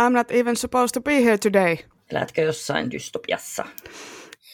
I'm 0.00 0.12
not 0.12 0.30
even 0.30 0.56
supposed 0.56 0.94
to 0.94 1.00
be 1.00 1.24
here 1.24 1.38
today. 1.38 1.76
Elätkö 2.10 2.42
jossain 2.42 2.90
dystopiassa? 2.90 3.64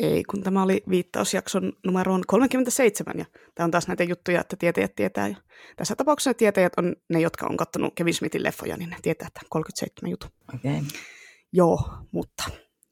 Ei, 0.00 0.24
kun 0.24 0.42
tämä 0.42 0.62
oli 0.62 0.82
viittausjakson 0.88 1.72
numeroon 1.84 2.22
37, 2.26 3.14
ja 3.18 3.24
tämä 3.54 3.64
on 3.64 3.70
taas 3.70 3.88
näitä 3.88 4.04
juttuja, 4.04 4.40
että 4.40 4.56
tietäjät 4.56 4.94
tietää. 4.94 5.28
Ja 5.28 5.36
tässä 5.76 5.96
tapauksessa 5.96 6.34
tietäjät 6.34 6.72
on 6.76 6.96
ne, 7.08 7.20
jotka 7.20 7.46
on 7.46 7.56
katsonut 7.56 7.92
Kevin 7.94 8.14
Smithin 8.14 8.42
leffoja, 8.42 8.76
niin 8.76 8.90
ne 8.90 8.96
tietää, 9.02 9.26
että 9.26 9.40
37 9.48 10.10
juttu. 10.10 10.26
Okei. 10.54 10.78
Okay. 10.78 10.82
Joo, 11.52 11.90
mutta 12.12 12.44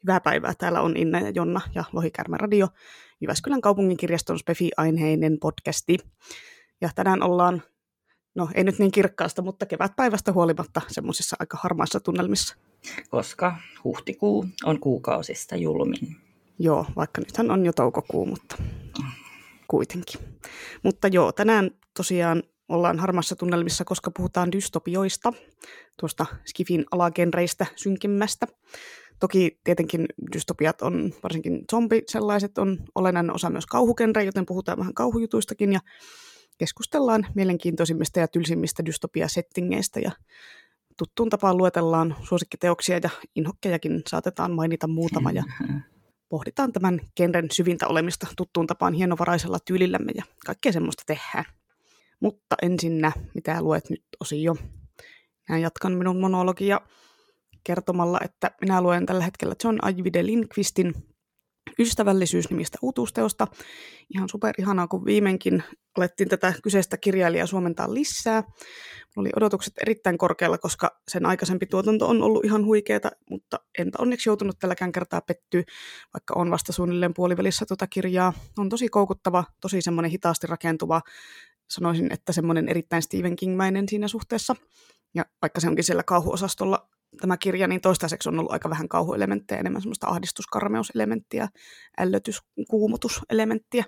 hyvää 0.02 0.20
päivää. 0.20 0.55
Täällä 0.59 0.80
on 0.80 0.96
Inna 0.96 1.20
ja 1.20 1.30
Jonna 1.30 1.60
ja 1.74 1.84
Lohikärme 1.92 2.37
Radio, 2.37 2.69
Jyväskylän 3.20 3.60
kaupungin 3.60 3.96
kirjaston 3.96 4.38
Spefi-aineinen 4.38 5.38
podcasti. 5.41 5.98
Ja 6.80 6.91
tänään 6.95 7.23
ollaan, 7.23 7.62
no 8.34 8.48
ei 8.55 8.65
nyt 8.65 8.79
niin 8.79 8.91
kirkkaasta, 8.91 9.43
mutta 9.43 9.66
kevätpäivästä 9.66 10.33
huolimatta 10.33 10.80
semmoisissa 10.89 11.37
aika 11.39 11.59
harmaissa 11.61 12.01
tunnelmissa. 12.01 12.56
Koska 13.11 13.56
huhtikuu 13.84 14.47
on 14.65 14.80
kuukausista 14.80 15.56
julmin. 15.56 16.16
Joo, 16.59 16.87
vaikka 16.97 17.20
nythän 17.20 17.51
on 17.51 17.66
jo 17.66 17.73
toukokuu, 17.73 18.27
mutta 18.27 18.56
kuitenkin. 19.69 20.20
Mutta 20.83 21.09
joo, 21.09 21.33
tänään 21.33 21.70
tosiaan 21.97 22.43
ollaan 22.69 22.98
harmassa 22.98 23.37
tunnelmissa, 23.37 23.84
koska 23.84 24.11
puhutaan 24.16 24.53
dystopioista, 24.53 25.33
tuosta 26.01 26.27
Skifin 26.47 26.84
alagenreistä 26.91 27.67
synkimmästä. 27.77 28.47
Toki 29.20 29.61
tietenkin 29.65 30.06
dystopiat 30.34 30.83
on, 30.83 31.12
varsinkin 31.23 31.65
zombi 31.70 32.03
sellaiset, 32.06 32.59
on 32.59 32.78
olennainen 32.95 33.34
osa 33.34 33.51
myös 33.51 33.67
kauhugenre, 33.67 34.25
joten 34.25 34.47
puhutaan 34.47 34.78
vähän 34.78 34.95
kauhujutuistakin 34.95 35.73
ja 35.73 35.81
keskustellaan 36.60 37.27
mielenkiintoisimmista 37.34 38.20
ja 38.20 38.28
tylsimmistä 38.28 38.84
dystopia-settingeistä 38.87 40.00
ja 40.00 40.11
tuttuun 40.97 41.30
tapaan 41.30 41.56
luetellaan 41.56 42.16
suosikkiteoksia 42.22 43.00
ja 43.03 43.11
inhokkejakin 43.36 44.03
saatetaan 44.06 44.53
mainita 44.53 44.86
muutama 44.86 45.33
ja 45.33 45.42
pohditaan 46.28 46.72
tämän 46.72 47.00
genren 47.16 47.48
syvintä 47.53 47.86
olemista 47.86 48.27
tuttuun 48.36 48.66
tapaan 48.66 48.94
hienovaraisella 48.94 49.58
tyylillämme 49.64 50.12
ja 50.14 50.25
kaikkea 50.47 50.72
semmoista 50.72 51.03
tehdään. 51.06 51.44
Mutta 52.20 52.56
ensinnä, 52.62 53.12
mitä 53.34 53.62
luet 53.62 53.91
nyt 53.91 54.05
osio? 54.20 54.56
Mä 55.48 55.58
jatkan 55.58 55.92
minun 55.92 56.20
monologia 56.20 56.81
kertomalla, 57.64 58.19
että 58.25 58.50
minä 58.61 58.83
luen 58.83 59.06
tällä 59.06 59.25
hetkellä 59.25 59.55
John 59.64 59.78
Ajvide 59.83 60.27
Lindqvistin 60.27 60.94
ystävällisyysnimistä 61.78 62.78
uutuusteosta. 62.83 63.47
Ihan 64.14 64.28
super 64.28 64.55
ihanaa, 64.58 64.89
kun 64.89 65.05
viimeinkin 65.05 65.62
alettiin 65.97 66.28
tätä 66.28 66.55
kyseistä 66.62 66.97
kirjailijaa 66.97 67.47
suomentaa 67.47 67.94
lisää. 67.94 68.42
Mulla 69.16 69.27
oli 69.27 69.30
odotukset 69.36 69.75
erittäin 69.83 70.19
korkealla, 70.19 70.58
koska 70.58 71.00
sen 71.08 71.27
aikaisempi 71.27 71.66
tuotanto 71.66 72.08
on 72.08 72.22
ollut 72.22 72.44
ihan 72.44 72.64
huikeeta, 72.64 73.11
mutta 73.31 73.61
enpä 73.78 73.98
onneksi 73.98 74.28
joutunut 74.28 74.58
tälläkään 74.58 74.92
kertaa 74.92 75.20
pettyä, 75.20 75.62
vaikka 76.14 76.34
on 76.36 76.50
vasta 76.50 76.72
suunnilleen 76.72 77.14
puolivälissä 77.14 77.66
tuota 77.66 77.86
kirjaa. 77.86 78.33
On 78.58 78.69
tosi 78.69 78.88
koukuttava, 78.88 79.44
tosi 79.61 79.83
semmoinen 79.83 80.11
hitaasti 80.11 80.47
rakentuva, 80.47 81.00
sanoisin, 81.70 82.12
että 82.12 82.33
semmoinen 82.33 82.69
erittäin 82.69 83.03
Stephen 83.03 83.36
King-mäinen 83.36 83.88
siinä 83.88 84.08
suhteessa. 84.08 84.56
Ja 85.14 85.25
vaikka 85.42 85.61
se 85.61 85.69
onkin 85.69 85.84
siellä 85.84 86.03
kauhuosastolla 86.03 86.88
tämä 87.20 87.36
kirja, 87.36 87.69
niin 87.69 87.80
toistaiseksi 87.80 88.28
on 88.28 88.39
ollut 88.39 88.53
aika 88.53 88.70
vähän 88.70 88.89
kauhuelementtejä, 88.89 89.61
enemmän 89.61 89.83
semmoista 89.83 90.06
ahdistuskarmeuselementtiä, 90.06 91.48
ällötyskuumutuselementtiä. 91.98 93.84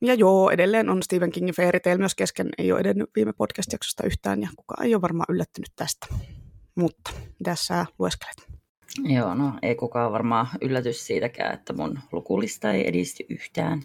Ja 0.00 0.14
joo, 0.14 0.50
edelleen 0.50 0.88
on 0.88 1.02
Stephen 1.02 1.32
Kingin 1.32 1.54
Fairy 1.54 1.80
Tail 1.80 1.98
myös 1.98 2.14
kesken, 2.14 2.48
ei 2.58 2.72
ole 2.72 2.80
edennyt 2.80 3.10
viime 3.16 3.32
podcast-jaksosta 3.32 4.06
yhtään, 4.06 4.42
ja 4.42 4.48
kukaan 4.56 4.86
ei 4.86 4.94
ole 4.94 5.02
varmaan 5.02 5.26
yllättynyt 5.28 5.72
tästä. 5.76 6.06
Mutta 6.74 7.10
mitä 7.38 7.54
sä 7.54 7.86
lueskelet? 7.98 8.52
Joo, 9.04 9.34
no 9.34 9.52
ei 9.62 9.74
kukaan 9.74 10.12
varmaan 10.12 10.46
yllätys 10.60 11.06
siitäkään, 11.06 11.54
että 11.54 11.72
mun 11.72 11.98
lukulista 12.12 12.72
ei 12.72 12.88
edisty 12.88 13.24
yhtään. 13.28 13.82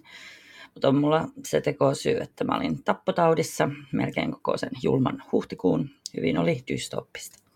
Mutta 0.73 0.87
on 0.87 0.95
mulla 0.95 1.27
se 1.45 1.61
tekosyy, 1.61 2.17
että 2.17 2.43
mä 2.43 2.55
olin 2.55 2.83
tappotaudissa 2.83 3.69
melkein 3.91 4.31
koko 4.31 4.57
sen 4.57 4.69
julman 4.83 5.23
huhtikuun. 5.31 5.89
Hyvin 6.17 6.37
oli 6.37 6.63
dystoppista. 6.67 7.46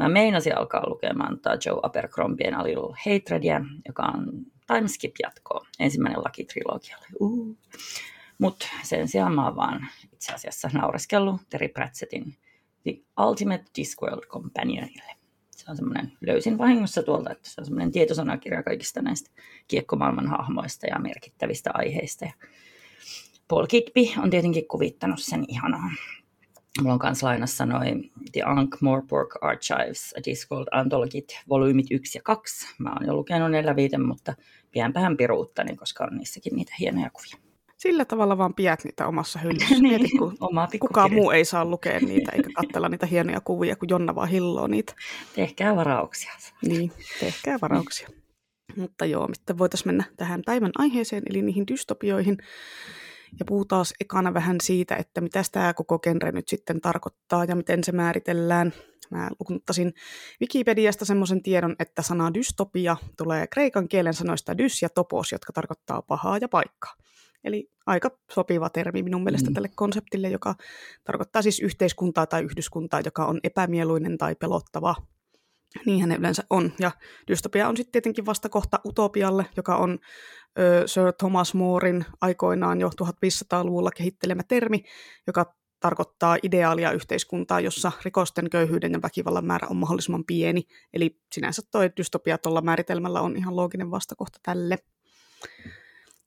Mä 0.00 0.08
meinasin 0.08 0.58
alkaa 0.58 0.88
lukemaan 0.88 1.40
tämä 1.40 1.56
Joe 1.66 1.80
Abercrombien 1.82 2.54
A 2.54 2.64
Little 2.64 2.96
Hatradia, 3.04 3.60
joka 3.86 4.02
on 4.02 4.46
timeskip-jatko, 4.66 5.66
ensimmäinen 5.78 6.24
laki 6.24 6.44
trilogialle. 6.44 7.06
Uh. 7.20 7.56
Mutta 8.38 8.66
sen 8.82 9.08
sijaan 9.08 9.34
mä 9.34 9.46
oon 9.46 9.56
vaan 9.56 9.86
itse 10.12 10.32
asiassa 10.32 10.70
naureskellut 10.72 11.40
Terry 11.50 11.68
Pratchettin 11.68 12.36
The 12.82 12.98
Ultimate 13.26 13.64
Discworld 13.76 14.26
Companionille. 14.26 15.14
Se 15.50 15.64
on 15.70 15.76
semmoinen, 15.76 16.12
löysin 16.20 16.58
vahingossa 16.58 17.02
tuolta, 17.02 17.30
että 17.30 17.50
se 17.50 17.60
on 17.60 17.64
semmoinen 17.64 17.92
tietosanakirja 17.92 18.62
kaikista 18.62 19.02
näistä 19.02 19.30
kiekkomaailman 19.68 20.26
hahmoista 20.26 20.86
ja 20.86 20.98
merkittävistä 20.98 21.70
aiheista. 21.74 22.26
Paul 23.48 23.66
Kitby 23.66 24.00
on 24.22 24.30
tietenkin 24.30 24.68
kuvittanut 24.68 25.20
sen 25.22 25.44
ihanaa. 25.48 25.90
Mulla 26.78 26.92
on 26.92 26.98
kanssa 26.98 27.26
lainassa 27.26 27.66
noin 27.66 28.10
The 28.32 28.42
Ankh-Morpork 28.42 29.38
Archives, 29.40 30.14
A 30.18 30.20
Discworld 30.24 30.68
Anthologit, 30.70 31.40
volyymit 31.48 31.86
1 31.90 32.18
ja 32.18 32.22
2. 32.22 32.66
Mä 32.78 32.92
oon 32.92 33.06
jo 33.06 33.14
lukenut 33.14 33.50
neljä 33.50 33.76
viiten, 33.76 34.02
mutta 34.02 34.34
pienpähän 34.70 35.16
piruuttani, 35.16 35.76
koska 35.76 36.04
on 36.04 36.18
niissäkin 36.18 36.56
niitä 36.56 36.72
hienoja 36.80 37.10
kuvia. 37.10 37.50
Sillä 37.76 38.04
tavalla 38.04 38.38
vaan 38.38 38.54
pidät 38.54 38.84
niitä 38.84 39.06
omassa 39.06 39.38
hyllyssä. 39.38 39.74
niin, 39.74 39.82
Mieti, 39.82 40.18
kun 40.18 40.36
Oma 40.40 40.68
kukaan 40.80 41.12
muu 41.12 41.30
ei 41.30 41.44
saa 41.44 41.64
lukea 41.64 42.00
niitä 42.00 42.32
eikä 42.32 42.48
katsella 42.54 42.88
niitä 42.88 43.06
hienoja 43.06 43.40
kuvia, 43.40 43.76
kun 43.76 43.88
Jonna 43.88 44.14
vaan 44.14 44.28
hilloo 44.28 44.66
niitä. 44.66 44.94
Tehkää 45.34 45.76
varauksia. 45.76 46.32
Niin, 46.66 46.92
tehkää 47.20 47.58
varauksia. 47.62 48.08
Mutta 48.76 49.04
joo, 49.04 49.28
miten 49.28 49.58
voitaisiin 49.58 49.88
mennä 49.88 50.04
tähän 50.16 50.42
päivän 50.46 50.70
aiheeseen, 50.78 51.22
eli 51.30 51.42
niihin 51.42 51.66
dystopioihin. 51.66 52.38
Ja 53.38 53.44
puhutaan 53.44 53.84
ekana 54.00 54.34
vähän 54.34 54.56
siitä, 54.62 54.96
että 54.96 55.20
mitä 55.20 55.42
tämä 55.52 55.74
koko 55.74 55.98
genre 55.98 56.32
nyt 56.32 56.48
sitten 56.48 56.80
tarkoittaa 56.80 57.44
ja 57.44 57.56
miten 57.56 57.84
se 57.84 57.92
määritellään. 57.92 58.72
Mä 59.10 59.30
lukuttasin 59.40 59.92
Wikipediasta 60.40 61.04
semmoisen 61.04 61.42
tiedon, 61.42 61.76
että 61.78 62.02
sana 62.02 62.34
dystopia 62.34 62.96
tulee 63.16 63.46
kreikan 63.46 63.88
kielen 63.88 64.14
sanoista 64.14 64.58
dys 64.58 64.82
ja 64.82 64.88
topos, 64.88 65.32
jotka 65.32 65.52
tarkoittaa 65.52 66.02
pahaa 66.02 66.38
ja 66.38 66.48
paikkaa. 66.48 66.94
Eli 67.44 67.70
aika 67.86 68.10
sopiva 68.30 68.70
termi 68.70 69.02
minun 69.02 69.24
mielestä 69.24 69.50
mm. 69.50 69.54
tälle 69.54 69.70
konseptille, 69.74 70.28
joka 70.28 70.54
tarkoittaa 71.04 71.42
siis 71.42 71.60
yhteiskuntaa 71.60 72.26
tai 72.26 72.42
yhdyskuntaa, 72.42 73.00
joka 73.04 73.26
on 73.26 73.40
epämieluinen 73.44 74.18
tai 74.18 74.34
pelottava. 74.34 74.94
Niinhän 75.86 76.08
ne 76.08 76.16
yleensä 76.16 76.44
on. 76.50 76.72
Ja 76.78 76.90
dystopia 77.28 77.68
on 77.68 77.76
sitten 77.76 77.92
tietenkin 77.92 78.26
vastakohta 78.26 78.80
utopialle, 78.86 79.46
joka 79.56 79.76
on 79.76 79.98
ö, 80.58 80.82
Sir 80.86 81.12
Thomas 81.18 81.54
Morein 81.54 82.04
aikoinaan 82.20 82.80
jo 82.80 82.88
1500-luvulla 82.88 83.90
kehittelemä 83.90 84.42
termi, 84.42 84.84
joka 85.26 85.54
tarkoittaa 85.80 86.36
ideaalia 86.42 86.92
yhteiskuntaa, 86.92 87.60
jossa 87.60 87.92
rikosten, 88.04 88.50
köyhyyden 88.50 88.92
ja 88.92 89.02
väkivallan 89.02 89.44
määrä 89.44 89.66
on 89.70 89.76
mahdollisimman 89.76 90.24
pieni. 90.24 90.62
Eli 90.92 91.20
sinänsä 91.32 91.62
tuo 91.70 91.82
dystopia 91.96 92.38
tuolla 92.38 92.60
määritelmällä 92.60 93.20
on 93.20 93.36
ihan 93.36 93.56
looginen 93.56 93.90
vastakohta 93.90 94.38
tälle. 94.42 94.78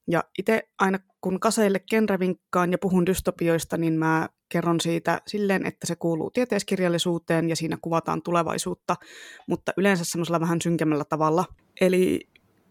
Ja 0.07 0.23
itse 0.39 0.69
aina 0.79 0.99
kun 1.21 1.39
kaseille 1.39 1.79
genrevinkkaan 1.79 2.71
ja 2.71 2.77
puhun 2.77 3.05
dystopioista, 3.05 3.77
niin 3.77 3.93
mä 3.93 4.29
kerron 4.53 4.81
siitä 4.81 5.21
silleen, 5.27 5.65
että 5.65 5.87
se 5.87 5.95
kuuluu 5.95 6.31
tieteiskirjallisuuteen 6.31 7.49
ja 7.49 7.55
siinä 7.55 7.77
kuvataan 7.81 8.21
tulevaisuutta, 8.21 8.95
mutta 9.47 9.71
yleensä 9.77 10.05
semmoisella 10.05 10.39
vähän 10.39 10.61
synkemmällä 10.61 11.05
tavalla. 11.05 11.45
Eli 11.81 12.19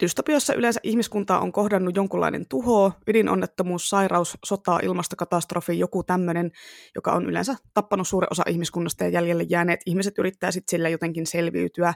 Dystopiossa 0.02 0.54
yleensä 0.54 0.80
ihmiskuntaa 0.82 1.40
on 1.40 1.52
kohdannut 1.52 1.96
jonkunlainen 1.96 2.46
tuho, 2.48 2.92
ydinonnettomuus, 3.06 3.88
sairaus, 3.88 4.38
sota, 4.44 4.78
ilmastokatastrofi, 4.82 5.78
joku 5.78 6.02
tämmöinen, 6.02 6.50
joka 6.94 7.12
on 7.12 7.26
yleensä 7.26 7.54
tappanut 7.74 8.08
suuren 8.08 8.28
osa 8.30 8.42
ihmiskunnasta 8.48 9.04
ja 9.04 9.10
jäljelle 9.10 9.42
jääneet 9.48 9.80
ihmiset 9.86 10.18
yrittää 10.18 10.50
sitten 10.50 10.70
sillä 10.70 10.88
jotenkin 10.88 11.26
selviytyä. 11.26 11.94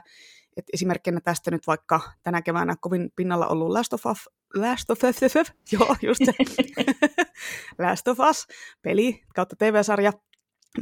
Et 0.57 0.65
esimerkkinä 0.73 1.21
tästä 1.21 1.51
nyt 1.51 1.67
vaikka 1.67 2.01
tänä 2.23 2.41
keväänä 2.41 2.75
kovin 2.81 3.09
pinnalla 3.15 3.47
ollut 3.47 3.69
Last 3.69 3.93
of 3.93 4.05
Us, 4.05 4.29
Last 4.55 4.89
of 4.89 4.99
Us, 5.03 5.35
joo, 5.71 5.95
just 6.01 6.21
se. 6.25 6.33
Last 7.79 8.07
of 8.07 8.19
Us, 8.19 8.47
peli 8.81 9.23
kautta 9.35 9.55
TV-sarja, 9.55 10.13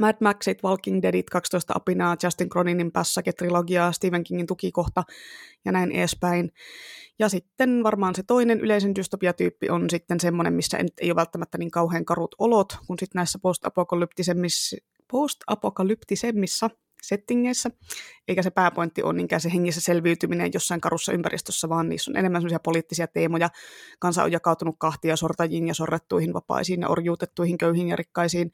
Mad 0.00 0.16
Maxit, 0.20 0.64
Walking 0.64 1.02
Deadit, 1.02 1.30
12 1.30 1.74
apinaa, 1.76 2.16
Justin 2.22 2.48
Croninin 2.48 2.92
Passage-trilogiaa, 2.92 3.92
Stephen 3.92 4.24
Kingin 4.24 4.46
tukikohta 4.46 5.04
ja 5.64 5.72
näin 5.72 5.92
edespäin. 5.92 6.52
Ja 7.18 7.28
sitten 7.28 7.82
varmaan 7.82 8.14
se 8.14 8.22
toinen 8.22 8.60
yleisen 8.60 8.94
dystopiatyyppi 8.94 9.70
on 9.70 9.90
sitten 9.90 10.20
semmoinen, 10.20 10.54
missä 10.54 10.78
ei 11.00 11.10
ole 11.10 11.16
välttämättä 11.16 11.58
niin 11.58 11.70
kauhean 11.70 12.04
karut 12.04 12.34
olot, 12.38 12.78
kun 12.86 12.98
sitten 12.98 13.18
näissä 13.18 13.38
post-apokalyptisemmissa, 13.42 14.76
post-apokalyptisemmissa 15.10 16.70
settingeissä, 17.08 17.70
eikä 18.28 18.42
se 18.42 18.50
pääpointti 18.50 19.02
ole 19.02 19.12
niinkään 19.12 19.40
se 19.40 19.52
hengissä 19.52 19.80
selviytyminen 19.80 20.50
jossain 20.54 20.80
karussa 20.80 21.12
ympäristössä, 21.12 21.68
vaan 21.68 21.88
niissä 21.88 22.10
on 22.10 22.16
enemmän 22.16 22.40
sellaisia 22.40 22.60
poliittisia 22.60 23.06
teemoja. 23.06 23.48
Kansa 23.98 24.22
on 24.22 24.32
jakautunut 24.32 24.76
kahtia 24.78 25.16
sortajiin 25.16 25.68
ja 25.68 25.74
sorrettuihin 25.74 26.32
vapaisiin 26.32 26.80
ja 26.80 26.88
orjuutettuihin 26.88 27.58
köyhiin 27.58 27.88
ja 27.88 27.96
rikkaisiin, 27.96 28.50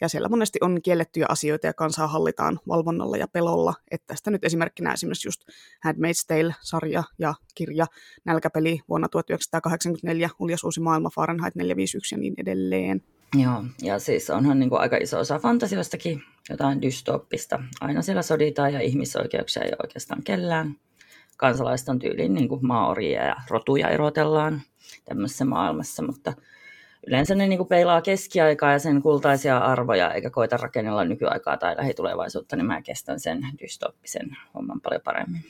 ja 0.00 0.08
siellä 0.08 0.28
monesti 0.28 0.58
on 0.62 0.82
kiellettyjä 0.82 1.26
asioita 1.28 1.66
ja 1.66 1.74
kansaa 1.74 2.08
hallitaan 2.08 2.60
valvonnalla 2.68 3.16
ja 3.16 3.28
pelolla. 3.28 3.74
Että 3.90 4.06
tästä 4.06 4.30
nyt 4.30 4.44
esimerkkinä 4.44 4.92
esimerkiksi 4.92 5.28
just 5.28 5.42
Handmaid's 5.86 6.24
Tale-sarja 6.26 7.02
ja 7.18 7.34
kirja 7.54 7.86
Nälkäpeli 8.24 8.80
vuonna 8.88 9.08
1984, 9.08 10.30
Uljas 10.38 10.64
uusi 10.64 10.80
maailma, 10.80 11.10
Fahrenheit 11.14 11.54
451 11.54 12.14
ja 12.14 12.18
niin 12.18 12.34
edelleen. 12.38 13.15
Joo, 13.34 13.64
ja 13.82 13.98
siis 13.98 14.30
onhan 14.30 14.58
niin 14.58 14.70
kuin 14.70 14.80
aika 14.80 14.96
iso 14.96 15.18
osa 15.18 15.38
fantasioistakin 15.38 16.22
jotain 16.50 16.82
dystooppista. 16.82 17.62
Aina 17.80 18.02
siellä 18.02 18.22
soditaan 18.22 18.72
ja 18.72 18.80
ihmisoikeuksia 18.80 19.62
ei 19.62 19.72
oikeastaan 19.82 20.22
kellään. 20.22 20.74
Kansalaiset 21.36 21.88
on 21.88 21.98
tyyliin 21.98 22.34
niin 22.34 22.48
kuin 22.48 22.66
maaoria 22.66 23.24
ja 23.24 23.36
rotuja 23.50 23.88
erotellaan 23.88 24.62
tämmöisessä 25.04 25.44
maailmassa, 25.44 26.02
mutta 26.02 26.32
yleensä 27.06 27.34
ne 27.34 27.46
niin 27.46 27.58
kuin 27.58 27.68
peilaa 27.68 28.02
keskiaikaa 28.02 28.72
ja 28.72 28.78
sen 28.78 29.02
kultaisia 29.02 29.58
arvoja, 29.58 30.12
eikä 30.12 30.30
koita 30.30 30.56
rakennella 30.56 31.04
nykyaikaa 31.04 31.56
tai 31.56 31.76
lähitulevaisuutta, 31.76 32.56
niin 32.56 32.66
mä 32.66 32.82
kestän 32.82 33.20
sen 33.20 33.42
dystooppisen 33.62 34.36
homman 34.54 34.80
paljon 34.80 35.02
paremmin. 35.04 35.44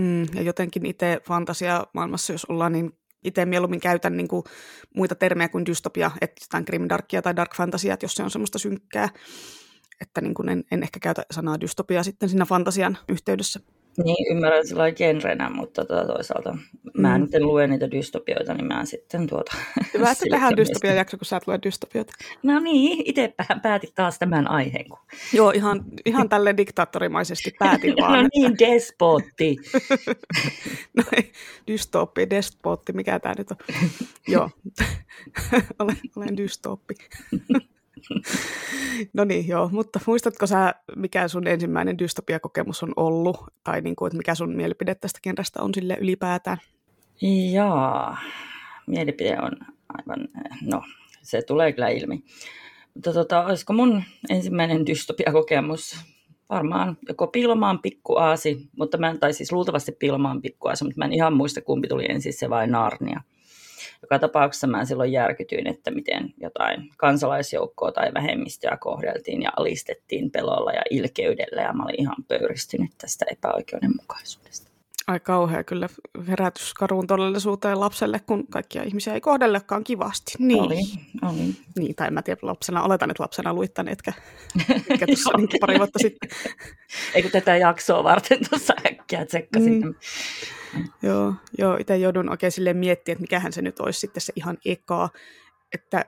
Mm, 0.00 0.22
ja 0.34 0.42
jotenkin 0.42 0.86
itse 0.86 1.20
fantasia 1.24 1.86
maailmassa, 1.92 2.32
jos 2.32 2.44
ollaan, 2.44 2.72
niin 2.72 2.92
itse 3.24 3.44
mieluummin 3.46 3.80
käytän 3.80 4.16
niin 4.16 4.28
kuin 4.28 4.44
muita 4.94 5.14
termejä 5.14 5.48
kuin 5.48 5.66
dystopia, 5.66 6.10
että 6.20 6.44
jotain 6.44 6.64
grimdarkia 6.66 7.22
tai 7.22 7.36
dark 7.36 7.56
fantasia, 7.56 7.96
jos 8.02 8.14
se 8.14 8.22
on 8.22 8.30
semmoista 8.30 8.58
synkkää, 8.58 9.08
että 10.00 10.20
niin 10.20 10.34
kuin 10.34 10.48
en, 10.48 10.64
en 10.70 10.82
ehkä 10.82 11.00
käytä 11.00 11.26
sanaa 11.30 11.60
dystopia 11.60 12.02
sitten 12.02 12.28
siinä 12.28 12.44
fantasian 12.44 12.98
yhteydessä. 13.08 13.60
Niin, 14.04 14.36
ymmärrän 14.36 14.66
sillä 14.66 14.92
genrenä, 14.92 15.50
mutta 15.50 15.84
tuota 15.84 16.06
toisaalta 16.06 16.56
mä 16.98 17.18
mm. 17.18 17.24
nyt 17.24 17.34
en 17.34 17.46
lue 17.46 17.66
niitä 17.66 17.90
dystopioita, 17.90 18.54
niin 18.54 18.66
mä 18.66 18.84
sitten 18.84 19.26
tuota... 19.26 19.52
Hyvä, 19.94 20.10
että 20.10 20.24
tehdään 20.30 20.56
dystopia 20.56 20.94
jakso, 20.94 21.16
kun 21.16 21.24
sä 21.24 21.36
et 21.36 21.46
lue 21.46 21.58
dystopioita. 21.62 22.12
No 22.42 22.60
niin, 22.60 23.02
itse 23.06 23.34
päätit 23.62 23.94
taas 23.94 24.18
tämän 24.18 24.50
aiheen. 24.50 24.88
Kun... 24.88 24.98
Joo, 25.32 25.50
ihan, 25.50 25.84
ihan 26.06 26.28
tälle 26.28 26.56
diktaattorimaisesti 26.62 27.52
päätin 27.58 27.94
vaan. 28.00 28.22
no 28.22 28.28
niin, 28.34 28.58
despotti. 28.58 29.56
no 30.96 31.02
ei, 31.16 31.32
dystoppi, 31.66 32.30
despotti, 32.30 32.92
mikä 32.92 33.18
tämä 33.18 33.34
nyt 33.38 33.50
on. 33.50 33.56
Joo, 34.28 34.50
olen, 35.78 35.96
olen 36.16 36.36
dystoppi. 36.36 36.94
no 39.14 39.24
niin, 39.24 39.48
joo, 39.48 39.68
mutta 39.72 40.00
muistatko 40.06 40.46
sä, 40.46 40.74
mikä 40.96 41.28
sun 41.28 41.46
ensimmäinen 41.46 41.98
dystopiakokemus 41.98 42.82
on 42.82 42.92
ollut, 42.96 43.36
tai 43.64 43.80
niin 43.80 43.96
kuin, 43.96 44.06
että 44.06 44.16
mikä 44.16 44.34
sun 44.34 44.56
mielipide 44.56 44.94
tästä 44.94 45.18
kentästä 45.22 45.62
on 45.62 45.74
sille 45.74 45.96
ylipäätään? 46.00 46.58
Jaa, 47.52 48.18
mielipide 48.86 49.38
on 49.40 49.52
aivan, 49.88 50.28
no, 50.62 50.82
se 51.22 51.42
tulee 51.42 51.72
kyllä 51.72 51.88
ilmi. 51.88 52.24
Mutta 52.94 53.12
tota, 53.12 53.44
olisiko 53.44 53.72
mun 53.72 54.02
ensimmäinen 54.30 54.86
dystopiakokemus 54.86 55.96
varmaan 56.48 56.98
joko 57.08 57.26
Pilmaan 57.26 57.78
pikkuaasi, 57.78 58.68
mutta 58.78 58.98
mä, 58.98 59.16
tai 59.20 59.32
siis 59.32 59.52
luultavasti 59.52 59.92
Pilmaan 59.92 60.42
pikkuaasi, 60.42 60.84
mutta 60.84 60.98
mä 60.98 61.04
en 61.04 61.12
ihan 61.12 61.32
muista 61.32 61.60
kumpi 61.60 61.88
tuli 61.88 62.06
ensin 62.08 62.32
se 62.32 62.50
vai 62.50 62.66
Narnia 62.66 63.20
joka 64.02 64.18
tapauksessa 64.18 64.66
mä 64.66 64.84
silloin 64.84 65.12
järkytyin, 65.12 65.66
että 65.66 65.90
miten 65.90 66.34
jotain 66.40 66.90
kansalaisjoukkoa 66.96 67.92
tai 67.92 68.14
vähemmistöä 68.14 68.76
kohdeltiin 68.80 69.42
ja 69.42 69.50
alistettiin 69.56 70.30
pelolla 70.30 70.72
ja 70.72 70.82
ilkeydellä 70.90 71.62
ja 71.62 71.72
mä 71.72 71.84
olin 71.84 72.00
ihan 72.00 72.16
pöyristynyt 72.28 72.90
tästä 72.98 73.24
epäoikeudenmukaisuudesta. 73.30 74.72
Ai 75.06 75.20
kauhea 75.20 75.64
kyllä 75.64 75.88
herätys 76.28 76.74
karuun 76.74 77.06
todellisuuteen 77.06 77.80
lapselle, 77.80 78.20
kun 78.26 78.46
kaikkia 78.46 78.82
ihmisiä 78.82 79.14
ei 79.14 79.20
kohdellekaan 79.20 79.84
kivasti. 79.84 80.32
Niin. 80.38 80.62
Oli, 80.62 80.80
oli. 81.22 81.54
Niin, 81.78 81.94
tai 81.94 82.06
en 82.06 82.14
mä 82.14 82.22
tiedä 82.22 82.40
lapsena, 82.42 82.82
oletan, 82.82 83.10
että 83.10 83.22
lapsena 83.22 83.54
luittan, 83.54 83.88
etkä, 83.88 84.12
etkä 84.90 85.06
tuossa 85.06 85.36
niin 85.36 85.48
pari 85.60 85.78
vuotta 85.78 85.98
sitten. 85.98 86.30
Eikö 87.14 87.30
tätä 87.30 87.56
jaksoa 87.56 88.04
varten 88.04 88.38
tuossa 88.50 88.74
äkkiä 88.86 89.26
tsekkasin. 89.26 89.80
Mm. 89.80 89.94
Joo, 91.02 91.34
joo 91.58 91.76
itse 91.76 91.96
joudun 91.96 92.30
oikein 92.30 92.52
silleen 92.52 92.76
miettimään, 92.76 93.14
että 93.14 93.22
mikähän 93.22 93.52
se 93.52 93.62
nyt 93.62 93.80
olisi 93.80 94.00
sitten 94.00 94.20
se 94.20 94.32
ihan 94.36 94.58
eka, 94.64 95.08
että 95.74 96.04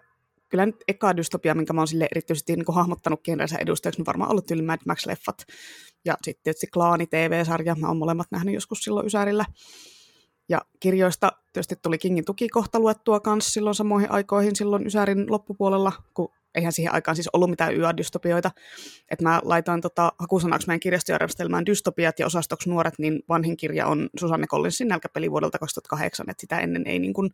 kyllä 0.48 0.66
nyt 0.66 0.84
eka 0.88 1.16
dystopia, 1.16 1.54
minkä 1.54 1.72
mä 1.72 1.80
oon 1.80 1.88
sille 1.88 2.08
erityisesti 2.10 2.56
niin 2.56 2.74
hahmottanut 2.74 3.24
genrensä 3.24 3.58
edustajaksi, 3.58 4.00
niin 4.00 4.06
varmaan 4.06 4.30
ollut 4.30 4.50
yli 4.50 4.62
Mad 4.62 4.78
Max-leffat. 4.88 5.54
Ja 6.04 6.16
sitten 6.22 6.42
tietysti 6.42 6.66
Klaani 6.66 7.06
TV-sarja, 7.06 7.74
mä 7.74 7.88
oon 7.88 7.96
molemmat 7.96 8.26
nähnyt 8.30 8.54
joskus 8.54 8.78
silloin 8.78 9.06
Ysärillä. 9.06 9.44
Ja 10.48 10.60
kirjoista 10.80 11.32
tietysti 11.52 11.76
tuli 11.82 11.98
Kingin 11.98 12.24
tukikohta 12.24 12.80
luettua 12.80 13.20
kanssa 13.20 13.50
silloin 13.50 13.74
samoihin 13.74 14.10
aikoihin 14.10 14.56
silloin 14.56 14.86
Ysärin 14.86 15.30
loppupuolella, 15.30 15.92
kun 16.14 16.28
eihän 16.54 16.72
siihen 16.72 16.94
aikaan 16.94 17.16
siis 17.16 17.28
ollut 17.32 17.50
mitään 17.50 17.74
YA-dystopioita. 17.76 18.50
Että 19.10 19.22
mä 19.22 19.40
laitoin 19.44 19.80
tota, 19.80 20.12
hakusanaksi 20.18 20.66
meidän 20.66 20.80
kirjastojärjestelmään 20.80 21.66
dystopiat 21.66 22.18
ja 22.18 22.26
osastoksi 22.26 22.70
nuoret, 22.70 22.94
niin 22.98 23.22
vanhin 23.28 23.56
kirja 23.56 23.86
on 23.86 24.10
Susanne 24.20 24.46
Collinsin 24.46 24.88
nälkäpeli 24.88 25.30
vuodelta 25.30 25.58
2008, 25.58 26.30
että 26.30 26.40
sitä 26.40 26.58
ennen 26.58 26.86
ei 26.86 26.98
niin 26.98 27.14
kuin, 27.14 27.30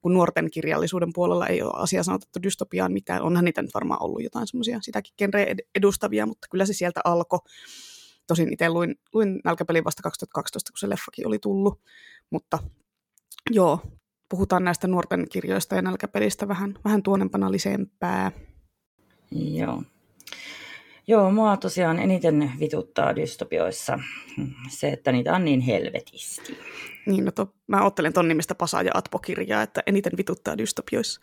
kun 0.00 0.14
nuorten 0.14 0.50
kirjallisuuden 0.50 1.12
puolella 1.14 1.46
ei 1.46 1.62
ole 1.62 1.72
asia 1.74 2.02
sanotettu 2.02 2.42
dystopiaan 2.42 2.92
mitään. 2.92 3.22
Onhan 3.22 3.44
niitä 3.44 3.62
nyt 3.62 3.74
varmaan 3.74 4.02
ollut 4.02 4.22
jotain 4.22 4.46
semmoisia 4.46 4.78
sitäkin 4.82 5.14
genreä 5.18 5.54
edustavia, 5.74 6.26
mutta 6.26 6.48
kyllä 6.50 6.66
se 6.66 6.72
sieltä 6.72 7.00
alkoi. 7.04 7.38
Tosin 8.26 8.52
itse 8.52 8.68
luin, 8.68 8.94
luin 9.12 9.40
nälkäpeli 9.44 9.84
vasta 9.84 10.02
2012, 10.02 10.72
kun 10.72 10.78
se 10.78 10.88
leffakin 10.88 11.26
oli 11.26 11.38
tullut, 11.38 11.80
mutta 12.30 12.58
joo, 13.50 13.80
puhutaan 14.28 14.64
näistä 14.64 14.86
nuorten 14.86 15.26
kirjoista 15.32 15.74
ja 15.74 15.82
nälkäpelistä 15.82 16.48
vähän, 16.48 16.74
vähän 16.84 17.02
tuonempana 17.02 17.52
lisempää. 17.52 18.32
Joo. 19.32 19.82
Joo, 21.06 21.30
mua 21.30 21.56
tosiaan 21.56 21.98
eniten 21.98 22.52
vituttaa 22.60 23.16
dystopioissa 23.16 23.98
se, 24.68 24.88
että 24.88 25.12
niitä 25.12 25.34
on 25.34 25.44
niin 25.44 25.60
helvetisti. 25.60 26.58
Niin, 27.06 27.24
no 27.24 27.30
to, 27.30 27.54
mä 27.66 27.84
ottelen 27.84 28.12
ton 28.12 28.28
nimistä 28.28 28.54
Pasa 28.54 28.82
ja 28.82 28.90
Atpo-kirjaa, 28.94 29.62
että 29.62 29.82
eniten 29.86 30.12
vituttaa 30.16 30.58
dystopioissa. 30.58 31.20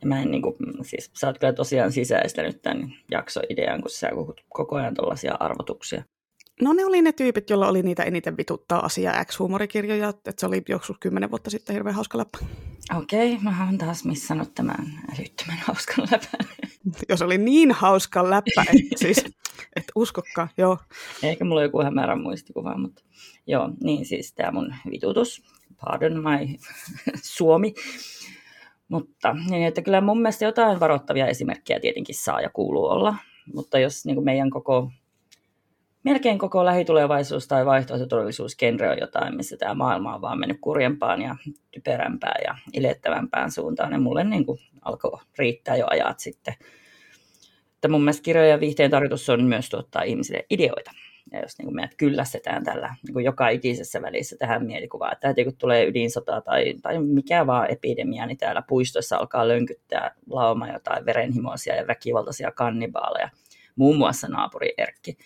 Ja 0.00 0.06
mä 0.06 0.22
en 0.22 0.30
niin 0.30 0.42
kuin, 0.42 0.56
siis 0.82 1.10
sä 1.14 1.26
oot 1.26 1.38
kyllä 1.38 1.52
tosiaan 1.52 1.92
sisäistänyt 1.92 2.62
tämän 2.62 2.92
jaksoidean, 3.10 3.80
kun 3.80 3.90
sä 3.90 4.10
koko 4.48 4.76
ajan 4.76 4.94
tällaisia 4.94 5.36
arvotuksia. 5.40 6.04
No 6.60 6.72
ne 6.72 6.84
oli 6.84 7.02
ne 7.02 7.12
tyypit, 7.12 7.50
joilla 7.50 7.68
oli 7.68 7.82
niitä 7.82 8.02
eniten 8.02 8.36
vituttaa 8.36 8.84
asia 8.84 9.24
X-huumorikirjoja, 9.24 10.08
että 10.08 10.32
se 10.38 10.46
oli 10.46 10.62
joskus 10.68 10.96
kymmenen 11.00 11.30
vuotta 11.30 11.50
sitten 11.50 11.74
hirveän 11.74 11.94
hauska 11.94 12.18
läppä. 12.18 12.38
Okei, 12.96 13.32
okay, 13.32 13.44
mä 13.44 13.66
oon 13.66 13.78
taas 13.78 14.04
missannut 14.04 14.54
tämän 14.54 15.00
älyttömän 15.18 15.58
hauskan 15.64 16.08
läpän. 16.12 16.48
Jos 17.08 17.22
oli 17.22 17.38
niin 17.38 17.72
hauska 17.72 18.30
läppä, 18.30 18.62
että 18.62 18.98
siis, 19.04 19.24
et 19.76 19.84
uskokkaan, 19.94 20.48
joo. 20.56 20.78
Ehkä 21.22 21.44
mulla 21.44 21.60
on 21.60 21.64
joku 21.64 21.82
hämärä 21.82 22.16
muistikuva, 22.16 22.78
mutta 22.78 23.02
joo, 23.46 23.70
niin 23.82 24.06
siis 24.06 24.32
tämä 24.32 24.50
mun 24.52 24.74
vitutus, 24.90 25.42
pardon 25.84 26.12
my 26.12 26.56
suomi, 27.36 27.74
mutta 28.88 29.36
niin, 29.50 29.66
että 29.66 29.82
kyllä 29.82 30.00
mun 30.00 30.22
mielestä 30.22 30.44
jotain 30.44 30.80
varoittavia 30.80 31.26
esimerkkejä 31.26 31.80
tietenkin 31.80 32.14
saa 32.14 32.40
ja 32.40 32.50
kuuluu 32.50 32.84
olla, 32.84 33.16
mutta 33.54 33.78
jos 33.78 34.04
niin 34.04 34.14
kuin 34.14 34.24
meidän 34.24 34.50
koko 34.50 34.90
melkein 36.06 36.38
koko 36.38 36.64
lähitulevaisuus 36.64 37.48
tai 37.48 37.66
vaihtoehtotodellisuusgenre 37.66 38.90
on 38.90 38.98
jotain, 39.00 39.36
missä 39.36 39.56
tämä 39.56 39.74
maailma 39.74 40.14
on 40.14 40.20
vaan 40.20 40.38
mennyt 40.38 40.58
kurjempaan 40.60 41.22
ja 41.22 41.36
typerämpään 41.70 42.40
ja 42.44 42.54
ilettävämpään 42.72 43.50
suuntaan. 43.50 43.92
Ja 43.92 43.98
mulle 43.98 44.24
niin 44.24 44.46
kuin 44.46 44.58
alkoi 44.82 45.20
riittää 45.38 45.76
jo 45.76 45.86
ajat 45.90 46.20
sitten. 46.20 46.54
Että 47.74 47.88
mun 47.88 48.00
mielestä 48.00 48.22
kirjojen 48.22 48.50
ja 48.50 48.60
viihteen 48.60 48.90
tarkoitus 48.90 49.30
on 49.30 49.44
myös 49.44 49.68
tuottaa 49.68 50.02
ihmisille 50.02 50.46
ideoita. 50.50 50.90
Ja 51.32 51.40
jos 51.40 51.58
niin 51.58 51.66
kuin 51.66 51.74
meidät 51.74 51.94
kyllästetään 51.96 52.64
tällä 52.64 52.94
niin 53.06 53.12
kuin 53.12 53.24
joka 53.24 53.48
ikisessä 53.48 54.02
välissä 54.02 54.36
tähän 54.38 54.66
mielikuvaan, 54.66 55.12
että 55.12 55.28
heti 55.28 55.44
kun 55.44 55.56
tulee 55.56 55.86
ydinsota 55.86 56.40
tai, 56.40 56.74
tai 56.82 56.98
mikä 56.98 57.46
vaan 57.46 57.70
epidemia, 57.70 58.26
niin 58.26 58.38
täällä 58.38 58.62
puistoissa 58.68 59.16
alkaa 59.16 59.48
lönkyttää 59.48 60.14
lauma 60.30 60.68
jotain 60.68 61.06
verenhimoisia 61.06 61.76
ja 61.76 61.86
väkivaltaisia 61.86 62.52
kannibaaleja, 62.52 63.28
muun 63.76 63.96
muassa 63.96 64.28
naapuri 64.28 64.74
Erkki 64.78 65.16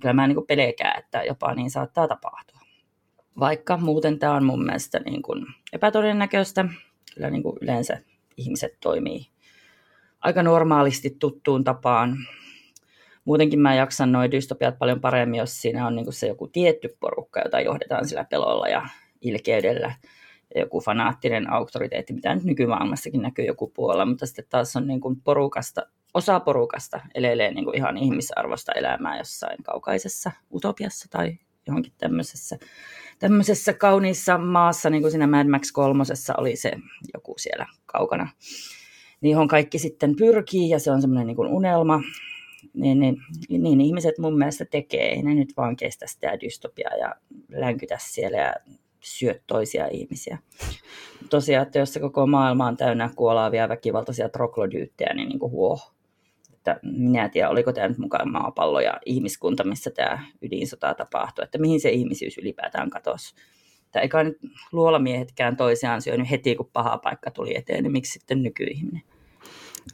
kyllä 0.00 0.12
mä 0.12 0.26
niin 0.26 0.46
pelkään, 0.46 0.98
että 0.98 1.22
jopa 1.22 1.54
niin 1.54 1.70
saattaa 1.70 2.08
tapahtua. 2.08 2.60
Vaikka 3.38 3.76
muuten 3.76 4.18
tämä 4.18 4.34
on 4.34 4.44
mun 4.44 4.64
mielestä 4.64 5.00
niin 5.00 5.22
kuin 5.22 5.46
epätodennäköistä, 5.72 6.64
kyllä 7.14 7.30
niin 7.30 7.42
kuin 7.42 7.56
yleensä 7.60 7.98
ihmiset 8.36 8.76
toimii 8.80 9.26
aika 10.20 10.42
normaalisti 10.42 11.16
tuttuun 11.20 11.64
tapaan. 11.64 12.16
Muutenkin 13.24 13.60
mä 13.60 13.74
jaksan 13.74 14.12
noin 14.12 14.30
dystopiat 14.30 14.78
paljon 14.78 15.00
paremmin, 15.00 15.38
jos 15.38 15.62
siinä 15.62 15.86
on 15.86 15.96
niin 15.96 16.04
kuin 16.04 16.14
se 16.14 16.26
joku 16.26 16.48
tietty 16.48 16.96
porukka, 17.00 17.40
jota 17.40 17.60
johdetaan 17.60 18.08
sillä 18.08 18.24
pelolla 18.24 18.68
ja 18.68 18.88
ilkeydellä. 19.20 19.94
Joku 20.54 20.80
fanaattinen 20.80 21.52
auktoriteetti, 21.52 22.12
mitä 22.12 22.34
nyt 22.34 22.44
nykymaailmassakin 22.44 23.22
näkyy 23.22 23.44
joku 23.44 23.68
puolella, 23.68 24.06
mutta 24.06 24.26
sitten 24.26 24.44
taas 24.48 24.76
on 24.76 24.86
niin 24.86 25.00
kuin 25.00 25.20
porukasta 25.20 25.82
osa 26.16 26.40
porukasta 26.40 27.00
elelee 27.14 27.54
niin 27.54 27.64
kuin 27.64 27.76
ihan 27.76 27.96
ihmisarvosta 27.96 28.72
elämää 28.72 29.18
jossain 29.18 29.62
kaukaisessa 29.62 30.32
utopiassa 30.54 31.06
tai 31.10 31.38
johonkin 31.66 31.92
tämmöisessä, 31.98 32.58
tämmöisessä 33.18 33.72
kauniissa 33.72 34.38
maassa, 34.38 34.90
niin 34.90 35.02
kuin 35.02 35.10
siinä 35.10 35.26
Mad 35.26 35.46
Max 35.46 35.72
kolmosessa 35.72 36.34
oli 36.38 36.56
se 36.56 36.72
joku 37.14 37.34
siellä 37.38 37.66
kaukana, 37.86 38.28
johon 39.22 39.48
kaikki 39.48 39.78
sitten 39.78 40.16
pyrkii 40.16 40.68
ja 40.68 40.78
se 40.78 40.90
on 40.90 41.00
semmoinen 41.00 41.26
niin 41.26 41.36
kuin 41.36 41.48
unelma, 41.48 42.00
niin, 42.74 43.00
niin, 43.00 43.18
niin 43.48 43.80
ihmiset 43.80 44.18
mun 44.18 44.38
mielestä 44.38 44.64
tekee, 44.64 45.08
ei 45.08 45.22
ne 45.22 45.34
nyt 45.34 45.52
vaan 45.56 45.76
kestä 45.76 46.06
sitä 46.06 46.40
dystopiaa 46.40 46.94
ja 46.94 47.14
länkytä 47.48 47.98
siellä 48.00 48.38
ja 48.38 48.54
syö 49.00 49.40
toisia 49.46 49.86
ihmisiä. 49.86 50.38
Tosiaan, 51.30 51.66
että 51.66 51.78
jos 51.78 51.92
se 51.92 52.00
koko 52.00 52.26
maailma 52.26 52.66
on 52.66 52.76
täynnä 52.76 53.10
kuolaavia 53.16 53.68
väkivaltaisia 53.68 54.28
troglodyyttejä, 54.28 55.14
niin, 55.14 55.28
niin 55.28 55.38
kuin 55.38 55.52
huoh. 55.52 55.95
Että 56.66 56.80
minä 56.82 57.24
en 57.24 57.30
tiedä, 57.30 57.48
oliko 57.48 57.72
tämä 57.72 57.88
nyt 57.88 57.98
mukaan 57.98 58.32
maapallo 58.32 58.80
ja 58.80 59.00
ihmiskunta, 59.06 59.64
missä 59.64 59.90
tämä 59.90 60.24
ydinsota 60.42 60.94
tapahtui, 60.94 61.44
että 61.44 61.58
mihin 61.58 61.80
se 61.80 61.90
ihmisyys 61.90 62.38
ylipäätään 62.38 62.90
katosi. 62.90 63.34
Että 63.86 64.00
eikä 64.00 64.24
nyt 64.24 64.38
luolamiehetkään 64.72 65.56
toisiaan 65.56 66.02
syönyt 66.02 66.30
heti, 66.30 66.54
kun 66.54 66.70
paha 66.72 66.98
paikka 66.98 67.30
tuli 67.30 67.56
eteen, 67.56 67.82
niin 67.82 67.92
miksi 67.92 68.12
sitten 68.12 68.42
nykyihminen? 68.42 69.02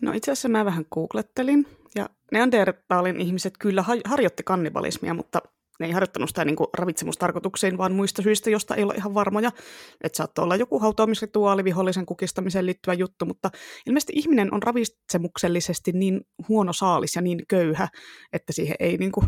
No 0.00 0.12
itse 0.12 0.33
asiassa 0.33 0.49
mä 0.49 0.64
vähän 0.64 0.85
googlettelin, 0.91 1.67
ja 1.95 2.09
Neandertalin 2.33 3.21
ihmiset 3.21 3.55
kyllä 3.59 3.85
harjoitti 4.05 4.43
kannibalismia, 4.43 5.14
mutta 5.14 5.43
ne 5.83 5.87
ei 5.87 5.93
harjoittanut 5.93 6.29
sitä 6.29 6.45
niin 6.45 6.57
kuin 6.57 6.67
ravitsemustarkoituksiin, 6.79 7.79
vaan 7.79 7.93
muista 7.93 8.23
syistä, 8.23 8.51
josta 8.51 8.75
ei 8.75 8.85
ole 8.85 8.95
ihan 8.95 9.15
varmoja. 9.15 9.53
Että 10.05 10.17
saattoi 10.17 10.43
olla 10.43 10.57
joku 10.57 10.79
hautaamisrituaali, 10.79 11.65
vihollisen 11.65 12.07
kukistamiseen 12.07 12.67
liittyvä 12.67 12.95
juttu, 12.95 13.27
mutta 13.27 13.51
ilmeisesti 13.87 14.12
ihminen 14.17 14.55
on 14.55 14.62
ravitsemuksellisesti 14.62 15.93
niin 15.93 16.21
huono 16.49 16.73
saalis 16.73 17.17
ja 17.17 17.23
niin 17.23 17.43
köyhä, 17.49 17.89
että 18.33 18.53
siihen 18.53 18.77
ei 18.81 18.97
niin 18.97 19.12
kuin 19.12 19.27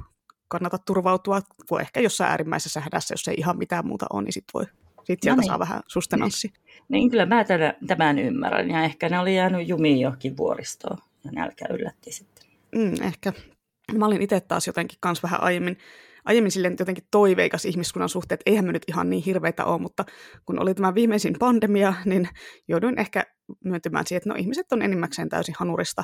kannata 0.48 0.78
turvautua. 0.78 1.40
Voi 1.70 1.80
ehkä 1.80 2.00
jossain 2.00 2.30
äärimmäisessä 2.30 2.80
hädässä, 2.80 3.12
jos 3.12 3.28
ei 3.28 3.34
ihan 3.38 3.58
mitään 3.58 3.86
muuta 3.86 4.06
ole, 4.12 4.22
niin 4.22 4.32
sitten 4.32 4.52
voi 4.54 4.64
sit 5.04 5.18
sieltä 5.22 5.36
no 5.36 5.40
niin. 5.40 5.48
saa 5.48 5.58
vähän 5.58 5.82
sustenanssi. 5.86 6.48
Niin. 6.48 6.84
niin, 6.88 7.10
kyllä 7.10 7.26
mä 7.26 7.44
tämän 7.86 8.18
ymmärrän. 8.18 8.70
Ja 8.70 8.84
ehkä 8.84 9.08
ne 9.08 9.18
oli 9.18 9.36
jäänyt 9.36 9.68
jumiin 9.68 10.00
johonkin 10.00 10.36
vuoristoon 10.36 10.98
ja 11.24 11.30
nälkä 11.32 11.64
yllätti 11.70 12.12
sitten. 12.12 12.44
Mm, 12.74 13.02
ehkä. 13.02 13.32
Mä 13.92 14.06
olin 14.06 14.22
itse 14.22 14.40
taas 14.40 14.66
jotenkin 14.66 14.98
kans 15.00 15.22
vähän 15.22 15.42
aiemmin 15.42 15.78
aiemmin 16.24 16.50
silleen 16.50 16.76
jotenkin 16.78 17.08
toiveikas 17.10 17.64
ihmiskunnan 17.64 18.08
suhteen, 18.08 18.34
että 18.34 18.50
eihän 18.50 18.64
me 18.64 18.72
nyt 18.72 18.84
ihan 18.88 19.10
niin 19.10 19.22
hirveitä 19.22 19.64
ole, 19.64 19.80
mutta 19.80 20.04
kun 20.46 20.62
oli 20.62 20.74
tämä 20.74 20.94
viimeisin 20.94 21.36
pandemia, 21.38 21.94
niin 22.04 22.28
jouduin 22.68 22.98
ehkä 22.98 23.24
myöntymään 23.64 24.06
siihen, 24.06 24.18
että 24.18 24.28
no 24.28 24.34
ihmiset 24.34 24.72
on 24.72 24.82
enimmäkseen 24.82 25.28
täysin 25.28 25.54
hanurista, 25.58 26.02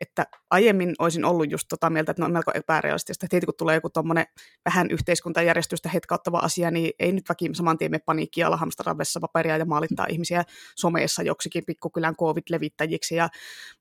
että 0.00 0.26
aiemmin 0.50 0.94
olisin 0.98 1.24
ollut 1.24 1.50
just 1.50 1.66
tota 1.68 1.90
mieltä, 1.90 2.10
että 2.10 2.22
ne 2.22 2.26
on 2.26 2.32
melko 2.32 2.50
epärealistista, 2.54 3.26
että 3.26 3.36
heti 3.36 3.46
kun 3.46 3.54
tulee 3.58 3.74
joku 3.74 3.90
tuommoinen 3.90 4.26
vähän 4.64 4.90
yhteiskuntajärjestystä 4.90 5.88
hetkauttava 5.88 6.38
asia, 6.38 6.70
niin 6.70 6.90
ei 6.98 7.12
nyt 7.12 7.28
väki 7.28 7.50
saman 7.52 7.78
tien 7.78 8.00
paniikkia 8.06 8.46
olla 8.46 8.56
hamstaravessa 8.56 9.20
paperia 9.20 9.56
ja 9.56 9.64
maalittaa 9.64 10.06
ihmisiä 10.10 10.44
someessa 10.76 11.22
joksikin 11.22 11.64
pikkukylän 11.66 12.16
covid-levittäjiksi, 12.16 13.16
ja, 13.16 13.28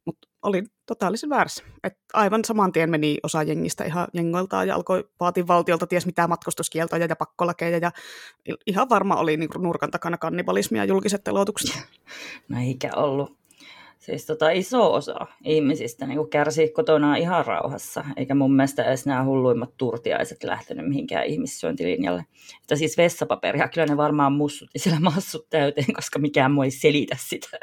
mutta 0.05 0.27
oli 0.45 0.63
totaalisen 0.85 1.29
väärässä. 1.29 1.63
Et 1.83 1.97
aivan 2.13 2.45
saman 2.45 2.71
tien 2.71 2.89
meni 2.89 3.17
osa 3.23 3.43
jengistä 3.43 3.83
ihan 3.83 4.07
jengoiltaan 4.13 4.67
ja 4.67 4.75
alkoi 4.75 5.09
vaatia 5.19 5.47
valtiolta 5.47 5.87
ties 5.87 6.05
mitään 6.05 6.29
matkustuskieltoja 6.29 7.05
ja 7.05 7.15
pakkolakeja 7.15 7.77
ja 7.77 7.91
ihan 8.67 8.89
varma 8.89 9.15
oli 9.15 9.37
niin 9.37 9.49
nurkan 9.57 9.91
takana 9.91 10.17
kannibalismia 10.17 10.81
ja 10.81 10.87
julkiset 10.87 11.23
teloitukset. 11.23 11.75
No 12.49 12.59
eikä 12.59 12.89
ollut. 12.95 13.44
Siis 14.05 14.25
tota 14.25 14.49
iso 14.49 14.93
osa 14.93 15.25
ihmisistä 15.43 16.07
niin 16.07 16.29
kärsii 16.29 16.69
kotona 16.69 17.15
ihan 17.15 17.45
rauhassa, 17.45 18.03
eikä 18.17 18.35
mun 18.35 18.55
mielestä 18.55 18.83
edes 18.83 19.05
nämä 19.05 19.23
hulluimmat 19.23 19.77
turtiaiset 19.77 20.43
lähtenyt 20.43 20.87
mihinkään 20.87 21.25
ihmissyöntilinjalle. 21.25 22.25
Että 22.61 22.75
siis 22.75 22.97
vessapaperia, 22.97 23.67
kyllä 23.67 23.87
ne 23.87 23.97
varmaan 23.97 24.33
mussutti 24.33 24.79
siellä 24.79 24.99
massut 24.99 25.49
täyteen, 25.49 25.93
koska 25.93 26.19
mikään 26.19 26.51
muu 26.51 26.63
ei 26.63 26.71
selitä 26.71 27.15
sitä 27.19 27.57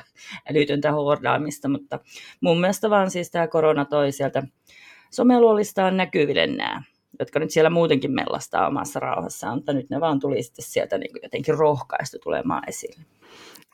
älytöntä 0.51 0.93
hordaamista, 0.93 1.69
mutta 1.69 1.99
mun 2.41 2.61
mielestä 2.61 2.91
vaan 2.91 3.11
siis 3.11 3.31
tämä 3.31 3.49
korona 3.49 3.85
toi 3.85 4.13
sieltä 4.13 4.43
someluolistaan 5.11 5.97
näkyville 5.97 6.47
nämä 6.47 6.83
jotka 7.19 7.39
nyt 7.39 7.51
siellä 7.51 7.71
muutenkin 7.71 8.13
mellastaa 8.13 8.69
omassa 8.69 9.01
rauhassaan, 9.01 9.55
mutta 9.57 9.73
nyt 9.73 9.91
ne 9.91 10.01
vaan 10.01 10.21
tuli 10.21 10.43
sitten 10.43 10.65
sieltä 10.65 10.99
niin 10.99 11.11
jotenkin 11.23 11.59
rohkaistu 11.59 12.19
tulemaan 12.19 12.63
esille. 12.69 13.05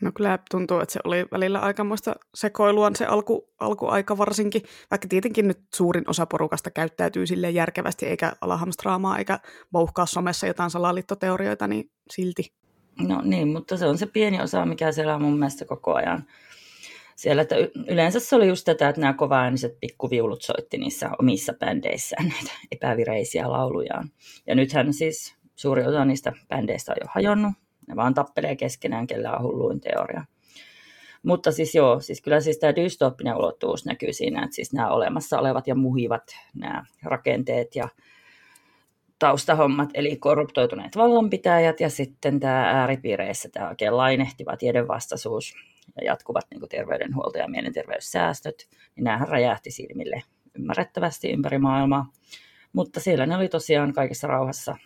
No 0.02 0.12
kyllä 0.14 0.38
tuntuu, 0.50 0.80
että 0.80 0.92
se 0.92 1.00
oli 1.04 1.26
välillä 1.32 1.58
aikamoista 1.58 2.14
sekoilua 2.34 2.90
se 2.94 3.04
alku, 3.04 3.48
alkuaika 3.60 4.18
varsinkin, 4.18 4.62
vaikka 4.90 5.08
tietenkin 5.08 5.48
nyt 5.48 5.58
suurin 5.74 6.04
osa 6.06 6.26
porukasta 6.26 6.70
käyttäytyy 6.70 7.26
sille 7.26 7.50
järkevästi, 7.50 8.06
eikä 8.06 8.32
ala 8.40 8.56
hamstraamaa, 8.56 9.18
eikä 9.18 9.38
vouhkaa 9.72 10.06
somessa 10.06 10.46
jotain 10.46 10.70
salaliittoteorioita, 10.70 11.68
niin 11.68 11.90
silti. 12.10 12.52
No 13.08 13.20
niin, 13.24 13.48
mutta 13.48 13.76
se 13.76 13.86
on 13.86 13.98
se 13.98 14.06
pieni 14.06 14.42
osa, 14.42 14.66
mikä 14.66 14.92
siellä 14.92 15.14
on 15.14 15.22
mun 15.22 15.38
mielestä 15.38 15.64
koko 15.64 15.94
ajan 15.94 16.24
siellä, 17.16 17.42
että 17.42 17.56
yleensä 17.88 18.20
se 18.20 18.36
oli 18.36 18.48
just 18.48 18.64
tätä, 18.64 18.88
että 18.88 19.00
nämä 19.00 19.12
kovaääniset 19.12 19.80
pikkuviulut 19.80 20.42
soitti 20.42 20.78
niissä 20.78 21.10
omissa 21.18 21.52
bändeissään 21.52 22.28
näitä 22.28 22.52
epävireisiä 22.72 23.52
laulujaan. 23.52 24.10
Ja 24.46 24.54
nythän 24.54 24.92
siis 24.92 25.36
suuri 25.56 25.86
osa 25.86 26.04
niistä 26.04 26.32
bändeistä 26.48 26.92
on 26.92 26.96
jo 27.00 27.08
hajonnut, 27.14 27.52
ne 27.88 27.96
vaan 27.96 28.14
tappelee 28.14 28.56
keskenään, 28.56 29.06
kellä 29.06 29.32
on 29.32 29.42
hulluin 29.42 29.80
teoria. 29.80 30.24
Mutta 31.22 31.52
siis 31.52 31.74
joo, 31.74 32.00
siis 32.00 32.20
kyllä 32.20 32.40
siis 32.40 32.58
tämä 32.58 32.76
dystooppinen 32.76 33.36
ulottuvuus 33.36 33.84
näkyy 33.84 34.12
siinä, 34.12 34.44
että 34.44 34.54
siis 34.54 34.72
nämä 34.72 34.90
olemassa 34.90 35.38
olevat 35.38 35.66
ja 35.66 35.74
muhivat 35.74 36.22
nämä 36.54 36.84
rakenteet 37.02 37.76
ja 37.76 37.88
taustahommat, 39.18 39.90
eli 39.94 40.16
korruptoituneet 40.16 40.96
vallanpitäjät 40.96 41.80
ja 41.80 41.90
sitten 41.90 42.40
tämä 42.40 42.70
ääripiireissä 42.70 43.48
tämä 43.52 43.68
oikein 43.68 43.96
lainehtiva 43.96 44.56
tiedevastaisuus 44.56 45.54
ja 45.96 46.04
jatkuvat 46.04 46.44
niin 46.50 46.68
terveydenhuolto- 46.68 47.38
ja 47.38 47.48
mielenterveyssäästöt, 47.48 48.68
niin 48.96 49.04
näähän 49.04 49.28
räjähti 49.28 49.70
silmille 49.70 50.22
ymmärrettävästi 50.54 51.30
ympäri 51.30 51.58
maailmaa. 51.58 52.12
Mutta 52.72 53.00
siellä 53.00 53.26
ne 53.26 53.36
oli 53.36 53.48
tosiaan 53.48 53.92
kaikessa 53.92 54.26
rauhassa 54.26 54.76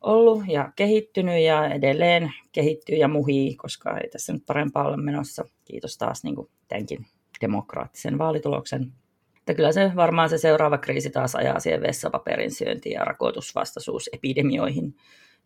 ollut 0.00 0.42
ja 0.48 0.72
kehittynyt 0.76 1.42
ja 1.42 1.68
edelleen 1.68 2.32
kehittyy 2.52 2.96
ja 2.96 3.08
muhii, 3.08 3.56
koska 3.56 3.98
ei 3.98 4.08
tässä 4.08 4.32
nyt 4.32 4.46
parempaa 4.46 4.88
ole 4.88 4.96
menossa. 4.96 5.44
Kiitos 5.64 5.98
taas 5.98 6.24
niin 6.24 6.34
kuin 6.34 6.48
tämänkin 6.68 7.06
demokraattisen 7.40 8.18
vaalituloksen. 8.18 8.92
Että 9.38 9.54
kyllä 9.54 9.72
se 9.72 9.92
varmaan 9.96 10.28
se 10.28 10.38
seuraava 10.38 10.78
kriisi 10.78 11.10
taas 11.10 11.34
ajaa 11.34 11.60
siihen 11.60 11.82
vessapaperin 11.82 12.50
syöntiin 12.50 12.92
ja 12.92 13.04
rakoitusvastaisuusepidemioihin 13.04 14.96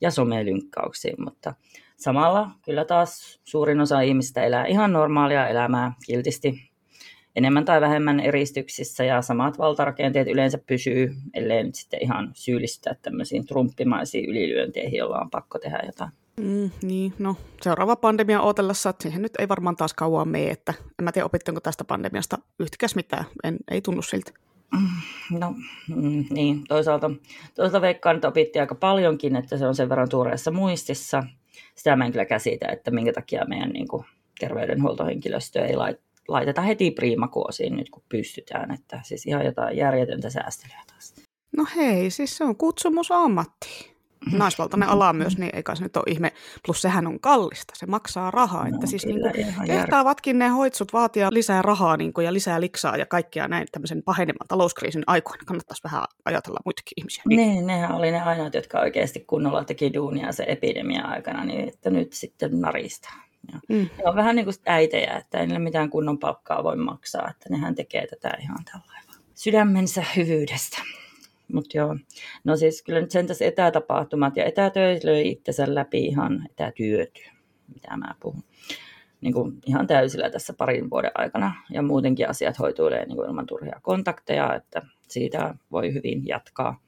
ja 0.00 0.10
somelynkkauksiin, 0.10 1.24
mutta 1.24 1.54
samalla 1.96 2.50
kyllä 2.64 2.84
taas 2.84 3.40
suurin 3.44 3.80
osa 3.80 4.00
ihmistä 4.00 4.44
elää 4.44 4.66
ihan 4.66 4.92
normaalia 4.92 5.48
elämää 5.48 5.92
kiltisti 6.06 6.69
enemmän 7.40 7.64
tai 7.64 7.80
vähemmän 7.80 8.20
eristyksissä 8.20 9.04
ja 9.04 9.22
samat 9.22 9.58
valtarakenteet 9.58 10.28
yleensä 10.28 10.58
pysyy, 10.58 11.14
ellei 11.34 11.64
nyt 11.64 11.74
sitten 11.74 12.02
ihan 12.02 12.30
syyllistää 12.34 12.94
tämmöisiin 13.02 13.46
trumppimaisiin 13.46 14.30
ylilyönteihin, 14.30 14.98
joilla 14.98 15.18
on 15.18 15.30
pakko 15.30 15.58
tehdä 15.58 15.82
jotain. 15.86 16.10
Mm, 16.40 16.70
niin, 16.82 17.12
no 17.18 17.36
seuraava 17.62 17.96
pandemia 17.96 18.42
odotellessa, 18.42 18.90
että 18.90 19.02
siihen 19.02 19.22
nyt 19.22 19.32
ei 19.38 19.48
varmaan 19.48 19.76
taas 19.76 19.94
kauan 19.94 20.28
mene, 20.28 20.50
että 20.50 20.74
en 20.98 21.04
mä 21.04 21.12
tiedä 21.12 21.26
opitteko 21.26 21.60
tästä 21.60 21.84
pandemiasta 21.84 22.38
yhtikäs 22.58 22.94
mitään, 22.94 23.24
en, 23.44 23.56
ei 23.70 23.80
tunnu 23.80 24.02
siltä. 24.02 24.32
No 25.30 25.54
mm, 25.88 26.24
niin, 26.30 26.64
toisaalta, 26.68 27.10
toisaalta 27.54 27.80
veikkaan, 27.80 28.16
että 28.16 28.28
opittiin 28.28 28.62
aika 28.62 28.74
paljonkin, 28.74 29.36
että 29.36 29.56
se 29.56 29.66
on 29.66 29.74
sen 29.74 29.88
verran 29.88 30.08
tuoreessa 30.08 30.50
muistissa. 30.50 31.22
Sitä 31.74 31.96
mä 31.96 32.04
en 32.04 32.12
kyllä 32.12 32.24
käsitä, 32.24 32.68
että 32.68 32.90
minkä 32.90 33.12
takia 33.12 33.44
meidän 33.48 33.70
niin 33.70 33.88
kuin, 33.88 34.04
terveydenhuoltohenkilöstö 34.40 35.64
ei 35.64 35.76
lait, 35.76 36.00
laiteta 36.30 36.62
heti 36.62 36.90
priimakuosiin 36.90 37.76
nyt, 37.76 37.90
kun 37.90 38.02
pystytään. 38.08 38.70
Että 38.70 39.00
siis 39.02 39.26
ihan 39.26 39.44
jotain 39.44 39.76
järjetöntä 39.76 40.30
säästelyä 40.30 40.82
taas. 40.86 41.14
No 41.56 41.66
hei, 41.76 42.10
siis 42.10 42.36
se 42.36 42.44
on 42.44 42.56
ammatti 43.10 43.90
naisvaltainen 44.32 44.88
ala 44.88 45.12
myös, 45.12 45.38
niin 45.38 45.56
eikä 45.56 45.74
se 45.74 45.82
nyt 45.82 45.96
ole 45.96 46.04
ihme. 46.06 46.32
Plus 46.66 46.82
sehän 46.82 47.06
on 47.06 47.20
kallista, 47.20 47.74
se 47.76 47.86
maksaa 47.86 48.30
rahaa. 48.30 48.68
No, 48.68 48.74
että 48.74 48.86
siis 48.86 49.06
niin 49.06 49.20
kuin, 49.20 49.66
tehtaavatkin 49.66 50.38
ne 50.38 50.48
hoitsut 50.48 50.92
vaatia 50.92 51.28
lisää 51.32 51.62
rahaa 51.62 51.96
niin 51.96 52.12
kuin, 52.12 52.24
ja 52.24 52.32
lisää 52.32 52.60
liksaa 52.60 52.96
ja 52.96 53.06
kaikkia 53.06 53.48
näin 53.48 53.66
tämmöisen 53.72 54.02
paheneman 54.02 54.48
talouskriisin 54.48 55.02
aikoina. 55.06 55.42
Kannattaisi 55.46 55.84
vähän 55.84 56.04
ajatella 56.24 56.60
muitakin 56.64 56.92
ihmisiä. 56.96 57.22
Niin, 57.26 57.38
niin 57.38 57.66
nehän 57.66 57.92
oli 57.92 58.10
ne 58.10 58.20
ainoat, 58.20 58.54
jotka 58.54 58.80
oikeasti 58.80 59.20
kunnolla 59.20 59.64
teki 59.64 59.94
duunia 59.94 60.32
se 60.32 60.44
epidemia 60.48 61.04
aikana, 61.04 61.44
niin 61.44 61.68
että 61.68 61.90
nyt 61.90 62.12
sitten 62.12 62.60
naristaa. 62.60 63.29
Ja 63.52 63.60
mm. 63.68 63.76
Ne 63.76 64.04
on 64.04 64.16
vähän 64.16 64.36
niin 64.36 64.44
kuin 64.44 64.56
äitejä, 64.66 65.16
että 65.16 65.38
ei 65.38 65.46
niille 65.46 65.58
mitään 65.58 65.90
kunnon 65.90 66.18
palkkaa 66.18 66.64
voi 66.64 66.76
maksaa, 66.76 67.30
että 67.30 67.50
nehän 67.50 67.74
tekee 67.74 68.06
tätä 68.06 68.36
ihan 68.40 68.58
tällainen 68.64 69.10
sydämensä 69.34 70.04
hyvyydestä. 70.16 70.82
Mutta 71.52 71.76
joo, 71.76 71.96
no 72.44 72.56
siis 72.56 72.82
kyllä 72.82 73.00
nyt 73.00 73.10
sentäs 73.10 73.42
etätapahtumat 73.42 74.36
ja 74.36 74.44
etätöitä 74.44 75.08
löi 75.08 75.28
itsensä 75.28 75.74
läpi 75.74 76.06
ihan 76.06 76.46
etätyöt, 76.50 77.18
mitä 77.74 77.96
mä 77.96 78.14
puhun. 78.20 78.42
niin 79.20 79.32
kuin 79.32 79.58
ihan 79.66 79.86
täysillä 79.86 80.30
tässä 80.30 80.52
parin 80.52 80.90
vuoden 80.90 81.10
aikana. 81.14 81.54
Ja 81.70 81.82
muutenkin 81.82 82.28
asiat 82.28 82.58
hoituilee 82.58 83.06
niin 83.06 83.16
kuin 83.16 83.28
ilman 83.28 83.46
turhia 83.46 83.80
kontakteja, 83.82 84.54
että 84.54 84.82
siitä 85.08 85.54
voi 85.72 85.94
hyvin 85.94 86.26
jatkaa. 86.26 86.80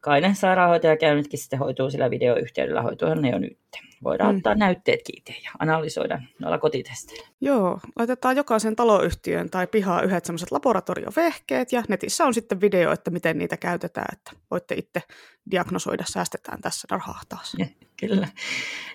Kainen 0.00 0.34
sairaanhoitajakäynnitkin 0.36 1.38
sitten 1.38 1.58
hoituu 1.58 1.90
sillä 1.90 2.10
videoyhteydellä, 2.10 2.82
hoituuhan 2.82 3.22
ne 3.22 3.30
jo 3.30 3.38
nyt. 3.38 3.58
Voidaan 4.04 4.34
mm. 4.34 4.36
ottaa 4.36 4.54
näytteet 4.54 5.00
kiinni 5.04 5.42
ja 5.44 5.50
analysoida 5.58 6.20
noilla 6.38 6.58
kotitesteillä. 6.58 7.28
Joo, 7.40 7.80
laitetaan 7.96 8.36
jokaisen 8.36 8.76
taloyhtiön 8.76 9.50
tai 9.50 9.66
pihaa 9.66 10.02
yhdet 10.02 10.24
semmoiset 10.24 10.50
laboratoriovehkeet 10.50 11.72
ja 11.72 11.82
netissä 11.88 12.24
on 12.24 12.34
sitten 12.34 12.60
video, 12.60 12.92
että 12.92 13.10
miten 13.10 13.38
niitä 13.38 13.56
käytetään, 13.56 14.06
että 14.12 14.30
voitte 14.50 14.74
itse 14.74 15.02
diagnosoida, 15.50 16.04
säästetään 16.06 16.60
tässä 16.60 16.88
rahaa 16.90 17.20
taas. 17.28 17.54
Ja, 17.58 17.66
kyllä. 18.00 18.28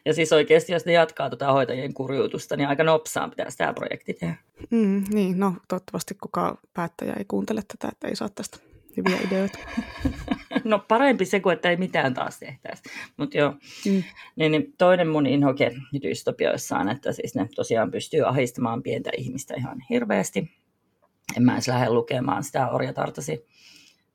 Ja 0.06 0.14
siis 0.14 0.34
oikeasti, 0.34 0.74
jos 0.74 0.86
ne 0.86 0.92
jatkaa 0.92 1.30
tuota 1.30 1.52
hoitajien 1.52 1.94
kurjuutusta, 1.94 2.58
niin 2.58 2.70
aika 2.70 2.84
nopsaan 2.84 3.30
pitää 3.30 3.48
tämä 3.58 3.74
projekti 3.74 4.14
tehdä. 4.14 4.36
Mm, 4.70 5.04
niin, 5.10 5.40
no 5.40 5.54
toivottavasti 5.68 6.16
kukaan 6.22 6.58
päättäjä 6.74 7.14
ei 7.18 7.26
kuuntele 7.28 7.62
tätä, 7.68 7.92
että 7.92 8.08
ei 8.08 8.16
saa 8.16 8.30
tästä 8.30 8.58
hyviä 8.98 9.18
ideoita. 9.28 9.60
no 10.64 10.80
parempi 10.88 11.26
se 11.26 11.40
kuin, 11.40 11.54
että 11.54 11.70
ei 11.70 11.78
mitään 11.78 12.14
taas 12.14 12.40
tehtäisi. 12.40 12.84
Mutta 13.18 13.38
joo, 13.38 13.52
mm. 13.86 14.04
niin, 14.36 14.52
niin 14.52 14.74
toinen 14.78 15.08
mun 15.08 15.28
inhoke 15.28 15.72
dystopioissa 16.04 16.78
on, 16.78 16.90
että 16.90 17.12
siis 17.12 17.36
ne 17.36 17.50
tosiaan 17.56 17.92
pystyy 17.92 18.28
ahistamaan 18.28 18.84
pientä 18.84 19.10
ihmistä 19.18 19.54
ihan 19.58 19.78
hirveästi. 19.90 20.52
En 21.38 21.44
mä 21.44 21.54
edes 21.54 21.68
lähde 21.68 21.90
lukemaan 21.90 22.44
sitä 22.44 22.70
orjatartasi. 22.70 23.46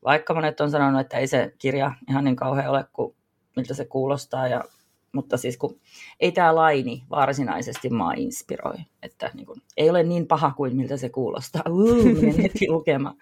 Vaikka 0.03 0.33
monet 0.33 0.61
on 0.61 0.71
sanonut, 0.71 1.01
että 1.01 1.17
ei 1.17 1.27
se 1.27 1.53
kirja 1.57 1.91
ihan 2.09 2.23
niin 2.23 2.35
kauhean 2.35 2.69
ole 2.69 2.85
kuin 2.93 3.15
miltä 3.55 3.73
se 3.73 3.85
kuulostaa 3.85 4.47
ja 4.47 4.63
mutta 5.11 5.37
siis 5.37 5.57
kun 5.57 5.79
ei 6.19 6.31
tämä 6.31 6.55
laini 6.55 7.03
varsinaisesti 7.09 7.89
maa 7.89 8.13
inspiroi, 8.13 8.75
että 9.03 9.31
niin 9.33 9.45
kun, 9.45 9.61
ei 9.77 9.89
ole 9.89 10.03
niin 10.03 10.27
paha 10.27 10.51
kuin 10.51 10.75
miltä 10.75 10.97
se 10.97 11.09
kuulostaa. 11.09 11.61
Uu, 11.69 12.03
menen 12.03 12.41
heti 12.41 12.69
lukemaan. 12.71 13.15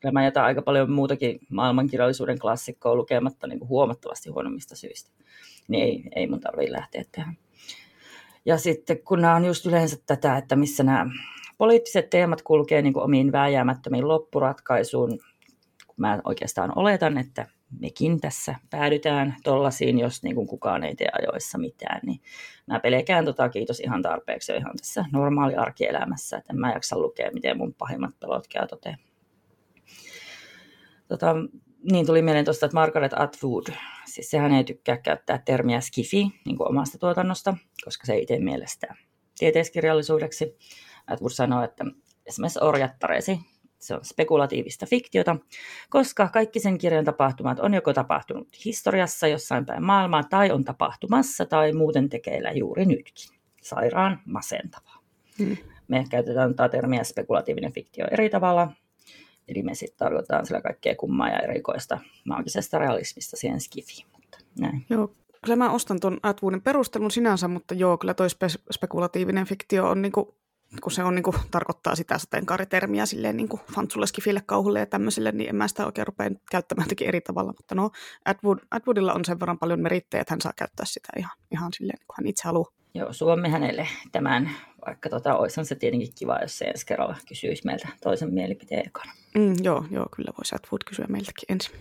Kyllä 0.00 0.12
mä 0.12 0.24
jätän 0.24 0.44
aika 0.44 0.62
paljon 0.62 0.90
muutakin 0.90 1.40
maailmankirjallisuuden 1.50 2.38
klassikkoa 2.38 2.94
lukematta 2.94 3.46
niin 3.46 3.68
huomattavasti 3.68 4.30
huonommista 4.30 4.76
syistä. 4.76 5.10
Niin 5.68 5.84
ei, 5.84 6.02
ei 6.16 6.26
mun 6.26 6.40
tarvitse 6.40 6.72
lähteä 6.72 7.04
tähän. 7.12 7.36
Ja 8.44 8.58
sitten 8.58 8.98
kun 8.98 9.20
nämä 9.20 9.36
on 9.36 9.44
just 9.44 9.66
yleensä 9.66 9.96
tätä, 10.06 10.36
että 10.36 10.56
missä 10.56 10.82
nämä 10.82 11.06
poliittiset 11.58 12.10
teemat 12.10 12.42
kulkee 12.42 12.82
niin 12.82 12.98
omiin 12.98 13.32
vääjäämättömiin 13.32 14.08
loppuratkaisuun, 14.08 15.18
kun 15.86 15.94
mä 15.96 16.20
oikeastaan 16.24 16.78
oletan, 16.78 17.18
että 17.18 17.46
mekin 17.78 18.20
tässä 18.20 18.54
päädytään 18.70 19.36
tollasiin, 19.44 19.98
jos 19.98 20.22
niin 20.22 20.34
kuin 20.34 20.46
kukaan 20.46 20.84
ei 20.84 20.94
tee 20.94 21.08
ajoissa 21.12 21.58
mitään, 21.58 22.00
niin 22.06 22.20
mä 22.66 22.80
pelkään 22.80 23.24
tota, 23.24 23.48
kiitos 23.48 23.80
ihan 23.80 24.02
tarpeeksi 24.02 24.52
jo 24.52 24.58
ihan 24.58 24.76
tässä 24.76 25.04
normaali 25.12 25.54
arkielämässä, 25.54 26.36
että 26.36 26.52
en 26.52 26.60
mä 26.60 26.72
jaksa 26.72 26.98
lukea, 26.98 27.30
miten 27.34 27.56
mun 27.56 27.74
pahimmat 27.74 28.20
pelot 28.20 28.48
käy 28.48 28.66
toteen. 28.66 28.98
Tota, 31.08 31.34
niin 31.92 32.06
tuli 32.06 32.22
mieleen 32.22 32.44
tuosta, 32.44 32.66
että 32.66 32.74
Margaret 32.74 33.12
Atwood, 33.16 33.66
siis 34.06 34.30
sehän 34.30 34.52
ei 34.52 34.64
tykkää 34.64 34.96
käyttää 34.96 35.42
termiä 35.44 35.80
skifi 35.80 36.26
niin 36.44 36.56
kuin 36.56 36.68
omasta 36.68 36.98
tuotannosta, 36.98 37.56
koska 37.84 38.06
se 38.06 38.12
ei 38.12 38.26
tee 38.26 38.38
mielestä 38.38 38.94
tieteiskirjallisuudeksi. 39.38 40.56
Atwood 41.06 41.30
sanoi, 41.32 41.64
että 41.64 41.84
esimerkiksi 42.26 42.58
orjattaresi 42.62 43.40
se 43.80 43.94
on 43.94 44.04
spekulatiivista 44.04 44.86
fiktiota, 44.86 45.36
koska 45.90 46.28
kaikki 46.28 46.60
sen 46.60 46.78
kirjan 46.78 47.04
tapahtumat 47.04 47.58
on 47.60 47.74
joko 47.74 47.92
tapahtunut 47.92 48.48
historiassa 48.64 49.28
jossain 49.28 49.66
päin 49.66 49.82
maailmaa 49.82 50.22
tai 50.24 50.50
on 50.50 50.64
tapahtumassa 50.64 51.46
tai 51.46 51.72
muuten 51.72 52.08
tekeillä 52.08 52.50
juuri 52.50 52.86
nytkin. 52.86 53.36
Sairaan 53.62 54.20
masentavaa. 54.24 54.98
Hmm. 55.38 55.56
Me 55.88 56.04
käytetään 56.10 56.54
tätä 56.54 56.68
termiä 56.68 57.04
spekulatiivinen 57.04 57.72
fiktio 57.72 58.06
eri 58.10 58.30
tavalla, 58.30 58.72
eli 59.48 59.62
me 59.62 59.74
sitten 59.74 59.98
tarkoitetaan 59.98 60.46
sillä 60.46 60.60
kaikkea 60.60 60.94
kummaa 60.94 61.28
ja 61.28 61.38
erikoista 61.38 61.98
maagisesta 62.24 62.78
realismista 62.78 63.36
siihen 63.36 63.60
skifiin. 63.60 64.06
Mutta 64.12 64.38
näin. 64.60 64.86
Joo, 64.90 65.14
kyllä 65.44 65.56
mä 65.56 65.70
ostan 65.70 66.00
tuon 66.00 66.18
Atwoodin 66.22 66.62
perustelun 66.62 67.10
sinänsä, 67.10 67.48
mutta 67.48 67.74
joo, 67.74 67.98
kyllä 67.98 68.14
toi 68.14 68.28
spe- 68.28 68.62
spekulatiivinen 68.70 69.46
fiktio 69.46 69.88
on 69.88 70.02
niinku 70.02 70.39
kun 70.82 70.92
se 70.92 71.04
on, 71.04 71.14
niin 71.14 71.22
kuin, 71.22 71.36
tarkoittaa 71.50 71.94
sitä 71.94 72.18
sateenkaaritermiä 72.18 73.06
silleen 73.06 73.36
niin 73.36 73.48
kuin 73.48 73.60
fantsulle, 73.74 74.06
skifille, 74.06 74.42
kauhulle 74.46 74.78
ja 74.78 74.86
tämmöiselle, 74.86 75.32
niin 75.32 75.48
en 75.48 75.56
mä 75.56 75.68
sitä 75.68 75.86
oikein 75.86 76.06
rupea 76.06 76.30
käyttämään 76.50 76.84
jotenkin 76.84 77.08
eri 77.08 77.20
tavalla. 77.20 77.52
Mutta 77.58 77.74
no, 77.74 77.90
Atwood, 78.24 78.58
Atwoodilla 78.70 79.12
on 79.12 79.24
sen 79.24 79.40
verran 79.40 79.58
paljon 79.58 79.80
merittejä, 79.80 80.20
että 80.20 80.32
hän 80.32 80.40
saa 80.40 80.52
käyttää 80.56 80.86
sitä 80.86 81.08
ihan, 81.18 81.36
ihan 81.52 81.72
silleen, 81.72 81.98
niin 81.98 82.06
kuin 82.06 82.16
hän 82.18 82.26
itse 82.26 82.42
haluaa. 82.44 82.70
Joo, 82.94 83.12
suomme 83.12 83.48
hänelle 83.48 83.88
tämän, 84.12 84.50
vaikka 84.86 85.08
tota, 85.08 85.36
olisihan 85.36 85.66
se 85.66 85.74
tietenkin 85.74 86.12
kiva, 86.18 86.38
jos 86.42 86.58
se 86.58 86.64
ensi 86.64 86.86
kerralla 86.86 87.16
kysyisi 87.28 87.66
meiltä 87.66 87.88
toisen 88.02 88.34
mielipiteen 88.34 88.86
ekana. 88.86 89.12
Mm, 89.34 89.54
joo, 89.62 89.84
joo, 89.90 90.06
kyllä 90.16 90.32
voisi 90.38 90.54
Atwood 90.54 90.82
kysyä 90.86 91.06
meiltäkin 91.08 91.44
ensin. 91.48 91.74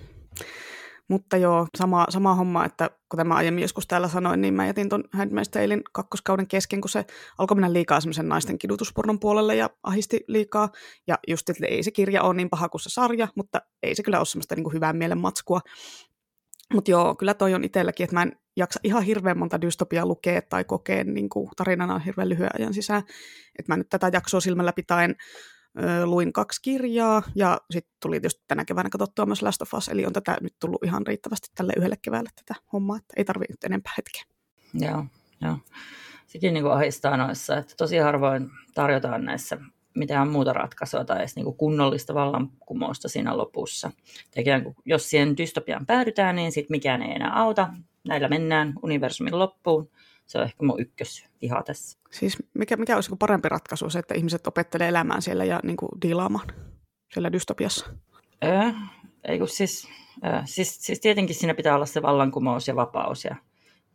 Mutta 1.09 1.37
joo, 1.37 1.67
sama, 1.77 2.05
sama 2.09 2.35
homma, 2.35 2.65
että 2.65 2.89
kuten 3.09 3.27
mä 3.27 3.35
aiemmin 3.35 3.61
joskus 3.61 3.87
täällä 3.87 4.07
sanoin, 4.07 4.41
niin 4.41 4.53
mä 4.53 4.65
jätin 4.65 4.89
ton 4.89 5.03
Handmaid's 5.17 5.49
Talein 5.51 5.81
kakkoskauden 5.91 6.47
kesken, 6.47 6.81
kun 6.81 6.89
se 6.89 7.05
alkoi 7.37 7.55
mennä 7.55 7.73
liikaa 7.73 8.01
semmoisen 8.01 8.29
naisten 8.29 8.57
kidutuspornon 8.57 9.19
puolelle 9.19 9.55
ja 9.55 9.69
ahisti 9.83 10.19
liikaa. 10.27 10.69
Ja 11.07 11.17
just, 11.27 11.49
että 11.49 11.65
ei 11.65 11.83
se 11.83 11.91
kirja 11.91 12.23
ole 12.23 12.33
niin 12.33 12.49
paha 12.49 12.69
kuin 12.69 12.81
se 12.81 12.89
sarja, 12.89 13.27
mutta 13.35 13.61
ei 13.83 13.95
se 13.95 14.03
kyllä 14.03 14.17
ole 14.17 14.25
semmoista 14.25 14.55
niin 14.55 14.63
kuin 14.63 14.73
hyvää 14.73 14.93
mielen 14.93 15.17
matskua. 15.17 15.59
Mutta 16.73 16.91
joo, 16.91 17.15
kyllä 17.15 17.33
toi 17.33 17.53
on 17.53 17.63
itselläkin, 17.63 18.03
että 18.03 18.15
mä 18.15 18.21
en 18.23 18.31
jaksa 18.57 18.79
ihan 18.83 19.03
hirveän 19.03 19.37
monta 19.37 19.61
dystopia 19.61 20.05
lukea 20.05 20.41
tai 20.41 20.63
kokea 20.63 21.03
niin 21.03 21.29
kuin 21.29 21.49
tarinana 21.57 21.99
hirveän 21.99 22.29
lyhyen 22.29 22.49
ajan 22.59 22.73
sisään. 22.73 23.03
Että 23.59 23.73
mä 23.73 23.77
nyt 23.77 23.89
tätä 23.89 24.09
jaksoa 24.13 24.39
silmällä 24.39 24.73
pitäen 24.73 25.15
luin 26.05 26.33
kaksi 26.33 26.61
kirjaa 26.61 27.23
ja 27.35 27.57
sitten 27.71 27.93
tuli 28.01 28.15
tietysti 28.15 28.43
tänä 28.47 28.65
keväänä 28.65 28.89
katsottua 28.89 29.25
myös 29.25 29.41
Last 29.41 29.61
of 29.61 29.73
Us, 29.73 29.87
eli 29.87 30.05
on 30.05 30.13
tätä 30.13 30.37
nyt 30.41 30.55
tullut 30.59 30.83
ihan 30.83 31.07
riittävästi 31.07 31.47
tälle 31.55 31.73
yhdelle 31.77 31.97
keväälle 32.01 32.29
tätä 32.35 32.59
hommaa, 32.73 32.97
että 32.97 33.13
ei 33.17 33.25
tarvitse 33.25 33.53
nyt 33.53 33.63
enempää 33.63 33.93
hetkeä. 33.97 34.23
Joo, 34.73 35.05
joo. 35.41 35.57
Sekin 36.27 36.53
niin 36.53 36.71
ahistaa 36.71 37.17
noissa, 37.17 37.57
että 37.57 37.73
tosi 37.77 37.97
harvoin 37.97 38.49
tarjotaan 38.73 39.25
näissä 39.25 39.57
mitään 39.95 40.27
muuta 40.27 40.53
ratkaisua 40.53 41.05
tai 41.05 41.19
edes 41.19 41.35
niin 41.35 41.55
kunnollista 41.57 42.13
vallankumousta 42.13 43.09
siinä 43.09 43.37
lopussa. 43.37 43.91
Tekijän, 44.31 44.63
jos 44.85 45.09
siihen 45.09 45.37
dystopiaan 45.37 45.85
päädytään, 45.85 46.35
niin 46.35 46.51
sitten 46.51 46.73
mikään 46.73 47.01
ei 47.01 47.15
enää 47.15 47.39
auta. 47.39 47.69
Näillä 48.07 48.27
mennään 48.27 48.73
universumin 48.83 49.39
loppuun 49.39 49.89
se 50.29 50.37
on 50.37 50.43
ehkä 50.43 50.65
mun 50.65 50.81
ykkösviha 50.81 51.63
tässä. 51.63 51.99
Siis 52.11 52.37
mikä, 52.53 52.77
mikä 52.77 52.95
olisi 52.95 53.11
parempi 53.19 53.49
ratkaisu, 53.49 53.89
se, 53.89 53.99
että 53.99 54.13
ihmiset 54.13 54.47
opettelee 54.47 54.87
elämään 54.87 55.21
siellä 55.21 55.45
ja 55.45 55.59
niin 55.63 55.77
kuin 55.77 55.89
diilaamaan 56.01 56.47
siellä 57.13 57.31
dystopiassa? 57.31 57.89
Öö, 58.43 58.71
ei 59.27 59.39
kun 59.39 59.47
siis, 59.47 59.87
öö, 60.25 60.41
siis, 60.45 60.85
siis, 60.85 60.99
tietenkin 60.99 61.35
siinä 61.35 61.53
pitää 61.53 61.75
olla 61.75 61.85
se 61.85 62.01
vallankumous 62.01 62.67
ja 62.67 62.75
vapaus 62.75 63.25
ja 63.25 63.35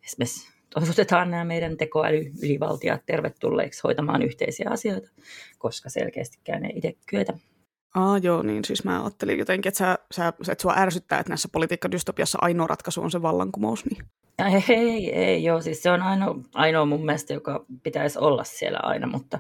esimerkiksi 0.05 0.53
toivotetaan 0.71 1.31
nämä 1.31 1.45
meidän 1.45 1.77
tekoäly-ylivaltiat 1.77 3.07
tervetulleeksi 3.07 3.81
hoitamaan 3.85 4.23
yhteisiä 4.23 4.71
asioita, 4.71 5.11
koska 5.59 5.89
selkeästikään 5.89 6.65
ei 6.65 6.73
itse 6.77 6.95
kyetä. 7.07 7.33
Aa, 7.95 8.19
joo, 8.19 8.43
niin 8.43 8.65
siis 8.65 8.85
mä 8.85 9.03
ajattelin 9.03 9.39
jotenkin, 9.39 9.69
että, 9.69 9.79
sä, 9.79 9.99
sä, 10.15 10.29
että 10.29 10.63
sua 10.63 10.75
ärsyttää, 10.77 11.21
että 11.21 11.31
näissä 11.31 11.49
politiikkadystopiassa 11.53 12.39
ainoa 12.41 12.67
ratkaisu 12.67 13.03
on 13.03 13.11
se 13.11 13.23
vallankumous. 13.23 13.85
Niin. 13.85 14.05
Ei, 14.69 15.15
ei, 15.15 15.45
joo, 15.45 15.61
siis 15.61 15.83
se 15.83 15.91
on 15.91 16.03
ainoa, 16.03 16.37
ainoa 16.55 16.85
mun 16.85 17.05
mielestä, 17.05 17.35
joka 17.35 17.65
pitäisi 17.83 18.19
olla 18.19 18.45
siellä 18.45 18.79
aina, 18.83 19.07
mutta 19.07 19.39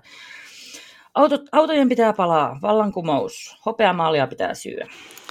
autot, 1.14 1.42
autojen 1.52 1.88
pitää 1.88 2.12
palaa, 2.12 2.58
vallankumous, 2.62 3.58
hopeamaalia 3.66 4.26
pitää 4.26 4.54
syödä. 4.54 4.86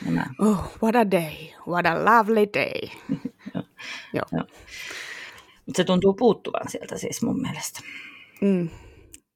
Nämä. 0.05 0.25
Oh, 0.41 0.77
what 0.83 0.95
a 0.95 1.11
day, 1.11 1.33
what 1.67 1.85
a 1.85 2.05
lovely 2.05 2.47
day. 2.53 2.89
joo. 3.53 3.63
joo. 4.13 4.23
joo. 4.31 4.43
Se 5.75 5.83
tuntuu 5.83 6.13
puuttuvan 6.13 6.69
sieltä 6.69 6.97
siis 6.97 7.21
mun 7.21 7.41
mielestä. 7.41 7.79
Mm. 8.41 8.69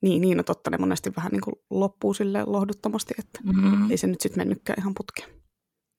Niin, 0.01 0.21
niin, 0.21 0.37
no 0.37 0.43
totta, 0.43 0.69
ne 0.69 0.77
monesti 0.77 1.11
vähän 1.15 1.31
niin 1.31 1.41
kuin 1.41 1.55
loppuu 1.69 2.13
sille 2.13 2.43
lohduttomasti, 2.45 3.13
että 3.19 3.39
mm-hmm. 3.43 3.91
ei 3.91 3.97
se 3.97 4.07
nyt 4.07 4.21
sitten 4.21 4.41
mennytkään 4.41 4.79
ihan 4.79 4.93
putkeen. 4.97 5.36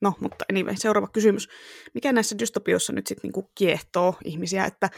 No, 0.01 0.13
mutta 0.21 0.45
anyway, 0.51 0.75
seuraava 0.77 1.09
kysymys. 1.09 1.49
Mikä 1.95 2.13
näissä 2.13 2.39
dystopioissa 2.39 2.93
nyt 2.93 3.07
sitten 3.07 3.29
niinku 3.29 3.51
kiehtoo 3.55 4.15
ihmisiä, 4.25 4.65
että 4.65 4.91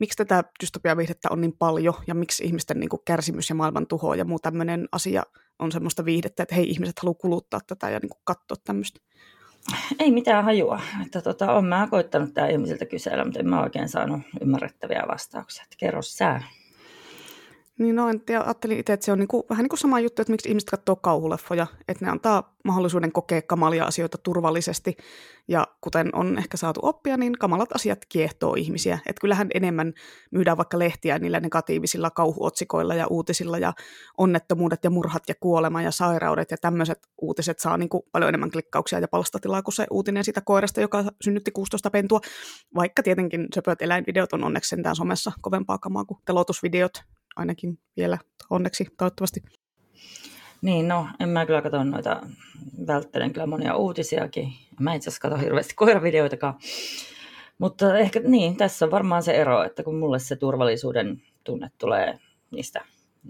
miksi 0.00 0.16
tätä 0.16 0.44
dystopiaviihdettä 0.62 1.28
on 1.30 1.40
niin 1.40 1.56
paljon 1.58 1.94
ja 2.06 2.14
miksi 2.14 2.44
ihmisten 2.44 2.80
niinku 2.80 2.98
kärsimys 3.06 3.48
ja 3.48 3.54
maailman 3.54 3.86
tuho 3.86 4.14
ja 4.14 4.24
muu 4.24 4.38
tämmöinen 4.38 4.88
asia 4.92 5.22
on 5.58 5.72
semmoista 5.72 6.04
viihdettä, 6.04 6.42
että 6.42 6.54
hei, 6.54 6.70
ihmiset 6.70 6.98
haluaa 6.98 7.14
kuluttaa 7.14 7.60
tätä 7.66 7.90
ja 7.90 7.98
niinku 7.98 8.18
katsoa 8.24 8.56
tämmöistä? 8.64 9.00
Ei 9.98 10.10
mitään 10.10 10.44
hajua. 10.44 10.80
Että 11.06 11.20
tota, 11.20 11.52
on 11.52 11.66
mä 11.66 11.88
koittanut 11.90 12.34
tämä 12.34 12.48
ihmisiltä 12.48 12.86
kysellä, 12.86 13.24
mutta 13.24 13.40
en 13.40 13.48
mä 13.48 13.62
oikein 13.62 13.88
saanut 13.88 14.20
ymmärrettäviä 14.40 15.04
vastauksia. 15.08 15.62
Että 15.62 15.76
kerro 15.78 16.02
sä. 16.02 16.40
Niin 17.78 17.96
no, 17.96 18.08
en 18.08 18.20
tiedä, 18.20 18.40
ajattelin 18.40 18.78
itse, 18.78 18.92
että 18.92 19.06
se 19.06 19.12
on 19.12 19.18
niinku, 19.18 19.46
vähän 19.50 19.62
niin 19.62 19.68
kuin 19.68 19.78
sama 19.78 20.00
juttu, 20.00 20.22
että 20.22 20.32
miksi 20.32 20.48
ihmiset 20.48 20.70
katsoo 20.70 20.96
kauhuleffoja, 20.96 21.66
että 21.88 22.04
ne 22.04 22.10
antaa 22.10 22.54
mahdollisuuden 22.64 23.12
kokea 23.12 23.42
kamalia 23.42 23.84
asioita 23.84 24.18
turvallisesti, 24.18 24.96
ja 25.48 25.66
kuten 25.80 26.10
on 26.12 26.38
ehkä 26.38 26.56
saatu 26.56 26.80
oppia, 26.82 27.16
niin 27.16 27.32
kamalat 27.32 27.72
asiat 27.72 27.98
kiehtoo 28.08 28.54
ihmisiä. 28.54 28.98
Että 29.06 29.20
kyllähän 29.20 29.48
enemmän 29.54 29.92
myydään 30.30 30.56
vaikka 30.56 30.78
lehtiä 30.78 31.18
niillä 31.18 31.40
negatiivisilla 31.40 32.10
kauhuotsikoilla 32.10 32.94
ja 32.94 33.06
uutisilla, 33.06 33.58
ja 33.58 33.72
onnettomuudet 34.18 34.84
ja 34.84 34.90
murhat 34.90 35.22
ja 35.28 35.34
kuolema 35.40 35.82
ja 35.82 35.90
sairaudet 35.90 36.50
ja 36.50 36.56
tämmöiset 36.56 36.98
uutiset 37.22 37.58
saa 37.58 37.76
niinku 37.76 38.06
paljon 38.12 38.28
enemmän 38.28 38.50
klikkauksia 38.50 38.98
ja 38.98 39.08
palstatilaa 39.08 39.62
kuin 39.62 39.74
se 39.74 39.86
uutinen 39.90 40.24
siitä 40.24 40.40
koirasta, 40.40 40.80
joka 40.80 41.04
synnytti 41.20 41.50
16 41.50 41.90
pentua, 41.90 42.20
vaikka 42.74 43.02
tietenkin 43.02 43.46
söpöt 43.54 43.82
eläinvideot 43.82 44.32
on 44.32 44.44
onneksi 44.44 44.68
sentään 44.68 44.96
somessa 44.96 45.32
kovempaa 45.40 45.78
kamaa 45.78 46.04
kuin 46.04 46.20
telotusvideot, 46.24 46.92
ainakin 47.36 47.78
vielä 47.96 48.18
onneksi 48.50 48.86
toivottavasti. 48.98 49.42
Niin, 50.62 50.88
no 50.88 51.08
en 51.20 51.28
mä 51.28 51.46
kyllä 51.46 51.62
katso 51.62 51.84
noita, 51.84 52.20
välttelen 52.86 53.32
kyllä 53.32 53.46
monia 53.46 53.76
uutisiakin. 53.76 54.52
Mä 54.80 54.94
itse 54.94 55.10
asiassa 55.10 55.28
katso 55.28 55.44
hirveästi 55.44 55.74
koiravideoitakaan. 55.74 56.54
Mutta 57.58 57.98
ehkä 57.98 58.20
niin, 58.20 58.56
tässä 58.56 58.84
on 58.84 58.90
varmaan 58.90 59.22
se 59.22 59.32
ero, 59.32 59.62
että 59.62 59.82
kun 59.82 59.98
mulle 59.98 60.18
se 60.18 60.36
turvallisuuden 60.36 61.22
tunne 61.44 61.70
tulee 61.78 62.18
niistä, 62.50 62.84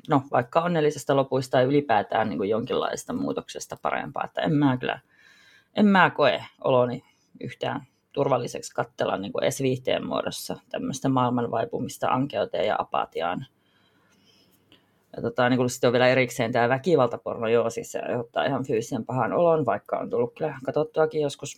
no 0.09 0.23
vaikka 0.33 0.61
onnellisesta 0.61 1.17
lopuista 1.17 1.51
tai 1.51 1.65
ylipäätään 1.65 2.29
niin 2.29 2.39
kuin 2.39 2.51
jonkinlaista 2.51 3.13
muutoksesta 3.13 3.77
parempaa, 3.83 4.25
että 4.25 4.43
en 4.43 4.55
mä 4.55 4.77
kyllä, 4.77 5.01
en 5.77 5.87
mä 5.87 6.11
koe 6.11 6.45
oloni 6.65 7.05
yhtään 7.41 7.87
turvalliseksi 8.13 8.75
katsella 8.75 9.17
niin 9.17 9.33
kuin 9.33 9.45
edes 9.45 9.63
viihteen 9.63 10.07
muodossa 10.07 10.57
tämmöistä 10.71 11.09
maailman 11.09 11.51
vaipumista 11.51 12.09
ankeuteen 12.09 12.67
ja 12.67 12.77
apatiaan 12.79 13.47
ja 15.17 15.23
tota, 15.23 15.49
niin 15.49 15.71
sitten 15.71 15.89
on 15.89 15.93
vielä 15.93 16.09
erikseen 16.09 16.53
tämä 16.53 16.69
väkivaltaporno, 16.69 17.49
joo, 17.49 17.71
siis 17.71 17.93
se 17.93 18.01
aiheuttaa 18.01 18.45
ihan 18.45 18.67
fyysisen 18.67 19.05
pahan 19.05 19.33
olon, 19.33 19.67
vaikka 19.67 19.99
on 19.99 20.11
tullut 20.11 20.35
kyllä 20.35 20.59
katsottuakin 20.65 21.23
joskus. 21.23 21.57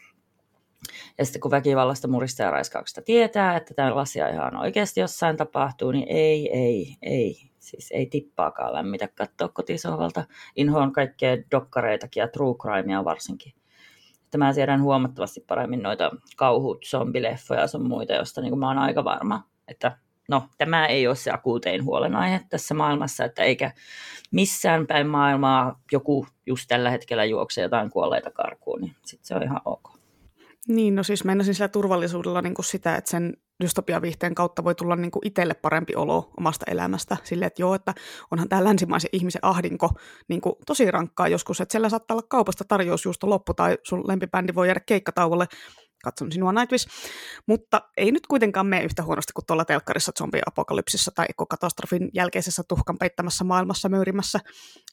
Ja 1.19 1.25
sitten 1.25 1.41
kun 1.41 1.51
väkivallasta, 1.51 2.09
murista 2.09 2.43
ja 2.43 2.51
raiskauksesta 2.51 3.03
tietää, 3.03 3.57
että 3.57 3.75
tämä 3.75 3.95
asia 3.95 4.29
ihan 4.29 4.57
oikeasti 4.57 5.01
jossain 5.01 5.37
tapahtuu, 5.37 5.93
niin 5.93 6.07
ei, 6.09 6.51
ei, 6.53 6.97
ei. 7.03 7.37
Siis 7.59 7.93
ei 7.93 8.07
tippaakaan 8.07 8.73
lämmitä 8.73 9.09
katsoa 9.09 9.49
kotisohvalta. 9.49 10.25
Inhoon 10.57 10.93
kaikkea 10.93 11.37
dokkareitakin 11.51 12.21
ja 12.21 12.29
true 12.29 12.55
crimea 12.55 13.05
varsinkin. 13.05 13.53
Että 14.25 14.39
mä 14.39 14.53
siedän 14.53 14.83
huomattavasti 14.83 15.45
paremmin 15.47 15.83
noita 15.83 16.11
kauhut, 16.37 16.85
zombileffoja 16.85 17.61
ja 17.61 17.67
sun 17.67 17.89
muita, 17.89 18.13
joista 18.13 18.41
niin 18.41 18.59
mä 18.59 18.69
oon 18.69 18.79
aika 18.79 19.05
varma, 19.05 19.43
että 19.69 19.99
no, 20.29 20.49
tämä 20.59 20.87
ei 20.87 21.07
ole 21.07 21.17
se 21.17 21.31
akuutein 21.31 21.85
huolenaihe 21.85 22.41
tässä 22.49 22.75
maailmassa, 22.75 23.25
että 23.25 23.43
eikä 23.43 23.73
missään 24.31 24.87
päin 24.87 25.07
maailmaa 25.07 25.81
joku 25.93 26.27
just 26.47 26.65
tällä 26.69 26.91
hetkellä 26.91 27.25
juokse 27.25 27.63
jotain 27.63 27.91
kuolleita 27.91 28.31
karkuun, 28.31 28.81
niin 28.81 28.97
sitten 29.05 29.27
se 29.27 29.35
on 29.35 29.43
ihan 29.43 29.61
ok. 29.65 29.97
Niin, 30.69 30.95
no 30.95 31.03
siis 31.03 31.25
meinasin 31.25 31.55
sillä 31.55 31.69
turvallisuudella 31.69 32.43
niin 32.43 32.55
kuin 32.55 32.65
sitä, 32.65 32.97
että 32.97 33.11
sen 33.11 33.37
dystopiaviihteen 33.65 34.35
kautta 34.35 34.65
voi 34.65 34.75
tulla 34.75 34.97
niin 34.97 35.11
kuin 35.11 35.27
itselle 35.27 35.55
parempi 35.55 35.95
olo 35.95 36.31
omasta 36.39 36.65
elämästä. 36.71 37.17
Silleen, 37.25 37.47
että 37.47 37.63
joo, 37.63 37.75
että 37.75 37.95
onhan 38.31 38.49
tämä 38.49 38.65
länsimaisen 38.65 39.11
ihmisen 39.13 39.45
ahdinko 39.45 39.91
niin 40.29 40.41
kuin 40.41 40.55
tosi 40.67 40.91
rankkaa 40.91 41.29
joskus, 41.29 41.61
että 41.61 41.73
siellä 41.73 41.89
saattaa 41.89 42.15
olla 42.15 42.27
kaupasta 42.29 42.65
tarjous 42.69 43.05
juusto 43.05 43.31
loppu 43.31 43.55
tai 43.55 43.79
sun 43.83 44.09
lempibändi 44.09 44.55
voi 44.55 44.69
jäädä 44.69 44.81
keikkatauolle 44.81 45.47
katson 46.07 46.33
sinua 46.33 46.53
Nightwish, 46.53 46.89
mutta 47.47 47.81
ei 47.97 48.13
nyt 48.13 48.27
kuitenkaan 48.27 48.67
mene 48.67 48.85
yhtä 48.85 49.03
huonosti 49.03 49.33
kuin 49.33 49.47
tuolla 49.47 49.65
telkkarissa 49.65 50.13
zombiapokalypsissa 50.19 51.11
tai 51.15 51.27
ekokatastrofin 51.29 52.09
jälkeisessä 52.15 52.63
tuhkan 52.69 52.99
peittämässä 52.99 53.45
maailmassa 53.45 53.89
möyrimässä, 53.89 54.41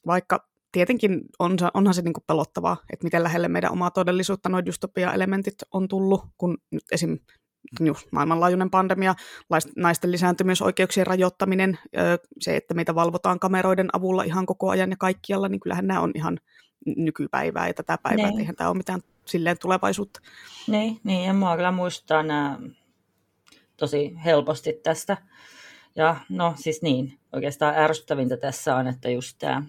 vaikka 0.06 0.48
tietenkin 0.72 1.20
on, 1.38 1.56
onhan 1.74 1.94
se 1.94 2.02
niin 2.02 2.12
kuin 2.12 2.24
pelottavaa, 2.26 2.76
että 2.92 3.04
miten 3.04 3.22
lähelle 3.22 3.48
meidän 3.48 3.72
omaa 3.72 3.90
todellisuutta 3.90 4.48
noin 4.48 4.66
dystopia-elementit 4.66 5.54
on 5.72 5.88
tullut, 5.88 6.22
kun 6.38 6.58
nyt 6.70 6.84
esim. 6.92 7.18
Just 7.80 8.08
maailmanlaajuinen 8.12 8.70
pandemia, 8.70 9.14
naisten 9.76 10.12
lisääntymisoikeuksien 10.12 11.06
rajoittaminen, 11.06 11.78
se, 12.40 12.56
että 12.56 12.74
meitä 12.74 12.94
valvotaan 12.94 13.38
kameroiden 13.38 13.88
avulla 13.92 14.22
ihan 14.22 14.46
koko 14.46 14.70
ajan 14.70 14.90
ja 14.90 14.96
kaikkialla, 14.96 15.48
niin 15.48 15.60
kyllähän 15.60 15.86
nämä 15.86 16.00
on 16.00 16.10
ihan 16.14 16.38
nykypäivää 16.96 17.66
ja 17.66 17.74
tätä 17.74 17.98
päivää, 18.02 18.28
että 18.28 18.40
eihän 18.40 18.56
tämä 18.56 18.70
ole 18.70 18.76
mitään 18.76 19.00
silleen 19.26 19.58
tulevaisuutta. 19.58 20.20
Niin, 20.66 21.00
niin 21.04 21.24
ja 21.24 21.34
mua 21.34 21.56
kyllä 21.56 21.72
muistaa 21.72 22.22
nämä 22.22 22.58
tosi 23.76 24.16
helposti 24.24 24.72
tästä. 24.82 25.16
Ja 25.96 26.16
no 26.28 26.54
siis 26.56 26.82
niin, 26.82 27.18
oikeastaan 27.32 27.74
ärsyttävintä 27.74 28.36
tässä 28.36 28.76
on, 28.76 28.86
että 28.86 29.10
just 29.10 29.36
tämä 29.38 29.62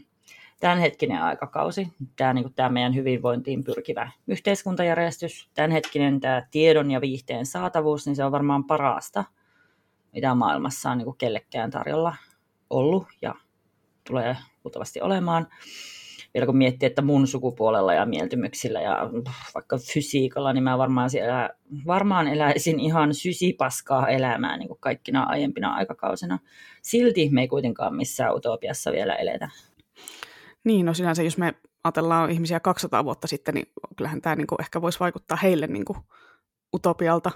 tämänhetkinen 0.60 1.22
aikakausi, 1.22 1.88
tämä, 2.16 2.34
niin 2.34 2.54
tämä 2.54 2.70
meidän 2.70 2.96
hyvinvointiin 2.96 3.64
pyrkivä 3.64 4.12
yhteiskuntajärjestys, 4.28 5.50
tämänhetkinen 5.54 6.20
tämä 6.20 6.48
tiedon 6.52 6.92
ja 6.92 7.02
viihteen 7.02 7.46
saatavuus, 7.46 8.06
niin 8.06 8.16
se 8.16 8.24
on 8.24 8.32
varmaan 8.32 8.64
parasta, 8.64 9.24
mitä 10.14 10.36
maailmassa 10.36 10.92
on 10.92 10.98
niin 10.98 11.06
kuin 11.06 11.18
kellekään 11.18 11.72
tarjolla 11.72 12.16
ollut 12.70 13.08
ja 13.22 13.36
tulee 14.08 14.38
luultavasti 14.64 15.02
olemaan 15.02 15.48
vielä 16.36 16.46
kun 16.46 16.58
miettii, 16.58 16.88
että 16.88 17.02
mun 17.02 17.28
sukupuolella 17.28 17.94
ja 17.94 18.06
mieltymyksillä 18.06 18.82
ja 18.82 19.10
vaikka 19.56 19.78
fysiikalla, 19.94 20.54
niin 20.54 20.64
mä 20.64 20.78
varmaan, 20.78 21.10
siellä, 21.10 21.50
varmaan 21.88 22.28
eläisin 22.28 22.80
ihan 22.80 23.14
sysipaskaa 23.14 24.08
elämää 24.08 24.58
niin 24.58 24.68
kuin 24.68 24.80
kaikkina 24.80 25.24
aiempina 25.24 25.74
aikakausina. 25.74 26.40
Silti 26.82 27.30
me 27.30 27.42
ei 27.42 27.48
kuitenkaan 27.48 27.96
missään 27.96 28.36
utopiassa 28.36 28.92
vielä 28.92 29.16
eletä. 29.16 29.50
Niin, 30.64 30.86
no 30.86 30.94
sinänsä 30.94 31.24
jos 31.24 31.38
me 31.38 31.54
ajatellaan 31.84 32.32
ihmisiä 32.32 32.60
200 32.60 33.06
vuotta 33.06 33.28
sitten, 33.28 33.54
niin 33.54 33.68
kyllähän 33.96 34.22
tämä 34.22 34.36
niin 34.36 34.48
kuin 34.48 34.62
ehkä 34.62 34.82
voisi 34.82 35.00
vaikuttaa 35.00 35.38
heille 35.44 35.68
niin 35.68 35.86
kuin 35.86 35.98
utopialta. 36.76 37.32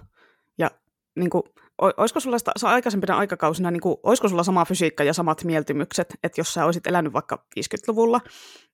Ja 0.57 0.71
niin 1.15 1.29
kuin, 1.29 1.43
olisiko 1.81 2.19
sulla 2.19 2.37
sitä, 2.37 2.51
aikaisempina 2.63 3.17
aikakausina, 3.17 3.71
niin 3.71 3.81
kuin, 3.81 3.97
olisiko 4.03 4.27
sulla 4.27 4.43
sama 4.43 4.65
fysiikka 4.65 5.03
ja 5.03 5.13
samat 5.13 5.43
mieltymykset, 5.43 6.13
että 6.23 6.41
jos 6.41 6.53
sä 6.53 6.65
olisit 6.65 6.87
elänyt 6.87 7.13
vaikka 7.13 7.45
50-luvulla, 7.59 8.21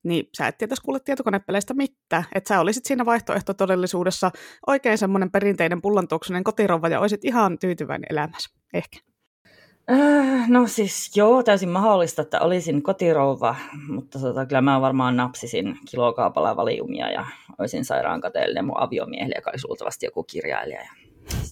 niin 0.04 0.30
sä 0.38 0.48
et 0.48 0.58
tietäisi 0.58 0.84
kuule 0.84 1.00
tietokonepeleistä 1.00 1.74
mitään. 1.74 2.24
Että 2.36 2.48
sä 2.48 2.60
olisit 2.60 2.86
siinä 2.86 3.06
vaihtoehtotodellisuudessa 3.06 4.32
oikein 4.68 4.98
semmoinen 4.98 5.32
perinteinen 5.32 5.82
pullantuoksunen 5.82 6.44
kotirova 6.44 6.88
ja 6.88 7.00
olisit 7.00 7.26
ihan 7.26 7.60
tyytyväinen 7.60 8.08
elämässä. 8.10 8.50
Ehkä. 8.74 9.00
Äh, 9.92 10.50
no 10.50 10.68
siis 10.68 11.18
joo, 11.18 11.44
täysin 11.44 11.70
mahdollista, 11.70 12.22
että 12.22 12.40
olisin 12.40 12.84
kotirouva, 12.84 13.56
mutta 13.88 14.20
tota, 14.20 14.46
kyllä 14.46 14.62
mä 14.62 14.82
varmaan 14.82 15.18
napsisin 15.18 15.78
kilokaapalla 15.92 16.56
valiumia 16.56 17.12
ja 17.12 17.26
olisin 17.60 17.86
sairaankateellinen 17.86 18.66
mun 18.66 18.80
aviomiehelle, 18.80 19.36
joka 19.36 19.50
olisi 19.50 19.68
luultavasti 19.68 20.06
joku 20.06 20.24
kirjailija. 20.24 20.82
Ja 20.82 21.05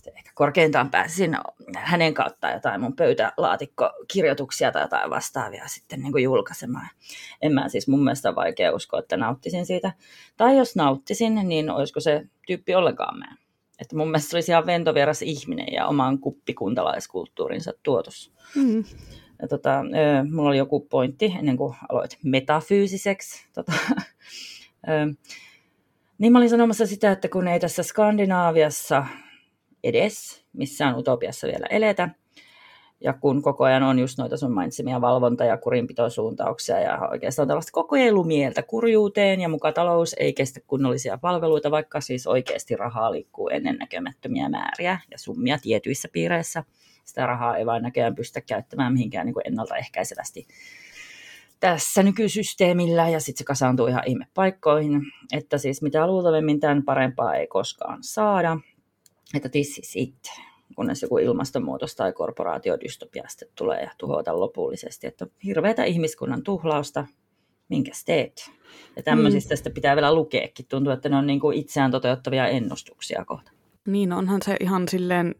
sitten 0.03 0.17
ehkä 0.17 0.31
korkeintaan 0.35 0.91
pääsisin 0.91 1.37
hänen 1.75 2.13
kautta 2.13 2.51
jotain 2.51 2.81
mun 2.81 2.95
pöytälaatikkokirjoituksia 2.95 4.71
tai 4.71 4.81
jotain 4.81 5.09
vastaavia 5.09 5.67
sitten 5.67 6.01
niin 6.01 6.11
kuin 6.11 6.23
julkaisemaan. 6.23 6.89
En 7.41 7.53
mä 7.53 7.69
siis 7.69 7.87
mun 7.87 8.03
mielestä 8.03 8.35
vaikea 8.35 8.75
uskoa, 8.75 8.99
että 8.99 9.17
nauttisin 9.17 9.65
siitä. 9.65 9.91
Tai 10.37 10.57
jos 10.57 10.75
nauttisin, 10.75 11.35
niin 11.43 11.69
olisiko 11.69 11.99
se 11.99 12.25
tyyppi 12.47 12.75
ollenkaan 12.75 13.19
mä. 13.19 13.35
Että 13.79 13.95
mun 13.95 14.07
mielestä 14.07 14.29
se 14.29 14.37
olisi 14.37 14.51
ihan 14.51 14.65
ventovieras 14.65 15.21
ihminen 15.21 15.73
ja 15.73 15.87
oman 15.87 16.19
kuppikuntalaiskulttuurinsa 16.19 17.73
tuotos. 17.83 18.31
Mm. 18.55 18.83
Ja 19.41 19.47
tota, 19.47 19.83
mulla 20.31 20.49
oli 20.49 20.57
joku 20.57 20.79
pointti 20.79 21.35
ennen 21.39 21.57
kuin 21.57 21.75
aloit 21.89 22.17
metafyysiseksi. 22.23 23.47
Tota, 23.53 23.73
niin 26.17 26.31
mä 26.31 26.37
olin 26.37 26.49
sanomassa 26.49 26.87
sitä, 26.87 27.11
että 27.11 27.27
kun 27.27 27.47
ei 27.47 27.59
tässä 27.59 27.83
Skandinaaviassa 27.83 29.05
edes 29.83 30.45
missään 30.53 30.97
utopiassa 30.97 31.47
vielä 31.47 31.65
eletä. 31.69 32.09
Ja 33.01 33.13
kun 33.13 33.41
koko 33.41 33.63
ajan 33.63 33.83
on 33.83 33.99
just 33.99 34.17
noita 34.17 34.37
sun 34.37 34.51
mainitsemia 34.51 35.01
valvonta- 35.01 35.45
ja 35.45 35.57
kurinpitosuuntauksia 35.57 36.79
ja 36.79 36.99
oikeastaan 37.11 37.47
tällaista 37.47 37.71
kokeilumieltä 37.71 38.63
kurjuuteen 38.63 39.41
ja 39.41 39.49
muka 39.49 39.71
talous 39.71 40.15
ei 40.19 40.33
kestä 40.33 40.59
kunnollisia 40.67 41.17
palveluita, 41.17 41.71
vaikka 41.71 42.01
siis 42.01 42.27
oikeasti 42.27 42.75
rahaa 42.75 43.11
liikkuu 43.11 43.49
ennennäkemättömiä 43.49 44.49
määriä 44.49 44.99
ja 45.11 45.17
summia 45.17 45.57
tietyissä 45.57 46.07
piireissä. 46.11 46.63
Sitä 47.05 47.25
rahaa 47.25 47.57
ei 47.57 47.65
vain 47.65 47.83
näköjään 47.83 48.15
pystytä 48.15 48.41
käyttämään 48.41 48.93
mihinkään 48.93 49.25
niin 49.25 49.33
kuin 49.33 49.47
ennaltaehkäisevästi 49.47 50.47
tässä 51.63 52.03
nykysysteemillä 52.03 53.09
ja 53.09 53.19
sitten 53.19 53.37
se 53.37 53.43
kasaantuu 53.43 53.87
ihan 53.87 54.03
ihmepaikkoihin, 54.05 55.01
että 55.33 55.57
siis 55.57 55.81
mitä 55.81 56.07
luultavimmin 56.07 56.59
tämän 56.59 56.83
parempaa 56.83 57.35
ei 57.35 57.47
koskaan 57.47 57.97
saada 58.01 58.57
että 59.33 59.49
this 59.49 59.77
is 59.77 59.95
it, 59.95 60.31
kunnes 60.75 61.01
joku 61.01 61.17
ilmastonmuutos 61.17 61.95
tai 61.95 62.13
korporaatiodystopia 62.13 63.23
sitten 63.27 63.47
tulee 63.55 63.81
ja 63.81 63.91
tuhota 63.97 64.39
lopullisesti. 64.39 65.07
Että 65.07 65.27
hirveätä 65.45 65.83
ihmiskunnan 65.83 66.43
tuhlausta, 66.43 67.07
minkäs 67.69 68.05
teet? 68.05 68.51
Ja 68.95 69.03
tämmöisistä 69.03 69.69
mm. 69.69 69.73
pitää 69.73 69.95
vielä 69.95 70.15
lukeekin. 70.15 70.65
Tuntuu, 70.69 70.93
että 70.93 71.09
ne 71.09 71.15
on 71.15 71.27
niin 71.27 71.39
kuin 71.39 71.57
itseään 71.57 71.91
toteuttavia 71.91 72.47
ennustuksia 72.47 73.25
kohta. 73.25 73.51
Niin, 73.87 74.13
onhan 74.13 74.41
se 74.45 74.57
ihan 74.59 74.87
silleen 74.87 75.35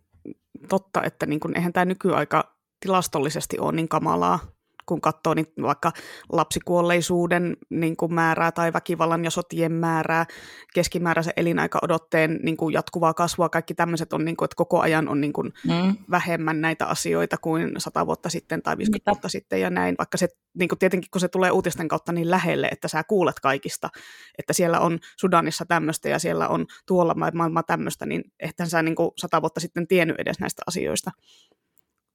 totta, 0.70 1.04
että 1.04 1.26
niin 1.26 1.40
kuin, 1.40 1.58
eihän 1.58 1.74
tämä 1.74 1.86
nykyaika 1.86 2.56
tilastollisesti 2.80 3.60
ole 3.60 3.72
niin 3.72 3.88
kamalaa 3.90 4.40
kun 4.86 5.02
katsoo 5.02 5.34
niin 5.34 5.48
vaikka 5.62 5.92
lapsikuolleisuuden 6.32 7.58
niin 7.70 7.98
kuin 7.98 8.14
määrää 8.14 8.52
tai 8.52 8.74
väkivallan 8.74 9.24
ja 9.24 9.32
sotien 9.32 9.72
määrää, 9.72 10.26
keskimääräisen 10.74 11.34
elinaika 11.38 11.80
odotteen 11.82 12.40
niin 12.44 12.58
kuin 12.58 12.74
jatkuvaa 12.74 13.14
kasvua, 13.14 13.50
kaikki 13.50 13.74
tämmöiset 13.74 14.14
on, 14.14 14.26
niin 14.26 14.38
kuin, 14.38 14.46
että 14.46 14.56
koko 14.56 14.80
ajan 14.80 15.10
on 15.10 15.22
niin 15.22 15.34
kuin 15.34 15.54
mm. 15.68 15.96
vähemmän 16.12 16.62
näitä 16.62 16.88
asioita 16.88 17.38
kuin 17.38 17.72
100 17.78 18.06
vuotta 18.06 18.30
sitten 18.30 18.62
tai 18.62 18.78
50 18.78 19.00
Mitä? 19.00 19.12
vuotta 19.12 19.30
sitten 19.30 19.62
ja 19.62 19.70
näin, 19.70 19.96
vaikka 19.98 20.18
se 20.18 20.28
niin 20.60 20.70
kuin 20.70 20.80
tietenkin 20.80 21.12
kun 21.12 21.22
se 21.22 21.28
tulee 21.28 21.52
uutisten 21.52 21.88
kautta 21.88 22.12
niin 22.12 22.32
lähelle, 22.32 22.68
että 22.72 22.88
sä 22.88 23.04
kuulet 23.04 23.40
kaikista, 23.40 23.90
että 24.38 24.54
siellä 24.54 24.80
on 24.80 25.00
Sudanissa 25.20 25.66
tämmöistä 25.66 26.10
ja 26.10 26.20
siellä 26.20 26.48
on 26.48 26.66
tuolla 26.88 27.14
maailmaa 27.14 27.64
tämmöistä, 27.64 28.06
niin 28.06 28.24
ehkä 28.40 28.66
sä 28.66 28.82
niin 28.82 28.96
kuin 28.96 29.12
100 29.18 29.42
vuotta 29.42 29.60
sitten 29.60 29.88
tiennyt 29.88 30.20
edes 30.20 30.40
näistä 30.40 30.62
asioista. 30.68 31.12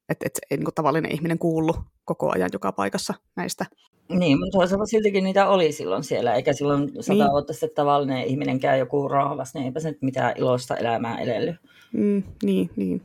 Että 0.08 0.26
et 0.26 0.38
ei 0.50 0.56
niin 0.56 0.68
tavallinen 0.74 1.12
ihminen 1.12 1.38
kuullut 1.38 1.76
koko 2.04 2.32
ajan 2.34 2.50
joka 2.52 2.72
paikassa 2.72 3.14
näistä. 3.36 3.66
Niin, 4.08 4.38
mutta 4.38 4.58
toisaalta 4.58 4.86
siltikin 4.86 5.24
niitä 5.24 5.48
oli 5.48 5.72
silloin 5.72 6.04
siellä, 6.04 6.34
eikä 6.34 6.52
silloin 6.52 6.90
sata 7.00 7.12
niin. 7.12 7.30
vuotta 7.30 7.52
sitten 7.52 7.74
tavallinen 7.74 8.24
ihminen 8.24 8.60
käy 8.60 8.78
joku 8.78 9.08
rauhavas, 9.08 9.54
niin 9.54 9.64
eipä 9.64 9.80
se 9.80 9.88
nyt 9.88 10.02
mitään 10.02 10.34
iloista 10.36 10.76
elämää 10.76 11.18
elellyt. 11.18 11.56
Mm, 11.92 12.22
niin, 12.42 12.70
niin. 12.76 13.02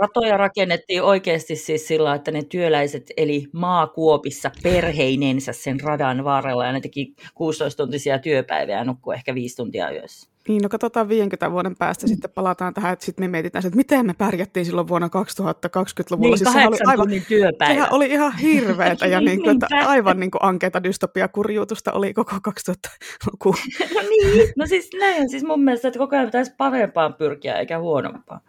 Ratoja 0.00 0.36
rakennettiin 0.36 1.02
oikeasti 1.02 1.56
siis 1.56 1.88
sillä, 1.88 2.14
että 2.14 2.30
ne 2.30 2.42
työläiset 2.42 3.12
eli 3.16 3.46
maakuopissa 3.52 4.50
perheinensä 4.62 5.52
sen 5.52 5.80
radan 5.80 6.24
varrella 6.24 6.66
ja 6.66 6.72
ne 6.72 6.80
teki 6.80 7.14
16-tuntisia 7.22 8.18
työpäiviä 8.22 8.76
ja 8.76 8.84
nukkui 8.84 9.14
ehkä 9.14 9.34
viisi 9.34 9.56
tuntia 9.56 9.90
yössä. 9.90 10.30
Niin, 10.48 10.62
no 10.62 10.68
katsotaan 10.68 11.08
50 11.08 11.52
vuoden 11.52 11.76
päästä, 11.76 12.06
sitten 12.06 12.30
palataan 12.30 12.74
tähän, 12.74 12.92
että 12.92 13.04
sitten 13.04 13.24
me 13.24 13.28
mietitään, 13.28 13.66
että 13.66 13.76
miten 13.76 14.06
me 14.06 14.14
pärjättiin 14.14 14.66
silloin 14.66 14.88
vuonna 14.88 15.06
2020-luvulla. 15.06 16.28
Niin, 16.28 16.38
siis 16.38 16.52
sehän 16.52 16.68
oli 16.68 16.76
aivan, 16.86 17.08
työpäivä. 17.28 17.74
Sehän 17.74 17.92
oli 17.92 18.06
ihan 18.06 18.38
hirveätä 18.38 19.06
ja 19.06 19.20
niin 19.26 19.42
kuin, 19.42 19.50
että 19.50 19.66
aivan 19.88 20.20
niin 20.20 20.30
kuin 20.30 20.44
ankeita 20.44 20.82
dystopia 20.82 21.28
kurjuutusta 21.28 21.92
oli 21.92 22.14
koko 22.14 22.36
2000-luku. 22.36 23.54
no 23.94 24.00
niin, 24.00 24.52
no 24.56 24.66
siis 24.66 24.90
näin, 24.98 25.28
siis 25.30 25.44
mun 25.44 25.64
mielestä, 25.64 25.88
että 25.88 25.98
koko 25.98 26.16
ajan 26.16 26.26
pitäisi 26.26 26.54
parempaan 26.56 27.14
pyrkiä 27.14 27.54
eikä 27.54 27.78
huonompaan. 27.78 28.40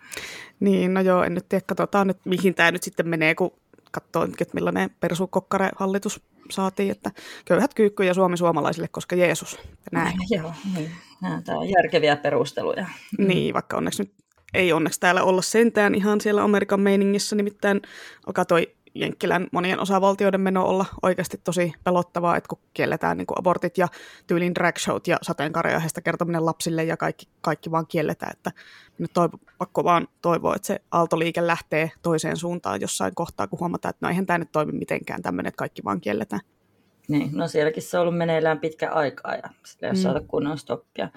Niin, 0.60 0.94
no 0.94 1.02
joo, 1.02 1.24
en 1.24 1.34
nyt 1.34 1.50
tiedä, 1.50 1.66
katsotaan 1.68 2.08
nyt 2.08 2.18
mihin 2.26 2.56
tämä 2.56 2.72
nyt 2.72 2.84
sitten 2.84 3.08
menee, 3.08 3.36
kun 3.36 3.52
katsoo, 3.92 4.24
että 4.24 4.54
millainen 4.54 4.90
persukokkare-hallitus 5.00 6.22
saatiin, 6.52 6.92
että 6.92 7.12
köyhät 7.46 7.74
kyykkyjä 7.74 8.14
Suomi 8.14 8.38
suomalaisille, 8.38 8.88
koska 8.88 9.16
Jeesus. 9.16 9.60
Näin. 9.92 10.18
Joo, 10.30 10.54
niin. 10.76 10.92
Nämä 11.22 11.42
on 11.48 11.70
järkeviä 11.70 12.16
perusteluja. 12.16 12.86
Niin, 13.18 13.54
vaikka 13.54 13.78
onneksi 13.78 14.04
nyt 14.04 14.14
ei 14.54 14.74
onneksi 14.74 15.00
täällä 15.00 15.24
olla 15.24 15.42
sentään 15.42 15.96
ihan 15.96 16.22
siellä 16.22 16.44
Amerikan 16.44 16.80
meiningissä, 16.80 17.36
nimittäin 17.36 17.82
alkaa 18.28 18.46
toi 18.46 18.78
Jenkkilän 18.96 19.48
monien 19.52 19.80
osavaltioiden 19.80 20.42
meno 20.42 20.66
olla 20.66 20.86
oikeasti 21.02 21.42
tosi 21.44 21.74
pelottavaa, 21.84 22.38
että 22.38 22.48
kun 22.48 22.60
kielletään 22.74 23.18
niin 23.18 23.28
kuin 23.28 23.40
abortit 23.40 23.78
ja 23.78 23.88
tyylin 24.28 24.56
dragshowt 24.56 25.08
ja 25.08 25.18
sateenkaariaiheesta 25.22 26.02
kertominen 26.02 26.46
lapsille 26.46 26.84
ja 26.84 26.98
kaikki, 26.98 27.28
kaikki 27.42 27.72
vaan 27.72 27.88
kielletään, 27.88 28.32
että 28.32 28.52
nyt 29.00 29.12
toivo, 29.14 29.38
pakko 29.58 29.84
vaan 29.84 30.08
toivoa, 30.22 30.56
että 30.56 30.68
se 30.68 30.82
aaltoliike 30.92 31.48
lähtee 31.48 31.92
toiseen 32.02 32.38
suuntaan 32.38 32.82
jossain 32.82 33.16
kohtaa, 33.16 33.48
kun 33.48 33.60
huomataan, 33.60 33.90
että 33.90 34.06
no 34.06 34.10
eihän 34.10 34.26
tämä 34.26 34.38
nyt 34.38 34.52
toimi 34.52 34.72
mitenkään 34.72 35.22
tämmöinen, 35.22 35.48
että 35.48 35.58
kaikki 35.58 35.84
vaan 35.84 36.02
kielletään. 36.02 36.42
Niin, 37.08 37.30
no 37.34 37.48
sielläkin 37.48 37.84
se 37.84 37.98
on 37.98 38.02
ollut 38.02 38.18
meneillään 38.18 38.60
pitkä 38.60 38.92
aikaa 38.92 39.36
ja 39.36 39.50
sillä 39.66 39.88
ei 39.88 39.94
mm. 39.94 39.98
saada 39.98 40.22
kunnon 40.28 40.58
stoppia. 40.58 41.10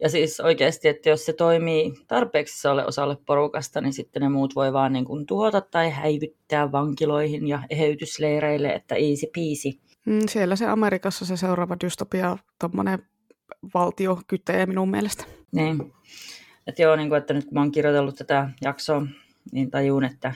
Ja 0.00 0.08
siis 0.08 0.40
oikeasti, 0.40 0.88
että 0.88 1.08
jos 1.08 1.26
se 1.26 1.32
toimii 1.32 1.94
tarpeeksi 2.08 2.54
isolle 2.54 2.86
osalle 2.86 3.16
porukasta, 3.26 3.80
niin 3.80 3.92
sitten 3.92 4.22
ne 4.22 4.28
muut 4.28 4.54
voi 4.54 4.72
vaan 4.72 4.92
niin 4.92 5.04
kuin 5.04 5.26
tuhota 5.26 5.60
tai 5.60 5.90
häivyttää 5.90 6.72
vankiloihin 6.72 7.48
ja 7.48 7.62
eheytysleireille, 7.70 8.68
että 8.68 8.94
easy 8.94 9.26
peasy. 9.34 9.80
Mm, 10.06 10.20
siellä 10.28 10.56
se 10.56 10.66
Amerikassa 10.66 11.24
se 11.24 11.36
seuraava 11.36 11.76
dystopia, 11.84 12.38
tuommoinen 12.60 12.98
valtio 13.74 14.18
kytee 14.26 14.66
minun 14.66 14.90
mielestä. 14.90 15.24
Niin. 15.52 15.92
Että 16.66 16.82
joo, 16.82 16.96
niin 16.96 17.08
kuin, 17.08 17.18
että 17.18 17.34
nyt 17.34 17.44
kun 17.44 17.54
mä 17.54 17.60
oon 17.60 17.72
kirjoitellut 17.72 18.14
tätä 18.14 18.48
jaksoa, 18.62 19.06
niin 19.52 19.70
tajun, 19.70 20.04
että 20.04 20.32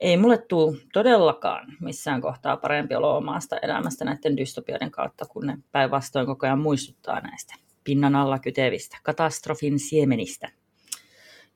ei 0.00 0.16
mulle 0.16 0.38
tule 0.38 0.78
todellakaan 0.92 1.76
missään 1.80 2.20
kohtaa 2.20 2.56
parempi 2.56 2.94
olo 2.94 3.16
omasta 3.16 3.58
elämästä 3.58 4.04
näiden 4.04 4.36
dystopioiden 4.36 4.90
kautta, 4.90 5.26
kun 5.26 5.46
ne 5.46 5.58
päinvastoin 5.72 6.26
koko 6.26 6.46
ajan 6.46 6.58
muistuttaa 6.58 7.20
näistä 7.20 7.54
pinnan 7.84 8.16
alla 8.16 8.38
kytevistä 8.38 8.98
katastrofin 9.02 9.78
siemenistä, 9.78 10.48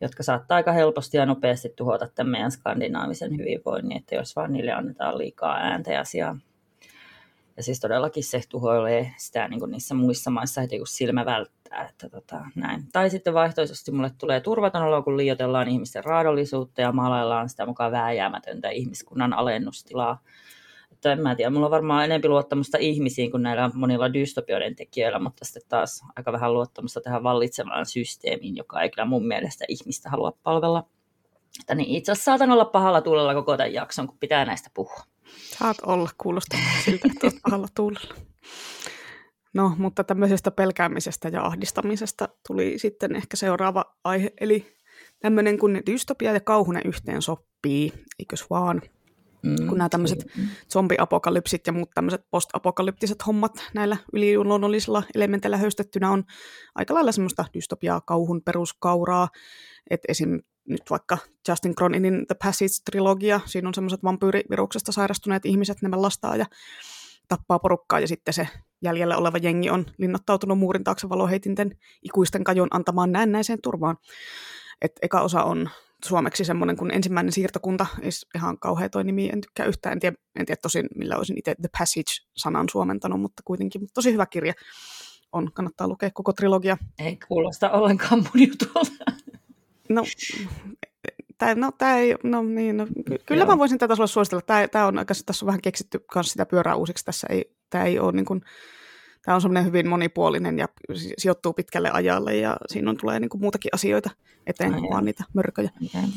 jotka 0.00 0.22
saattaa 0.22 0.56
aika 0.56 0.72
helposti 0.72 1.16
ja 1.16 1.26
nopeasti 1.26 1.72
tuhota 1.76 2.08
tämän 2.14 2.30
meidän 2.30 2.50
skandinaavisen 2.50 3.36
hyvinvoinnin, 3.38 3.96
että 3.96 4.14
jos 4.14 4.36
vaan 4.36 4.52
niille 4.52 4.72
annetaan 4.72 5.18
liikaa 5.18 5.56
ääntä 5.56 5.92
ja 5.92 6.04
sijaa. 6.04 6.36
Ja 7.56 7.62
siis 7.62 7.80
todellakin 7.80 8.24
se 8.24 8.40
tuhoilee 8.48 9.14
sitä 9.16 9.48
niin 9.48 9.60
kuin 9.60 9.70
niissä 9.70 9.94
muissa 9.94 10.30
maissa 10.30 10.60
heti 10.60 10.78
kun 10.78 10.86
silmä 10.86 11.24
välttää. 11.24 11.88
Että 11.88 12.08
tota, 12.08 12.40
näin. 12.54 12.84
Tai 12.92 13.10
sitten 13.10 13.34
vaihtoisesti 13.34 13.92
mulle 13.92 14.10
tulee 14.18 14.40
turvaton 14.40 14.82
olo, 14.82 15.02
kun 15.02 15.16
liioitellaan 15.16 15.68
ihmisten 15.68 16.04
raadollisuutta 16.04 16.80
ja 16.80 16.92
maalaillaan 16.92 17.48
sitä 17.48 17.66
mukaan 17.66 17.92
vääjäämätöntä 17.92 18.70
ihmiskunnan 18.70 19.32
alennustilaa 19.32 20.18
että 21.04 21.12
en 21.12 21.22
mä 21.22 21.34
tiedä, 21.34 21.50
mulla 21.50 21.66
on 21.66 21.70
varmaan 21.70 22.04
enemmän 22.04 22.30
luottamusta 22.30 22.78
ihmisiin 22.78 23.30
kuin 23.30 23.42
näillä 23.42 23.70
monilla 23.74 24.12
dystopioiden 24.12 24.76
tekijöillä, 24.76 25.18
mutta 25.18 25.44
sitten 25.44 25.62
taas 25.68 26.02
aika 26.16 26.32
vähän 26.32 26.54
luottamusta 26.54 27.00
tähän 27.00 27.22
vallitsevaan 27.22 27.86
systeemiin, 27.86 28.56
joka 28.56 28.82
ei 28.82 28.90
kyllä 28.90 29.04
mun 29.04 29.26
mielestä 29.26 29.64
ihmistä 29.68 30.10
halua 30.10 30.32
palvella. 30.42 30.84
Että 31.60 31.74
niin 31.74 31.96
itse 31.96 32.12
asiassa 32.12 32.24
saatan 32.24 32.50
olla 32.50 32.64
pahalla 32.64 33.00
tuulella 33.00 33.34
koko 33.34 33.56
tämän 33.56 33.72
jakson, 33.72 34.06
kun 34.06 34.18
pitää 34.18 34.44
näistä 34.44 34.70
puhua. 34.74 35.02
Saat 35.58 35.76
olla, 35.86 36.10
kuulostaa 36.18 36.60
siltä, 36.84 37.08
että 37.08 37.26
olet 37.26 37.42
pahalla 37.42 37.68
tuulella. 37.74 38.14
No, 39.54 39.74
mutta 39.78 40.04
tämmöisestä 40.04 40.50
pelkäämisestä 40.50 41.28
ja 41.28 41.42
ahdistamisesta 41.42 42.28
tuli 42.46 42.78
sitten 42.78 43.16
ehkä 43.16 43.36
seuraava 43.36 43.84
aihe, 44.04 44.32
eli 44.40 44.76
tämmöinen 45.20 45.58
kun 45.58 45.82
dystopia 45.86 46.32
ja 46.32 46.40
kauhunen 46.40 46.82
yhteen 46.84 47.22
sopii, 47.22 47.92
eikös 48.18 48.50
vaan? 48.50 48.82
Mm, 49.42 49.68
kun 49.68 49.78
nämä 49.78 49.88
tämmöiset 49.88 50.26
zombiapokalypsit 50.72 51.66
ja 51.66 51.72
muut 51.72 51.90
tämmöiset 51.94 52.22
postapokalyptiset 52.30 53.26
hommat 53.26 53.52
näillä 53.74 53.96
yliluonnollisilla 54.12 55.02
elementeillä 55.14 55.56
höystettynä 55.56 56.10
on 56.10 56.24
aika 56.74 56.94
lailla 56.94 57.12
semmoista 57.12 57.44
dystopiaa, 57.54 58.00
kauhun 58.00 58.42
peruskauraa. 58.44 59.28
että 59.90 60.06
esim. 60.08 60.40
Nyt 60.68 60.82
vaikka 60.90 61.18
Justin 61.48 61.74
Croninin 61.74 62.26
The 62.26 62.34
Passage-trilogia, 62.44 63.40
siinä 63.46 63.68
on 63.68 63.74
semmoiset 63.74 64.02
vampyyriviruksesta 64.02 64.92
sairastuneet 64.92 65.46
ihmiset, 65.46 65.82
ne 65.82 65.96
lastaa 65.96 66.36
ja 66.36 66.46
tappaa 67.28 67.58
porukkaa 67.58 68.00
ja 68.00 68.08
sitten 68.08 68.34
se 68.34 68.48
jäljellä 68.82 69.16
oleva 69.16 69.38
jengi 69.38 69.70
on 69.70 69.86
linnoittautunut 69.98 70.58
muurin 70.58 70.84
taakse 70.84 71.08
valoheitinten 71.08 71.76
ikuisten 72.02 72.44
kajon 72.44 72.68
antamaan 72.70 73.12
näennäiseen 73.12 73.58
turvaan. 73.62 73.96
Et 74.82 74.92
eka 75.02 75.20
osa 75.20 75.42
on 75.42 75.70
suomeksi 76.04 76.44
semmoinen 76.44 76.76
kuin 76.76 76.94
ensimmäinen 76.94 77.32
siirtokunta, 77.32 77.86
ihan 78.34 78.58
kauhea 78.58 78.88
toi 78.88 79.04
nimi, 79.04 79.30
en 79.32 79.40
tykkää 79.40 79.66
yhtään, 79.66 79.92
en 79.92 80.00
tiedä, 80.00 80.16
en 80.38 80.46
tiedä 80.46 80.58
tosin 80.62 80.86
millä 80.96 81.16
olisin 81.16 81.38
itse 81.38 81.54
The 81.54 81.68
Passage-sanan 81.78 82.68
suomentanut, 82.72 83.20
mutta 83.20 83.42
kuitenkin 83.44 83.80
mutta 83.80 83.94
tosi 83.94 84.12
hyvä 84.12 84.26
kirja 84.26 84.54
on, 85.32 85.52
kannattaa 85.52 85.88
lukea 85.88 86.10
koko 86.14 86.32
trilogia. 86.32 86.76
Ei 86.98 87.18
kuulosta 87.28 87.70
ollenkaan 87.70 88.18
mun 88.18 88.48
jutulta. 88.48 89.23
No, 89.88 90.04
tää, 91.38 91.54
no, 91.54 91.72
tää 91.72 91.98
ei, 91.98 92.14
no 92.22 92.42
niin, 92.42 92.76
no, 92.76 92.86
kyllä 93.26 93.42
Joo. 93.42 93.52
mä 93.52 93.58
voisin 93.58 93.78
tätä 93.78 93.94
sulle 93.94 94.08
suositella. 94.08 94.42
Tää, 94.42 94.68
tää 94.68 94.86
on, 94.86 94.94
tässä 95.26 95.44
on 95.44 95.46
vähän 95.46 95.60
keksitty 95.60 96.04
myös 96.14 96.26
sitä 96.26 96.46
pyörää 96.46 96.74
uusiksi. 96.74 97.04
Tässä 97.04 97.26
ei, 97.30 97.56
tää 97.70 97.84
ei 97.84 97.98
ole 97.98 98.12
niin 98.12 98.24
kuin, 98.24 98.40
tämä 99.24 99.34
on 99.34 99.40
semmoinen 99.40 99.64
hyvin 99.64 99.88
monipuolinen 99.88 100.58
ja 100.58 100.68
sijoittuu 101.18 101.52
pitkälle 101.52 101.90
ajalle 101.90 102.36
ja 102.36 102.56
siinä 102.66 102.90
on, 102.90 102.96
tulee 102.96 103.20
niin 103.20 103.28
kuin 103.28 103.40
muutakin 103.40 103.70
asioita 103.74 104.10
eteen 104.46 104.72
kuin 104.72 104.90
vaan 104.90 105.04
niitä 105.04 105.24
mörköjä. 105.34 105.70
Okay. 105.86 106.08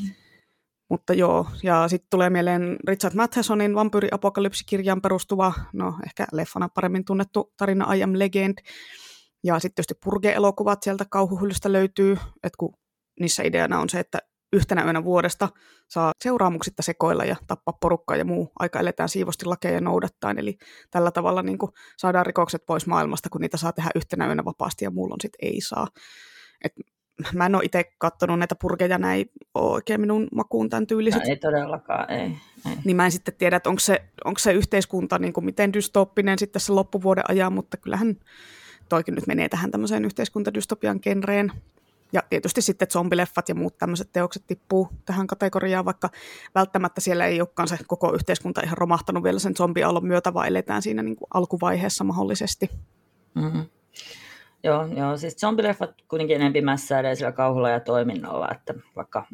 Mutta 0.90 1.14
joo, 1.14 1.48
ja 1.64 1.88
sitten 1.88 2.10
tulee 2.10 2.30
mieleen 2.30 2.78
Richard 2.88 3.16
Mathesonin 3.16 3.76
vampyyriapokalypsikirjaan 3.76 5.02
perustuva, 5.02 5.54
no 5.74 5.96
ehkä 6.06 6.26
leffana 6.32 6.70
paremmin 6.70 7.06
tunnettu 7.06 7.54
tarina 7.58 7.94
I 7.94 8.04
Am 8.04 8.12
Legend. 8.14 8.58
Ja 9.44 9.60
sitten 9.60 9.76
tietysti 9.76 9.94
Purge-elokuvat 10.04 10.84
sieltä 10.84 11.06
kauhuhyllystä 11.10 11.72
löytyy, 11.72 12.18
että 12.44 12.58
kun 12.58 12.74
niissä 13.20 13.44
ideana 13.44 13.80
on 13.80 13.90
se, 13.90 14.00
että 14.00 14.20
yhtenä 14.54 14.84
yönä 14.84 15.04
vuodesta 15.04 15.50
saa 15.90 16.12
seuraamuksitta 16.24 16.84
sekoilla 16.84 17.26
ja 17.26 17.36
tappaa 17.48 17.78
porukkaa 17.82 18.18
ja 18.18 18.26
muu. 18.26 18.52
Aika 18.60 18.80
eletään 18.80 19.10
siivosti 19.10 19.46
lakeja 19.46 19.82
noudattaen, 19.82 20.40
eli 20.40 20.58
tällä 20.92 21.12
tavalla 21.12 21.44
niin 21.44 21.58
kuin 21.58 21.72
saadaan 21.98 22.26
rikokset 22.26 22.66
pois 22.66 22.88
maailmasta, 22.88 23.30
kun 23.30 23.42
niitä 23.42 23.58
saa 23.58 23.72
tehdä 23.72 23.90
yhtenä 23.96 24.28
yönä 24.28 24.46
vapaasti 24.46 24.86
ja 24.86 24.92
muulloin 24.92 25.22
sitten 25.22 25.48
ei 25.50 25.62
saa. 25.62 25.88
Et 26.64 26.74
mä 27.34 27.46
en 27.46 27.56
ole 27.56 27.64
itse 27.66 27.84
katsonut 27.98 28.40
näitä 28.40 28.56
purkeja, 28.62 28.98
näin 28.98 29.32
ole 29.54 29.72
oikein 29.72 30.02
minun 30.02 30.28
makuun 30.36 30.70
tämän 30.70 30.88
tyyliset. 30.88 31.24
No, 31.24 31.30
ei 31.30 31.36
todellakaan, 31.36 32.12
ei, 32.12 32.38
ei. 32.70 32.78
Niin 32.86 32.96
mä 32.96 33.06
en 33.06 33.12
sitten 33.12 33.34
tiedä, 33.38 33.56
että 33.56 33.70
onko 33.70 33.80
se, 33.80 34.04
onko 34.26 34.40
se 34.40 34.52
yhteiskunta 34.52 35.20
niin 35.20 35.34
kuin 35.34 35.46
miten 35.46 35.74
dystooppinen 35.74 36.40
sitten 36.40 36.62
se 36.62 36.72
loppuvuoden 36.72 37.24
ajan, 37.30 37.54
mutta 37.54 37.78
kyllähän 37.78 38.16
toikin 38.90 39.16
nyt 39.16 39.28
menee 39.28 39.50
tähän 39.50 39.72
tämmöiseen 39.72 40.06
yhteiskuntadystopian 40.06 41.00
genreen. 41.02 41.52
Ja 42.14 42.22
tietysti 42.30 42.62
sitten 42.62 42.88
zombileffat 42.88 43.50
ja 43.50 43.56
muut 43.56 43.78
tämmöiset 43.78 44.10
teokset 44.14 44.44
tippuu 44.48 44.90
tähän 45.06 45.28
kategoriaan, 45.28 45.86
vaikka 45.86 46.10
välttämättä 46.56 47.02
siellä 47.02 47.26
ei 47.26 47.42
olekaan 47.42 47.68
se 47.68 47.78
koko 47.88 48.14
yhteiskunta 48.14 48.62
ihan 48.64 48.78
romahtanut 48.78 49.24
vielä 49.24 49.40
sen 49.40 49.56
zombiaallon 49.56 50.06
myötä, 50.06 50.34
vaan 50.34 50.48
eletään 50.48 50.82
siinä 50.82 51.04
niin 51.04 51.16
kuin 51.16 51.28
alkuvaiheessa 51.34 52.04
mahdollisesti. 52.04 52.70
Mm-hmm. 53.36 53.66
Joo, 54.64 54.86
joo, 54.86 55.18
siis 55.18 55.36
zombileffat 55.36 55.92
kuitenkin 56.08 56.42
enemmän 56.42 56.64
mässäilee 56.64 57.16
sillä 57.16 57.32
kauhulla 57.32 57.70
ja 57.70 57.80
toiminnalla, 57.80 58.48
että 58.52 58.74
vaikka 58.96 59.26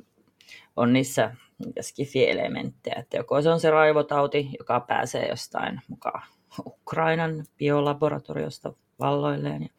on 0.75 0.93
niissä 0.93 1.35
skifi-elementtejä, 1.81 2.95
että 2.99 3.17
joko 3.17 3.41
se 3.41 3.49
on 3.49 3.59
se 3.59 3.71
raivotauti, 3.71 4.49
joka 4.59 4.79
pääsee 4.79 5.29
jostain 5.29 5.81
mukaan 5.87 6.23
Ukrainan 6.65 7.45
biolaboratoriosta 7.57 8.73
valloilleen, 8.99 9.61
ja, 9.61 9.69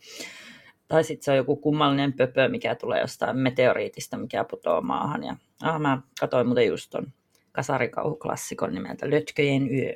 tai 0.89 1.05
sitten 1.05 1.25
se 1.25 1.31
on 1.31 1.37
joku 1.37 1.57
kummallinen 1.57 2.13
pöpö, 2.13 2.49
mikä 2.49 2.75
tulee 2.75 3.01
jostain 3.01 3.39
meteoriitista, 3.39 4.17
mikä 4.17 4.45
putoaa 4.45 4.81
maahan. 4.81 5.25
Ja, 5.25 5.37
ah, 5.63 5.81
mä 5.81 6.03
katsoin 6.21 6.47
muuten 6.47 6.67
just 6.67 6.91
ton 6.91 7.07
kasarikauhuklassikon 7.53 8.75
nimeltä 8.75 9.11
Lötköjen 9.11 9.75
yö. 9.75 9.95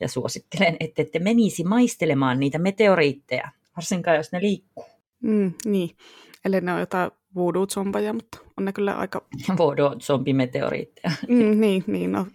Ja 0.00 0.08
suosittelen, 0.08 0.76
että 0.80 1.02
ette 1.02 1.18
menisi 1.18 1.64
maistelemaan 1.64 2.40
niitä 2.40 2.58
meteoriitteja, 2.58 3.48
varsinkaan 3.76 4.16
jos 4.16 4.32
ne 4.32 4.40
liikkuu. 4.40 4.84
Mm, 5.22 5.52
niin, 5.64 5.96
eli 6.44 6.60
ne 6.60 6.72
on 6.72 6.80
jotain 6.80 7.10
voodoo-zombaja, 7.34 8.12
mutta 8.12 8.38
on 8.58 8.64
ne 8.64 8.72
kyllä 8.72 8.94
aika... 8.94 9.24
Voodoo-zombimeteoriitteja. 9.58 11.12
Mm, 11.28 11.60
niin, 11.60 11.84
niin 11.86 12.12
no, 12.12 12.26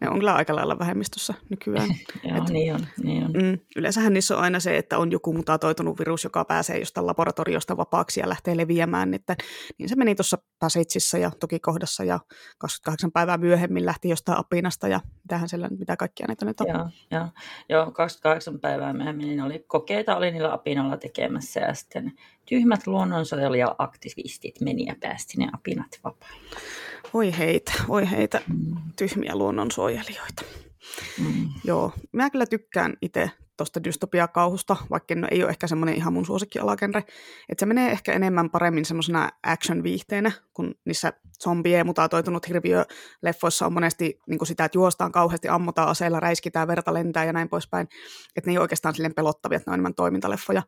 ne 0.00 0.08
on 0.08 0.18
kyllä 0.18 0.34
aika 0.34 0.56
lailla 0.56 0.78
vähemmistössä 0.78 1.34
nykyään. 1.48 1.88
Joo, 2.24 2.36
Et, 2.36 2.48
niin 2.48 2.74
on. 2.74 2.86
Niin 3.02 3.24
on. 3.24 3.30
Mm, 3.32 3.58
yleensähän 3.76 4.12
niissä 4.12 4.36
on 4.36 4.42
aina 4.42 4.60
se, 4.60 4.76
että 4.76 4.98
on 4.98 5.12
joku 5.12 5.32
mutatoitunut 5.32 5.98
virus, 5.98 6.24
joka 6.24 6.44
pääsee 6.44 6.78
jostain 6.78 7.06
laboratoriosta 7.06 7.76
vapaaksi 7.76 8.20
ja 8.20 8.28
lähtee 8.28 8.56
leviämään. 8.56 9.14
Että, 9.14 9.36
niin 9.78 9.88
se 9.88 9.96
meni 9.96 10.14
tuossa 10.14 10.38
Passageissa 10.58 11.18
ja 11.18 11.30
toki 11.40 11.60
kohdassa 11.60 12.04
ja 12.04 12.20
28 12.58 13.12
päivää 13.12 13.38
myöhemmin 13.38 13.86
lähti 13.86 14.08
jostain 14.08 14.38
apinasta 14.38 14.88
ja 14.88 15.00
mitähän 15.22 15.48
siellä, 15.48 15.68
mitä 15.78 15.96
kaikkia 15.96 16.26
näitä 16.26 16.44
nyt 16.44 16.60
on. 16.60 16.66
Joo, 16.68 16.88
joo. 17.10 17.26
joo 17.68 17.90
28 17.90 18.60
päivää 18.60 18.92
myöhemmin 18.92 19.26
niin 19.26 19.42
oli 19.42 19.64
kokeita 19.66 20.16
oli 20.16 20.30
niillä 20.30 20.52
apinoilla 20.52 20.96
tekemässä 20.96 21.60
ja 21.60 21.74
sitten 21.74 22.12
tyhmät 22.46 22.86
luonnonsuojelijaa-aktivistit 22.86 24.60
meni 24.60 24.86
ja 24.86 24.94
päästi 25.00 25.38
ne 25.38 25.48
apinat 25.54 26.00
vapaille. 26.04 26.56
Oi 27.14 27.38
heitä, 27.38 27.72
oi 27.88 28.10
heitä 28.10 28.40
mm. 28.48 28.76
tyhmiä 28.96 29.36
luonnonsuojelijoita. 29.36 30.42
Mm. 31.18 31.48
Joo, 31.64 31.92
mä 32.12 32.30
kyllä 32.30 32.46
tykkään 32.46 32.96
itse 33.02 33.30
tuosta 33.60 33.84
dystopiakauhusta, 33.84 34.76
vaikka 34.90 35.14
no 35.14 35.28
ei 35.30 35.42
ole 35.42 35.50
ehkä 35.50 35.66
semmoinen 35.66 35.94
ihan 35.94 36.12
mun 36.12 36.26
suosikkialagenre. 36.26 37.00
Että 37.48 37.60
se 37.60 37.66
menee 37.66 37.90
ehkä 37.90 38.12
enemmän 38.12 38.50
paremmin 38.50 38.84
semmoisena 38.84 39.30
action-viihteenä, 39.42 40.32
kun 40.52 40.74
niissä 40.84 41.12
zombie 41.42 41.84
mutatoitunut 41.84 42.48
hirviöleffoissa 42.48 43.66
on 43.66 43.72
monesti 43.72 44.18
niin 44.26 44.46
sitä, 44.46 44.64
että 44.64 44.78
juostaan 44.78 45.12
kauheasti, 45.12 45.48
ammutaan 45.48 45.88
aseilla, 45.88 46.20
räiskitään, 46.20 46.68
verta 46.68 46.94
lentää 46.94 47.24
ja 47.24 47.32
näin 47.32 47.48
poispäin. 47.48 47.88
Että 48.36 48.50
ne 48.50 48.52
ei 48.52 48.58
ole 48.58 48.64
oikeastaan 48.64 48.94
silleen 48.94 49.14
pelottavia, 49.14 49.56
että 49.56 49.70
ne 49.70 49.72
on 49.72 49.74
enemmän 49.74 49.94
toimintaleffoja. 49.94 50.62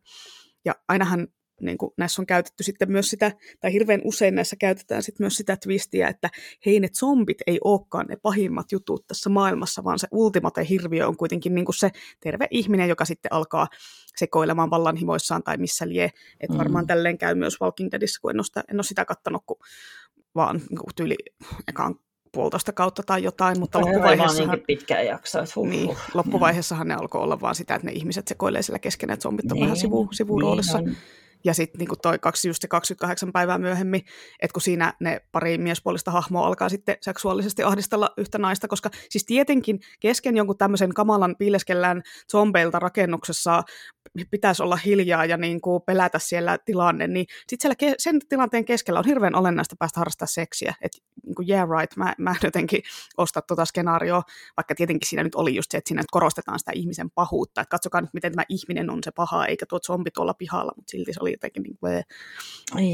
Ja 0.64 0.74
ainahan 0.88 1.28
niin 1.60 1.78
kuin 1.78 1.92
näissä 1.96 2.22
on 2.22 2.26
käytetty 2.26 2.62
sitten 2.62 2.92
myös 2.92 3.10
sitä, 3.10 3.32
tai 3.60 3.72
hirveän 3.72 4.00
usein 4.04 4.34
näissä 4.34 4.56
käytetään 4.56 5.02
sitten 5.02 5.24
myös 5.24 5.36
sitä 5.36 5.56
twistiä, 5.56 6.08
että 6.08 6.30
hei 6.66 6.80
ne 6.80 6.88
zombit 6.88 7.38
ei 7.46 7.58
olekaan 7.64 8.06
ne 8.08 8.16
pahimmat 8.16 8.72
jutut 8.72 9.06
tässä 9.06 9.30
maailmassa, 9.30 9.84
vaan 9.84 9.98
se 9.98 10.08
ultimate 10.10 10.66
hirviö 10.68 11.08
on 11.08 11.16
kuitenkin 11.16 11.54
niin 11.54 11.64
kuin 11.64 11.76
se 11.76 11.90
terve 12.20 12.46
ihminen, 12.50 12.88
joka 12.88 13.04
sitten 13.04 13.32
alkaa 13.32 13.68
sekoilemaan 14.16 14.70
vallanhimoissaan 14.70 15.42
tai 15.42 15.56
missä 15.56 15.88
lie. 15.88 16.10
Että 16.40 16.58
varmaan 16.58 16.84
mm. 16.84 16.86
tälleen 16.86 17.18
käy 17.18 17.34
myös 17.34 17.60
Walking 17.60 17.92
Deadissä, 17.92 18.20
kun 18.20 18.30
en 18.30 18.38
ole 18.38 18.44
sitä, 18.44 18.64
en 18.70 18.76
ole 18.76 18.82
sitä 18.82 19.04
kattanut, 19.04 19.42
kun 19.46 19.56
vaan 20.34 20.56
niin 20.56 20.78
kuin 20.78 20.94
tyyli 20.96 21.16
ekaan 21.68 21.94
puolitoista 22.32 22.72
kautta 22.72 23.02
tai 23.02 23.22
jotain, 23.22 23.60
mutta 23.60 23.80
loppuvaiheessahan, 23.80 24.56
niin 24.56 24.66
pitkään 24.66 25.06
jaksoa. 25.06 25.44
Huh, 25.56 25.68
niin, 25.68 25.86
huh, 25.86 25.98
loppuvaiheessahan 26.14 26.88
ne 26.88 26.94
alkoi 26.94 27.22
olla 27.22 27.40
vaan 27.40 27.54
sitä, 27.54 27.74
että 27.74 27.86
ne 27.86 27.92
ihmiset 27.92 28.28
sekoilee 28.28 28.62
siellä 28.62 28.78
keskenään, 28.78 29.14
että 29.14 29.22
zombit 29.22 29.52
on 29.52 29.54
niin, 29.54 29.64
vähän 29.64 29.76
sivu, 29.76 30.08
sivuroolissa. 30.12 30.80
Niin 30.80 30.96
ja 31.44 31.54
sitten 31.54 31.78
niin 31.78 31.98
toi 32.02 32.18
kaksi, 32.18 32.48
just 32.48 32.62
se 32.62 32.68
28 32.68 33.32
päivää 33.32 33.58
myöhemmin, 33.58 34.00
että 34.42 34.52
kun 34.52 34.62
siinä 34.62 34.92
ne 35.00 35.20
pari 35.32 35.58
miespuolista 35.58 36.10
hahmoa 36.10 36.46
alkaa 36.46 36.68
sitten 36.68 36.96
seksuaalisesti 37.00 37.62
ahdistella 37.62 38.10
yhtä 38.16 38.38
naista, 38.38 38.68
koska 38.68 38.90
siis 39.10 39.24
tietenkin 39.24 39.80
kesken 40.00 40.36
jonkun 40.36 40.58
tämmöisen 40.58 40.94
kamalan 40.94 41.36
piileskellään 41.38 42.02
zombeilta 42.32 42.78
rakennuksessa 42.78 43.62
pitäisi 44.30 44.62
olla 44.62 44.76
hiljaa 44.76 45.24
ja 45.24 45.36
niin 45.36 45.60
kuin 45.60 45.82
pelätä 45.82 46.18
siellä 46.18 46.58
tilanne, 46.58 47.06
niin 47.06 47.26
sitten 47.46 47.58
siellä 47.60 47.92
ke- 47.92 47.94
sen 47.98 48.20
tilanteen 48.28 48.64
keskellä 48.64 48.98
on 48.98 49.06
hirveän 49.06 49.34
olennaista 49.34 49.76
päästä 49.78 50.00
harrastaa 50.00 50.26
seksiä. 50.26 50.74
Että 50.80 50.98
niin 51.26 51.34
kuin 51.34 51.50
yeah 51.50 51.68
right, 51.80 51.96
mä, 51.96 52.14
mä 52.18 52.34
jotenkin 52.42 52.82
osta 53.16 53.42
tuota 53.42 53.64
skenaarioa, 53.64 54.22
vaikka 54.56 54.74
tietenkin 54.74 55.08
siinä 55.08 55.22
nyt 55.22 55.34
oli 55.34 55.54
just 55.54 55.70
se, 55.70 55.78
että 55.78 55.88
siinä 55.88 56.02
nyt 56.02 56.10
korostetaan 56.10 56.58
sitä 56.58 56.72
ihmisen 56.74 57.10
pahuutta, 57.10 57.60
että 57.60 57.70
katsokaa 57.70 58.00
nyt, 58.00 58.14
miten 58.14 58.32
tämä 58.32 58.44
ihminen 58.48 58.90
on 58.90 58.98
se 59.04 59.10
paha, 59.10 59.46
eikä 59.46 59.66
tuo 59.66 59.80
zombi 59.80 60.10
tuolla 60.10 60.34
pihalla, 60.34 60.72
mutta 60.76 60.90
silti 60.90 61.12
se 61.12 61.20
oli 61.20 61.31
jotenkin 61.32 61.62
niin 61.62 61.76
kuin... 61.80 62.02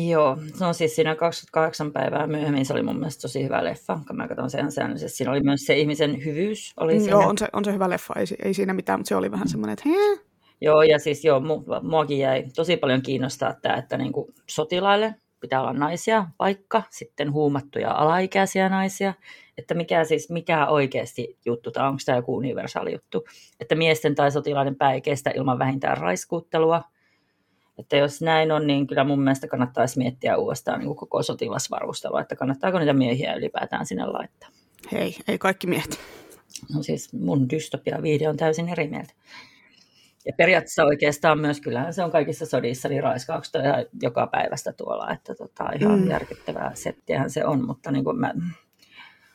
Joo, 0.09 0.37
no 0.61 0.72
siis 0.72 0.96
siinä 0.96 1.14
28 1.14 1.92
päivää 1.92 2.27
myöhemmin 2.27 2.66
se 2.66 2.72
oli 2.72 2.83
mun 2.83 2.98
mielestä 2.98 3.22
tosi 3.22 3.44
hyvä 3.44 3.64
leffa, 3.64 4.01
kun 4.07 4.16
mä 4.16 4.29
katson 4.29 4.51
sen 4.51 4.72
säännöllisesti. 4.72 5.16
Siinä 5.16 5.31
oli 5.31 5.40
myös 5.40 5.66
se 5.66 5.79
ihmisen 5.79 6.24
hyvyys. 6.24 6.72
Oli 6.81 6.94
mm, 6.94 6.98
siinä. 6.98 7.11
Joo, 7.11 7.29
on 7.29 7.38
se, 7.38 7.48
on 7.53 7.64
se 7.64 7.72
hyvä 7.72 7.90
leffa, 7.90 8.14
ei, 8.16 8.27
ei 8.44 8.55
siinä 8.55 8.74
mitään, 8.74 9.01
mutta 9.01 9.09
se 9.09 9.16
oli 9.16 9.31
vähän 9.31 9.46
mm. 9.46 9.51
semmoinen, 9.51 9.72
että 9.72 9.88
Hee? 9.88 10.29
Joo, 10.61 10.83
ja 10.83 10.98
siis 10.98 11.24
joo, 11.24 11.40
mu, 11.40 11.64
muakin 11.83 12.18
jäi 12.18 12.44
tosi 12.57 12.77
paljon 12.77 13.03
kiinnostaa 13.03 13.55
tämä, 13.62 13.77
että 13.77 13.96
niin 13.98 14.12
kuin 14.12 14.35
sotilaille 14.48 15.14
pitää 15.40 15.61
olla 15.61 15.72
naisia, 15.72 16.27
vaikka 16.38 16.83
sitten 16.90 17.33
huumattuja 17.33 17.92
alaikäisiä 17.92 18.68
naisia, 18.68 19.14
että 19.59 19.74
mikä 19.74 20.05
siis, 20.05 20.31
mikä 20.31 20.66
oikeasti 20.66 21.38
juttu, 21.46 21.70
tai 21.70 21.88
onko 21.88 21.98
tämä 22.07 22.18
joku 22.18 22.37
universaali 22.37 22.92
juttu, 22.92 23.24
että 23.61 23.74
miesten 23.74 24.14
tai 24.14 24.31
sotilaiden 24.31 24.77
pää 24.77 24.92
ei 24.92 25.01
kestä 25.01 25.31
ilman 25.35 25.59
vähintään 25.59 25.98
raiskuuttelua, 25.98 26.83
että 27.79 27.97
jos 27.97 28.23
näin 28.23 28.53
on, 28.53 28.67
niin 28.67 28.87
kyllä 28.87 29.05
mun 29.05 29.21
mielestä 29.21 29.49
kannattaisi 29.49 29.99
miettiä 29.99 30.37
uudestaan 30.37 30.81
niin 30.81 30.97
koko 30.97 31.23
sotilasvarustelua, 31.23 32.21
että 32.21 32.37
kannattaako 32.37 32.79
niitä 32.79 32.93
miehiä 32.93 33.35
ylipäätään 33.35 33.87
sinne 33.87 34.07
laittaa. 34.07 34.49
Hei, 34.93 35.17
ei 35.29 35.38
kaikki 35.38 35.67
miehet. 35.67 36.01
No 36.75 36.83
siis 36.83 37.12
mun 37.12 37.51
dystopia-video 37.51 38.31
on 38.31 38.37
täysin 38.37 38.69
eri 38.69 38.88
mieltä. 38.88 39.12
Ja 40.27 40.33
periaatteessa 40.37 40.85
oikeastaan 40.85 41.41
myös, 41.41 41.61
kyllähän 41.61 41.95
se 41.95 42.05
on 42.05 42.11
kaikissa 42.11 42.47
sodissa, 42.47 42.88
niin 42.88 43.03
raiskaukset 43.03 43.55
ihan 43.55 43.85
joka 44.03 44.27
päivästä 44.27 44.73
tuolla, 44.73 45.12
että 45.12 45.35
tota, 45.35 45.64
ihan 45.81 46.01
mm. 46.01 46.11
järkyttävää 46.11 46.71
settiähän 46.75 47.31
se 47.31 47.45
on, 47.45 47.67
mutta 47.67 47.91
niin 47.91 48.05
kuin 48.05 48.19
mä, 48.21 48.35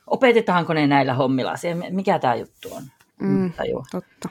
opetetaanko 0.08 0.74
ne 0.74 0.88
näillä 0.88 1.14
hommilla, 1.14 1.58
siihen, 1.58 1.84
mikä 1.90 2.20
tämä 2.20 2.36
juttu 2.36 2.74
on? 2.74 2.84
Mm, 3.22 3.54
totta. 3.92 4.30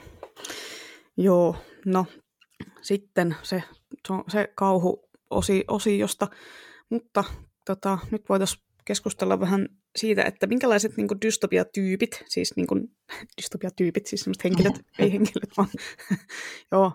Joo, 1.17 1.57
no 1.87 2.07
sitten 2.83 3.37
se, 3.43 3.63
se 4.29 4.53
kauhu 4.55 5.11
osi, 5.31 5.65
osiosta, 5.69 6.29
mutta 6.91 7.25
tota, 7.67 7.99
nyt 8.11 8.29
voitaisiin 8.29 8.63
keskustella 8.85 9.41
vähän 9.41 9.69
siitä, 9.97 10.23
että 10.23 10.47
minkälaiset 10.47 10.97
niin 10.97 11.09
kuin, 11.09 11.21
dystopiatyypit, 11.21 12.25
siis 12.29 12.57
niin 12.57 12.67
kuin, 12.67 12.97
dystopiatyypit, 13.41 14.07
siis 14.07 14.21
sellaiset 14.21 14.45
henkilöt, 14.45 14.75
ei 14.99 15.13
henkilöt, 15.13 15.51
vaan. 15.57 15.69
Joo, 16.73 16.93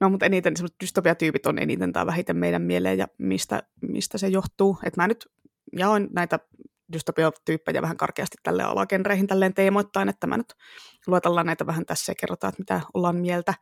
no 0.00 0.10
mutta 0.10 0.26
eniten 0.26 0.56
sellaiset 0.56 0.80
dystopiatyypit 0.80 1.46
on 1.46 1.58
eniten 1.58 1.92
tai 1.92 2.06
vähiten 2.06 2.36
meidän 2.36 2.62
mieleen 2.62 2.98
ja 2.98 3.08
mistä, 3.18 3.62
mistä 3.80 4.18
se 4.18 4.28
johtuu, 4.28 4.78
että 4.84 5.02
mä 5.02 5.08
nyt 5.08 5.26
jaoin 5.76 6.08
näitä 6.12 6.38
dystopiatyyppejä 6.92 7.82
vähän 7.82 7.96
karkeasti 7.96 8.36
tälle 8.42 8.62
alagenreihin 8.62 9.26
tälleen 9.26 9.54
teemoittain, 9.54 10.08
että 10.08 10.26
mä 10.26 10.36
nyt 10.36 10.54
luetellaan 11.06 11.46
näitä 11.46 11.66
vähän 11.66 11.86
tässä 11.86 12.10
ja 12.12 12.16
kerrotaan, 12.20 12.48
että 12.48 12.60
mitä 12.60 12.80
ollaan 12.94 13.16
mieltä. 13.16 13.54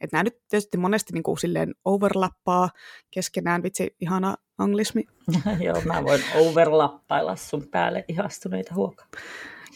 Että 0.00 0.16
nämä 0.16 0.24
nyt 0.24 0.38
tietysti 0.48 0.76
monesti 0.76 1.12
niin 1.12 1.22
kuin 1.22 1.38
silleen 1.38 1.74
overlappaa 1.84 2.70
keskenään, 3.10 3.62
vitsi, 3.62 3.96
ihana 4.00 4.36
anglismi. 4.58 5.04
Joo, 5.66 5.82
mä 5.84 6.04
voin 6.04 6.22
overlappailla 6.34 7.36
sun 7.36 7.66
päälle 7.70 8.04
ihastuneita 8.08 8.74
huokaa. 8.74 9.06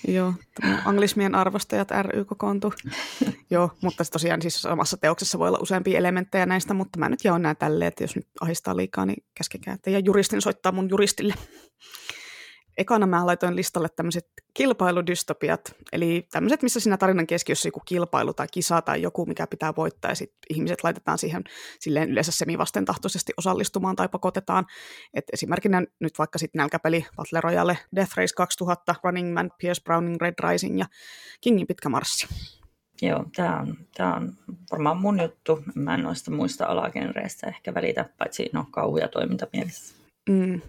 Joo, 0.09 0.35
anglismien 0.85 1.35
arvostajat 1.35 1.89
ry 2.03 2.25
kokoontuu. 2.25 2.73
Joo, 3.51 3.71
mutta 3.83 4.05
tosiaan 4.05 4.43
siis 4.43 4.63
samassa 4.63 4.97
teoksessa 4.97 5.39
voi 5.39 5.49
olla 5.49 5.59
useampia 5.63 5.99
elementtejä 5.99 6.47
näistä, 6.47 6.75
mutta 6.75 6.99
mä 6.99 7.09
nyt 7.09 7.25
jaon 7.25 7.43
nämä 7.43 7.55
tälleen, 7.55 7.89
että 7.89 8.05
jos 8.05 8.17
nyt 8.17 8.29
ahistaa 8.41 8.77
liikaa, 8.77 9.07
niin 9.07 9.25
käskekää 9.35 9.77
ja 9.87 9.99
juristin 9.99 10.43
soittaa 10.43 10.73
mun 10.73 10.91
juristille 10.91 11.35
ekana 12.77 13.07
mä 13.07 13.27
laitoin 13.27 13.57
listalle 13.57 13.89
tämmöiset 13.97 14.27
kilpailudystopiat, 14.55 15.77
eli 15.93 16.27
tämmöiset, 16.33 16.63
missä 16.63 16.81
siinä 16.81 16.97
tarinan 16.97 17.27
keskiössä 17.27 17.69
joku 17.69 17.81
kilpailu 17.85 18.35
tai 18.35 18.47
kisa 18.53 18.83
tai 18.83 19.03
joku, 19.03 19.27
mikä 19.27 19.47
pitää 19.47 19.73
voittaa, 19.77 20.11
ja 20.11 20.15
sitten 20.15 20.39
ihmiset 20.51 20.85
laitetaan 20.85 21.19
siihen 21.19 21.45
silleen 21.81 22.11
yleensä 22.11 22.33
semivastentahtoisesti 22.33 23.33
osallistumaan 23.37 23.97
tai 23.97 24.09
pakotetaan. 24.09 24.67
Et 25.15 25.25
esimerkkinä 25.33 25.83
nyt 26.01 26.19
vaikka 26.19 26.39
sitten 26.39 26.59
nälkäpeli 26.59 27.07
Battle 27.17 27.41
Royale, 27.41 27.79
Death 27.97 28.17
Race 28.17 28.35
2000, 28.37 28.95
Running 29.05 29.35
Man, 29.35 29.51
Pierce 29.59 29.83
Browning, 29.83 30.17
Red 30.21 30.35
Rising 30.51 30.79
ja 30.79 30.87
Kingin 31.41 31.67
pitkä 31.67 31.89
marssi. 31.89 32.27
Joo, 33.03 33.25
tämä 33.37 33.61
on, 33.61 33.77
tää 33.97 34.15
on 34.15 34.33
varmaan 34.71 34.97
mun 34.97 35.21
juttu. 35.23 35.63
Mä 35.75 35.95
en 35.95 36.03
noista 36.03 36.31
muista 36.31 36.67
alagenreistä 36.67 37.47
ehkä 37.47 37.75
välitä, 37.75 38.09
paitsi 38.19 38.51
no 38.53 38.67
kauhu- 38.71 38.99
ja 38.99 39.09
toimintamielessä. 39.09 39.95
Mm. 40.29 40.61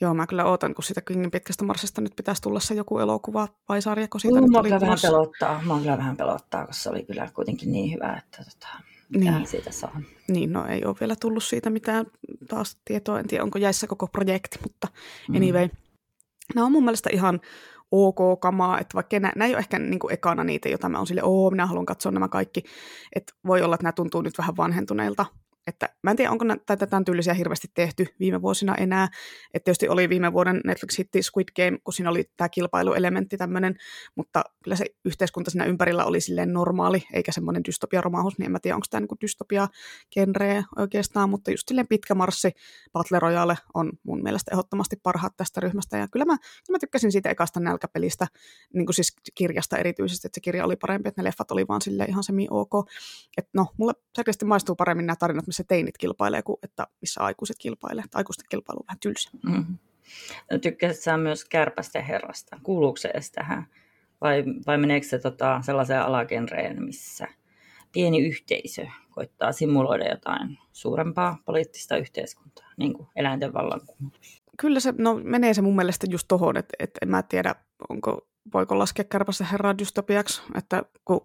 Joo, 0.00 0.14
mä 0.14 0.26
kyllä 0.26 0.44
ootan, 0.44 0.74
kun 0.74 0.84
sitä 0.84 1.00
Kingin 1.00 1.30
pitkästä 1.30 1.64
marssista 1.64 2.00
nyt 2.00 2.16
pitäisi 2.16 2.42
tulla 2.42 2.60
se 2.60 2.74
joku 2.74 2.98
elokuva 2.98 3.48
vai 3.68 3.82
sarja, 3.82 4.08
kun 4.08 4.20
siitä 4.20 4.34
uh, 4.38 4.40
nyt 4.42 4.50
mä 4.50 4.58
oli 4.58 4.70
vähän 4.70 4.98
pelottaa, 5.02 5.62
mä 5.62 5.78
kyllä 5.78 5.98
vähän 5.98 6.16
pelottaa, 6.16 6.66
koska 6.66 6.82
se 6.82 6.90
oli 6.90 7.02
kyllä 7.02 7.30
kuitenkin 7.34 7.72
niin 7.72 7.94
hyvä, 7.94 8.14
että 8.24 8.44
tota, 8.44 8.68
Niin. 9.18 9.46
siitä 9.46 9.72
saa. 9.72 10.00
Niin, 10.28 10.52
no 10.52 10.66
ei 10.66 10.84
ole 10.84 10.96
vielä 11.00 11.16
tullut 11.16 11.44
siitä 11.44 11.70
mitään 11.70 12.06
taas 12.48 12.78
tietoa. 12.84 13.20
En 13.20 13.26
tiedä, 13.28 13.44
onko 13.44 13.58
jäissä 13.58 13.86
koko 13.86 14.06
projekti, 14.06 14.58
mutta 14.62 14.88
Mm. 15.28 15.36
anyway. 15.36 15.68
Nämä 16.54 16.64
on 16.66 16.72
mun 16.72 16.84
mielestä 16.84 17.10
ihan 17.12 17.40
ok 17.90 18.40
kamaa, 18.40 18.78
että 18.78 18.94
vaikka 18.94 19.20
nämä, 19.20 19.32
nämä 19.36 19.46
ei 19.46 19.52
ole 19.54 19.58
ehkä 19.58 19.78
niin 19.78 19.98
kuin 19.98 20.12
ekana 20.12 20.44
niitä, 20.44 20.68
joita 20.68 20.88
mä 20.88 20.98
oon 20.98 21.06
sille, 21.06 21.22
oo, 21.24 21.50
minä 21.50 21.66
haluan 21.66 21.86
katsoa 21.86 22.12
nämä 22.12 22.28
kaikki. 22.28 22.64
Että 23.16 23.32
voi 23.46 23.62
olla, 23.62 23.74
että 23.74 23.84
nämä 23.84 23.92
tuntuu 23.92 24.22
nyt 24.22 24.38
vähän 24.38 24.56
vanhentuneilta. 24.56 25.26
Että 25.66 25.88
mä 26.02 26.10
en 26.10 26.16
tiedä, 26.16 26.30
onko 26.30 26.44
nä- 26.44 26.56
tätä 26.66 26.86
tämän 26.86 27.04
tyylisiä 27.04 27.34
hirveästi 27.34 27.68
tehty 27.74 28.06
viime 28.20 28.42
vuosina 28.42 28.74
enää. 28.74 29.08
Että 29.54 29.64
tietysti 29.64 29.88
oli 29.88 30.08
viime 30.08 30.32
vuoden 30.32 30.60
Netflix-hitti 30.64 31.22
Squid 31.22 31.48
Game, 31.56 31.78
kun 31.84 31.94
siinä 31.94 32.10
oli 32.10 32.30
tämä 32.36 32.48
kilpailuelementti 32.48 33.36
tämmöinen, 33.36 33.76
mutta 34.14 34.44
kyllä 34.64 34.76
se 34.76 34.84
yhteiskunta 35.04 35.50
siinä 35.50 35.64
ympärillä 35.64 36.04
oli 36.04 36.20
silleen 36.20 36.52
normaali, 36.52 37.02
eikä 37.12 37.32
semmoinen 37.32 37.64
dystopia-romahus, 37.64 38.38
niin 38.38 38.46
en 38.46 38.52
mä 38.52 38.58
tiedä, 38.58 38.74
onko 38.74 38.86
tämä 38.90 39.00
niinku 39.00 39.16
dystopia-genreä 39.20 40.64
oikeastaan, 40.76 41.30
mutta 41.30 41.50
just 41.50 41.68
silleen 41.68 41.88
pitkä 41.88 42.14
marssi 42.14 42.50
Battle 42.92 43.18
Royale 43.18 43.56
on 43.74 43.92
mun 44.02 44.22
mielestä 44.22 44.50
ehdottomasti 44.52 44.96
parhaat 45.02 45.36
tästä 45.36 45.60
ryhmästä, 45.60 45.96
ja 45.96 46.08
kyllä 46.08 46.24
mä, 46.24 46.36
kyllä 46.36 46.74
mä 46.74 46.78
tykkäsin 46.78 47.12
siitä 47.12 47.30
ekasta 47.30 47.60
nälkäpelistä, 47.60 48.26
niin 48.74 48.86
kuin 48.86 48.94
siis 48.94 49.16
kirjasta 49.34 49.76
erityisesti, 49.76 50.26
että 50.26 50.36
se 50.36 50.40
kirja 50.40 50.64
oli 50.64 50.76
parempi, 50.76 51.08
että 51.08 51.22
ne 51.22 51.24
leffat 51.28 51.50
oli 51.50 51.68
vaan 51.68 51.82
sille 51.82 52.04
ihan 52.04 52.24
semi-ok. 52.24 52.72
Että 53.36 53.50
no, 53.54 53.66
mulle 53.76 53.92
selkeästi 54.16 54.44
maistuu 54.44 54.76
paremmin 54.76 55.06
nämä 55.06 55.16
tarinat, 55.16 55.46
missä 55.50 55.64
teinit 55.64 55.98
kilpailee, 55.98 56.42
kuin 56.42 56.58
että 56.62 56.86
missä 57.00 57.20
aikuiset 57.20 57.56
kilpailee. 57.58 58.04
Että 58.04 58.18
aikuisten 58.18 58.46
kilpailu 58.48 58.78
on 58.80 58.86
vähän 58.86 59.00
tylsä. 59.00 59.30
Mm. 59.42 59.78
Tykkäsit 60.62 61.02
sä 61.02 61.16
myös 61.16 61.44
Kärpästen 61.44 62.04
herrasta? 62.04 62.60
Kuuluuko 62.62 62.96
se 62.96 63.08
edes 63.14 63.30
tähän? 63.32 63.66
Vai, 64.20 64.44
vai 64.66 64.78
meneekö 64.78 65.06
se 65.06 65.18
tota, 65.18 65.62
sellaiseen 65.64 66.02
alagenreen, 66.02 66.84
missä 66.84 67.28
pieni 67.92 68.26
yhteisö 68.26 68.86
koittaa 69.10 69.52
simuloida 69.52 70.08
jotain 70.08 70.58
suurempaa 70.72 71.38
poliittista 71.44 71.96
yhteiskuntaa, 71.96 72.66
niin 72.76 72.92
kuin 72.92 73.08
eläinten 73.16 73.52
vallankumous? 73.52 74.42
Kyllä 74.60 74.80
se, 74.80 74.94
no 74.98 75.20
menee 75.24 75.54
se 75.54 75.62
mun 75.62 75.76
mielestä 75.76 76.06
just 76.10 76.28
tohon, 76.28 76.56
että, 76.56 76.74
että 76.78 76.98
en 77.02 77.08
mä 77.08 77.22
tiedä, 77.22 77.54
onko, 77.88 78.28
voiko 78.54 78.78
laskea 78.78 79.04
kärpästä 79.04 79.44
herraa 79.44 79.78
dystopiaksi, 79.78 80.42
että 80.54 80.82
kun 81.04 81.20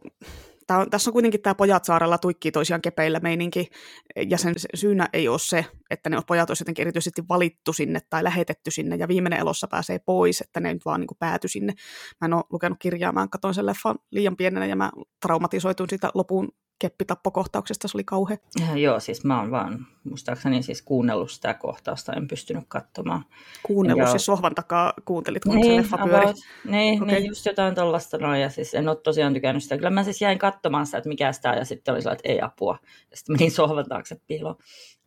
tää 0.67 0.77
on, 0.77 0.89
tässä 0.89 1.09
on 1.09 1.13
kuitenkin 1.13 1.41
tämä 1.41 1.55
pojat 1.55 1.85
saarella 1.85 2.17
tuikkii 2.17 2.51
toisiaan 2.51 2.81
kepeillä 2.81 3.19
meininki, 3.19 3.67
ja 4.29 4.37
sen 4.37 4.53
syynä 4.75 5.09
ei 5.13 5.27
ole 5.27 5.39
se, 5.39 5.65
että 5.89 6.09
ne 6.09 6.17
pojat 6.27 6.49
olisi 6.49 6.61
jotenkin 6.61 6.81
erityisesti 6.81 7.23
valittu 7.29 7.73
sinne 7.73 7.99
tai 8.09 8.23
lähetetty 8.23 8.71
sinne, 8.71 8.95
ja 8.95 9.07
viimeinen 9.07 9.39
elossa 9.39 9.67
pääsee 9.67 9.99
pois, 9.99 10.41
että 10.41 10.59
ne 10.59 10.73
nyt 10.73 10.85
vaan 10.85 10.99
niin 11.01 11.07
pääty 11.19 11.47
sinne. 11.47 11.73
Mä 12.21 12.25
en 12.25 12.33
ole 12.33 12.43
lukenut 12.49 12.79
kirjaa, 12.79 13.11
mä 13.11 13.27
katsoin 13.27 13.53
sen 13.53 13.65
leffan 13.65 13.95
liian 14.11 14.37
pienenä, 14.37 14.65
ja 14.65 14.75
mä 14.75 14.91
traumatisoituin 15.21 15.89
siitä 15.89 16.09
lopun 16.13 16.49
keppitappokohtauksesta, 16.79 17.87
se 17.87 17.97
oli 17.97 18.03
kauhea. 18.03 18.37
Ja, 18.59 18.77
joo, 18.77 18.99
siis 18.99 19.23
mä 19.23 19.39
oon 19.39 19.51
vaan 19.51 19.87
muistaakseni 20.03 20.63
siis 20.63 20.81
kuunnellut 20.81 21.31
sitä 21.31 21.53
kohtausta, 21.53 22.13
en 22.13 22.27
pystynyt 22.27 22.63
katsomaan. 22.67 23.25
Kuunnellut, 23.63 24.01
Joo. 24.01 24.09
siis 24.09 24.25
sohvan 24.25 24.55
takaa 24.55 24.93
kuuntelit, 25.05 25.43
kun 25.43 25.63
se 25.63 25.75
leffa 25.75 25.97
pyöri. 25.97 26.23
about, 26.23 26.35
niin, 26.65 27.03
Okei. 27.03 27.15
niin, 27.15 27.27
just 27.27 27.45
jotain 27.45 27.75
tollasta 27.75 28.17
noin, 28.17 28.41
ja 28.41 28.49
siis 28.49 28.73
en 28.73 28.89
ole 28.89 28.95
tosiaan 28.95 29.33
tykännyt 29.33 29.63
sitä. 29.63 29.77
Kyllä 29.77 29.89
mä 29.89 30.03
siis 30.03 30.21
jäin 30.21 30.39
katsomaan 30.39 30.85
sitä, 30.85 30.97
että 30.97 31.09
mikä 31.09 31.31
sitä 31.31 31.51
on, 31.51 31.57
ja 31.57 31.65
sitten 31.65 31.93
oli 31.93 32.01
sellainen, 32.01 32.19
että 32.19 32.29
ei 32.29 32.41
apua. 32.41 32.77
Ja 33.11 33.17
sitten 33.17 33.35
menin 33.35 33.51
sohvan 33.61 33.85
taakse 33.89 34.15
piiloon. 34.27 34.55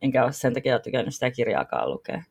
Enkä 0.02 0.24
ole 0.24 0.32
sen 0.32 0.54
takia 0.54 0.78
tykännyt 0.78 1.14
sitä 1.14 1.30
kirjaakaan 1.30 1.90
lukea. 1.90 2.22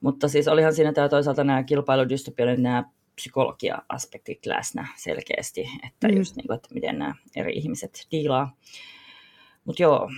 Mutta 0.00 0.28
siis 0.28 0.48
olihan 0.48 0.74
siinä 0.74 0.92
tämä 0.92 1.08
toisaalta 1.08 1.44
nämä 1.44 1.62
kilpailudystopioiden 1.62 2.62
nämä 2.62 2.84
psykologia-aspektit 3.14 4.46
läsnä 4.46 4.88
selkeästi, 4.96 5.68
että 5.86 6.08
Mm. 6.08 6.16
just 6.16 6.36
niin 6.36 6.46
kuin, 6.46 6.56
että 6.56 6.74
miten 6.74 6.98
nämä 6.98 7.14
eri 7.36 7.52
ihmiset 7.52 8.06
diilaa. 8.10 8.56
Mutta 9.64 9.82
joo, 9.82 10.10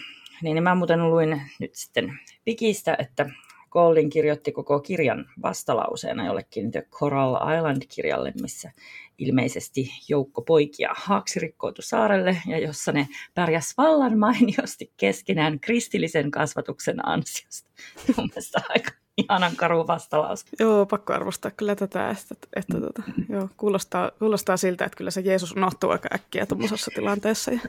niin 0.42 0.62
mä 0.62 0.74
muuten 0.74 1.10
luin 1.10 1.42
nyt 1.60 1.74
sitten 1.74 2.18
Pikistä, 2.44 2.96
että 2.98 3.30
Goldin 3.70 4.10
kirjoitti 4.10 4.52
koko 4.52 4.80
kirjan 4.80 5.26
vastalauseena 5.42 6.26
jollekin 6.26 6.70
The 6.70 6.82
Coral 6.90 7.56
Island-kirjalle, 7.56 8.32
missä 8.40 8.72
ilmeisesti 9.18 9.90
joukko 10.08 10.42
poikia 10.42 10.90
haaksirikkoutu 10.96 11.82
saarelle 11.82 12.36
ja 12.46 12.58
jossa 12.58 12.92
ne 12.92 13.08
pärjäs 13.34 13.74
vallan 13.76 14.18
mainiosti 14.18 14.92
keskenään 14.96 15.60
kristillisen 15.60 16.30
kasvatuksen 16.30 17.08
ansiosta. 17.08 17.70
Mun 18.16 18.28
mielestä 18.28 18.60
aika 18.68 18.90
ihanan 19.16 19.56
karu 19.56 19.86
vastalause. 19.86 20.46
Joo, 20.60 20.86
pakko 20.86 21.12
arvostaa 21.12 21.50
kyllä 21.50 21.74
tätä, 21.74 22.10
että, 22.10 22.34
että 22.56 22.80
tota, 22.80 23.02
joo, 23.28 23.48
kuulostaa, 23.56 24.10
kuulostaa 24.18 24.56
siltä, 24.56 24.84
että 24.84 24.96
kyllä 24.96 25.10
se 25.10 25.20
Jeesus 25.20 25.52
unohtuu 25.52 25.90
aika 25.90 26.08
äkkiä 26.14 26.46
tuommoisessa 26.46 26.90
tilanteessa. 26.94 27.50
Ja 27.50 27.60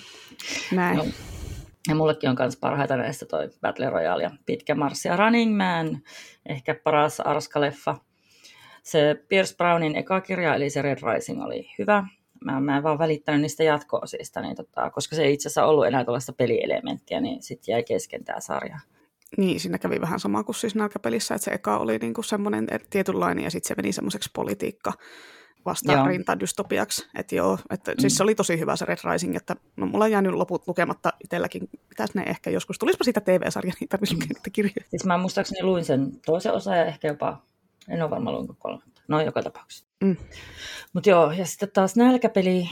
näin. 0.76 0.96
Joo. 0.96 1.06
Ja 1.88 1.94
mullekin 1.94 2.30
on 2.30 2.36
myös 2.38 2.56
parhaita 2.56 2.96
näistä 2.96 3.26
toi 3.26 3.50
Battle 3.60 3.90
Royale 3.90 4.22
ja 4.22 4.30
Pitkä 4.46 4.74
marssi 4.74 5.08
ja 5.08 5.16
Running 5.16 5.56
Man, 5.56 5.98
ehkä 6.46 6.74
paras 6.74 7.20
Arska-leffa. 7.20 7.96
Se 8.82 9.24
Pierce 9.28 9.56
Brownin 9.56 9.96
eka 9.96 10.20
kirja, 10.20 10.54
eli 10.54 10.70
se 10.70 10.82
Red 10.82 10.98
Rising, 11.12 11.42
oli 11.42 11.70
hyvä. 11.78 12.06
Mä, 12.44 12.60
mä 12.60 12.76
en 12.76 12.82
vaan 12.82 12.98
välittänyt 12.98 13.40
niistä 13.40 13.64
jatko-osista, 13.64 14.40
niin 14.40 14.56
tota, 14.56 14.90
koska 14.90 15.16
se 15.16 15.22
ei 15.22 15.32
itse 15.32 15.48
asiassa 15.48 15.64
ollut 15.64 15.86
enää 15.86 16.04
tällaista 16.04 16.32
pelielementtiä, 16.32 17.20
niin 17.20 17.42
sitten 17.42 17.72
jäi 17.72 17.82
kesken 17.82 18.24
tämä 18.24 18.40
sarja. 18.40 18.78
Niin, 19.36 19.60
siinä 19.60 19.78
kävi 19.78 20.00
vähän 20.00 20.20
sama 20.20 20.44
kuin 20.44 20.56
siis 20.56 20.74
nälkäpelissä, 20.74 21.34
että 21.34 21.44
se 21.44 21.50
eka 21.50 21.78
oli 21.78 21.98
niinku 21.98 22.22
semmoinen 22.22 22.66
et- 22.70 22.86
tietynlainen 22.90 23.44
ja 23.44 23.50
sitten 23.50 23.68
se 23.68 23.74
meni 23.74 23.92
semmoiseksi 23.92 24.30
politiikka 24.32 24.92
vastaan 25.64 25.98
Joo. 25.98 26.08
rintadystopiaksi. 26.08 27.08
Että 27.18 27.34
joo, 27.34 27.58
että 27.70 27.90
mm. 27.90 28.00
siis 28.00 28.14
se 28.16 28.22
oli 28.22 28.34
tosi 28.34 28.58
hyvä 28.58 28.76
se 28.76 28.84
Red 28.84 28.98
Rising, 29.12 29.36
että 29.36 29.56
no, 29.76 29.86
mulla 29.86 30.04
on 30.04 30.10
jäänyt 30.10 30.32
loput 30.32 30.68
lukematta 30.68 31.12
itselläkin. 31.24 31.68
Pitäisi 31.88 32.18
ne 32.18 32.22
ehkä 32.22 32.50
joskus, 32.50 32.78
tulispa 32.78 33.04
siitä 33.04 33.20
TV-sarja, 33.20 33.72
niin 33.80 33.88
tarvitsisi 33.88 34.14
lukea 34.14 34.34
niitä 34.34 34.50
kirjoja. 34.50 34.86
Siis 34.90 35.04
mä 35.04 35.18
muistaakseni 35.18 35.62
luin 35.62 35.84
sen 35.84 36.20
toisen 36.26 36.52
osan 36.52 36.78
ja 36.78 36.84
ehkä 36.84 37.08
jopa, 37.08 37.42
en 37.88 38.02
ole 38.02 38.10
varma 38.10 38.32
luinko 38.32 38.54
kolmatta. 38.58 39.02
No 39.08 39.20
joka 39.20 39.42
tapauksessa. 39.42 39.86
Mm. 40.04 40.16
Mutta 40.92 41.10
joo, 41.10 41.32
ja 41.32 41.46
sitten 41.46 41.70
taas 41.74 41.96
nälkäpeli, 41.96 42.70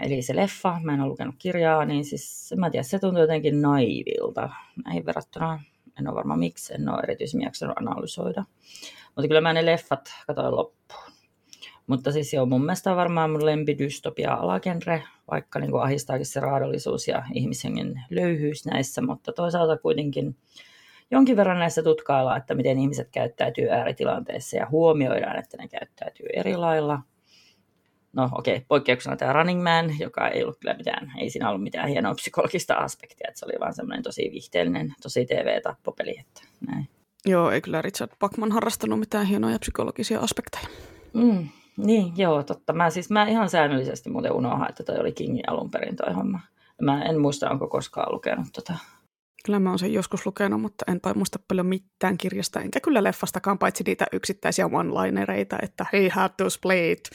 eli 0.00 0.22
se 0.22 0.36
leffa, 0.36 0.80
mä 0.82 0.94
en 0.94 1.00
ole 1.00 1.08
lukenut 1.08 1.34
kirjaa, 1.38 1.84
niin 1.84 2.04
siis 2.04 2.54
mä 2.56 2.66
en 2.66 2.72
tiedä, 2.72 2.82
se 2.82 2.98
tuntuu 2.98 3.20
jotenkin 3.20 3.62
naivilta 3.62 4.50
näihin 4.84 5.06
verrattuna. 5.06 5.60
En 6.00 6.08
ole 6.08 6.14
varma 6.14 6.36
miksi, 6.36 6.74
en 6.74 6.88
ole 6.88 7.00
erityisemmin 7.02 7.44
jaksanut 7.44 7.78
analysoida. 7.78 8.44
Mutta 9.16 9.28
kyllä 9.28 9.40
mä 9.40 9.52
ne 9.52 9.66
leffat 9.66 10.10
katsoin 10.26 10.56
loppuun. 10.56 11.12
Mutta 11.86 12.12
siis 12.12 12.32
joo, 12.32 12.46
mun 12.46 12.64
mielestä 12.64 12.90
on 12.90 12.96
varmaan 12.96 13.30
mun 13.30 13.46
lempidystopia 13.46 14.34
alagenre, 14.34 15.02
vaikka 15.30 15.58
niin 15.58 15.70
kuin 15.70 15.82
ahistaakin 15.82 16.26
se 16.26 16.40
raadollisuus 16.40 17.08
ja 17.08 17.22
ihmishengen 17.34 18.02
löyhyys 18.10 18.66
näissä, 18.66 19.02
mutta 19.02 19.32
toisaalta 19.32 19.76
kuitenkin 19.76 20.36
jonkin 21.10 21.36
verran 21.36 21.58
näissä 21.58 21.82
tutkaillaan, 21.82 22.38
että 22.38 22.54
miten 22.54 22.78
ihmiset 22.78 23.08
käyttäytyy 23.12 23.70
ääritilanteissa 23.70 24.56
ja 24.56 24.66
huomioidaan, 24.70 25.38
että 25.38 25.56
ne 25.56 25.68
käyttäytyy 25.68 26.26
eri 26.34 26.56
lailla. 26.56 27.02
No 28.12 28.28
okei, 28.32 28.56
okay, 28.56 28.64
poikkeuksena 28.68 29.16
tämä 29.16 29.32
Running 29.32 29.62
Man, 29.62 29.98
joka 29.98 30.28
ei 30.28 30.42
ollut 30.42 30.58
kyllä 30.60 30.74
mitään, 30.74 31.12
ei 31.18 31.30
siinä 31.30 31.48
ollut 31.48 31.62
mitään 31.62 31.88
hienoa 31.88 32.14
psykologista 32.14 32.74
aspektia, 32.74 33.26
että 33.28 33.38
se 33.38 33.46
oli 33.46 33.60
vaan 33.60 33.74
semmoinen 33.74 34.02
tosi 34.02 34.28
viihteellinen, 34.32 34.94
tosi 35.02 35.26
TV-tappopeli, 35.26 36.18
että 36.18 36.42
näin. 36.66 36.88
Joo, 37.26 37.50
ei 37.50 37.60
kyllä 37.60 37.82
Richard 37.82 38.12
Bachman 38.18 38.52
harrastanut 38.52 39.00
mitään 39.00 39.26
hienoja 39.26 39.58
psykologisia 39.58 40.20
aspekteja. 40.20 40.66
Mm, 41.14 41.48
niin, 41.76 42.12
joo, 42.16 42.42
totta. 42.42 42.72
Mä 42.72 42.90
siis 42.90 43.10
mä 43.10 43.26
ihan 43.26 43.50
säännöllisesti 43.50 44.10
muuten 44.10 44.32
unohan, 44.32 44.68
että 44.68 44.82
toi 44.82 44.98
oli 44.98 45.12
Kingin 45.12 45.50
alun 45.50 45.70
perin 45.70 45.96
toi 45.96 46.14
homma. 46.14 46.40
Mä 46.82 47.02
en 47.02 47.20
muista, 47.20 47.50
onko 47.50 47.68
koskaan 47.68 48.12
lukenut 48.12 48.46
tota. 48.52 48.74
Kyllä 49.44 49.58
mä 49.60 49.68
oon 49.70 49.78
sen 49.78 49.92
joskus 49.92 50.26
lukenut, 50.26 50.60
mutta 50.60 50.84
enpä 50.88 51.14
muista 51.14 51.38
paljon 51.48 51.66
mitään 51.66 52.18
kirjasta, 52.18 52.60
enkä 52.60 52.80
kyllä 52.80 53.02
leffastakaan, 53.02 53.58
paitsi 53.58 53.84
niitä 53.84 54.06
yksittäisiä 54.12 54.66
one-linereita, 54.66 55.58
että 55.62 55.86
he 55.92 56.08
had 56.08 56.30
to 56.36 56.50
split. 56.50 57.10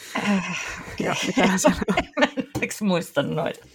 Ja 0.99 1.15
mitähän 1.27 1.59
se. 1.59 1.69
Eikö 2.61 2.75
muista 2.81 3.23
noita? 3.23 3.65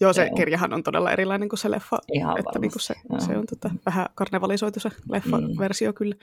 Joo, 0.00 0.12
se 0.12 0.26
Joo. 0.26 0.36
kirjahan 0.36 0.72
on 0.72 0.82
todella 0.82 1.12
erilainen 1.12 1.48
kuin 1.48 1.58
se 1.58 1.70
leffa. 1.70 1.98
Ihan 2.12 2.38
että 2.38 2.58
niin 2.58 2.72
kuin 2.72 2.82
se, 2.82 2.94
se 3.18 3.38
on 3.38 3.46
tota, 3.46 3.70
vähän 3.86 4.06
karnevalisoitu 4.14 4.80
se 4.80 4.88
leffa-versio 5.12 5.90
Mm. 5.90 5.94
kyllä. 5.94 6.14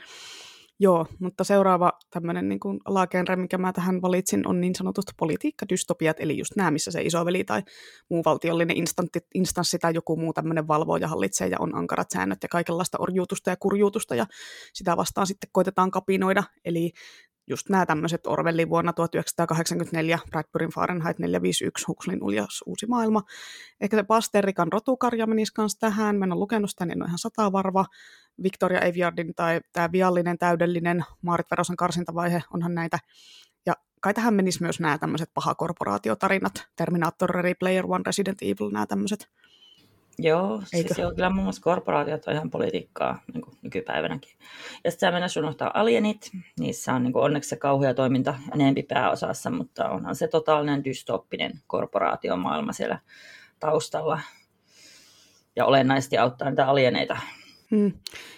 Joo, 0.79 1.05
mutta 1.19 1.43
seuraava 1.43 1.91
tämmöinen 2.11 2.49
niin 2.49 2.59
kuin 2.59 2.79
alagenre, 2.85 3.35
mikä 3.35 3.57
mä 3.57 3.73
tähän 3.73 4.01
valitsin, 4.01 4.47
on 4.47 4.61
niin 4.61 4.75
sanotut 4.75 5.05
politiikkadystopiat, 5.17 6.17
eli 6.19 6.37
just 6.37 6.55
nämä, 6.55 6.71
missä 6.71 6.91
se 6.91 7.01
isoveli 7.01 7.43
tai 7.43 7.63
muu 8.09 8.21
valtiollinen 8.25 8.77
instantti, 8.77 9.19
instanssi 9.33 9.79
tai 9.79 9.93
joku 9.93 10.17
muu 10.17 10.33
tämmöinen 10.33 10.67
valvoo 10.67 10.97
ja 10.97 11.07
hallitsee 11.07 11.47
ja 11.47 11.57
on 11.59 11.75
ankarat 11.75 12.11
säännöt 12.13 12.43
ja 12.43 12.49
kaikenlaista 12.49 12.97
orjuutusta 13.01 13.49
ja 13.49 13.57
kurjuutusta 13.59 14.15
ja 14.15 14.25
sitä 14.73 14.97
vastaan 14.97 15.27
sitten 15.27 15.49
koitetaan 15.51 15.91
kapinoida. 15.91 16.43
Eli 16.65 16.91
just 17.47 17.69
nämä 17.69 17.85
tämmöiset 17.85 18.27
Orwellin 18.27 18.69
vuonna 18.69 18.93
1984, 18.93 20.19
Bradburyn 20.29 20.69
Fahrenheit 20.69 21.19
451, 21.19 21.85
Huxlin 21.87 22.23
uljas 22.23 22.63
uusi 22.65 22.85
maailma. 22.85 23.23
Ehkä 23.81 23.97
se 23.97 24.03
Pasterikan 24.03 24.71
rotukarja 24.73 25.27
menisi 25.27 25.53
kanssa 25.53 25.79
tähän. 25.79 26.15
Mä 26.15 26.25
en 26.25 26.31
ole 26.31 26.39
lukenut 26.39 26.69
sitä, 26.69 26.85
niin 26.85 26.91
en 26.91 27.01
ole 27.01 27.07
ihan 27.07 27.19
satavarva. 27.19 27.85
Victoria 28.43 28.79
Aveyardin 28.79 29.35
tai 29.35 29.61
tämä 29.73 29.91
viallinen, 29.91 30.37
täydellinen 30.37 31.05
Maarit 31.21 31.51
Verosen 31.51 31.75
karsintavaihe, 31.75 32.43
onhan 32.53 32.75
näitä. 32.75 32.99
Ja 33.65 33.73
kai 34.01 34.13
tähän 34.13 34.33
menisi 34.33 34.61
myös 34.61 34.79
nämä 34.79 34.97
tämmöiset 34.97 35.29
pahakorporaatiotarinat, 35.33 36.67
Terminator, 36.75 37.29
Ready 37.29 37.55
Player 37.59 37.85
One, 37.87 38.03
Resident 38.05 38.37
Evil, 38.41 38.69
nämä 38.71 38.85
tämmöiset. 38.85 39.29
Joo, 40.19 40.53
Eikö? 40.73 40.87
siis 40.87 40.97
joo, 40.97 41.11
kyllä 41.11 41.29
muun 41.29 41.43
muassa 41.43 41.61
korporaatiot 41.61 42.27
on 42.27 42.33
ihan 42.33 42.49
politiikkaa 42.49 43.21
niin 43.33 43.41
kuin 43.41 43.57
nykypäivänäkin. 43.61 44.31
Ja 44.83 44.91
sitten 44.91 45.13
mennä 45.13 45.27
unohtaa 45.39 45.71
alienit, 45.73 46.31
niissä 46.59 46.93
on 46.93 47.03
niin 47.03 47.13
kuin 47.13 47.23
onneksi 47.23 47.49
se 47.49 47.55
kauhea 47.55 47.93
toiminta 47.93 48.35
enempi 48.53 48.83
pääosassa, 48.83 49.49
mutta 49.49 49.89
onhan 49.89 50.15
se 50.15 50.27
totaalinen 50.27 50.83
dystoppinen 50.83 51.51
korporaatiomaailma 51.67 52.73
siellä 52.73 52.99
taustalla. 53.59 54.19
Ja 55.55 55.65
olennaisesti 55.65 56.17
auttaa 56.17 56.49
niitä 56.49 56.67
alieneita 56.67 57.17
Hmm. 57.71 57.91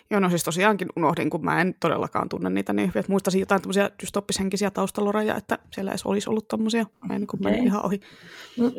Joo, 0.10 0.20
no 0.20 0.30
siis 0.30 0.44
tosiaankin 0.44 0.88
unohdin, 0.96 1.30
kun 1.30 1.46
mä 1.46 1.62
en 1.62 1.76
todellakaan 1.80 2.30
tunne 2.30 2.50
niitä 2.50 2.74
niin 2.74 2.88
hyvin, 2.88 3.00
että 3.00 3.12
muistaisin 3.12 3.40
jotain 3.40 3.62
tämmöisiä 3.62 3.90
dystoppishenkisiä 4.02 4.72
taustaloreja, 4.72 5.36
että 5.36 5.60
siellä 5.74 5.92
edes 5.92 6.06
olisi 6.06 6.30
ollut 6.30 6.48
tommosia. 6.48 6.86
Mä 7.08 7.16
en 7.16 7.22
niin 7.22 7.48
okay. 7.48 7.66
ihan 7.66 7.86
ohi. 7.86 8.00
No, 8.58 8.72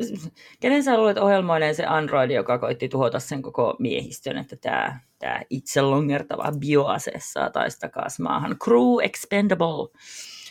kenen 0.59 0.83
sä 0.83 0.97
luulet 0.97 1.17
ohjelmoineen 1.17 1.75
se 1.75 1.85
Android, 1.85 2.31
joka 2.31 2.59
koitti 2.59 2.89
tuhota 2.89 3.19
sen 3.19 3.41
koko 3.41 3.75
miehistön, 3.79 4.37
että 4.37 4.55
tämä 4.55 4.99
tää 5.19 5.43
itse 5.49 5.81
longertava 5.81 6.51
bioase 6.59 7.11
saa 7.17 7.49
taistakas 7.49 8.19
maahan. 8.19 8.55
Crew 8.63 9.03
expendable. 9.03 9.99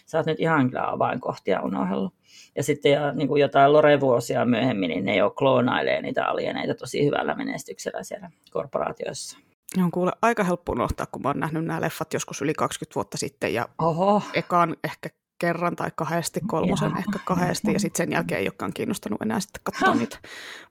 Sä 0.07 0.18
oot 0.18 0.26
nyt 0.26 0.40
ihan 0.40 0.70
kyllä 0.70 0.90
avainkohtia 0.90 1.62
unohdellut. 1.62 2.14
Ja 2.57 2.62
sitten 2.62 2.92
ja, 2.92 3.12
niin 3.12 3.28
kuin 3.28 3.40
jotain 3.40 3.72
Lore-vuosia 3.72 4.44
myöhemmin, 4.44 4.88
niin 4.88 5.05
ne 5.05 5.16
jo 5.16 5.30
kloonailee 5.30 6.03
niitä 6.03 6.26
alieneita 6.26 6.74
tosi 6.74 7.05
hyvällä 7.05 7.34
menestyksellä 7.34 8.03
siellä 8.03 8.30
korporaatioissa. 8.51 9.38
Ne 9.76 9.84
on 9.84 9.90
kuule 9.90 10.12
aika 10.22 10.44
helppo 10.44 10.72
unohtaa, 10.72 11.06
kun 11.06 11.22
mä 11.22 11.28
oon 11.28 11.40
nähnyt 11.40 11.64
nämä 11.64 11.80
leffat 11.80 12.12
joskus 12.12 12.42
yli 12.42 12.54
20 12.54 12.94
vuotta 12.94 13.16
sitten 13.18 13.54
ja 13.54 13.68
Oho. 13.78 14.22
ekaan 14.34 14.76
ehkä 14.84 15.08
kerran 15.38 15.76
tai 15.76 15.90
kahdesti, 15.96 16.40
kolmosen 16.46 16.90
Jaa. 16.90 16.98
ehkä 16.98 17.18
kahdesti 17.24 17.72
ja 17.72 17.80
sitten 17.80 18.04
sen 18.04 18.12
jälkeen 18.12 18.40
ei 18.40 18.46
olekaan 18.46 18.72
kiinnostanut 18.72 19.22
enää 19.22 19.40
sitten 19.40 19.60
katsoa 19.64 19.94
niitä 19.94 20.18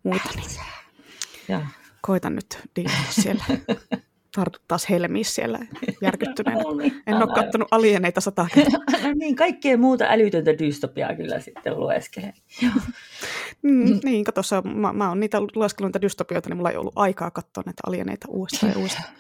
muita. 0.04 0.30
Niin. 1.48 1.68
Koitan 2.02 2.36
nyt 2.36 2.60
diilata 2.76 3.12
siellä. 3.12 3.44
tartut 4.36 4.62
taas 4.68 4.90
helmissä 4.90 5.34
siellä 5.34 5.60
järkyttyneenä. 6.02 6.62
No 6.62 6.74
niin, 6.74 7.02
en 7.08 7.16
ole 7.16 7.36
katsonut 7.36 7.68
alieneita 7.72 8.22
sata 8.22 8.48
no 9.04 9.14
niin, 9.16 9.36
kaikkea 9.36 9.78
muuta 9.78 10.06
älytöntä 10.08 10.58
dystopiaa 10.60 11.16
kyllä 11.16 11.40
sitten 11.40 11.80
lueskelee. 11.80 12.34
mm, 13.64 13.90
mm. 13.90 14.00
Niin, 14.04 14.24
kato, 14.24 14.42
mä, 14.76 14.94
mä 14.94 15.10
oon 15.10 15.20
niitä 15.20 15.42
lueskellut 15.56 15.90
niitä 15.90 16.02
dystopioita, 16.02 16.50
niin 16.50 16.58
mulla 16.58 16.72
ei 16.72 16.78
ollut 16.78 16.94
aikaa 16.96 17.32
katsoa 17.32 17.64
näitä 17.66 17.82
alieneita 17.88 18.28
uudestaan 18.30 18.72
ja 18.72 18.78
uudestaan. 18.78 19.10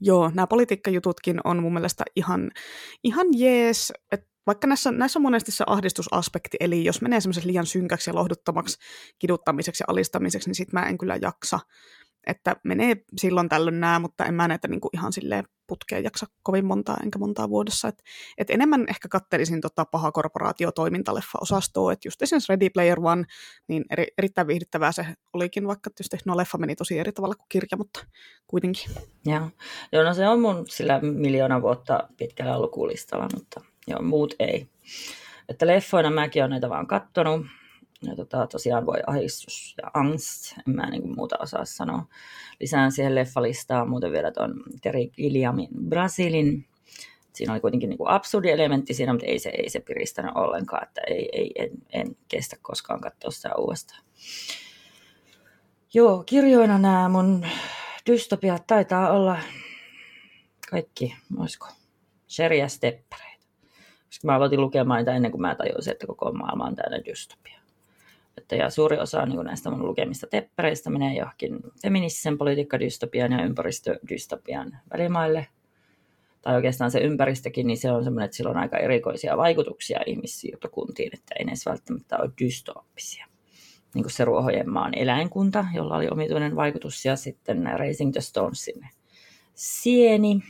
Joo, 0.00 0.30
nämä 0.34 0.46
politiikkajututkin 0.46 1.40
on 1.44 1.62
mun 1.62 1.72
mielestä 1.72 2.04
ihan, 2.16 2.50
ihan 3.04 3.26
jees, 3.32 3.92
että 4.12 4.34
vaikka 4.46 4.66
näissä, 4.66 4.92
näissä 4.92 5.18
on 5.18 5.22
monesti 5.22 5.52
se 5.52 5.64
ahdistusaspekti, 5.66 6.56
eli 6.60 6.84
jos 6.84 7.02
menee 7.02 7.20
semmoisessa 7.20 7.46
liian 7.46 7.66
synkäksi 7.66 8.10
ja 8.10 8.14
lohduttomaksi 8.14 8.78
kiduttamiseksi 9.18 9.82
ja 9.82 9.86
alistamiseksi, 9.88 10.48
niin 10.48 10.54
sit 10.54 10.72
mä 10.72 10.88
en 10.88 10.98
kyllä 10.98 11.18
jaksa 11.22 11.60
että 12.26 12.56
menee 12.64 12.96
silloin 13.16 13.48
tällöin 13.48 13.80
nämä, 13.80 13.98
mutta 13.98 14.24
en 14.24 14.34
mä 14.34 14.48
näitä 14.48 14.68
niin 14.68 14.80
kuin 14.80 14.90
ihan 14.94 15.12
silleen 15.12 15.44
putkeen 15.66 16.04
jaksa 16.04 16.26
kovin 16.42 16.64
montaa, 16.64 16.96
enkä 17.02 17.18
montaa 17.18 17.48
vuodessa. 17.48 17.88
Et, 17.88 18.02
et 18.38 18.50
enemmän 18.50 18.84
ehkä 18.88 19.08
kattelisin 19.08 19.60
tota 19.60 19.84
paha 19.84 20.12
korporaatio-toimintaleffa-osastoa, 20.12 21.92
että 21.92 22.08
just 22.08 22.22
esimerkiksi 22.22 22.52
Ready 22.52 22.70
Player 22.70 22.98
One, 23.02 23.24
niin 23.68 23.84
eri, 23.90 24.06
erittäin 24.18 24.46
viihdyttävää 24.46 24.92
se 24.92 25.06
olikin, 25.32 25.66
vaikka 25.66 25.90
tietysti 25.90 26.16
no 26.24 26.36
leffa 26.36 26.58
meni 26.58 26.76
tosi 26.76 26.98
eri 26.98 27.12
tavalla 27.12 27.34
kuin 27.34 27.46
kirja, 27.48 27.76
mutta 27.76 28.06
kuitenkin. 28.46 28.90
Joo, 29.26 29.50
joo 29.92 30.02
no 30.02 30.14
se 30.14 30.28
on 30.28 30.40
mun 30.40 30.64
sillä 30.68 31.00
miljoona 31.00 31.62
vuotta 31.62 32.08
pitkällä 32.16 32.60
lukulistalla, 32.60 33.28
mutta 33.34 33.60
joo, 33.86 34.02
muut 34.02 34.34
ei. 34.38 34.68
Että 35.48 35.66
leffoina 35.66 36.10
mäkin 36.10 36.42
olen 36.42 36.50
näitä 36.50 36.68
vaan 36.68 36.86
kattonut, 36.86 37.46
ja 38.06 38.16
tota, 38.16 38.46
tosiaan 38.46 38.86
voi 38.86 38.98
ahdistus 39.06 39.74
ja 39.82 39.90
angst, 39.94 40.58
en 40.58 40.74
mä 40.74 40.90
niin 40.90 41.14
muuta 41.16 41.36
osaa 41.40 41.64
sanoa. 41.64 42.06
Lisään 42.60 42.92
siihen 42.92 43.14
leffalistaan 43.14 43.88
muuten 43.88 44.12
vielä 44.12 44.30
tuon 44.30 44.62
Terry 44.82 45.06
Gilliamin 45.06 45.68
Brasilin. 45.88 46.66
Siinä 47.32 47.52
oli 47.52 47.60
kuitenkin 47.60 47.90
niin 47.90 47.98
absurdi 48.04 48.50
elementti 48.50 48.94
siinä, 48.94 49.12
mutta 49.12 49.26
ei 49.26 49.38
se, 49.38 49.48
ei 49.48 49.70
se 49.70 49.80
piristänyt 49.80 50.32
ollenkaan, 50.34 50.82
että 50.88 51.00
ei, 51.06 51.28
ei, 51.32 51.52
en, 51.58 51.70
en 51.92 52.16
kestä 52.28 52.56
koskaan 52.62 53.00
katsoa 53.00 53.30
sitä 53.30 53.54
uudestaan. 53.58 54.04
Joo, 55.94 56.22
kirjoina 56.26 56.78
nämä 56.78 57.08
mun 57.08 57.46
dystopiat 58.10 58.66
taitaa 58.66 59.10
olla 59.12 59.38
kaikki, 60.70 61.16
olisiko, 61.38 61.68
Sheria 62.28 62.68
Steppereitä. 62.68 63.44
Koska 64.06 64.26
mä 64.26 64.34
aloitin 64.34 64.60
lukemaan 64.60 64.98
niitä 64.98 65.14
ennen 65.14 65.30
kuin 65.30 65.40
mä 65.40 65.54
tajusin, 65.54 65.92
että 65.92 66.06
koko 66.06 66.32
maailma 66.32 66.64
on 66.64 66.76
täynnä 66.76 67.04
dystopia. 67.04 67.60
Että 68.44 68.56
ja 68.56 68.70
suuri 68.70 68.98
osa 68.98 69.26
niin 69.26 69.44
näistä 69.44 69.70
mun 69.70 69.86
lukemista 69.86 70.26
teppäreistä 70.26 70.90
menee 70.90 71.14
johonkin 71.16 71.58
feministisen 71.82 72.38
politiikkadystopian 72.38 73.32
ja 73.32 73.44
ympäristödystopian 73.44 74.78
välimaille. 74.92 75.46
Tai 76.42 76.54
oikeastaan 76.56 76.90
se 76.90 76.98
ympäristökin, 76.98 77.66
niin 77.66 77.76
se 77.76 77.92
on 77.92 78.04
semmoinen, 78.04 78.24
että 78.24 78.36
sillä 78.36 78.50
on 78.50 78.56
aika 78.56 78.78
erikoisia 78.78 79.36
vaikutuksia 79.36 80.00
ihmissiirtokuntiin, 80.06 81.10
että 81.14 81.34
ei 81.38 81.44
edes 81.48 81.66
välttämättä 81.66 82.18
ole 82.18 82.30
dystooppisia. 82.40 83.26
Niin 83.94 84.02
kuin 84.02 84.12
se 84.12 84.24
Ruohojen 84.24 84.70
maan 84.70 84.98
eläinkunta, 84.98 85.64
jolla 85.74 85.96
oli 85.96 86.08
omituinen 86.08 86.56
vaikutus, 86.56 87.04
ja 87.04 87.16
sitten 87.16 87.70
Raising 87.76 88.12
the 88.12 88.20
Stonesin 88.20 88.88
sieni, 89.54 90.40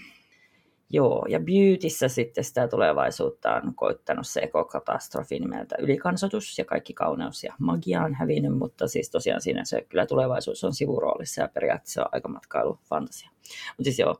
Joo, 0.90 1.26
ja 1.28 1.40
Beautyssä 1.40 2.08
sitten 2.08 2.44
sitä 2.44 2.68
tulevaisuutta 2.68 3.54
on 3.54 3.74
koittanut 3.74 4.26
se 4.26 4.40
ekokatastrofi 4.40 5.38
nimeltä 5.38 5.76
ylikansotus 5.78 6.58
ja 6.58 6.64
kaikki 6.64 6.94
kauneus 6.94 7.44
ja 7.44 7.54
magia 7.58 8.02
on 8.02 8.14
hävinnyt, 8.14 8.58
mutta 8.58 8.88
siis 8.88 9.10
tosiaan 9.10 9.40
siinä 9.40 9.64
se 9.64 9.86
kyllä 9.88 10.06
tulevaisuus 10.06 10.64
on 10.64 10.74
sivuroolissa 10.74 11.42
ja 11.42 11.48
periaatteessa 11.48 12.02
on 12.02 12.08
aika 12.12 12.28
matkailu 12.28 12.78
fantasia. 12.88 13.30
Mutta 13.76 13.84
siis 13.84 13.98
joo, 13.98 14.14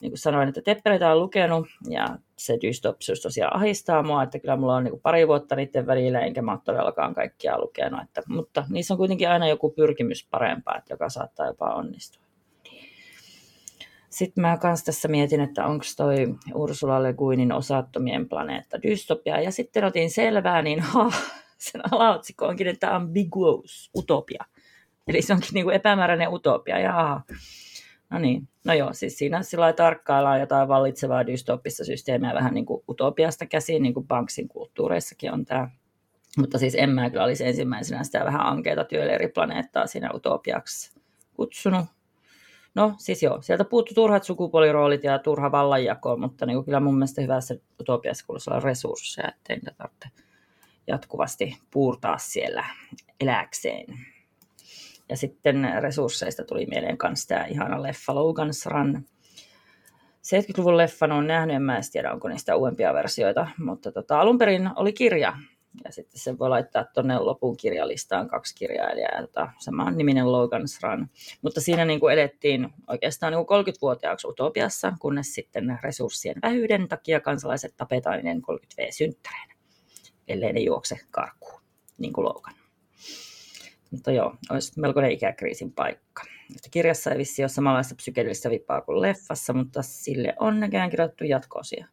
niin 0.00 0.10
kuin 0.10 0.18
sanoin, 0.18 0.48
että 0.48 0.62
teppereitä 0.62 1.12
on 1.12 1.20
lukenut 1.20 1.66
ja 1.88 2.18
se 2.36 2.58
dystopisuus 2.62 3.20
tosiaan 3.20 3.56
ahistaa 3.56 4.02
mua, 4.02 4.22
että 4.22 4.38
kyllä 4.38 4.56
mulla 4.56 4.76
on 4.76 4.84
niin 4.84 4.92
kuin 4.92 5.02
pari 5.02 5.28
vuotta 5.28 5.56
niiden 5.56 5.86
välillä, 5.86 6.20
enkä 6.20 6.42
mä 6.42 6.52
ole 6.52 6.60
todellakaan 6.64 7.14
kaikkia 7.14 7.60
lukenut, 7.60 8.00
että, 8.02 8.22
mutta 8.28 8.64
niissä 8.68 8.94
on 8.94 8.98
kuitenkin 8.98 9.28
aina 9.28 9.48
joku 9.48 9.70
pyrkimys 9.70 10.26
parempaa, 10.30 10.78
että 10.78 10.92
joka 10.92 11.08
saattaa 11.08 11.46
jopa 11.46 11.74
onnistua. 11.74 12.21
Sitten 14.12 14.42
mä 14.42 14.56
kans 14.56 14.84
tässä 14.84 15.08
mietin, 15.08 15.40
että 15.40 15.66
onko 15.66 15.84
toi 15.96 16.16
Ursula 16.54 17.02
Le 17.02 17.12
Guinin 17.12 17.52
osattomien 17.52 18.28
planeetta 18.28 18.82
dystopia. 18.82 19.40
Ja 19.40 19.50
sitten 19.50 19.84
otin 19.84 20.10
selvää, 20.10 20.62
niin 20.62 20.80
ha, 20.90 21.12
sen 21.58 21.94
alaotsikko 21.94 22.46
onkin, 22.46 22.66
että 22.66 22.96
ambiguous, 22.96 23.90
utopia. 23.96 24.44
Eli 25.08 25.22
se 25.22 25.32
onkin 25.32 25.48
niin 25.52 25.64
kuin 25.64 25.76
epämääräinen 25.76 26.32
utopia. 26.32 26.78
Jaha. 26.78 27.20
No 28.10 28.18
niin, 28.18 28.48
no 28.64 28.74
joo, 28.74 28.92
siis 28.92 29.18
siinä 29.18 29.42
sillä 29.42 29.72
tarkkaillaan 29.72 30.40
jotain 30.40 30.68
vallitsevaa 30.68 31.26
dystoppista 31.26 31.84
systeemiä 31.84 32.34
vähän 32.34 32.54
niin 32.54 32.66
kuin 32.66 32.84
utopiasta 32.88 33.46
käsiin, 33.46 33.82
niin 33.82 33.94
kuin 33.94 34.06
Banksin 34.06 34.48
kulttuureissakin 34.48 35.32
on 35.32 35.44
tämä. 35.44 35.68
Mutta 36.38 36.58
siis 36.58 36.74
en 36.74 36.90
mä 36.90 37.10
kyllä 37.10 37.24
olisi 37.24 37.46
ensimmäisenä 37.46 38.04
sitä 38.04 38.24
vähän 38.24 38.46
ankeita 38.46 38.84
työleiriplaneettaa 38.84 39.86
siinä 39.86 40.10
utopiaksi 40.14 40.92
kutsunut. 41.34 41.84
No 42.74 42.94
siis 42.98 43.22
joo, 43.22 43.42
sieltä 43.42 43.64
puuttuu 43.64 43.94
turhat 43.94 44.24
sukupuoliroolit 44.24 45.04
ja 45.04 45.18
turha 45.18 45.52
vallanjako, 45.52 46.16
mutta 46.16 46.46
niin 46.46 46.56
kuin 46.56 46.64
kyllä 46.64 46.80
mun 46.80 46.94
mielestä 46.94 47.22
hyvässä 47.22 47.54
utopiassa 47.80 48.26
kuuluisi 48.26 48.50
olla 48.50 48.60
resursseja, 48.60 49.28
ettei 49.28 49.56
niitä 49.56 49.74
tarvitse 49.78 50.08
jatkuvasti 50.86 51.58
puurtaa 51.70 52.18
siellä 52.18 52.64
eläkseen. 53.20 53.86
Ja 55.08 55.16
sitten 55.16 55.68
resursseista 55.80 56.44
tuli 56.44 56.66
mieleen 56.66 56.98
myös 57.02 57.26
tämä 57.26 57.44
ihana 57.44 57.82
leffa 57.82 58.12
Logan's 58.12 58.70
Run. 58.70 59.04
70-luvun 60.22 60.76
leffan 60.76 61.12
on 61.12 61.26
nähnyt, 61.26 61.56
en 61.56 61.62
mä 61.62 61.74
edes 61.74 61.90
tiedä 61.90 62.12
onko 62.12 62.28
niistä 62.28 62.56
uudempia 62.56 62.94
versioita, 62.94 63.46
mutta 63.58 63.92
tota, 63.92 64.20
alun 64.20 64.38
perin 64.38 64.70
oli 64.76 64.92
kirja, 64.92 65.36
ja 65.84 65.92
sitten 65.92 66.20
se 66.20 66.38
voi 66.38 66.48
laittaa 66.48 66.84
tuonne 66.84 67.18
lopun 67.18 67.56
kirjalistaan 67.56 68.28
kaksi 68.28 68.54
kirjailijaa, 68.54 69.20
tota, 69.20 69.52
sama 69.58 69.90
niminen 69.90 70.24
Logan's 70.24 70.78
Run. 70.82 71.08
Mutta 71.42 71.60
siinä 71.60 71.84
niin 71.84 72.00
kuin 72.00 72.12
edettiin 72.12 72.68
oikeastaan 72.88 73.32
niin 73.32 73.46
kuin 73.46 73.66
30-vuotiaaksi 73.66 74.26
utopiassa, 74.26 74.92
kunnes 75.00 75.34
sitten 75.34 75.78
resurssien 75.82 76.36
vähyyden 76.42 76.88
takia 76.88 77.20
kansalaiset 77.20 77.74
tapetaan 77.76 78.18
ennen 78.18 78.42
30V-synttäreen, 78.42 79.56
ellei 80.28 80.52
ne 80.52 80.60
juokse 80.60 80.96
karkuun, 81.10 81.60
niin 81.98 82.12
kuin 82.12 82.24
Logan. 82.24 82.54
Mutta 83.90 84.12
joo, 84.12 84.34
olisi 84.50 84.80
melkoinen 84.80 85.12
ikäkriisin 85.12 85.72
paikka. 85.72 86.22
Kirjassa 86.70 87.10
ei 87.10 87.18
vissi 87.18 87.42
ole 87.42 87.48
samanlaista 87.48 87.94
psykedelistä 87.94 88.50
vipaa 88.50 88.80
kuin 88.80 89.00
leffassa, 89.00 89.52
mutta 89.52 89.82
sille 89.82 90.34
on 90.40 90.60
näköjään 90.60 90.90
kirjoittu 90.90 91.24
jatkoosia 91.24 91.86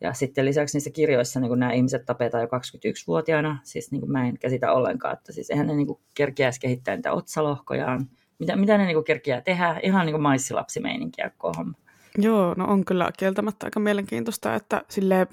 Ja 0.00 0.12
sitten 0.12 0.44
lisäksi 0.44 0.76
niissä 0.76 0.90
kirjoissa 0.90 1.40
niin 1.40 1.58
nämä 1.58 1.72
ihmiset 1.72 2.06
tapetaan 2.06 2.42
jo 2.42 2.48
21-vuotiaana, 2.48 3.58
siis 3.62 3.90
niin 3.90 4.00
kuin 4.00 4.12
mä 4.12 4.28
en 4.28 4.38
käsitä 4.38 4.72
ollenkaan, 4.72 5.14
että 5.14 5.32
siis 5.32 5.50
eihän 5.50 5.66
ne 5.66 5.74
niin 5.74 5.86
kuin 5.86 5.98
kerkiäisi 6.14 6.60
kehittää 6.60 6.96
niitä 6.96 7.12
otsalohkojaan, 7.12 8.08
mitä, 8.38 8.56
mitä 8.56 8.78
ne 8.78 8.84
niin 8.84 8.96
kuin 8.96 9.04
kerkiää 9.04 9.40
tehdä, 9.40 9.80
ihan 9.82 10.06
niin 10.06 10.14
kuin 10.14 10.22
maissilapsimeininkiä 10.22 11.30
homma. 11.56 11.74
Joo, 12.18 12.54
no 12.56 12.64
on 12.64 12.84
kyllä 12.84 13.10
kieltämättä 13.18 13.66
aika 13.66 13.80
mielenkiintoista, 13.80 14.54
että 14.54 14.82
sille 14.88 15.26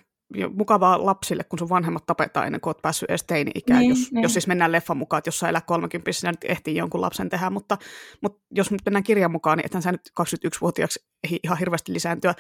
mukavaa 0.54 1.06
lapsille, 1.06 1.44
kun 1.44 1.60
sun 1.60 1.70
vanhemmat 1.70 2.06
tapetaan 2.06 2.46
ennen 2.46 2.62
kuin 2.62 2.70
oot 2.70 2.82
päässyt 2.82 3.10
edes 3.10 3.24
teini-ikään, 3.24 3.80
niin, 3.80 3.90
jos, 3.90 4.12
niin. 4.12 4.24
jos 4.24 4.34
siis 4.34 4.48
mennään 4.48 4.72
leffan 4.72 4.98
mukaan, 4.98 5.18
että 5.18 5.28
jos 5.28 5.40
sä 5.40 5.50
elät 5.50 5.66
30 5.66 6.12
sinä 6.12 6.32
nyt 6.32 6.44
ehtii 6.44 6.76
jonkun 6.76 7.02
lapsen 7.02 7.30
tehdä, 7.30 7.50
mutta, 7.50 7.78
mutta 8.22 8.44
jos 8.52 8.72
nyt 8.72 8.82
mennään 8.86 9.04
kirjan 9.04 9.32
mukaan, 9.32 9.58
niin 9.58 9.66
ethän 9.66 9.82
sä 9.82 9.92
nyt 9.92 10.12
21-vuotiaaksi 10.22 11.00
ei 11.24 11.40
ihan 11.44 11.58
hirveästi 11.58 11.94
lisääntyä, 11.94 12.34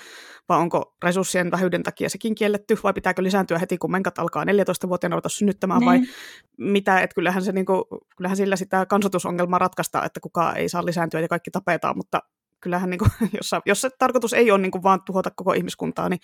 vai 0.49 0.57
onko 0.57 0.95
resurssien 1.03 1.51
vähyyden 1.51 1.83
takia 1.83 2.09
sekin 2.09 2.35
kielletty, 2.35 2.77
vai 2.83 2.93
pitääkö 2.93 3.23
lisääntyä 3.23 3.59
heti, 3.59 3.77
kun 3.77 3.91
menkat 3.91 4.19
alkaa 4.19 4.43
14-vuotiaana 4.43 5.15
ruveta 5.15 5.29
synnyttämään, 5.29 5.79
niin. 5.79 5.87
vai 5.87 6.01
mitä, 6.57 6.99
että 6.99 7.15
kyllähän, 7.15 7.43
se, 7.43 7.51
niin 7.51 7.65
kuin, 7.65 7.83
kyllähän 8.17 8.37
sillä 8.37 8.55
sitä 8.55 8.85
kansatusongelmaa 8.85 9.59
ratkaistaan, 9.59 10.05
että 10.05 10.19
kukaan 10.19 10.57
ei 10.57 10.69
saa 10.69 10.85
lisääntyä 10.85 11.19
ja 11.19 11.27
kaikki 11.27 11.51
tapetaan, 11.51 11.97
mutta 11.97 12.19
kyllähän 12.61 12.89
niin 12.91 12.99
kuin, 12.99 13.11
jos, 13.33 13.51
jos 13.65 13.81
se 13.81 13.89
tarkoitus 13.99 14.33
ei 14.33 14.51
ole 14.51 14.61
niin 14.61 14.71
kuin 14.71 14.83
vaan 14.83 15.01
tuhota 15.05 15.31
koko 15.35 15.53
ihmiskuntaa, 15.53 16.09
niin 16.09 16.19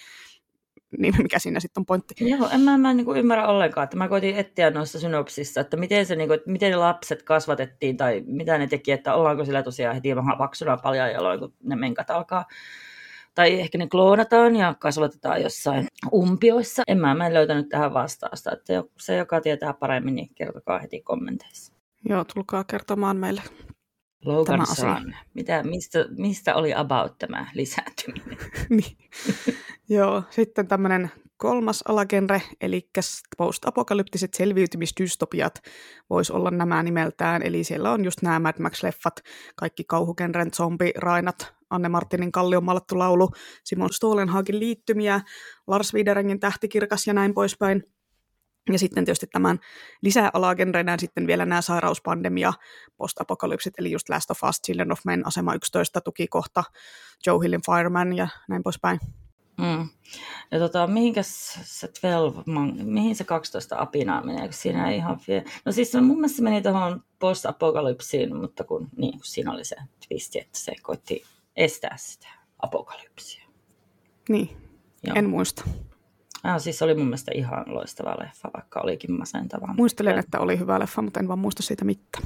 niin 0.98 1.14
mikä 1.18 1.40
siinä 1.40 1.60
sitten 1.60 1.82
on 1.82 1.86
pointti. 1.86 2.14
Joo, 2.20 2.50
en 2.54 2.60
mä, 2.62 2.78
mä 2.78 2.92
en 2.92 2.98
niin 2.98 3.18
ymmärrä 3.18 3.48
ollenkaan, 3.48 3.84
että 3.84 3.98
mä 3.98 4.08
koitin 4.08 4.36
etsiä 4.36 4.70
noissa 4.70 5.00
synopsissa, 5.00 5.62
että 5.62 5.78
miten, 5.78 6.06
se, 6.06 6.16
niin 6.16 6.28
kuin, 6.28 6.36
että 6.36 6.52
miten 6.52 6.72
ne 6.72 6.78
lapset 6.78 7.24
kasvatettiin 7.24 7.98
tai 7.98 8.24
mitä 8.26 8.58
ne 8.58 8.68
teki, 8.68 8.92
että 8.92 9.14
ollaanko 9.14 9.46
sillä 9.46 9.64
tosiaan 9.64 9.96
heti 9.96 10.16
vähän 10.16 10.38
paksuna 10.38 10.78
paljon 10.78 11.12
jaloin, 11.12 11.40
kun 11.40 11.54
ne 11.64 11.76
menkat 11.76 12.10
alkaa. 12.10 12.46
Tai 13.36 13.60
ehkä 13.60 13.78
ne 13.78 13.88
kloonataan 13.88 14.56
ja 14.56 14.76
kasvatetaan 14.80 15.42
jossain 15.42 15.88
umpioissa. 16.14 16.84
En 16.88 17.00
mä, 17.00 17.16
mä 17.16 17.28
en 17.28 17.34
löytänyt 17.34 17.70
tähän 17.70 17.94
vastausta. 17.94 18.52
Että 18.52 18.84
se, 19.00 19.16
joka 19.16 19.42
tietää 19.42 19.74
paremmin, 19.74 20.16
niin 20.16 20.30
kertokaa 20.36 20.80
heti 20.80 21.02
kommenteissa. 21.02 21.74
Joo, 22.10 22.24
tulkaa 22.34 22.64
kertomaan 22.64 23.18
meille 23.18 23.42
Logan 24.26 24.66
Sun. 24.66 25.16
Mitä, 25.34 25.64
mistä, 25.64 26.06
mistä 26.18 26.56
oli 26.56 26.74
about 26.74 27.18
tämä 27.18 27.48
lisääntyminen? 27.54 28.38
niin. 28.70 28.98
Joo, 29.90 30.24
sitten 30.30 30.68
tämmöinen 30.68 31.12
kolmas 31.38 31.84
alagenre, 31.88 32.42
eli 32.62 32.90
post-apokalyptiset 33.38 34.34
selviytymisdystopiat 34.34 35.62
voisi 36.10 36.34
olla 36.34 36.52
nämä 36.52 36.84
nimeltään, 36.84 37.42
eli 37.42 37.64
siellä 37.64 37.92
on 37.92 38.06
just 38.06 38.22
nämä 38.22 38.40
Mad 38.40 38.56
Max-leffat, 38.60 39.24
kaikki 39.56 39.84
kauhugenren 39.84 40.54
zombirainat, 40.54 41.54
Anne 41.70 41.90
Martinin 41.90 42.32
kallion 42.32 42.64
malattu 42.64 43.00
laulu, 43.00 43.30
Simon 43.64 43.94
Stolenhagin 43.94 44.60
liittymiä, 44.60 45.22
Lars 45.68 45.94
Widerengin 45.94 46.40
tähtikirkas 46.40 47.08
ja 47.08 47.14
näin 47.14 47.34
poispäin. 47.34 47.84
Ja 48.70 48.80
sitten 48.80 49.06
tietysti 49.06 49.28
tämän 49.28 49.60
lisäalagenrenään 50.02 51.00
sitten 51.00 51.28
vielä 51.28 51.46
nämä 51.46 51.62
sairauspandemia, 51.62 52.54
postapokalypsit, 52.98 53.74
eli 53.78 53.92
just 53.92 54.10
Last 54.10 54.32
of 54.32 54.44
Us, 54.50 54.62
Children 54.62 54.92
of 54.92 55.00
Men, 55.06 55.28
asema 55.28 55.54
11, 55.54 56.02
tukikohta, 56.02 56.64
Joe 57.26 57.44
Hillin 57.44 57.62
Fireman 57.66 58.18
ja 58.18 58.28
näin 58.50 58.64
poispäin. 58.64 59.00
Mm. 59.58 59.90
Ja 60.52 60.60
tota, 60.60 60.88
mihinkäs 60.88 61.60
se 61.64 61.88
12, 61.88 62.44
mihin 62.84 63.16
se 63.16 63.24
12 63.24 63.76
apinaa 63.80 64.24
menee, 64.24 64.46
kun 64.46 64.54
siinä 64.54 64.90
ei 64.90 64.98
ihan 64.98 65.20
vie... 65.28 65.44
No 65.66 65.72
siis 65.72 65.94
mun 65.94 66.18
mielestä 66.18 66.36
se 66.36 66.44
meni 66.44 66.62
tuohon 66.62 67.04
post-apokalypsiin, 67.20 68.36
mutta 68.36 68.64
kun, 68.64 68.88
niin, 68.98 69.12
kun 69.12 69.26
siinä 69.26 69.52
oli 69.52 69.66
se 69.66 69.76
twisti, 70.08 70.40
että 70.40 70.60
se 70.60 70.74
koitti 70.82 71.24
estää 71.56 71.98
sitä 71.98 72.28
apokalypsia. 72.60 73.48
Niin, 74.30 74.50
Joo. 75.04 75.16
en 75.16 75.30
muista. 75.30 75.64
Ah, 76.44 76.62
siis 76.62 76.82
oli 76.82 76.94
mun 76.94 77.06
mielestä 77.06 77.32
ihan 77.36 77.64
loistava 77.68 78.16
leffa, 78.20 78.50
vaikka 78.54 78.82
olikin 78.82 79.12
masentava. 79.12 79.74
Muistelen, 79.78 80.20
että 80.20 80.40
oli 80.40 80.60
hyvä 80.60 80.80
leffa, 80.80 81.02
mutta 81.02 81.20
en 81.20 81.28
vaan 81.28 81.40
muista 81.40 81.64
siitä 81.64 81.86
mitään. 81.86 82.24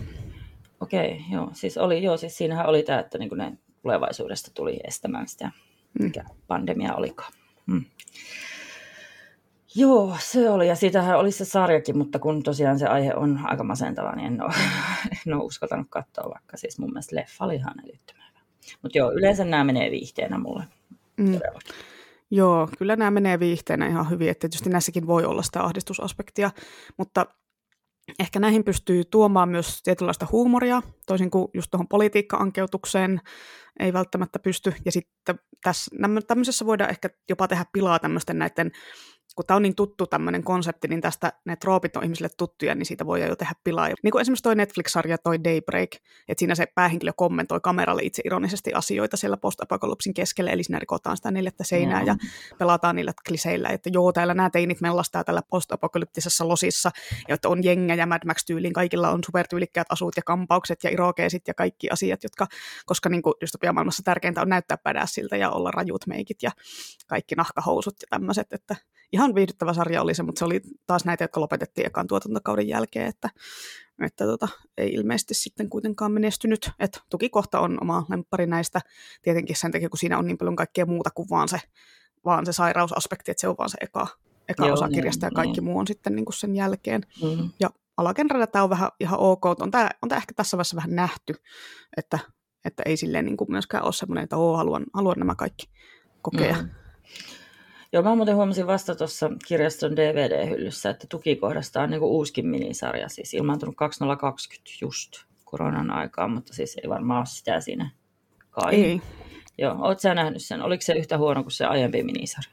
Okei, 0.79 1.11
okay, 1.11 1.21
joo. 1.31 1.49
Siis, 1.53 1.77
oli, 1.77 2.03
joo, 2.03 2.17
siis 2.17 2.37
siinähän 2.37 2.65
oli 2.65 2.83
tämä, 2.83 2.99
että 2.99 3.17
niin 3.17 3.29
ne 3.35 3.57
tulevaisuudesta 3.81 4.51
tuli 4.53 4.79
estämään 4.83 5.27
sitä, 5.27 5.51
mm. 5.99 6.03
mikä 6.03 6.23
pandemia 6.47 6.95
olikaan. 6.95 7.33
Mm. 7.65 7.85
Joo, 9.75 10.17
se 10.19 10.49
oli. 10.49 10.67
Ja 10.67 10.75
siitähän 10.75 11.19
oli 11.19 11.31
se 11.31 11.45
sarjakin, 11.45 11.97
mutta 11.97 12.19
kun 12.19 12.43
tosiaan 12.43 12.79
se 12.79 12.87
aihe 12.87 13.13
on 13.15 13.39
aika 13.43 13.63
masentava, 13.63 14.15
niin 14.15 14.25
en 14.27 14.43
ole, 14.43 14.53
en 15.27 15.33
ole 15.33 15.43
uskaltanut 15.43 15.87
katsoa, 15.89 16.29
vaikka 16.33 16.57
siis 16.57 16.79
mun 16.79 16.89
mielestä 16.89 17.15
leffa 17.15 17.45
oli 17.45 17.55
ihan 17.55 17.79
älyttömän 17.83 18.23
hyvä. 18.29 18.39
Mutta 18.81 18.97
joo, 18.97 19.11
yleensä 19.11 19.45
nämä 19.45 19.63
menee 19.63 19.91
viihteenä 19.91 20.37
mulle. 20.37 20.63
Mm. 21.17 21.33
Todellakin. 21.33 21.75
Joo, 22.35 22.69
kyllä 22.77 22.95
nämä 22.95 23.11
menee 23.11 23.39
viihteenä 23.39 23.87
ihan 23.87 24.09
hyvin, 24.09 24.29
että 24.29 24.41
tietysti 24.41 24.69
näissäkin 24.69 25.07
voi 25.07 25.25
olla 25.25 25.43
sitä 25.43 25.63
ahdistusaspektia, 25.63 26.51
mutta 26.97 27.25
ehkä 28.19 28.39
näihin 28.39 28.63
pystyy 28.63 29.03
tuomaan 29.03 29.49
myös 29.49 29.83
tietynlaista 29.83 30.27
huumoria, 30.31 30.81
toisin 31.07 31.31
kuin 31.31 31.47
just 31.53 31.71
tuohon 31.71 31.87
politiikka-ankeutukseen 31.87 33.21
ei 33.79 33.93
välttämättä 33.93 34.39
pysty. 34.39 34.73
Ja 34.85 34.91
sitten 34.91 35.39
tässä, 35.63 35.95
tämmöisessä 36.27 36.65
voidaan 36.65 36.89
ehkä 36.89 37.09
jopa 37.29 37.47
tehdä 37.47 37.65
pilaa 37.73 37.99
tämmöisten 37.99 38.39
näiden 38.39 38.71
kun 39.35 39.45
tämä 39.45 39.55
on 39.55 39.61
niin 39.61 39.75
tuttu 39.75 40.07
tämmöinen 40.07 40.43
konsepti, 40.43 40.87
niin 40.87 41.01
tästä 41.01 41.33
ne 41.45 41.55
troopit 41.55 41.95
on 41.95 42.03
ihmisille 42.03 42.29
tuttuja, 42.37 42.75
niin 42.75 42.85
siitä 42.85 43.05
voi 43.05 43.27
jo 43.27 43.35
tehdä 43.35 43.53
pilaa. 43.63 43.89
Niin 44.03 44.11
kuin 44.11 44.21
esimerkiksi 44.21 44.43
toi 44.43 44.55
Netflix-sarja, 44.55 45.17
toi 45.17 45.43
Daybreak, 45.43 45.89
että 46.27 46.39
siinä 46.39 46.55
se 46.55 46.65
päähenkilö 46.75 47.11
kommentoi 47.15 47.59
kameralle 47.59 48.01
itse 48.03 48.21
ironisesti 48.25 48.73
asioita 48.73 49.17
siellä 49.17 49.37
post-apokalypsin 49.37 50.13
keskellä, 50.13 50.51
eli 50.51 50.63
siinä 50.63 50.79
rikotaan 50.79 51.17
sitä 51.17 51.31
neljättä 51.31 51.63
seinää 51.63 52.01
mm. 52.01 52.07
ja 52.07 52.15
pelataan 52.57 52.95
niillä 52.95 53.13
kliseillä, 53.27 53.69
että 53.69 53.89
joo, 53.93 54.11
täällä 54.11 54.33
nämä 54.33 54.49
teinit 54.49 54.81
mellastaa 54.81 55.23
tällä 55.23 55.41
post-apokalyptisessa 55.49 56.47
losissa, 56.47 56.91
ja 57.27 57.35
että 57.35 57.49
on 57.49 57.63
jengä 57.63 58.05
Mad 58.05 58.21
Max-tyyliin, 58.25 58.73
kaikilla 58.73 59.09
on 59.09 59.23
supertyylikkäät 59.25 59.87
asut 59.89 60.17
ja 60.17 60.23
kampaukset 60.23 60.83
ja 60.83 60.89
irokeesit 60.89 61.47
ja 61.47 61.53
kaikki 61.53 61.89
asiat, 61.89 62.23
jotka, 62.23 62.47
koska 62.85 63.09
niin 63.09 63.21
kuin 63.21 63.33
maailmassa 63.73 64.03
tärkeintä 64.03 64.41
on 64.41 64.49
näyttää 64.49 64.77
pädässiltä 64.77 65.37
ja 65.37 65.49
olla 65.51 65.71
rajut 65.71 66.07
meikit 66.07 66.43
ja 66.43 66.51
kaikki 67.07 67.35
nahkahousut 67.35 67.95
ja 68.01 68.07
tämmöiset, 68.09 68.53
että 68.53 68.75
ihan 69.11 69.24
viihdyttävä 69.33 69.73
sarja 69.73 70.01
oli 70.01 70.13
se, 70.13 70.23
mutta 70.23 70.39
se 70.39 70.45
oli 70.45 70.61
taas 70.87 71.05
näitä, 71.05 71.23
jotka 71.23 71.41
lopetettiin 71.41 71.87
ekan 71.87 72.07
tuotantokauden 72.07 72.67
jälkeen, 72.67 73.07
että, 73.07 73.29
että 74.01 74.25
tota, 74.25 74.47
ei 74.77 74.93
ilmeisesti 74.93 75.33
sitten 75.33 75.69
kuitenkaan 75.69 76.11
menestynyt. 76.11 76.71
Et 76.79 76.99
tukikohta 77.09 77.59
on 77.59 77.77
oma 77.81 78.05
lemppari 78.09 78.47
näistä, 78.47 78.81
tietenkin 79.21 79.55
sen 79.55 79.71
takia, 79.71 79.89
kun 79.89 79.99
siinä 79.99 80.17
on 80.17 80.27
niin 80.27 80.37
paljon 80.37 80.55
kaikkea 80.55 80.85
muuta 80.85 81.09
kuin 81.11 81.29
vaan 81.29 81.49
se, 81.49 81.59
vaan 82.25 82.45
se 82.45 82.53
sairausaspekti, 82.53 83.31
että 83.31 83.41
se 83.41 83.47
on 83.47 83.55
vaan 83.57 83.69
se 83.69 83.77
eka, 83.81 84.07
eka 84.49 84.65
Joo, 84.65 84.73
osa 84.73 84.87
niin, 84.87 84.95
kirjasta 84.95 85.25
niin, 85.25 85.31
ja 85.31 85.35
kaikki 85.35 85.59
niin. 85.59 85.63
muu 85.63 85.79
on 85.79 85.87
sitten 85.87 86.15
niin 86.15 86.25
kuin 86.25 86.33
sen 86.33 86.55
jälkeen. 86.55 87.01
Mm. 87.23 87.49
Ja 87.59 87.69
alagenrellä 87.97 88.47
tämä 88.47 88.63
on 88.63 88.69
vähän 88.69 88.89
ihan 88.99 89.19
ok, 89.19 89.45
on 89.45 89.71
tämä, 89.71 89.89
on 90.01 90.09
tämä 90.09 90.17
ehkä 90.17 90.33
tässä 90.35 90.57
vaiheessa 90.57 90.75
vähän 90.75 90.95
nähty, 90.95 91.33
että, 91.97 92.19
että 92.65 92.83
ei 92.85 92.97
silleen 92.97 93.25
niin 93.25 93.37
kuin 93.37 93.51
myöskään 93.51 93.83
ole 93.83 93.93
semmoinen, 93.93 94.23
että 94.23 94.37
Oo, 94.37 94.57
haluan, 94.57 94.85
haluan 94.93 95.19
nämä 95.19 95.35
kaikki 95.35 95.69
kokea. 96.21 96.55
Mm. 96.61 96.69
Joo, 97.95 98.03
mä 98.03 98.15
muuten 98.15 98.35
huomasin 98.35 98.67
vasta 98.67 98.95
tuossa 98.95 99.31
kirjaston 99.47 99.95
DVD-hyllyssä, 99.95 100.89
että 100.89 101.07
tukikohdasta 101.09 101.81
on 101.81 101.89
niinku 101.89 102.17
uuskin 102.17 102.47
minisarja, 102.47 103.09
siis 103.09 103.33
ilmaantunut 103.33 103.75
2020 103.75 104.71
just 104.81 105.11
koronan 105.43 105.91
aikaa, 105.91 106.27
mutta 106.27 106.53
siis 106.53 106.77
ei 106.83 106.89
varmaan 106.89 107.17
ole 107.17 107.25
sitä 107.25 107.61
siinä 107.61 107.89
kai. 108.49 108.75
Ei. 108.75 109.01
Joo, 109.57 109.75
oot 109.79 109.99
sä 109.99 110.13
nähnyt 110.13 110.43
sen? 110.43 110.61
Oliko 110.61 110.81
se 110.81 110.93
yhtä 110.93 111.17
huono 111.17 111.43
kuin 111.43 111.51
se 111.51 111.65
aiempi 111.65 112.03
minisarja? 112.03 112.51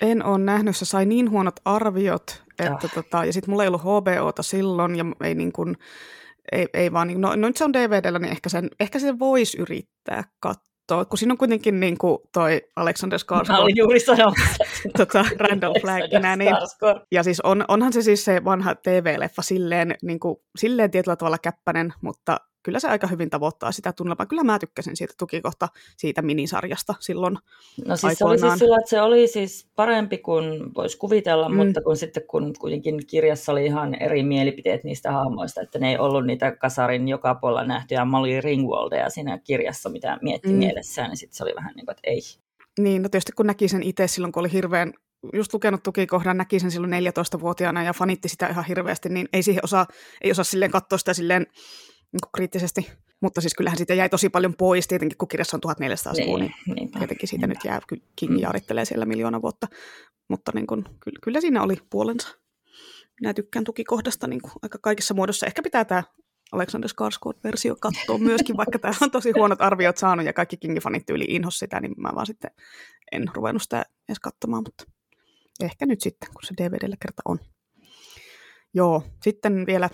En 0.00 0.24
ole 0.24 0.38
nähnyt, 0.38 0.76
se 0.76 0.84
sai 0.84 1.06
niin 1.06 1.30
huonot 1.30 1.60
arviot, 1.64 2.42
että 2.58 2.86
oh. 2.86 2.92
tota, 2.94 3.24
ja 3.24 3.32
sitten 3.32 3.50
mulla 3.50 3.62
ei 3.62 3.68
ollut 3.68 3.82
HBOta 3.82 4.42
silloin, 4.42 4.96
ja 4.96 5.04
ei 5.24 5.34
niin 5.34 5.52
kuin, 5.52 5.76
ei, 6.52 6.66
ei 6.74 6.92
vaan, 6.92 7.08
niin, 7.08 7.20
no, 7.20 7.28
no 7.28 7.48
nyt 7.48 7.56
se 7.56 7.64
on 7.64 7.72
DVDllä, 7.72 8.18
niin 8.18 8.32
ehkä 8.32 8.48
sen, 8.48 8.70
ehkä 8.80 8.98
sen 8.98 9.18
voisi 9.18 9.58
yrittää 9.58 10.24
katsoa 10.40 10.71
katsoa, 10.92 11.10
kun 11.10 11.18
siinä 11.18 11.32
on 11.32 11.38
kuitenkin 11.38 11.80
niin 11.80 11.98
kuin 11.98 12.18
toi 12.32 12.62
Alexander 12.76 13.18
Skarsgård. 13.18 13.52
Mä 13.52 13.58
olin 13.58 13.76
juuri 13.76 14.00
sanomassa. 14.00 14.64
tota, 14.98 15.24
Randall 15.38 15.74
Flagginä. 15.80 16.36
Niin, 16.36 16.56
ja 17.12 17.22
siis 17.22 17.40
on, 17.40 17.64
onhan 17.68 17.92
se 17.92 18.02
siis 18.02 18.24
se 18.24 18.44
vanha 18.44 18.74
TV-leffa 18.74 19.42
silleen, 19.42 19.94
niin 20.02 20.20
kuin, 20.20 20.36
silleen 20.58 20.90
tietyllä 20.90 21.16
tavalla 21.16 21.38
käppänen, 21.38 21.92
mutta 22.00 22.40
kyllä 22.62 22.80
se 22.80 22.88
aika 22.88 23.06
hyvin 23.06 23.30
tavoittaa 23.30 23.72
sitä 23.72 23.92
tunnelmaa. 23.92 24.26
Kyllä 24.26 24.44
mä 24.44 24.58
tykkäsin 24.58 24.96
siitä 24.96 25.14
tukikohta 25.18 25.68
siitä 25.96 26.22
minisarjasta 26.22 26.94
silloin 27.00 27.38
No 27.86 27.96
siis 27.96 28.18
se 28.18 28.24
oli 28.24 28.38
siis 28.38 28.58
sillä, 28.58 28.76
että 28.76 28.90
se 28.90 29.00
oli 29.00 29.28
siis 29.28 29.68
parempi 29.76 30.18
kuin 30.18 30.74
voisi 30.74 30.98
kuvitella, 30.98 31.48
mm. 31.48 31.56
mutta 31.56 31.80
kun 31.80 31.96
sitten 31.96 32.22
kun 32.26 32.52
kuitenkin 32.58 33.06
kirjassa 33.06 33.52
oli 33.52 33.66
ihan 33.66 33.94
eri 33.94 34.22
mielipiteet 34.22 34.84
niistä 34.84 35.12
hahmoista, 35.12 35.60
että 35.60 35.78
ne 35.78 35.90
ei 35.90 35.98
ollut 35.98 36.26
niitä 36.26 36.52
kasarin 36.56 37.08
joka 37.08 37.34
puolella 37.34 37.64
nähtyjä 37.64 38.04
Molly 38.04 38.40
Ringwaldeja 38.40 39.10
siinä 39.10 39.38
kirjassa, 39.38 39.88
mitä 39.88 40.18
mietti 40.22 40.48
mm. 40.48 40.54
mielessään, 40.54 41.10
niin 41.10 41.16
sitten 41.16 41.36
se 41.36 41.44
oli 41.44 41.54
vähän 41.56 41.74
niin 41.76 41.86
kuin, 41.86 41.92
että 41.92 42.10
ei. 42.10 42.20
Niin, 42.78 43.02
no 43.02 43.08
tietysti 43.08 43.32
kun 43.32 43.46
näki 43.46 43.68
sen 43.68 43.82
itse 43.82 44.06
silloin, 44.06 44.32
kun 44.32 44.40
oli 44.40 44.52
hirveän 44.52 44.92
just 45.32 45.54
lukenut 45.54 45.82
tukikohdan, 45.82 46.36
näki 46.36 46.60
sen 46.60 46.70
silloin 46.70 46.92
14-vuotiaana 46.92 47.82
ja 47.82 47.92
fanitti 47.92 48.28
sitä 48.28 48.46
ihan 48.46 48.64
hirveästi, 48.64 49.08
niin 49.08 49.28
ei 49.32 49.42
siihen 49.42 49.64
osaa, 49.64 49.86
ei 50.20 50.30
osaa 50.30 50.44
silleen 50.44 50.70
katsoa 50.70 50.98
sitä 50.98 51.14
silleen 51.14 51.46
niin 52.12 52.20
kuin 52.22 52.30
kriittisesti. 52.34 52.90
Mutta 53.20 53.40
siis 53.40 53.54
kyllähän 53.54 53.76
siitä 53.76 53.94
jäi 53.94 54.08
tosi 54.08 54.28
paljon 54.28 54.54
pois, 54.54 54.88
tietenkin 54.88 55.18
kun 55.18 55.28
kirjassa 55.28 55.56
on 55.56 55.60
1400 55.60 56.14
sivua, 56.14 56.38
niin, 56.38 56.54
niin 56.76 56.90
tietenkin 56.90 57.28
siitä 57.28 57.46
niinpä. 57.46 57.58
nyt 57.58 57.64
jää, 57.64 57.80
King 58.16 58.32
mm. 58.32 58.38
jaarittelee 58.38 58.84
siellä 58.84 59.04
miljoona 59.04 59.42
vuotta. 59.42 59.66
mutta 60.28 60.52
niin 60.54 60.66
kun, 60.66 60.84
kyllä, 61.00 61.18
kyllä 61.22 61.40
siinä 61.40 61.62
oli 61.62 61.76
puolensa. 61.90 62.28
Minä 63.20 63.34
tykkään 63.34 63.64
tukikohdasta 63.64 64.26
niin 64.26 64.42
kuin 64.42 64.52
aika 64.62 64.78
kaikissa 64.78 65.14
muodossa. 65.14 65.46
Ehkä 65.46 65.62
pitää 65.62 65.84
tämä 65.84 66.02
Alexander 66.52 66.90
Skarsgård-versio 66.90 67.76
katsoa 67.80 68.18
myöskin, 68.18 68.56
vaikka 68.56 68.78
tämä 68.78 68.94
on 69.00 69.10
tosi 69.10 69.32
huonot 69.36 69.60
arviot 69.60 69.96
saanut 69.96 70.26
ja 70.26 70.32
kaikki 70.32 70.56
Kingi-fanit 70.56 71.06
tyyli 71.06 71.24
inhos 71.28 71.58
sitä, 71.58 71.80
niin 71.80 71.94
mä 71.96 72.10
vaan 72.14 72.26
sitten 72.26 72.50
en 73.12 73.24
ruvennut 73.34 73.62
sitä 73.62 73.86
edes 74.08 74.20
katsomaan, 74.20 74.62
mutta 74.66 74.84
ehkä 75.60 75.86
nyt 75.86 76.00
sitten, 76.00 76.28
kun 76.32 76.42
se 76.42 76.54
DVDllä 76.62 76.96
kerta 77.00 77.22
on. 77.24 77.38
Joo, 78.74 79.02
sitten 79.22 79.66
vielä 79.66 79.90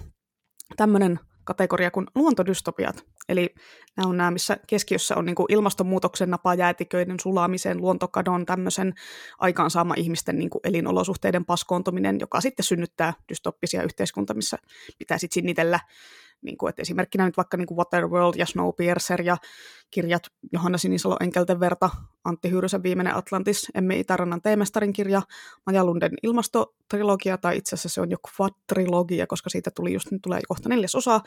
tämmöinen 0.76 1.20
kategoria 1.48 1.90
kuin 1.90 2.06
luontodystopiat. 2.14 3.04
Eli 3.28 3.54
nämä 3.96 4.08
on 4.08 4.16
nämä, 4.16 4.30
missä 4.30 4.56
keskiössä 4.66 5.16
on 5.16 5.26
niin 5.26 5.34
kuin 5.34 5.46
ilmastonmuutoksen 5.48 6.30
napajäätiköiden 6.30 7.20
sulamisen, 7.20 7.80
luontokadon, 7.80 8.46
tämmöisen 8.46 8.94
aikaansaama 9.38 9.94
ihmisten 9.96 10.38
niin 10.38 10.50
kuin 10.50 10.60
elinolosuhteiden 10.64 11.44
paskoontuminen, 11.44 12.16
joka 12.20 12.40
sitten 12.40 12.64
synnyttää 12.64 13.14
dystoppisia 13.28 13.82
yhteiskunta, 13.82 14.34
missä 14.34 14.58
pitää 14.98 15.18
sitten 15.18 15.34
sinnitellä 15.34 15.80
niin 16.42 16.58
kuin, 16.58 16.70
että 16.70 16.82
esimerkkinä 16.82 17.26
nyt 17.26 17.36
vaikka 17.36 17.56
niin 17.56 17.66
kuin 17.66 17.78
Waterworld 17.78 18.34
ja 18.36 18.46
Snowpiercer 18.46 19.22
ja 19.22 19.36
kirjat 19.90 20.22
Johanna 20.52 20.78
Sinisalo 20.78 21.16
Enkelten 21.20 21.60
verta, 21.60 21.90
Antti 22.24 22.50
Hyyrysen 22.50 22.82
viimeinen 22.82 23.16
Atlantis, 23.16 23.66
Emme 23.74 23.98
Itärannan 23.98 24.42
teemestarin 24.42 24.92
kirja, 24.92 25.22
Maja 25.66 25.84
Lunden 25.84 26.12
ilmastotrilogia, 26.22 27.38
tai 27.38 27.56
itse 27.56 27.74
asiassa 27.74 27.88
se 27.88 28.00
on 28.00 28.10
jo 28.10 28.16
quadrilogia, 28.38 29.26
koska 29.26 29.50
siitä 29.50 29.70
tuli 29.70 29.92
just 29.92 30.10
nyt 30.10 30.22
tulee 30.22 30.40
kohta 30.48 30.68
neljäs 30.68 30.94
osa. 30.94 31.20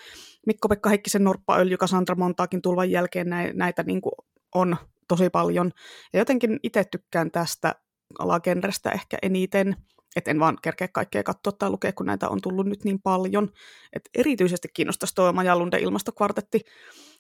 Mikko-Pekka 0.48 0.90
Heikkisen 0.90 1.24
Norppaöljy, 1.24 1.78
Cassandra 1.78 2.16
Montaakin 2.16 2.62
tulvan 2.62 2.92
jälkeen 2.92 3.28
näitä 3.54 3.84
niin 3.84 4.02
kuin 4.02 4.14
on 4.56 4.78
tosi 5.08 5.30
paljon. 5.30 5.72
Ja 6.14 6.20
jotenkin 6.20 6.60
itse 6.64 6.84
tykkään 6.84 7.32
tästä 7.32 7.76
alagenrestä 8.20 8.92
ehkä 8.92 9.18
eniten, 9.22 9.76
että 10.16 10.32
en 10.32 10.40
vaan 10.40 10.58
kerkeä 10.62 10.88
kaikkea 10.88 11.24
katsoa 11.24 11.52
tai 11.52 11.70
lukea, 11.70 11.94
kun 11.94 12.06
näitä 12.06 12.30
on 12.30 12.42
tullut 12.42 12.66
nyt 12.66 12.84
niin 12.84 13.02
paljon. 13.02 13.50
Et 13.94 14.10
erityisesti 14.16 14.68
kiinnostaisi 14.74 15.16
tuo 15.16 15.34
Majalunde 15.34 15.78
ilmastokvartetti, 15.78 16.62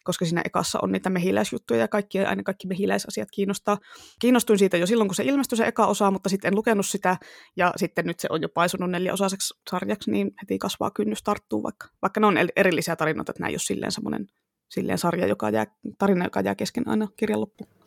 koska 0.03 0.25
siinä 0.25 0.41
ekassa 0.45 0.79
on 0.81 0.91
niitä 0.91 1.09
mehiläisjuttuja 1.09 1.79
ja 1.79 1.87
kaikki, 1.87 2.19
aina 2.19 2.43
kaikki 2.43 2.67
mehiläisasiat 2.67 3.31
kiinnostaa. 3.31 3.77
Kiinnostuin 4.19 4.59
siitä 4.59 4.77
jo 4.77 4.87
silloin, 4.87 5.07
kun 5.07 5.15
se 5.15 5.23
ilmestyi 5.23 5.57
se 5.57 5.67
eka 5.67 5.85
osa, 5.85 6.11
mutta 6.11 6.29
sitten 6.29 6.47
en 6.47 6.55
lukenut 6.55 6.85
sitä, 6.85 7.17
ja 7.55 7.73
sitten 7.75 8.05
nyt 8.05 8.19
se 8.19 8.27
on 8.31 8.41
jo 8.41 8.49
paisunut 8.49 8.91
neljäosaiseksi 8.91 9.53
sarjaksi, 9.69 10.11
niin 10.11 10.31
heti 10.41 10.57
kasvaa 10.57 10.91
kynnys 10.91 11.23
tarttuu, 11.23 11.63
vaikka, 11.63 11.87
vaikka 12.01 12.19
ne 12.19 12.27
on 12.27 12.37
erillisiä 12.55 12.95
tarinoita, 12.95 13.31
että 13.31 13.43
näin 13.43 13.49
ei 13.49 13.53
ole 13.53 13.59
silleen 13.59 13.91
semmoinen 13.91 14.27
silleen 14.69 14.97
sarja, 14.97 15.27
joka 15.27 15.49
jää, 15.49 15.65
tarina, 15.97 16.25
joka 16.25 16.41
jää 16.41 16.55
kesken 16.55 16.87
aina 16.87 17.07
kirjan 17.17 17.41
loppuun. 17.41 17.80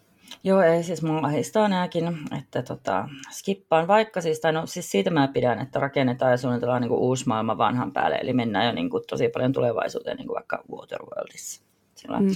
Joo, 0.44 0.62
ei 0.62 0.82
siis 0.82 1.02
mulla 1.02 1.26
ahistaa 1.26 1.68
nääkin, 1.68 2.18
että 2.38 2.62
tota, 2.62 3.08
skippaan 3.30 3.88
vaikka 3.88 4.20
siis, 4.20 4.40
tai 4.40 4.52
no 4.52 4.66
siis 4.66 4.90
siitä 4.90 5.10
mä 5.10 5.28
pidän, 5.28 5.58
että 5.58 5.80
rakennetaan 5.80 6.30
ja 6.30 6.36
suunnitellaan 6.36 6.82
niin 6.82 6.88
kuin 6.88 7.00
uusi 7.00 7.28
maailma 7.28 7.58
vanhan 7.58 7.92
päälle, 7.92 8.16
eli 8.16 8.32
mennään 8.32 8.66
jo 8.66 8.72
niin 8.72 8.90
kuin 8.90 9.02
tosi 9.08 9.28
paljon 9.28 9.52
tulevaisuuteen, 9.52 10.16
niin 10.16 10.26
kuin 10.26 10.34
vaikka 10.34 10.62
Waterworldissa. 10.72 11.64
Sillä, 11.94 12.20
mm. 12.20 12.28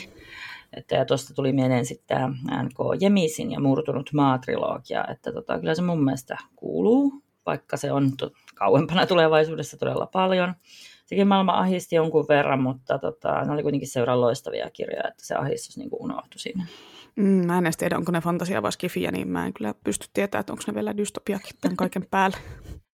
että, 0.72 0.95
ja 0.95 1.05
tuosta 1.05 1.34
tuli 1.34 1.53
mieleen 1.53 1.84
sitten 1.84 2.07
tämä 2.47 2.62
NK 2.62 2.78
Jemisin 3.01 3.53
ja 3.53 3.61
murtunut 3.61 4.11
maatrilogia, 4.12 5.05
että 5.11 5.32
tota, 5.32 5.59
kyllä 5.59 5.74
se 5.74 5.82
mun 5.82 6.05
mielestä 6.05 6.36
kuuluu, 6.57 7.12
vaikka 7.47 7.76
se 7.76 7.93
on 7.93 8.16
to, 8.16 8.30
kauempana 8.55 9.07
tulevaisuudessa 9.07 9.76
todella 9.76 10.07
paljon. 10.07 10.55
Sekin 11.07 11.28
maailma 11.28 11.59
ahisti 11.59 11.97
jonkun 11.97 12.26
verran, 12.28 12.62
mutta 12.62 12.99
tota, 12.99 13.45
ne 13.45 13.53
oli 13.53 13.62
kuitenkin 13.62 13.89
seuraa 13.89 14.20
loistavia 14.20 14.70
kirjoja, 14.70 15.09
että 15.09 15.26
se 15.26 15.34
ahistus 15.34 15.78
niin 15.78 15.91
kuin 15.91 16.03
unohtui 16.03 16.39
siinä. 16.39 16.66
Mm, 17.17 17.47
mä 17.47 17.59
en 17.59 17.65
edes 17.65 17.77
tiedä, 17.77 17.97
onko 17.97 18.13
ne 18.13 18.21
fantasia 18.21 18.63
vai 18.63 18.73
skifiä, 18.73 19.11
niin 19.11 19.29
mä 19.29 19.47
en 19.47 19.53
kyllä 19.53 19.75
pysty 19.85 20.07
tietämään, 20.13 20.41
että 20.41 20.53
onko 20.53 20.65
ne 20.67 20.75
vielä 20.75 20.97
dystopiakin 20.97 21.57
tämän 21.61 21.77
kaiken 21.77 22.07
päälle. 22.11 22.37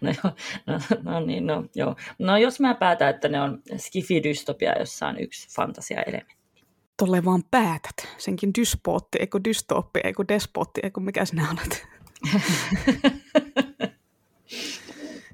No, 0.01 0.11
joo, 0.11 0.33
no, 0.67 0.79
no 1.03 1.21
niin, 1.21 1.47
no 1.47 1.65
joo. 1.75 1.97
No 2.19 2.37
jos 2.37 2.61
mä 2.61 2.75
päätän, 2.75 3.11
että 3.11 3.29
ne 3.29 3.41
on 3.41 3.62
skifi-dystopia, 3.77 4.79
jossa 4.79 5.07
on 5.07 5.21
yksi 5.21 5.49
fantasia-elementti. 5.57 6.65
Tolle 6.97 7.25
vaan 7.25 7.43
päätät. 7.51 8.09
Senkin 8.19 8.51
dyspootti, 8.59 9.19
eikö 9.21 9.41
dystoppi, 9.45 10.01
eikö 10.05 10.25
despootti, 10.29 10.81
eikö 10.85 11.01
mikä 11.01 11.25
sinä 11.25 11.49
olet. 11.51 11.87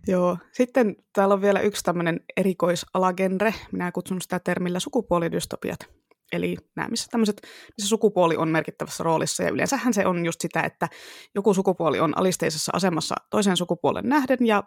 Joo. 0.07 0.39
Sitten 0.53 0.97
täällä 1.13 1.35
on 1.35 1.43
vielä 1.43 1.61
yksi 1.61 1.85
tämmöinen 1.85 2.21
erikoisalagenre. 2.37 3.55
Minä 3.73 3.93
kutsun 3.93 4.21
sitä 4.21 4.39
termillä 4.39 4.81
sukupuolidystopiat. 4.81 6.00
Eli 6.33 6.57
nämä, 6.77 6.89
missä, 6.89 7.07
tämmöiset, 7.11 7.43
missä 7.77 7.89
sukupuoli 7.89 8.37
on 8.37 8.49
merkittävässä 8.49 9.05
roolissa. 9.05 9.43
Ja 9.43 9.51
yleensähän 9.51 9.95
se 9.95 10.07
on 10.07 10.25
just 10.25 10.41
sitä, 10.41 10.61
että 10.63 10.89
joku 11.35 11.55
sukupuoli 11.55 12.01
on 12.01 12.19
alisteisessa 12.19 12.73
asemassa 12.75 13.15
toisen 13.31 13.57
sukupuolen 13.57 14.09
nähden, 14.09 14.47
ja 14.47 14.63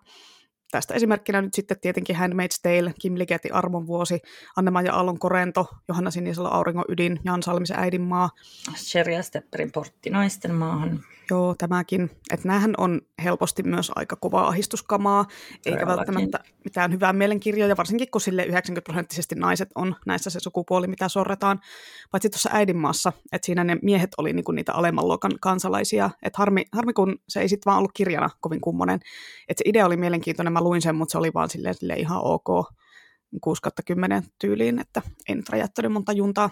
Tästä 0.73 0.93
esimerkkinä 0.93 1.41
nyt 1.41 1.53
sitten 1.53 1.79
tietenkin 1.79 2.15
Handmaid's 2.15 2.59
Tale, 2.63 2.93
Kim 3.01 3.17
Ligeti 3.17 3.49
Armon 3.49 3.87
vuosi, 3.87 4.19
Anne-Maja 4.55 4.93
Aallon 4.93 5.19
Korento, 5.19 5.67
Johanna 5.87 6.11
Sinisalo 6.11 6.49
Auringon 6.49 6.85
ydin, 6.89 7.19
Jan 7.25 7.43
Salmisen 7.43 7.79
äidinmaa. 7.79 8.29
Sherja 8.75 9.23
Stepperin 9.23 9.71
portti 9.71 10.09
naisten 10.09 10.53
maahan. 10.55 10.99
Joo, 11.29 11.55
tämäkin. 11.57 12.09
Että 12.31 12.47
näähän 12.47 12.73
on 12.77 13.01
helposti 13.23 13.63
myös 13.63 13.91
aika 13.95 14.15
kovaa 14.15 14.47
ahistuskamaa, 14.47 15.25
eikä 15.51 15.63
Todellakin. 15.63 15.87
välttämättä 15.87 16.39
mitään 16.63 16.91
hyvää 16.91 17.13
mielenkirjoja, 17.13 17.77
varsinkin 17.77 18.07
kun 18.11 18.21
sille 18.21 18.43
90 18.43 18.85
prosenttisesti 18.85 19.35
naiset 19.35 19.69
on 19.75 19.95
näissä 20.05 20.29
se 20.29 20.39
sukupuoli, 20.39 20.87
mitä 20.87 21.09
sorretaan. 21.09 21.59
Paitsi 22.11 22.29
tuossa 22.29 22.49
äidinmaassa, 22.53 23.13
että 23.31 23.45
siinä 23.45 23.63
ne 23.63 23.77
miehet 23.81 24.09
oli 24.17 24.33
niinku 24.33 24.51
niitä 24.51 24.73
alemman 24.73 25.07
luokan 25.07 25.31
kansalaisia. 25.41 26.09
Että 26.23 26.37
harmi, 26.37 26.65
harmi, 26.71 26.93
kun 26.93 27.17
se 27.29 27.41
ei 27.41 27.49
sitten 27.49 27.71
vaan 27.71 27.77
ollut 27.77 27.91
kirjana 27.93 28.29
kovin 28.39 28.61
kummonen. 28.61 28.99
Että 29.47 29.63
se 29.63 29.69
idea 29.69 29.85
oli 29.85 29.97
mielenkiintoinen, 29.97 30.53
mä 30.53 30.62
luin 30.63 30.81
sen, 30.81 30.95
mutta 30.95 31.11
se 31.11 31.17
oli 31.17 31.33
vaan 31.33 31.49
silleen, 31.49 31.75
silleen 31.75 31.99
ihan 31.99 32.21
ok 32.23 32.47
6 33.41 33.61
10 33.85 34.23
tyyliin, 34.39 34.79
että 34.79 35.01
en 35.29 35.37
nyt 35.37 35.49
räjättänyt 35.49 35.91
monta 35.91 36.11
juntaa. 36.11 36.49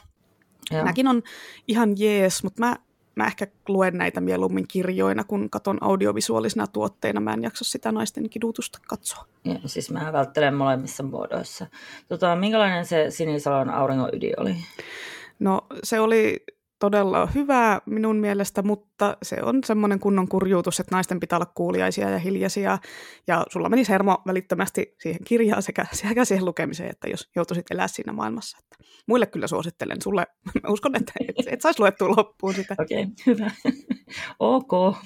Joo. 0.71 0.77
Nämäkin 0.77 1.07
on 1.07 1.23
ihan 1.67 1.93
jees, 1.97 2.43
mutta 2.43 2.59
mä 2.59 2.75
mä 3.15 3.27
ehkä 3.27 3.47
luen 3.67 3.97
näitä 3.97 4.21
mieluummin 4.21 4.67
kirjoina, 4.67 5.23
kun 5.23 5.49
katon 5.49 5.77
audiovisuaalisena 5.81 6.67
tuotteina. 6.67 7.19
Mä 7.19 7.33
en 7.33 7.43
jaksa 7.43 7.65
sitä 7.65 7.91
naisten 7.91 8.29
kidutusta 8.29 8.79
katsoa. 8.87 9.25
Ja, 9.45 9.59
siis 9.65 9.91
mä 9.91 10.13
välttelen 10.13 10.53
molemmissa 10.53 11.03
muodoissa. 11.03 11.67
Tota, 12.07 12.35
minkälainen 12.35 12.85
se 12.85 13.05
Sinisalon 13.09 13.69
auringon 13.69 14.09
ydin 14.13 14.33
oli? 14.37 14.55
No 15.39 15.61
se 15.83 15.99
oli 15.99 16.45
todella 16.81 17.25
hyvää 17.25 17.81
minun 17.85 18.15
mielestä, 18.15 18.61
mutta 18.61 19.17
se 19.23 19.37
on 19.43 19.63
semmoinen 19.63 19.99
kunnon 19.99 20.27
kurjuutus, 20.27 20.79
että 20.79 20.95
naisten 20.95 21.19
pitää 21.19 21.37
olla 21.37 21.51
kuuliaisia 21.55 22.09
ja 22.09 22.19
hiljaisia. 22.19 22.77
Ja 23.27 23.45
sulla 23.49 23.69
meni 23.69 23.83
hermo 23.89 24.21
välittömästi 24.27 24.95
siihen 24.99 25.23
kirjaan 25.23 25.63
sekä, 25.63 25.85
sekä 25.91 26.25
siihen 26.25 26.45
lukemiseen, 26.45 26.89
että 26.89 27.09
jos 27.09 27.29
joutuisit 27.35 27.71
elää 27.71 27.87
siinä 27.87 28.13
maailmassa. 28.13 28.57
Että 28.63 28.85
muille 29.07 29.25
kyllä 29.25 29.47
suosittelen. 29.47 30.01
Sulle 30.01 30.27
uskon, 30.67 30.95
että 30.95 31.11
et, 31.29 31.47
et 31.47 31.61
saisi 31.61 31.79
luettua 31.79 32.09
loppuun 32.17 32.53
sitä. 32.53 32.75
Okei, 32.79 33.03
okay, 33.03 33.13
hyvä. 33.25 33.51
ok, 34.39 34.97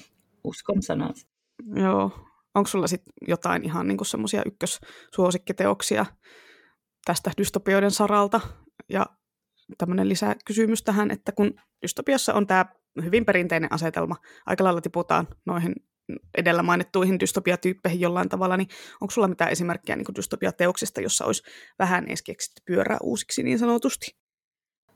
uskon 0.44 0.82
sanasi. 0.82 1.28
Joo. 1.74 2.10
Onko 2.54 2.68
sulla 2.68 2.86
sitten 2.86 3.12
jotain 3.28 3.64
ihan 3.64 3.88
niinku 3.88 4.04
semmoisia 4.04 4.42
ykkössuosikkiteoksia 4.46 6.06
tästä 7.04 7.30
dystopioiden 7.38 7.90
saralta? 7.90 8.40
Ja 8.88 9.06
tämmöinen 9.78 10.08
lisäkysymys 10.08 10.82
tähän, 10.82 11.10
että 11.10 11.32
kun 11.32 11.54
dystopiassa 11.82 12.34
on 12.34 12.46
tämä 12.46 12.64
hyvin 13.04 13.24
perinteinen 13.24 13.72
asetelma, 13.72 14.16
aika 14.46 14.64
lailla 14.64 14.80
tiputaan 14.80 15.28
noihin 15.46 15.74
edellä 16.38 16.62
mainittuihin 16.62 17.20
dystopiatyyppeihin 17.20 18.00
jollain 18.00 18.28
tavalla, 18.28 18.56
niin 18.56 18.68
onko 19.00 19.10
sulla 19.10 19.28
mitään 19.28 19.50
esimerkkejä 19.50 19.96
niin 19.96 20.14
dystopiateoksista, 20.16 21.00
jossa 21.00 21.24
olisi 21.24 21.42
vähän 21.78 22.06
edes 22.06 22.22
keksitty 22.22 22.62
pyörää 22.66 22.98
uusiksi 23.02 23.42
niin 23.42 23.58
sanotusti? 23.58 24.16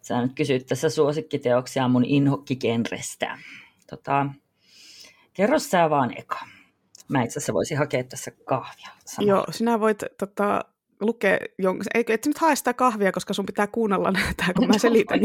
Sä 0.03 0.23
nyt 0.23 0.33
kysyt 0.35 0.67
tässä 0.67 0.89
suosikkiteoksia 0.89 1.89
mun 1.89 2.05
inhokkigenrestä. 2.05 3.39
Tota, 3.91 4.27
kerro 5.33 5.59
sä 5.59 5.91
vaan 5.91 6.19
eka. 6.19 6.39
Mä 7.09 7.23
itse 7.23 7.39
asiassa 7.39 7.53
voisin 7.53 7.79
hakea 7.79 8.05
tässä 8.05 8.31
kahvia. 8.31 8.89
Samalla. 9.05 9.33
Joo, 9.33 9.47
sinä 9.51 9.81
voit 9.81 10.03
tota, 10.19 10.65
jonkun, 11.59 11.85
eikö 11.95 12.15
et 12.15 12.27
nyt 12.27 12.39
hae 12.39 12.57
sitä 12.57 12.75
kahvia, 12.75 13.13
koska 13.13 13.35
sun 13.35 13.47
pitää 13.47 13.67
kuunnella 13.67 14.11
näitä, 14.21 14.45
kun 14.57 14.67
mä 14.69 14.79
selitän. 14.79 15.21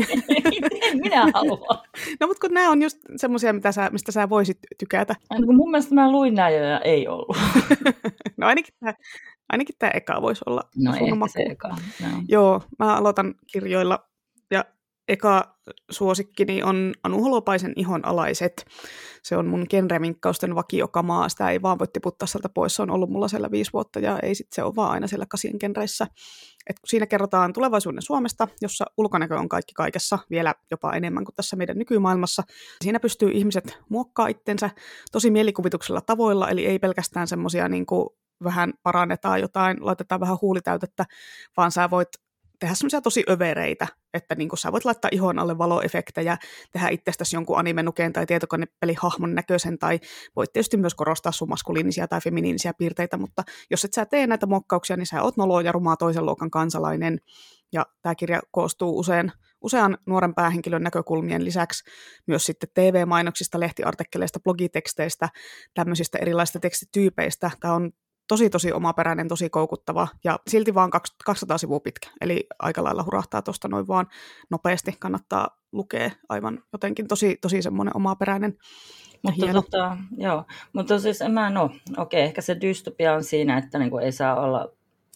Minä 1.04 1.28
haluan. 1.34 1.80
no 2.20 2.28
mutta 2.28 2.48
kun 2.48 2.54
nämä 2.54 2.70
on 2.70 2.82
just 2.82 2.98
semmoisia, 3.16 3.54
sä, 3.72 3.90
mistä 3.92 4.12
sä 4.12 4.30
voisit 4.30 4.58
tykätä. 4.78 5.16
Kun 5.46 5.56
mun 5.56 5.72
mielestä 5.72 5.96
mä 5.96 6.12
luin 6.12 6.36
nämä 6.36 6.50
ja 6.50 6.80
ei 6.80 7.08
ollut. 7.08 7.38
no 8.38 8.48
ainakin 8.48 8.74
tämä, 8.80 8.94
ainakin 9.50 9.76
tämä 9.80 9.92
eka 9.94 10.22
voisi 10.22 10.44
olla 10.46 10.62
No 10.76 10.94
ehkä 10.94 11.28
se 11.34 11.42
eka. 11.42 11.68
No. 11.68 12.08
Joo, 12.28 12.62
mä 12.80 12.96
aloitan 12.96 13.36
kirjoilla 13.52 14.10
ja 14.52 14.66
eka 15.08 15.56
suosikkini 15.92 16.64
on 16.64 16.94
Anu 17.04 17.22
Holopaisen 17.22 17.74
ihon 17.76 18.06
alaiset. 18.06 18.66
Se 19.24 19.38
on 19.38 19.48
mun 19.48 19.66
genreminkkausten 19.70 20.56
vakiokamaa. 20.56 21.30
Sitä 21.30 21.50
ei 21.50 21.62
vaan 21.62 21.80
voi 21.80 21.88
tiputtaa 21.88 22.28
sieltä 22.28 22.50
pois. 22.50 22.76
Se 22.76 22.82
on 22.82 22.92
ollut 22.92 23.10
mulla 23.10 23.28
siellä 23.28 23.52
viisi 23.52 23.74
vuotta 23.74 24.00
ja 24.00 24.20
ei 24.24 24.36
sit 24.36 24.48
se 24.54 24.64
ole 24.64 24.76
vaan 24.76 24.92
aina 24.92 25.08
siellä 25.08 25.26
kasien 25.26 25.56
genreissä. 25.60 26.08
Et 26.70 26.76
siinä 26.86 27.06
kerrotaan 27.06 27.54
tulevaisuuden 27.54 28.02
Suomesta, 28.02 28.48
jossa 28.62 28.86
ulkonäkö 28.98 29.40
on 29.40 29.50
kaikki 29.50 29.74
kaikessa, 29.74 30.20
vielä 30.30 30.56
jopa 30.72 30.94
enemmän 30.94 31.26
kuin 31.26 31.36
tässä 31.36 31.56
meidän 31.56 31.78
nykymaailmassa. 31.78 32.44
Siinä 32.82 33.00
pystyy 33.00 33.32
ihmiset 33.32 33.78
muokkaa 33.90 34.28
itsensä 34.28 34.70
tosi 35.12 35.32
mielikuvituksella 35.32 36.02
tavoilla, 36.02 36.50
eli 36.50 36.66
ei 36.66 36.80
pelkästään 36.80 37.28
semmoisia 37.28 37.70
niin 37.70 37.86
vähän 38.44 38.74
parannetaan 38.84 39.42
jotain, 39.42 39.78
laitetaan 39.86 40.22
vähän 40.22 40.38
huulitäytettä, 40.42 41.06
vaan 41.58 41.72
sä 41.72 41.90
voit 41.90 42.10
tehdä 42.60 42.76
semmoisia 42.76 43.02
tosi 43.02 43.24
övereitä, 43.30 43.88
että 44.14 44.36
niin 44.36 44.50
sä 44.58 44.72
voit 44.72 44.86
laittaa 44.86 45.10
ihon 45.12 45.40
alle 45.40 45.58
valoefektejä, 45.58 46.38
tehdä 46.72 46.90
itsestäsi 46.90 47.36
jonkun 47.36 47.58
animenukeen 47.58 48.14
tai 48.14 48.26
tietokonepelihahmon 48.26 49.36
näköisen, 49.36 49.80
tai 49.80 50.00
voit 50.36 50.54
tietysti 50.54 50.78
myös 50.78 50.96
korostaa 50.96 51.32
sun 51.32 51.50
maskuliinisia 51.50 52.08
tai 52.08 52.22
feminiinisiä 52.22 52.74
piirteitä, 52.74 53.18
mutta 53.18 53.44
jos 53.72 53.86
et 53.86 53.94
sä 53.94 54.06
tee 54.06 54.28
näitä 54.28 54.46
muokkauksia, 54.46 54.98
niin 54.98 55.06
sä 55.06 55.22
oot 55.22 55.38
nolo 55.38 55.60
ja 55.60 55.72
rumaa 55.72 55.98
toisen 55.98 56.26
luokan 56.26 56.52
kansalainen, 56.52 57.20
ja 57.74 57.86
tämä 58.02 58.16
kirja 58.16 58.42
koostuu 58.52 59.00
usein, 59.00 59.32
usean 59.62 59.98
nuoren 60.06 60.36
päähenkilön 60.36 60.84
näkökulmien 60.84 61.46
lisäksi 61.46 61.84
myös 62.28 62.46
sitten 62.46 62.70
TV-mainoksista, 62.74 63.60
lehtiartikkeleista, 63.60 64.40
blogiteksteistä, 64.40 65.30
tämmöisistä 65.74 66.18
erilaisista 66.18 66.60
tekstityypeistä. 66.60 67.52
Tämä 67.60 67.74
on 67.74 67.92
tosi 68.28 68.50
tosi 68.50 68.72
omaperäinen, 68.72 69.28
tosi 69.28 69.50
koukuttava 69.50 70.08
ja 70.24 70.40
silti 70.48 70.74
vaan 70.74 70.92
200 71.26 71.58
sivua 71.58 71.80
pitkä. 71.80 72.10
Eli 72.22 72.48
aika 72.60 72.84
lailla 72.84 73.04
hurahtaa 73.04 73.42
tuosta 73.42 73.68
noin 73.68 73.88
vaan 73.88 74.08
nopeasti. 74.50 74.96
Kannattaa 75.00 75.60
lukea 75.72 76.12
aivan 76.30 76.64
jotenkin 76.74 77.08
tosi, 77.08 77.38
tosi 77.42 77.62
semmoinen 77.62 77.98
omaperäinen 77.98 78.58
mutta, 79.26 79.54
tota, 79.54 79.98
joo. 80.18 80.44
Mutta 80.74 81.00
siis 81.00 81.20
mä 81.30 81.50
no, 81.50 81.70
okei, 81.98 82.22
ehkä 82.22 82.42
se 82.42 82.62
dystopia 82.62 83.14
on 83.14 83.24
siinä, 83.24 83.58
että 83.58 83.80
niinku 83.80 83.98
ei 83.98 84.12
saa 84.12 84.42
olla 84.42 84.72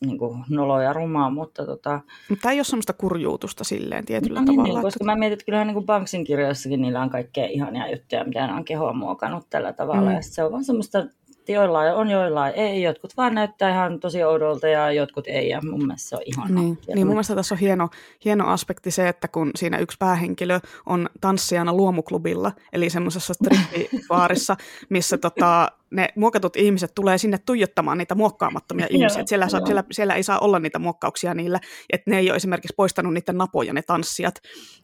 niinku 0.05 0.37
nolo 0.49 0.81
ja 0.81 0.93
rumaa, 0.93 1.29
mutta 1.29 1.65
tota... 1.65 2.01
Mutta 2.29 2.51
ei 2.51 2.57
ole 2.57 2.63
semmoista 2.63 2.93
kurjuutusta 2.93 3.63
silleen 3.63 4.05
tietyllä 4.05 4.39
no, 4.39 4.45
tavalla. 4.45 4.73
Niin, 4.73 4.81
koska 4.81 5.03
mä 5.03 5.15
mietin, 5.15 5.33
että 5.33 5.45
kyllähän 5.45 5.67
niin 5.67 5.85
Banksin 5.85 6.23
kirjoissakin 6.23 6.81
niillä 6.81 7.01
on 7.01 7.09
kaikkea 7.09 7.45
ihania 7.45 7.91
juttuja, 7.91 8.23
mitä 8.23 8.47
ne 8.47 8.53
on 8.53 8.65
kehoa 8.65 8.93
muokannut 8.93 9.49
tällä 9.49 9.73
tavalla. 9.73 10.09
Mm. 10.09 10.15
Ja 10.15 10.21
se 10.21 10.43
on 10.43 10.51
vaan 10.51 10.63
semmoista 10.63 11.05
joillain 11.53 11.93
on, 11.93 12.09
joillain 12.09 12.53
ei. 12.55 12.81
Jotkut 12.81 13.17
vaan 13.17 13.35
näyttää 13.35 13.69
ihan 13.69 13.99
tosi 13.99 14.23
oudolta 14.23 14.67
ja 14.67 14.91
jotkut 14.91 15.27
ei. 15.27 15.49
Ja 15.49 15.61
mun 15.69 15.85
mielestä 15.85 16.09
se 16.09 16.15
on 16.15 16.21
ihan 16.25 16.55
niin, 16.55 16.77
niin, 16.87 17.07
mun 17.07 17.15
mielestä 17.15 17.35
tässä 17.35 17.55
on 17.55 17.59
hieno, 17.59 17.89
hieno 18.25 18.47
aspekti 18.47 18.91
se, 18.91 19.07
että 19.07 19.27
kun 19.27 19.51
siinä 19.55 19.77
yksi 19.77 19.97
päähenkilö 19.99 20.59
on 20.85 21.09
tanssijana 21.21 21.73
luomuklubilla, 21.73 22.51
eli 22.73 22.89
semmoisessa 22.89 23.33
strippivaarissa, 23.33 24.57
missä 24.89 25.17
tota, 25.17 25.71
ne 25.91 26.09
muokatut 26.15 26.55
ihmiset 26.55 26.91
tulee 26.95 27.17
sinne 27.17 27.37
tuijottamaan 27.45 27.97
niitä 27.97 28.15
muokkaamattomia 28.15 28.87
ihmisiä. 28.89 29.23
Siellä, 29.25 29.49
saa, 29.49 29.65
siellä, 29.65 29.83
siellä 29.91 30.15
ei 30.15 30.23
saa 30.23 30.39
olla 30.39 30.59
niitä 30.59 30.79
muokkauksia 30.79 31.33
niillä, 31.33 31.59
että 31.93 32.11
ne 32.11 32.17
ei 32.17 32.29
ole 32.29 32.35
esimerkiksi 32.35 32.73
poistanut 32.77 33.13
niiden 33.13 33.37
napoja 33.37 33.73
ne 33.73 33.81
tanssijat. 33.81 34.35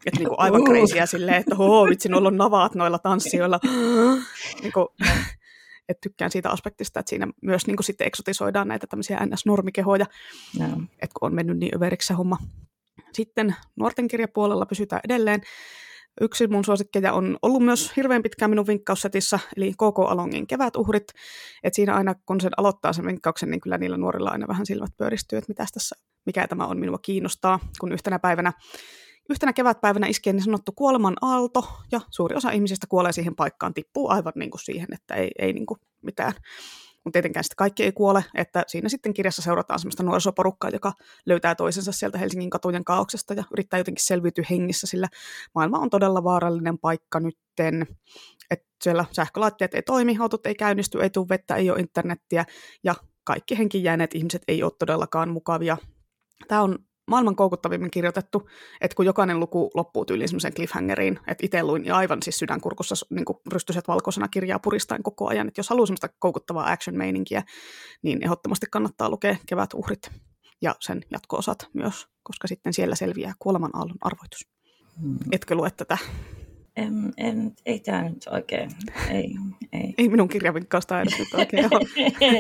Että 0.06 0.20
niinku 0.20 0.36
aivan 0.38 0.64
kreisiä 0.64 1.06
silleen, 1.06 1.38
että 1.38 1.56
hoo, 1.56 1.86
vitsi, 1.86 2.10
noilla 2.10 2.28
on 2.28 2.38
navaat 2.38 2.76
noilla 2.76 3.00
tanssijoilla. 3.00 3.60
niinku, 4.62 4.94
et 5.90 6.02
tykkään 6.02 6.32
siitä 6.32 6.50
aspektista, 6.50 7.00
että 7.00 7.10
siinä 7.10 7.28
myös 7.42 7.68
niin 7.68 7.78
kuin 7.78 7.86
sitten 7.86 8.08
eksotisoidaan 8.08 8.68
näitä 8.68 8.88
tämmöisiä 8.88 9.18
NS-normikehoja, 9.18 10.06
no. 10.60 10.66
että 10.92 11.14
kun 11.20 11.28
on 11.28 11.36
mennyt 11.36 11.58
niin 11.58 11.76
överiksi 11.76 12.08
se 12.08 12.14
homma. 12.14 12.38
Sitten 13.14 13.56
nuorten 13.76 14.08
kirjapuolella 14.08 14.66
pysytään 14.66 15.02
edelleen. 15.04 15.42
Yksi 16.22 16.48
mun 16.48 16.66
suosikkeja 16.66 17.14
on 17.14 17.38
ollut 17.42 17.64
myös 17.64 17.92
hirveän 17.98 18.24
pitkään 18.24 18.52
minun 18.52 18.68
vinkkaussetissa, 18.68 19.40
eli 19.58 19.72
KK 19.72 20.00
Alongin 20.08 20.48
kevätuhrit. 20.48 21.08
Et 21.64 21.74
siinä 21.74 21.96
aina, 21.96 22.16
kun 22.26 22.42
sen 22.42 22.52
aloittaa 22.58 22.94
sen 22.94 23.06
vinkkauksen, 23.06 23.52
niin 23.52 23.62
kyllä 23.62 23.78
niillä 23.78 23.98
nuorilla 23.98 24.30
aina 24.30 24.48
vähän 24.48 24.66
silmät 24.66 24.98
pyöristyy, 24.98 25.38
että 25.38 25.50
mitä 25.50 25.66
tässä, 25.74 25.96
mikä 26.26 26.48
tämä 26.48 26.66
on 26.66 26.80
minua 26.80 26.98
kiinnostaa, 27.02 27.60
kun 27.80 27.92
yhtenä 27.92 28.20
päivänä 28.20 28.54
Yhtenä 29.30 29.54
kevätpäivänä 29.54 30.08
iskee 30.08 30.34
niin 30.34 30.44
sanottu 30.44 30.72
kuoleman 30.72 31.16
aalto, 31.22 31.68
ja 31.92 32.02
suuri 32.10 32.36
osa 32.36 32.52
ihmisistä 32.52 32.88
kuolee 32.88 33.12
siihen 33.12 33.36
paikkaan, 33.36 33.74
tippuu 33.74 34.10
aivan 34.10 34.34
niin 34.36 34.52
kuin 34.52 34.62
siihen, 34.62 34.88
että 34.94 35.14
ei, 35.16 35.32
ei 35.40 35.54
niin 35.54 35.66
kuin 35.66 35.80
mitään. 36.02 36.34
Mutta 37.04 37.14
tietenkään 37.14 37.44
sitten 37.44 37.56
kaikki 37.56 37.84
ei 37.84 37.92
kuole, 37.92 38.26
että 38.36 38.64
siinä 38.68 38.90
sitten 38.90 39.14
kirjassa 39.14 39.42
seurataan 39.42 39.80
sellaista 39.80 40.04
nuorisoporukkaa, 40.04 40.70
joka 40.70 40.94
löytää 41.26 41.56
toisensa 41.56 41.92
sieltä 41.92 42.18
Helsingin 42.18 42.50
katujen 42.50 42.86
kaauksesta 42.86 43.34
ja 43.34 43.44
yrittää 43.52 43.78
jotenkin 43.78 44.06
selviytyä 44.06 44.44
hengissä, 44.50 44.88
sillä 44.88 45.08
maailma 45.56 45.80
on 45.80 45.90
todella 45.90 46.24
vaarallinen 46.24 46.78
paikka 46.78 47.20
nytten. 47.20 47.88
Että 48.52 48.68
siellä 48.84 49.06
sähkölaitteet 49.12 49.74
ei 49.74 49.82
toimi, 49.82 50.18
autot 50.20 50.46
ei 50.46 50.56
käynnisty, 50.56 51.02
ei 51.02 51.10
tule 51.10 51.30
vettä, 51.30 51.56
ei 51.56 51.70
ole 51.70 51.80
internettiä 51.80 52.46
ja 52.84 52.96
kaikki 53.24 53.58
henkin 53.58 53.84
jääneet 53.84 54.16
ihmiset 54.16 54.42
ei 54.48 54.64
ole 54.64 54.72
todellakaan 54.80 55.30
mukavia. 55.30 55.78
Tämä 56.48 56.62
on 56.62 56.80
maailman 57.08 57.36
koukuttavimmin 57.36 57.92
kirjoitettu, 57.92 58.50
että 58.82 58.96
kun 58.96 59.06
jokainen 59.06 59.40
luku 59.40 59.72
loppuu 59.74 60.06
tyyliin 60.06 60.30
semmoiseen 60.30 60.54
cliffhangeriin, 60.54 61.20
että 61.28 61.46
itse 61.46 61.64
luin 61.64 61.86
ja 61.86 61.98
aivan 61.98 62.22
siis 62.24 62.40
sydänkurkussa 62.40 62.96
niin 63.10 63.26
rystyset 63.52 63.88
valkoisena 63.88 64.28
kirjaa 64.28 64.60
puristain 64.60 65.04
koko 65.04 65.28
ajan, 65.28 65.48
että 65.48 65.60
jos 65.60 65.70
haluaa 65.70 65.86
semmoista 65.86 66.10
koukuttavaa 66.20 66.72
action-meininkiä, 66.72 67.44
niin 68.02 68.24
ehdottomasti 68.24 68.66
kannattaa 68.72 69.10
lukea 69.10 69.36
Kevät 69.46 69.74
uhrit 69.74 70.12
ja 70.62 70.76
sen 70.80 71.02
jatko-osat 71.12 71.70
myös, 71.74 72.08
koska 72.24 72.48
sitten 72.48 72.74
siellä 72.74 72.96
selviää 72.96 73.34
kuoleman 73.40 73.76
aallon 73.76 73.98
arvoitus. 74.02 74.48
Hmm. 75.02 75.18
Etkö 75.32 75.56
lue 75.56 75.72
tätä? 75.72 75.98
En, 76.76 77.14
en, 77.18 77.56
ei 77.66 77.80
tämä 77.80 78.10
nyt 78.10 78.28
oikein, 78.32 78.72
ei. 79.12 79.36
Ei, 79.74 79.94
ei 79.98 80.10
minun 80.10 80.28
kirjavinkkausta 80.28 81.02
edes 81.02 81.20
nyt 81.20 81.34
oikein 81.34 81.66
ole. 81.72 81.86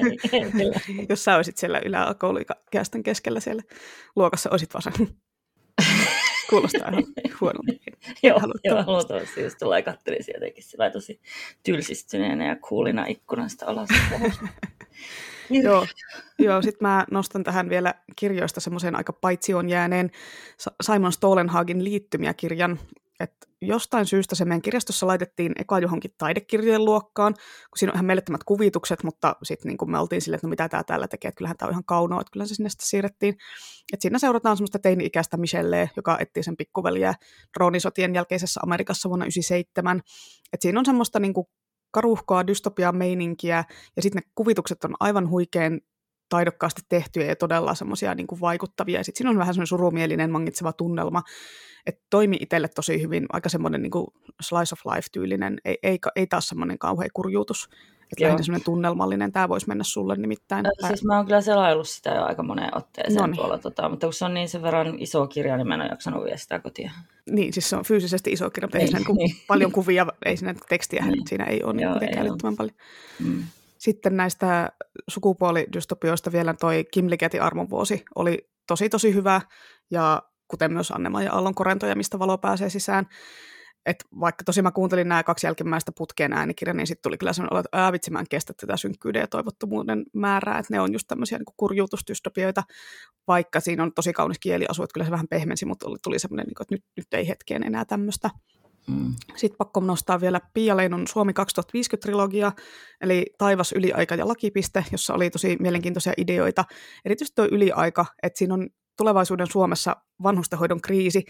Jos 1.09 1.23
sä 1.23 1.36
olisit 1.36 1.57
siellä 1.57 1.81
yläkouluikäisten 1.86 3.03
keskellä 3.03 3.39
siellä 3.39 3.63
luokassa, 4.15 4.49
olisit 4.49 4.73
vaan 4.73 5.09
Kuulostaa 6.49 6.89
ihan 6.89 7.03
huonolta. 7.41 7.71
joo, 8.23 8.39
joo, 8.63 8.83
luultavasti 8.88 9.41
just 9.41 9.57
tulee 9.59 9.81
kattelisi 9.81 10.31
jotenkin 10.33 10.63
sillä 10.63 10.89
tosi 10.89 11.21
tylsistyneenä 11.63 12.47
ja 12.47 12.55
kuulina 12.55 13.05
ikkunasta 13.05 13.65
alas. 13.65 13.89
joo, 15.63 15.88
joo 16.39 16.61
sitten 16.61 16.88
mä 16.88 17.05
nostan 17.11 17.43
tähän 17.43 17.69
vielä 17.69 17.93
kirjoista 18.15 18.59
semmoisen 18.59 18.95
aika 18.95 19.13
paitsioon 19.13 19.69
jääneen 19.69 20.11
Simon 20.81 21.13
Stolenhagin 21.13 21.83
liittymiä 21.83 22.33
kirjan, 22.33 22.79
että 23.20 23.47
jostain 23.61 24.05
syystä 24.05 24.36
se 24.36 24.45
meidän 24.45 24.61
kirjastossa 24.61 25.07
laitettiin 25.07 25.51
eka 25.59 25.80
johonkin 25.80 26.11
taidekirjojen 26.18 26.86
luokkaan, 26.86 27.34
kun 27.34 27.78
siinä 27.78 27.91
on 27.91 27.95
ihan 27.95 28.05
mielettömät 28.05 28.43
kuvitukset, 28.43 29.03
mutta 29.03 29.36
sitten 29.43 29.70
niin 29.70 29.91
me 29.91 29.99
oltiin 29.99 30.22
silleen, 30.22 30.38
että 30.38 30.47
no 30.47 30.49
mitä 30.49 30.70
tämä 30.70 30.84
täällä 30.84 31.07
tekee, 31.07 31.30
että 31.30 31.38
kyllähän 31.38 31.57
tämä 31.57 31.68
on 31.68 31.74
ihan 31.74 31.86
kaunoa, 31.86 32.22
että 32.22 32.32
kyllä 32.32 32.45
se 32.45 32.55
sinne 32.55 32.70
sitten 32.70 32.88
siirrettiin. 32.88 33.36
Et 33.93 34.01
siinä 34.01 34.20
seurataan 34.20 34.57
semmoista 34.57 34.80
teini-ikäistä 34.80 35.38
Michelleä, 35.38 35.88
joka 35.95 36.18
etsii 36.20 36.43
sen 36.43 36.57
pikkuveliä 36.57 37.13
droonisotien 37.57 38.16
jälkeisessä 38.16 38.59
Amerikassa 38.63 39.09
vuonna 39.09 39.24
1997. 39.24 40.01
Et 40.53 40.61
siinä 40.61 40.80
on 40.80 40.86
semmoista 40.86 41.20
niin 41.20 41.34
kuin 41.34 41.47
karuhkaa, 41.91 42.47
dystopiaa 42.47 42.91
meininkiä, 42.91 43.63
ja 43.95 44.01
sitten 44.01 44.22
ne 44.26 44.32
kuvitukset 44.36 44.84
on 44.84 44.95
aivan 44.99 45.30
huikean 45.30 45.82
taidokkaasti 46.30 46.82
tehtyjä 46.89 47.26
ja 47.26 47.36
todella 47.36 47.76
semmoisia 47.76 48.15
niin 48.15 48.28
vaikuttavia. 48.41 48.99
Ja 48.99 49.03
sitten 49.03 49.17
siinä 49.17 49.30
on 49.30 49.38
vähän 49.38 49.53
semmoinen 49.53 49.67
surumielinen, 49.67 50.32
mangitseva 50.32 50.73
tunnelma 50.73 51.23
että 51.86 52.01
toimi 52.09 52.38
itselle 52.39 52.67
tosi 52.67 53.01
hyvin, 53.01 53.26
aika 53.34 53.49
semmoinen 53.49 53.82
niin 53.82 53.91
kuin 53.91 54.07
slice 54.41 54.73
of 54.73 54.95
life-tyylinen, 54.95 55.57
ei, 55.65 55.78
ei, 55.84 55.99
ei 56.15 56.28
taas 56.28 56.47
semmoinen 56.47 56.78
kauhean 56.78 57.09
kurjuutus. 57.13 57.69
Että 58.11 58.23
lähinnä 58.23 58.43
semmoinen 58.43 58.65
tunnelmallinen, 58.65 59.32
tämä 59.32 59.49
voisi 59.49 59.67
mennä 59.67 59.84
sulle 59.84 60.15
nimittäin. 60.15 60.63
No, 60.63 60.88
siis 60.88 61.03
mä 61.03 61.17
oon 61.17 61.26
kyllä 61.26 61.41
selaillut 61.41 61.88
sitä 61.88 62.09
jo 62.09 62.23
aika 62.23 62.43
moneen 62.43 62.78
otteeseen 62.78 63.15
Noniin. 63.15 63.36
tuolla, 63.36 63.57
tota, 63.57 63.89
mutta 63.89 64.07
kun 64.07 64.13
se 64.13 64.26
on 64.26 64.34
niin 64.34 64.49
sen 64.49 64.61
verran 64.61 64.95
iso 64.99 65.28
kirja, 65.28 65.57
niin 65.57 65.67
mä 65.67 65.73
en 65.73 65.82
ole 65.82 65.89
jaksanut 65.89 66.23
vie 66.23 66.38
sitä 66.38 66.59
kotia. 66.59 66.91
Niin, 67.30 67.53
siis 67.53 67.69
se 67.69 67.76
on 67.76 67.86
fyysisesti 67.86 68.32
iso 68.32 68.49
kirja, 68.49 68.67
mutta 68.67 68.78
ei, 68.78 68.82
ei 68.82 68.88
siinä 68.88 69.05
niin. 69.13 69.36
paljon 69.47 69.71
kuvia, 69.71 70.07
ei 70.26 70.38
siinä 70.38 70.55
tekstiä, 70.69 71.05
niin. 71.05 71.28
siinä 71.28 71.45
ei 71.45 71.63
ole 71.63 71.73
niin 71.73 71.88
ole. 71.88 72.55
paljon. 72.57 72.76
Mm. 73.19 73.43
Sitten 73.86 74.17
näistä 74.17 74.69
sukupuolidystopioista 75.09 76.31
vielä 76.31 76.53
toi 76.53 76.86
Kim 76.91 77.09
Ligetin 77.09 77.41
armonvuosi 77.41 78.05
oli 78.15 78.49
tosi 78.67 78.89
tosi 78.89 79.13
hyvä, 79.13 79.41
ja 79.91 80.21
kuten 80.47 80.73
myös 80.73 80.91
Anne 80.91 81.23
ja 81.23 81.33
Aallon 81.33 81.55
korentoja, 81.55 81.95
mistä 81.95 82.19
valo 82.19 82.38
pääsee 82.38 82.69
sisään. 82.69 83.07
Et 83.86 84.03
vaikka 84.19 84.43
tosi 84.43 84.61
mä 84.61 84.71
kuuntelin 84.71 85.09
nämä 85.09 85.23
kaksi 85.23 85.47
jälkimmäistä 85.47 85.91
putkeen 85.97 86.33
äänikirja, 86.33 86.73
niin 86.73 86.88
sitten 86.88 87.01
tuli 87.03 87.17
kyllä 87.17 87.33
sellainen 87.33 87.53
olo, 87.53 87.59
että 87.59 87.77
ää, 87.83 87.91
vitsi, 87.91 88.11
mä 88.11 88.19
en 88.19 88.25
kestä 88.29 88.53
tätä 88.53 88.77
synkkyyden 88.77 89.19
ja 89.19 89.27
toivottomuuden 89.27 90.03
määrää, 90.13 90.59
että 90.59 90.73
ne 90.73 90.79
on 90.79 90.93
just 90.93 91.07
tämmöisiä 91.07 91.38
niin 91.38 91.45
kurjuutustystopioita, 91.57 92.63
vaikka 93.27 93.59
siinä 93.59 93.83
on 93.83 93.93
tosi 93.93 94.13
kaunis 94.13 94.39
kieliasu, 94.39 94.83
että 94.83 94.93
kyllä 94.93 95.05
se 95.05 95.11
vähän 95.11 95.27
pehmensi, 95.29 95.65
mutta 95.65 95.88
tuli 96.03 96.19
semmoinen, 96.19 96.45
niin 96.45 96.61
että 96.61 96.75
nyt, 96.75 96.83
nyt 96.97 97.13
ei 97.13 97.27
hetkeen 97.27 97.63
enää 97.63 97.86
tämmöistä. 97.86 98.29
Mm. 98.88 99.15
Sitten 99.36 99.57
pakko 99.57 99.79
nostaa 99.79 100.21
vielä 100.21 100.41
Pia 100.53 100.77
Leinon 100.77 101.07
Suomi 101.07 101.31
2050-trilogia, 101.31 102.51
eli 103.01 103.25
Taivas, 103.38 103.71
yliaika 103.71 104.15
ja 104.15 104.27
lakipiste, 104.27 104.86
jossa 104.91 105.13
oli 105.13 105.29
tosi 105.29 105.57
mielenkiintoisia 105.59 106.13
ideoita. 106.17 106.65
Erityisesti 107.05 107.36
tuo 107.36 107.47
yliaika, 107.51 108.05
että 108.23 108.38
siinä 108.38 108.53
on 108.53 108.69
tulevaisuuden 108.97 109.47
Suomessa 109.51 109.95
vanhustenhoidon 110.23 110.81
kriisi, 110.81 111.25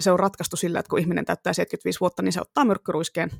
se 0.00 0.10
on 0.10 0.18
ratkaistu 0.20 0.56
sillä, 0.56 0.78
että 0.78 0.90
kun 0.90 0.98
ihminen 0.98 1.24
täyttää 1.24 1.52
75 1.52 2.00
vuotta, 2.00 2.22
niin 2.22 2.32
se 2.32 2.40
ottaa 2.40 2.64
myrkkyruiskeen 2.64 3.30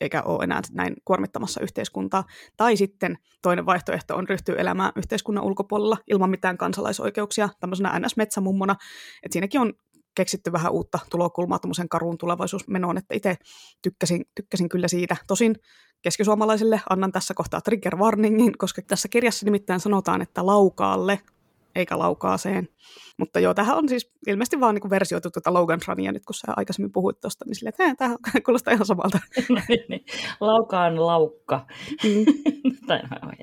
eikä 0.00 0.22
ole 0.22 0.44
enää 0.44 0.60
näin 0.72 0.94
kuormittamassa 1.04 1.60
yhteiskuntaa. 1.60 2.24
Tai 2.56 2.76
sitten 2.76 3.18
toinen 3.42 3.66
vaihtoehto 3.66 4.16
on 4.16 4.28
ryhtyä 4.28 4.54
elämään 4.54 4.92
yhteiskunnan 4.96 5.44
ulkopuolella 5.44 5.98
ilman 6.10 6.30
mitään 6.30 6.58
kansalaisoikeuksia, 6.58 7.48
tämmöisenä 7.60 7.98
NS-metsämummona. 7.98 8.76
Et 9.22 9.32
siinäkin 9.32 9.60
on 9.60 9.72
keksitty 10.14 10.52
vähän 10.52 10.72
uutta 10.72 10.98
tulokulmaa 11.10 11.58
tuommoisen 11.58 11.88
karuun 11.88 12.18
tulevaisuusmenoon, 12.18 12.98
että 12.98 13.14
itse 13.14 13.36
tykkäsin, 13.82 14.24
tykkäsin 14.34 14.68
kyllä 14.68 14.88
siitä. 14.88 15.16
Tosin 15.26 15.54
keskisuomalaisille 16.02 16.80
annan 16.90 17.12
tässä 17.12 17.34
kohtaa 17.34 17.60
trigger 17.60 17.96
warningin, 17.96 18.58
koska 18.58 18.82
tässä 18.82 19.08
kirjassa 19.08 19.44
nimittäin 19.44 19.80
sanotaan, 19.80 20.22
että 20.22 20.46
laukaalle 20.46 21.20
eikä 21.74 21.98
laukaaseen. 21.98 22.68
Mutta 23.18 23.40
joo, 23.40 23.54
tähän 23.54 23.76
on 23.76 23.88
siis 23.88 24.12
ilmeisesti 24.26 24.60
vaan 24.60 24.74
niin 24.74 24.90
versioitu 24.90 25.30
tuota 25.30 25.54
Logan 25.54 25.80
Runia 25.88 26.12
nyt, 26.12 26.24
kun 26.24 26.34
sä 26.34 26.52
aikaisemmin 26.56 26.92
puhuit 26.92 27.20
tuosta, 27.20 27.44
niin 27.44 27.54
silleen, 27.54 27.74
että 27.90 27.94
tämä 27.98 28.16
kuulostaa 28.44 28.74
ihan 28.74 28.86
samalta. 28.86 29.18
no 29.48 29.60
niin, 29.68 29.84
niin. 29.88 30.04
Laukaan 30.40 31.06
laukka. 31.06 31.66
Mm. 32.04 32.24
tai 32.86 33.00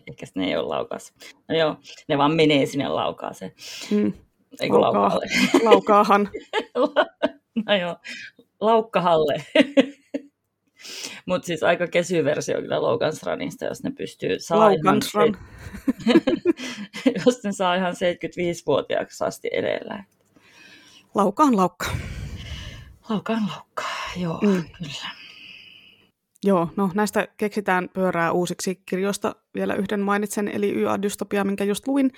ehkä 0.07 0.25
ne 0.35 0.47
ei 0.47 0.57
ole 0.57 0.67
laukaas. 0.67 1.13
No 1.49 1.57
joo, 1.57 1.75
ne 2.07 2.17
vaan 2.17 2.35
menee 2.35 2.65
sinne 2.65 2.87
laukaaseen. 2.87 3.51
Mm. 3.91 4.13
Eikö 4.61 4.81
Laukaa. 4.81 5.19
Laukaahan. 5.63 6.29
no 7.67 7.75
joo, 7.81 7.95
laukkahalle. 8.61 9.45
Mutta 11.25 11.45
siis 11.45 11.63
aika 11.63 11.87
kesy 11.87 12.23
versio 12.23 12.61
kyllä 12.61 12.81
Logansranista, 12.81 13.65
jos 13.65 13.83
ne 13.83 13.91
pystyy 13.91 14.39
saa 14.39 14.69
ihan, 14.69 15.01
jos 17.25 17.43
ne 17.43 17.51
saa 17.51 17.75
ihan 17.75 17.93
75-vuotiaaksi 17.93 19.23
asti 19.23 19.49
edellä. 19.51 20.03
Laukaan 21.15 21.57
laukka. 21.57 21.85
Laukaan 23.09 23.43
laukka, 23.47 23.83
joo, 24.17 24.39
mm. 24.41 24.63
kyllä. 24.77 25.09
Joo, 26.43 26.69
no 26.75 26.91
näistä 26.93 27.27
keksitään 27.37 27.89
pyörää 27.93 28.31
uusiksi 28.31 28.81
kirjoista. 28.85 29.35
Vielä 29.55 29.75
yhden 29.75 29.99
mainitsen, 29.99 30.47
eli 30.47 30.73
YA-dystopia, 30.73 31.43
minkä 31.43 31.63
just 31.63 31.87
luin. 31.87 32.11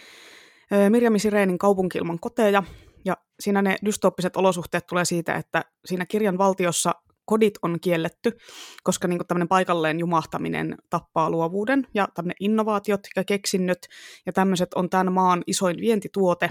Mirjami 0.90 1.20
Sireenin 1.20 1.58
kaupunki 1.58 1.98
ilman 1.98 2.20
koteja. 2.20 2.64
Ja 3.06 3.18
siinä 3.40 3.62
ne 3.62 3.76
dystoppiset 3.86 4.36
olosuhteet 4.36 4.88
tulee 4.88 5.06
siitä, 5.06 5.36
että 5.36 5.66
siinä 5.86 6.06
kirjan 6.06 6.38
valtiossa 6.38 6.96
kodit 7.26 7.54
on 7.62 7.80
kielletty, 7.82 8.38
koska 8.84 9.08
niin 9.08 9.28
tämmöinen 9.28 9.48
paikalleen 9.48 10.00
jumahtaminen 10.00 10.78
tappaa 10.90 11.30
luovuuden 11.30 11.88
ja 11.94 12.08
tämmöinen 12.14 12.36
innovaatiot 12.40 13.02
ja 13.16 13.24
keksinnöt 13.24 13.88
ja 14.26 14.34
tämmöiset 14.34 14.74
on 14.74 14.90
tämän 14.90 15.14
maan 15.14 15.44
isoin 15.48 15.78
vientituote 15.82 16.50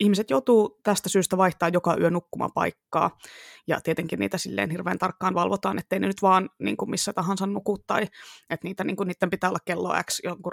ihmiset 0.00 0.30
joutuu 0.30 0.80
tästä 0.82 1.08
syystä 1.08 1.36
vaihtaa 1.36 1.68
joka 1.68 1.96
yö 2.00 2.10
nukkumapaikkaa. 2.10 3.18
Ja 3.66 3.80
tietenkin 3.80 4.18
niitä 4.18 4.38
silleen 4.38 4.70
hirveän 4.70 4.98
tarkkaan 4.98 5.34
valvotaan, 5.34 5.78
ettei 5.78 6.00
ne 6.00 6.06
nyt 6.06 6.22
vaan 6.22 6.50
niin 6.58 6.76
kuin 6.76 6.90
missä 6.90 7.12
tahansa 7.12 7.46
nuku, 7.46 7.78
tai 7.86 8.02
että 8.50 8.68
niitä, 8.68 8.84
niin 8.84 8.96
kuin, 8.96 9.06
niiden 9.06 9.30
pitää 9.30 9.50
olla 9.50 9.58
kello 9.64 9.94
X 10.10 10.18
jonkun, 10.24 10.52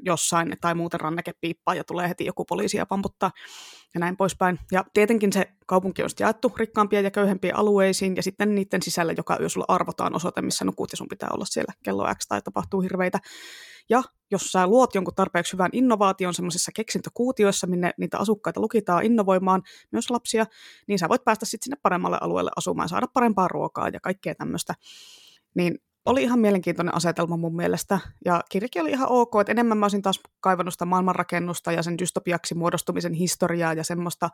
jossain, 0.00 0.56
tai 0.60 0.74
muuten 0.74 1.00
ranneke 1.00 1.32
piippaa 1.40 1.74
ja 1.74 1.84
tulee 1.84 2.08
heti 2.08 2.24
joku 2.24 2.44
poliisi 2.44 2.76
ja 2.76 2.86
pamputtaa 2.86 3.30
ja 3.94 4.00
näin 4.00 4.16
poispäin. 4.16 4.58
Ja 4.72 4.84
tietenkin 4.92 5.32
se 5.32 5.46
kaupunki 5.66 6.02
on 6.02 6.10
jaettu 6.20 6.52
rikkaampia 6.56 7.00
ja 7.00 7.10
köyhempiä 7.10 7.54
alueisiin, 7.56 8.16
ja 8.16 8.22
sitten 8.22 8.54
niiden 8.54 8.82
sisällä 8.82 9.14
joka 9.16 9.36
yö 9.40 9.48
sulla 9.48 9.66
arvotaan 9.68 10.16
osoite, 10.16 10.42
missä 10.42 10.64
nukut, 10.64 10.92
ja 10.92 10.96
sun 10.96 11.08
pitää 11.08 11.28
olla 11.32 11.44
siellä 11.44 11.72
kello 11.84 12.14
X, 12.14 12.26
tai 12.28 12.42
tapahtuu 12.42 12.80
hirveitä 12.80 13.18
ja 13.88 14.02
jos 14.30 14.42
sä 14.52 14.66
luot 14.66 14.94
jonkun 14.94 15.14
tarpeeksi 15.14 15.52
hyvän 15.52 15.70
innovaation 15.72 16.34
semmoisissa 16.34 16.72
keksintökuutioissa, 16.74 17.66
minne 17.66 17.90
niitä 17.98 18.18
asukkaita 18.18 18.60
lukitaan 18.60 19.04
innovoimaan, 19.04 19.62
myös 19.92 20.10
lapsia, 20.10 20.46
niin 20.86 20.98
sä 20.98 21.08
voit 21.08 21.24
päästä 21.24 21.46
sitten 21.46 21.64
sinne 21.64 21.76
paremmalle 21.82 22.18
alueelle 22.20 22.50
asumaan, 22.56 22.88
saada 22.88 23.06
parempaa 23.14 23.48
ruokaa 23.48 23.88
ja 23.88 24.00
kaikkea 24.00 24.34
tämmöistä. 24.34 24.74
Niin 25.54 25.78
oli 26.06 26.22
ihan 26.22 26.38
mielenkiintoinen 26.38 26.94
asetelma 26.94 27.36
mun 27.36 27.56
mielestä, 27.56 27.98
ja 28.24 28.40
kirjakin 28.50 28.82
oli 28.82 28.90
ihan 28.90 29.08
ok, 29.10 29.40
että 29.40 29.52
enemmän 29.52 29.78
mä 29.78 29.84
olisin 29.84 30.02
taas 30.02 30.20
kaivannut 30.40 30.74
sitä 30.74 30.84
maailmanrakennusta 30.84 31.72
ja 31.72 31.82
sen 31.82 31.98
dystopiaksi 31.98 32.54
muodostumisen 32.54 33.12
historiaa 33.12 33.72
ja 33.72 33.84
semmoista, 33.84 34.30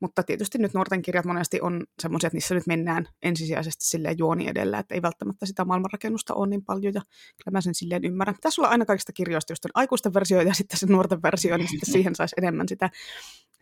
mutta 0.00 0.22
tietysti 0.22 0.58
nyt 0.58 0.74
nuorten 0.74 1.02
kirjat 1.02 1.24
monesti 1.24 1.60
on 1.60 1.84
semmoisia, 2.02 2.26
että 2.28 2.36
niissä 2.36 2.54
nyt 2.54 2.66
mennään 2.66 3.08
ensisijaisesti 3.22 3.84
silleen 3.84 4.18
juoni 4.18 4.48
edellä, 4.48 4.78
että 4.78 4.94
ei 4.94 5.02
välttämättä 5.02 5.46
sitä 5.46 5.64
maailmanrakennusta 5.64 6.34
ole 6.34 6.48
niin 6.48 6.64
paljon, 6.64 6.94
ja 6.94 7.02
kyllä 7.44 7.56
mä 7.56 7.60
sen 7.60 7.74
silleen 7.74 8.04
ymmärrän. 8.04 8.36
Tässä 8.40 8.62
on 8.62 8.68
aina 8.68 8.84
kaikista 8.84 9.12
kirjoista 9.12 9.52
just 9.52 9.66
aikuisten 9.74 10.14
versio 10.14 10.40
ja 10.40 10.54
sitten 10.60 10.78
se 10.78 10.86
nuorten 10.86 11.22
versio, 11.22 11.56
niin 11.56 11.68
sitten 11.68 11.92
siihen 11.92 12.14
saisi 12.14 12.34
enemmän 12.38 12.68
sitä, 12.68 12.90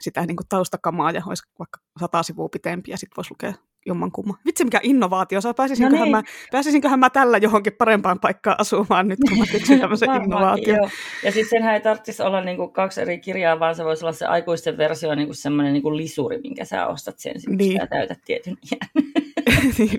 sitä 0.00 0.26
niin 0.26 0.36
kuin 0.36 0.48
taustakamaa 0.48 1.11
ja 1.11 1.22
olisi 1.26 1.42
vaikka 1.59 1.80
sata 2.00 2.22
sivua 2.22 2.48
pitempi 2.48 2.90
ja 2.90 2.98
sitten 2.98 3.16
voisi 3.16 3.30
lukea 3.30 3.54
jommankumma. 3.87 4.39
Vitsi 4.47 4.64
mikä 4.64 4.80
innovaatio, 4.82 5.41
Sä 5.41 5.55
pääsisinköhän, 5.55 5.99
no 5.99 6.05
niin. 6.05 6.16
mä, 6.16 6.22
pääsisinköhän 6.53 6.99
mä 6.99 7.11
tällä 7.11 7.39
johonkin 7.39 7.72
parempaan 7.72 8.20
paikkaan 8.20 8.61
asumaan 8.61 9.09
nyt, 9.09 9.18
kun 9.28 9.39
mä 9.39 9.45
keksin 9.53 9.80
tämmöisen 9.80 10.11
innovaation. 10.22 10.76
Joo. 10.76 10.89
Ja 11.24 11.32
sitten 11.32 11.51
senhän 11.51 11.74
ei 11.74 11.80
tarvitsisi 11.80 12.22
olla 12.22 12.41
niinku 12.41 12.68
kaksi 12.68 13.01
eri 13.01 13.18
kirjaa, 13.18 13.61
vaan 13.61 13.74
se 13.74 13.84
voisi 13.84 14.05
olla 14.05 14.12
se 14.12 14.26
aikuisten 14.26 14.76
versio 14.76 15.14
niinku 15.14 15.34
semmoinen 15.34 15.72
niinku 15.72 15.97
lisuri, 15.97 16.39
minkä 16.39 16.64
sä 16.64 16.87
ostat 16.87 17.18
sen, 17.18 17.34
niin. 17.49 17.80
sä 17.80 17.87
täytät 17.87 18.18
tietyn 18.24 18.57
iän. 18.72 19.07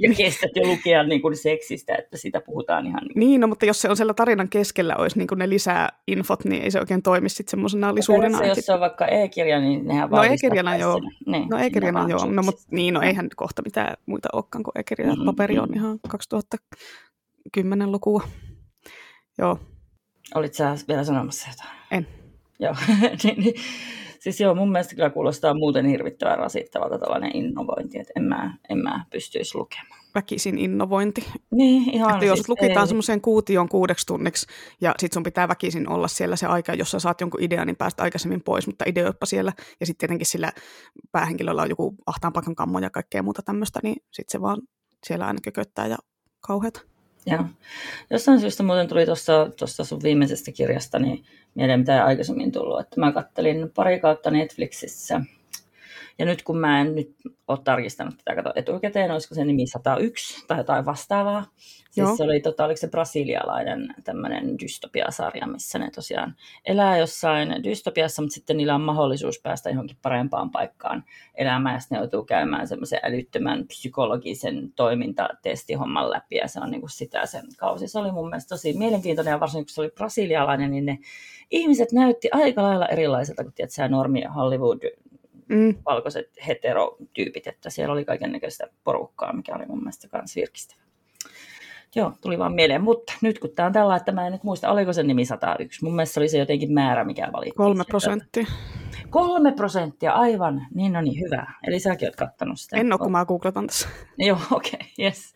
ja 0.01 0.13
kestät 0.17 0.51
jo 0.55 0.67
lukea 0.67 1.03
niin 1.03 1.21
kuin 1.21 1.37
seksistä, 1.37 1.95
että 1.95 2.17
sitä 2.17 2.41
puhutaan 2.41 2.87
ihan... 2.87 3.03
Niin, 3.03 3.19
niin 3.19 3.41
no, 3.41 3.47
mutta 3.47 3.65
jos 3.65 3.81
se 3.81 3.89
on 3.89 3.97
siellä 3.97 4.13
tarinan 4.13 4.49
keskellä, 4.49 4.95
olisi 4.95 5.17
niin 5.17 5.27
kuin 5.27 5.39
ne 5.39 5.49
lisää 5.49 5.89
infot, 6.07 6.45
niin 6.45 6.63
ei 6.63 6.71
se 6.71 6.79
oikein 6.79 7.01
toimi 7.01 7.29
sitten 7.29 7.51
semmoisena 7.51 7.95
lisuurina. 7.95 8.45
jos 8.45 8.57
se 8.57 8.73
on 8.73 8.79
vaikka 8.79 9.05
e-kirja, 9.05 9.59
niin 9.59 9.87
nehän 9.87 10.09
No 10.09 10.23
e-kirjana 10.23 10.77
joo. 10.77 10.99
Niin, 11.25 11.49
no 11.49 11.57
e-kirjana 11.57 12.09
joo, 12.09 12.25
no, 12.25 12.43
mutta 12.43 12.61
niin, 12.71 12.93
no 12.93 13.01
eihän 13.01 13.27
kohta 13.35 13.61
mitään 13.65 13.97
muita 14.05 14.29
olekaan 14.33 14.63
kuin 14.63 14.79
e-kirja. 14.79 15.07
Mm-hmm. 15.07 15.25
Paperi 15.25 15.59
on 15.59 15.69
ihan 15.75 15.99
2010-lukua. 16.07 18.23
Joo. 19.37 19.59
Olit 20.35 20.53
sä 20.53 20.75
vielä 20.87 21.03
sanomassa 21.03 21.49
jotain? 21.49 21.69
En. 21.91 22.07
Joo, 22.59 22.75
niin, 23.23 23.39
niin 23.39 23.53
Siis 24.27 24.41
joo, 24.41 24.55
mun 24.55 24.71
mielestä 24.71 24.95
kyllä 24.95 25.09
kuulostaa 25.09 25.53
muuten 25.53 25.85
hirvittävän 25.85 26.37
rasittavalta 26.37 26.99
tällainen 26.99 27.35
innovointi, 27.35 27.99
että 27.99 28.13
en 28.15 28.23
mä, 28.23 28.57
en 28.69 28.77
mä 28.77 29.05
pystyisi 29.09 29.57
lukemaan. 29.57 30.01
Väkisin 30.15 30.57
innovointi. 30.57 31.25
Niin, 31.51 31.93
ihan 31.93 32.13
että 32.13 32.25
jos 32.25 32.37
siis 32.37 32.49
lukitaan 32.49 32.87
semmoiseen 32.87 33.21
kuution 33.21 33.69
kuudeksi 33.69 34.05
tunniksi 34.05 34.47
ja 34.81 34.93
sit 34.99 35.13
sun 35.13 35.23
pitää 35.23 35.47
väkisin 35.47 35.89
olla 35.89 36.07
siellä 36.07 36.35
se 36.35 36.47
aika, 36.47 36.73
jos 36.73 36.91
sä 36.91 36.99
saat 36.99 37.21
jonkun 37.21 37.43
idean, 37.43 37.67
niin 37.67 37.75
päästä 37.75 38.03
aikaisemmin 38.03 38.43
pois, 38.43 38.67
mutta 38.67 38.85
ideoippa 38.87 39.25
siellä. 39.25 39.53
Ja 39.79 39.85
sitten 39.85 39.99
tietenkin 39.99 40.27
sillä 40.27 40.51
päähenkilöllä 41.11 41.61
on 41.61 41.69
joku 41.69 41.95
ahtaan 42.05 42.33
paikan 42.33 42.55
kammo 42.55 42.79
ja 42.79 42.89
kaikkea 42.89 43.23
muuta 43.23 43.41
tämmöistä, 43.41 43.79
niin 43.83 43.95
sitten 44.11 44.31
se 44.31 44.41
vaan 44.41 44.61
siellä 45.05 45.27
aina 45.27 45.39
kököttää 45.43 45.87
ja 45.87 45.97
kauheata. 46.39 46.81
Joo. 47.27 47.43
Jostain 48.09 48.39
syystä 48.39 48.63
muuten 48.63 48.87
tuli 48.87 49.05
tuosta 49.57 49.83
sun 49.83 50.03
viimeisestä 50.03 50.51
kirjasta 50.51 50.99
niin 50.99 51.25
mieleen, 51.55 51.79
mitä 51.79 51.95
ei 51.95 52.01
aikaisemmin 52.01 52.51
tullut. 52.51 52.79
Että 52.79 52.99
mä 52.99 53.11
kattelin 53.11 53.71
pari 53.75 53.99
kautta 53.99 54.31
Netflixissä 54.31 55.21
ja 56.19 56.25
nyt 56.25 56.43
kun 56.43 56.57
mä 56.57 56.81
en 56.81 56.95
nyt 56.95 57.15
ole 57.47 57.59
tarkistanut 57.63 58.15
tätä 58.17 58.35
kato 58.35 58.51
etukäteen, 58.55 59.11
olisiko 59.11 59.35
se 59.35 59.45
nimi 59.45 59.67
101 59.67 60.47
tai 60.47 60.57
jotain 60.57 60.85
vastaavaa. 60.85 61.45
Siis 61.91 62.07
Joo. 62.07 62.15
se 62.15 62.23
oli, 62.23 62.39
tota, 62.39 62.65
oliko 62.65 62.77
se 62.77 62.87
brasilialainen 62.87 63.95
tämmöinen 64.03 64.59
dystopiasarja, 64.59 65.47
missä 65.47 65.79
ne 65.79 65.91
tosiaan 65.91 66.35
elää 66.65 66.97
jossain 66.97 67.63
dystopiassa, 67.63 68.21
mutta 68.21 68.33
sitten 68.33 68.57
niillä 68.57 68.75
on 68.75 68.81
mahdollisuus 68.81 69.39
päästä 69.43 69.69
johonkin 69.69 69.97
parempaan 70.01 70.51
paikkaan 70.51 71.03
elämään, 71.35 71.75
ja 71.75 71.79
ne 71.89 71.97
joutuu 71.97 72.23
käymään 72.23 72.67
semmoisen 72.67 72.99
älyttömän 73.03 73.67
psykologisen 73.67 74.71
toimintatestihomman 74.75 76.11
läpi, 76.11 76.35
ja 76.35 76.47
se 76.47 76.59
on 76.59 76.71
niin 76.71 76.81
kuin 76.81 76.89
sitä 76.89 77.25
sen 77.25 77.45
kausi. 77.57 77.87
Se 77.87 77.99
oli 77.99 78.11
mun 78.11 78.29
mielestä 78.29 78.49
tosi 78.49 78.73
mielenkiintoinen, 78.73 79.31
ja 79.31 79.39
varsinkin 79.39 79.65
kun 79.65 79.73
se 79.73 79.81
oli 79.81 79.89
brasilialainen, 79.89 80.71
niin 80.71 80.85
ne 80.85 80.99
ihmiset 81.51 81.91
näytti 81.91 82.29
aika 82.31 82.63
lailla 82.63 82.87
erilaiselta 82.87 83.43
kuin 83.43 83.53
tiedät, 83.53 83.91
normi 83.91 84.23
Hollywood 84.35 84.79
mm. 85.49 85.75
valkoiset 85.85 86.31
heterotyypit, 86.47 87.47
että 87.47 87.69
siellä 87.69 87.93
oli 87.93 88.05
kaiken 88.05 88.31
näköistä 88.31 88.67
porukkaa, 88.83 89.33
mikä 89.33 89.55
oli 89.55 89.65
mun 89.65 89.79
mielestä 89.79 90.07
myös 90.13 90.35
virkistävä. 90.35 90.81
Joo, 91.95 92.13
tuli 92.21 92.39
vaan 92.39 92.53
mieleen. 92.53 92.83
Mutta 92.83 93.13
nyt 93.21 93.39
kun 93.39 93.49
tämä 93.55 93.67
on 93.67 93.73
tällä, 93.73 93.95
että 93.95 94.11
mä 94.11 94.25
en 94.25 94.31
nyt 94.31 94.43
muista, 94.43 94.71
oliko 94.71 94.93
se 94.93 95.03
nimi 95.03 95.25
101. 95.25 95.83
Mun 95.83 95.95
mielestä 95.95 96.19
oli 96.19 96.29
se 96.29 96.37
jotenkin 96.37 96.73
määrä, 96.73 97.03
mikä 97.03 97.29
valittiin. 97.33 97.57
Kolme 97.57 97.83
prosenttia. 97.87 98.45
Kolme 99.09 99.51
prosenttia, 99.51 100.11
aivan. 100.11 100.67
Niin, 100.73 100.93
no 100.93 101.01
niin, 101.01 101.21
hyvä. 101.25 101.53
Eli 101.67 101.79
säkin 101.79 102.07
oot 102.07 102.15
kattanut 102.15 102.59
sitä. 102.59 102.77
En 102.77 102.93
ole, 102.93 102.99
kun 102.99 103.11
mä 103.11 103.25
googletan 103.25 103.67
tässä. 103.67 103.87
Joo, 104.17 104.37
okei, 104.51 104.71
okay, 104.73 104.87
yes. 104.99 105.35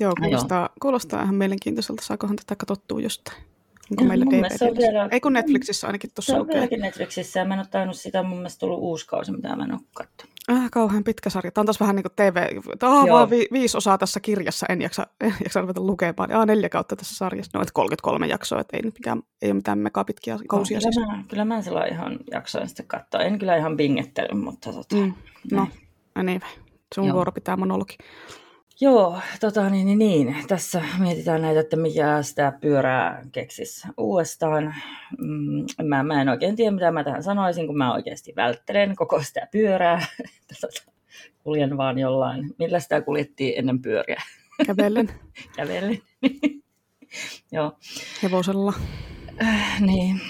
Joo, 0.00 0.12
kuulostaa, 0.22 0.58
no, 0.58 0.64
joo. 0.64 0.74
kuulostaa 0.82 1.22
ihan 1.22 1.34
mielenkiintoiselta. 1.34 2.02
Saakohan 2.04 2.36
tätä 2.36 2.56
katsottua 2.56 3.00
jostain? 3.00 3.42
Onko 3.90 4.04
meillä 4.04 4.26
DVD? 4.26 4.78
Vielä... 4.78 5.08
Ei 5.12 5.20
kun 5.20 5.32
Netflixissä 5.32 5.86
ainakin 5.86 6.10
tuossa 6.14 6.32
Se 6.32 6.40
on 6.40 6.48
vieläkin 6.48 6.80
Netflixissä 6.80 7.40
ja 7.40 7.44
mä 7.44 7.54
en 7.54 7.60
ole 7.60 7.66
tainnut 7.70 7.96
sitä, 7.96 8.22
mun 8.22 8.36
mielestä 8.38 8.60
tullut 8.60 8.78
uusi 8.78 9.06
kausi, 9.06 9.32
mitä 9.32 9.56
mä 9.56 9.64
en 9.64 9.72
ole 9.72 9.80
katsonut. 9.94 10.38
Äh, 10.52 10.68
kauhean 10.72 11.04
pitkä 11.04 11.30
sarja. 11.30 11.50
Tämä 11.50 11.62
on 11.62 11.66
taas 11.66 11.80
vähän 11.80 11.96
niin 11.96 12.04
kuin 12.04 12.12
TV. 12.16 12.60
Tämä 12.78 13.00
on 13.00 13.08
vaan 13.08 13.30
vi- 13.30 13.48
viisi 13.52 13.76
osaa 13.76 13.98
tässä 13.98 14.20
kirjassa. 14.20 14.66
En 14.68 14.82
jaksa, 14.82 15.06
en 15.20 15.34
jaksa 15.44 15.60
ruveta 15.60 15.80
lukemaan. 15.80 16.32
Aa, 16.32 16.46
neljä 16.46 16.68
kautta 16.68 16.96
tässä 16.96 17.14
sarjassa. 17.14 17.58
No, 17.58 17.62
että 17.62 17.72
33 17.72 18.26
jaksoa, 18.26 18.60
että 18.60 18.76
ei, 18.76 18.82
nyt 18.82 18.94
mikään, 18.94 19.22
ei 19.42 19.48
ole 19.48 19.56
mitään 19.56 19.78
megapitkiä 19.78 20.38
kausia. 20.48 20.78
No, 20.78 20.90
kyllä, 20.94 21.16
mä, 21.16 21.24
kyllä 21.28 21.44
mä 21.44 21.62
sillä 21.62 21.84
ihan 21.84 22.18
jaksoin 22.30 22.68
sitten 22.68 22.86
katsoa. 22.86 23.20
En 23.20 23.38
kyllä 23.38 23.56
ihan 23.56 23.76
bingettely, 23.76 24.40
mutta 24.40 24.72
tota, 24.72 24.96
mm, 24.96 25.14
No, 25.52 25.68
anyway. 26.14 26.48
Sun 26.94 27.04
Joo. 27.04 27.14
vuoro 27.14 27.32
pitää 27.32 27.56
monologi. 27.56 27.96
Joo, 28.80 29.20
tota, 29.40 29.70
niin, 29.70 29.86
niin, 29.86 29.98
niin, 29.98 30.36
tässä 30.48 30.82
mietitään 30.98 31.42
näitä, 31.42 31.60
että 31.60 31.76
mikä 31.76 32.22
sitä 32.22 32.52
pyörää 32.60 33.24
keksis 33.32 33.86
uudestaan. 33.96 34.74
Mm, 35.18 35.64
mä, 35.88 36.02
mä 36.02 36.22
en 36.22 36.28
oikein 36.28 36.56
tiedä, 36.56 36.70
mitä 36.70 36.90
mä 36.90 37.04
tähän 37.04 37.22
sanoisin, 37.22 37.66
kun 37.66 37.78
mä 37.78 37.94
oikeasti 37.94 38.32
välttelen 38.36 38.96
koko 38.96 39.22
sitä 39.22 39.48
pyörää. 39.52 40.06
Tota, 40.60 40.92
kuljen 41.38 41.76
vaan 41.76 41.98
jollain. 41.98 42.54
Millä 42.58 42.80
sitä 42.80 43.00
kuljettiin 43.00 43.58
ennen 43.58 43.82
pyöriä? 43.82 44.22
Kävellen. 44.66 45.10
Kävellen. 45.56 45.98
joo. 47.52 47.78
Hevosella. 48.22 48.72
Äh, 49.42 49.80
niin. 49.80 50.20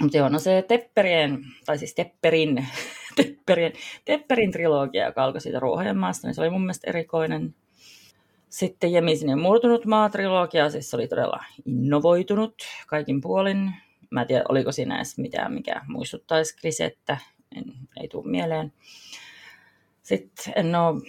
Mutta 0.00 0.16
joo, 0.16 0.28
no 0.28 0.38
se 0.38 0.64
Tepperien, 0.68 1.38
tai 1.66 1.78
siis 1.78 1.94
Tepperin 1.94 2.66
Tepperin, 3.22 3.72
Tepperin 4.04 4.52
trilogia, 4.52 5.06
joka 5.06 5.24
alkoi 5.24 5.40
siitä 5.40 5.60
Ruohojen 5.60 5.98
maasta, 5.98 6.26
niin 6.26 6.34
se 6.34 6.40
oli 6.40 6.50
mun 6.50 6.60
mielestä 6.60 6.90
erikoinen. 6.90 7.54
Sitten 8.48 8.92
Jemisin 8.92 9.28
ja 9.28 9.36
murtunut 9.36 9.84
maa-trilogia, 9.86 10.70
siis 10.70 10.90
se 10.90 10.96
oli 10.96 11.08
todella 11.08 11.44
innovoitunut 11.66 12.54
kaikin 12.86 13.20
puolin. 13.20 13.74
Mä 14.10 14.20
en 14.20 14.26
tiedä, 14.26 14.44
oliko 14.48 14.72
siinä 14.72 14.96
edes 14.96 15.18
mitään, 15.18 15.52
mikä 15.52 15.80
muistuttaisi 15.86 16.56
Grisettä, 16.60 17.18
en, 17.56 17.64
ei 18.00 18.08
tule 18.08 18.30
mieleen. 18.30 18.72
Sitten 20.02 20.52
en 20.56 20.74
ole 20.74 21.02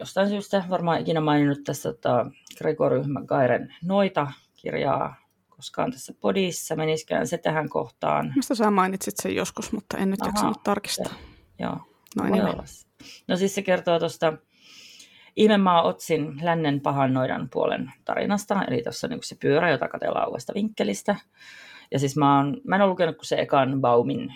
jostain 0.00 0.28
syystä 0.28 0.64
varmaan 0.70 1.00
ikinä 1.00 1.20
maininnut 1.20 1.64
tässä 1.64 1.92
tota, 1.92 2.26
Gregory 2.58 3.02
Magairen 3.02 3.74
Noita 3.82 4.32
kirjaa 4.56 5.16
koskaan 5.48 5.92
tässä 5.92 6.14
podissa, 6.20 6.76
menisikään 6.76 7.26
se 7.26 7.38
tähän 7.38 7.68
kohtaan. 7.68 8.32
Mistä 8.36 8.54
sä 8.54 8.70
mainitsit 8.70 9.14
sen 9.22 9.34
joskus, 9.34 9.72
mutta 9.72 9.98
en 9.98 10.10
nyt 10.10 10.22
Aha, 10.22 10.28
jaksanut 10.28 10.62
tarkistaa. 10.62 11.08
Se, 11.08 11.31
Joo, 11.62 11.78
no, 12.16 12.24
niin 12.24 12.44
no 13.28 13.36
siis 13.36 13.54
se 13.54 13.62
kertoo 13.62 13.98
tuosta 13.98 14.32
Ihmemaa 15.36 15.82
Otsin 15.82 16.34
lännen 16.42 16.80
pahan 16.80 17.14
noidan 17.14 17.48
puolen 17.52 17.92
tarinasta, 18.04 18.64
eli 18.68 18.82
tuossa 18.82 19.08
niin 19.08 19.20
se 19.22 19.36
pyörä, 19.40 19.70
jota 19.70 19.88
katsellaan 19.88 20.28
uudesta 20.28 20.54
vinkkelistä. 20.54 21.16
Ja 21.90 21.98
siis 21.98 22.16
mä, 22.16 22.36
oon, 22.36 22.60
mä 22.64 22.76
en 22.76 22.82
ole 22.82 22.90
lukenut 22.90 23.16
kuin 23.16 23.26
se 23.26 23.36
ekan 23.36 23.80
Baumin, 23.80 24.34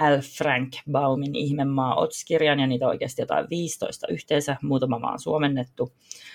L. 0.00 0.20
Frank 0.38 0.72
Baumin 0.90 1.36
Ihmemaa 1.36 1.94
Ots-kirjan, 1.94 2.60
ja 2.60 2.66
niitä 2.66 2.84
on 2.84 2.90
oikeasti 2.90 3.22
jotain 3.22 3.46
15 3.50 4.06
yhteensä, 4.10 4.56
muutama 4.62 4.98
maan 4.98 5.18
suomennettu. 5.18 5.92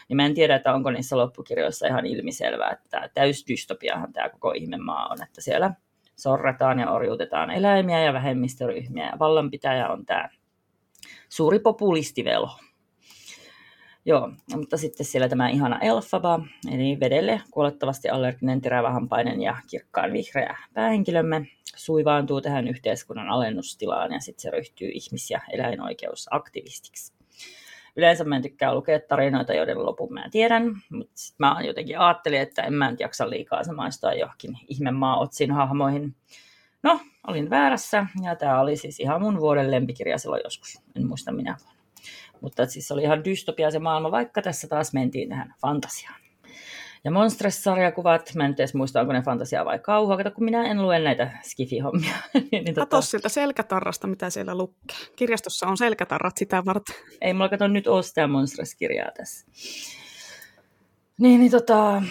Niin 0.09 0.17
mä 0.17 0.25
en 0.25 0.33
tiedä, 0.33 0.55
että 0.55 0.73
onko 0.73 0.91
niissä 0.91 1.17
loppukirjoissa 1.17 1.87
ihan 1.87 2.05
ilmiselvää, 2.05 2.71
että 2.71 3.09
täysdystopiahan 3.13 4.13
tämä 4.13 4.29
koko 4.29 4.51
Ihmemaa 4.51 5.07
on, 5.07 5.23
että 5.23 5.41
siellä 5.41 5.73
sorretaan 6.19 6.79
ja 6.79 6.91
orjuutetaan 6.91 7.51
eläimiä 7.51 8.03
ja 8.03 8.13
vähemmistöryhmiä. 8.13 9.05
Ja 9.05 9.19
vallanpitäjä 9.19 9.89
on 9.89 10.05
tämä 10.05 10.29
suuri 11.29 11.59
populistivelo. 11.59 12.49
Joo, 14.05 14.31
mutta 14.55 14.77
sitten 14.77 15.05
siellä 15.05 15.29
tämä 15.29 15.49
ihana 15.49 15.79
Elfaba, 15.79 16.39
eli 16.71 16.97
vedelle 16.99 17.41
kuolettavasti 17.51 18.09
allerginen, 18.09 18.61
terävähampainen 18.61 19.41
ja 19.41 19.57
kirkkaan 19.69 20.13
vihreä 20.13 20.57
päähenkilömme, 20.73 21.47
suivaantuu 21.75 22.41
tähän 22.41 22.67
yhteiskunnan 22.67 23.29
alennustilaan 23.29 24.11
ja 24.11 24.19
sitten 24.19 24.41
se 24.41 24.49
ryhtyy 24.49 24.89
ihmis- 24.93 25.31
ja 25.31 25.41
eläinoikeusaktivistiksi 25.51 27.18
yleensä 27.99 28.23
mä 28.23 28.35
en 28.35 28.41
tykkää 28.41 28.73
lukea 28.73 28.99
tarinoita, 28.99 29.53
joiden 29.53 29.85
lopun 29.85 30.13
mä 30.13 30.29
tiedän, 30.31 30.75
mutta 30.89 31.13
mä 31.37 31.55
jotenkin 31.65 31.99
ajattelin, 31.99 32.39
että 32.39 32.61
en 32.61 32.73
mä 32.73 32.91
nyt 32.91 32.99
jaksa 32.99 33.29
liikaa 33.29 33.63
samaistaa 33.63 34.13
johonkin 34.13 34.57
ihmemaa 34.67 35.19
otsin 35.19 35.51
hahmoihin. 35.51 36.15
No, 36.83 36.99
olin 37.27 37.49
väärässä, 37.49 38.05
ja 38.23 38.35
tämä 38.35 38.61
oli 38.61 38.75
siis 38.75 38.99
ihan 38.99 39.21
mun 39.21 39.39
vuoden 39.39 39.71
lempikirja 39.71 40.17
silloin 40.17 40.41
joskus, 40.43 40.81
en 40.95 41.07
muista 41.07 41.31
minä 41.31 41.55
vuonna. 41.59 41.79
Mutta 42.41 42.65
siis 42.65 42.91
oli 42.91 43.03
ihan 43.03 43.25
dystopia 43.25 43.71
se 43.71 43.79
maailma, 43.79 44.11
vaikka 44.11 44.41
tässä 44.41 44.67
taas 44.67 44.93
mentiin 44.93 45.29
tähän 45.29 45.53
fantasiaan. 45.61 46.21
Ja 47.03 47.11
Monstres-sarjakuvat, 47.11 48.31
mä 48.35 48.45
en 48.45 48.53
edes 48.53 48.73
muista, 48.73 49.01
onko 49.01 49.13
ne 49.13 49.21
fantasiaa 49.21 49.65
vai 49.65 49.79
kauhua, 49.79 50.17
kato 50.17 50.31
kun 50.31 50.43
minä 50.43 50.71
en 50.71 50.81
lue 50.81 50.99
näitä 50.99 51.31
skifi-hommia. 51.43 52.15
niin, 52.51 52.65
Kato 52.65 52.85
tota... 52.85 53.01
siltä 53.01 53.29
selkätarrasta, 53.29 54.07
mitä 54.07 54.29
siellä 54.29 54.55
lukee. 54.55 54.97
Kirjastossa 55.15 55.67
on 55.67 55.77
selkätarrat 55.77 56.37
sitä 56.37 56.65
varten. 56.65 56.95
Ei 57.21 57.33
mulla 57.33 57.49
kato 57.49 57.67
nyt 57.67 57.87
ole 57.87 58.03
sitä 58.03 58.27
Monstres-kirjaa 58.27 59.11
tässä. 59.17 59.47
Niin, 61.17 61.39
niin 61.39 61.51
tota, 61.51 62.01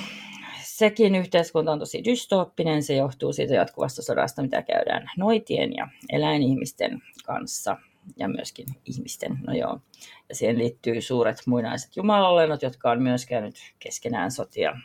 sekin 0.63 1.15
yhteiskunta 1.15 1.73
on 1.73 1.79
tosi 1.79 2.05
dystooppinen. 2.05 2.83
Se 2.83 2.95
johtuu 2.95 3.33
siitä 3.33 3.55
jatkuvasta 3.55 4.03
sodasta, 4.03 4.43
mitä 4.43 4.63
käydään 4.63 5.11
noitien 5.17 5.73
ja 5.77 5.89
eläinihmisten 6.13 7.03
kanssa 7.25 7.77
ja 8.17 8.29
myöskin 8.29 8.67
ihmisten. 8.85 9.39
No 9.47 9.53
joo. 9.53 9.81
Ja 10.29 10.35
siihen 10.35 10.59
liittyy 10.59 11.01
suuret 11.01 11.37
muinaiset 11.47 11.97
jumalolennot, 11.97 12.63
jotka 12.63 12.91
on 12.91 13.03
myös 13.03 13.27
käynyt 13.27 13.55
keskenään 13.79 14.31
sotia. 14.31 14.77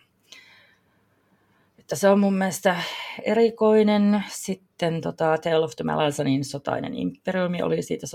Että 1.79 1.95
se 1.95 2.09
on 2.09 2.19
mun 2.19 2.33
mielestä 2.33 2.75
erikoinen. 3.23 4.23
Sitten 4.29 5.01
tota, 5.01 5.37
Tale 5.37 5.63
of 5.65 5.75
the 5.75 5.83
Malazanin 5.83 6.45
sotainen 6.45 6.95
imperiumi 6.95 7.61
oli 7.61 7.81
siitä 7.81 8.07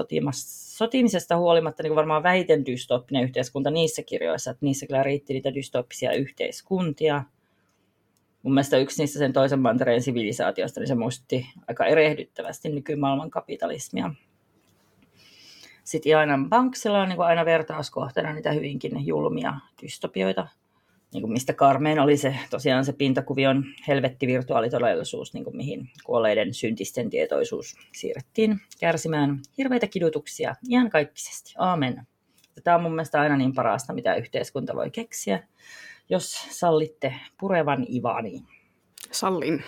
sotimisesta 0.52 1.36
huolimatta 1.36 1.82
niin 1.82 1.94
varmaan 1.94 2.22
vähiten 2.22 2.66
dystooppinen 2.66 3.24
yhteiskunta 3.24 3.70
niissä 3.70 4.02
kirjoissa, 4.02 4.50
että 4.50 4.66
niissä 4.66 4.86
kyllä 4.86 5.02
riitti 5.02 5.32
niitä 5.32 5.54
dystooppisia 5.54 6.12
yhteiskuntia. 6.12 7.24
Mun 8.42 8.54
mielestä 8.54 8.78
yksi 8.78 9.02
niistä 9.02 9.18
sen 9.18 9.32
toisen 9.32 9.60
mantereen 9.60 10.02
sivilisaatiosta, 10.02 10.80
niin 10.80 10.88
se 10.88 10.94
muistutti 10.94 11.46
aika 11.68 11.86
erehdyttävästi 11.86 12.68
nykymaailman 12.68 13.30
kapitalismia. 13.30 14.10
Sitten 15.88 16.10
Jainan 16.10 16.48
Banksilla 16.48 17.00
on 17.00 17.08
niin 17.08 17.16
kuin 17.16 17.26
aina 17.26 17.44
vertauskohteena 17.44 18.32
niitä 18.32 18.52
hyvinkin 18.52 19.06
julmia 19.06 19.54
dystopioita, 19.82 20.48
niin 21.12 21.20
kuin 21.20 21.32
mistä 21.32 21.52
karmeen 21.52 21.98
oli 21.98 22.16
se 22.16 22.36
tosiaan 22.50 22.84
se 22.84 22.92
pintakuvion 22.92 23.64
helvettivirtuaalitodellisuus, 23.88 25.34
niin 25.34 25.44
kuin 25.44 25.56
mihin 25.56 25.90
kuolleiden 26.04 26.54
syntisten 26.54 27.10
tietoisuus 27.10 27.76
siirrettiin 27.92 28.60
kärsimään 28.80 29.40
hirveitä 29.58 29.86
kidutuksia 29.86 30.54
ihan 30.68 30.90
kaikkisesti. 30.90 31.54
Aamen. 31.58 32.06
Tämä 32.64 32.76
on 32.76 32.82
mun 32.82 32.94
mielestä 32.94 33.20
aina 33.20 33.36
niin 33.36 33.54
parasta, 33.54 33.92
mitä 33.92 34.14
yhteiskunta 34.14 34.74
voi 34.74 34.90
keksiä, 34.90 35.42
jos 36.10 36.46
sallitte 36.50 37.14
purevan 37.40 37.86
Ivani. 37.94 38.42
Sallin. 39.10 39.64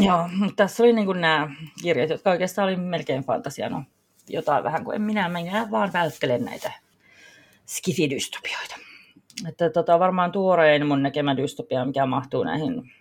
Joo, 0.00 0.28
mutta 0.36 0.54
tässä 0.56 0.82
oli 0.82 0.92
niin 0.92 1.06
kuin 1.06 1.20
nämä 1.20 1.50
kirjat, 1.82 2.10
jotka 2.10 2.30
oikeastaan 2.30 2.68
oli 2.68 2.76
melkein 2.76 3.24
fantasia. 3.24 3.70
Jotain 4.28 4.64
vähän 4.64 4.84
kuin 4.84 4.94
en 4.94 5.02
minä, 5.02 5.28
minä 5.28 5.68
vaan 5.70 5.92
välttelen 5.92 6.44
näitä 6.44 6.72
skifidystopioita. 7.66 8.76
Että 9.48 9.70
tota, 9.70 9.98
varmaan 9.98 10.32
tuorein 10.32 10.86
mun 10.86 11.02
näkemä 11.02 11.36
dystopia, 11.36 11.84
mikä 11.84 12.06
mahtuu 12.06 12.44
näihin, 12.44 12.92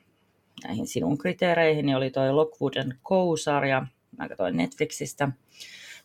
näihin 0.64 0.88
sinun 0.88 1.18
kriteereihin, 1.18 1.86
niin 1.86 1.98
oli 1.98 2.10
toi 2.10 2.34
Lockwood 2.34 2.74
Co-sarja. 3.04 3.88
Mä 4.18 4.30
katsoin 4.30 4.58
Netflixistä. 4.58 5.30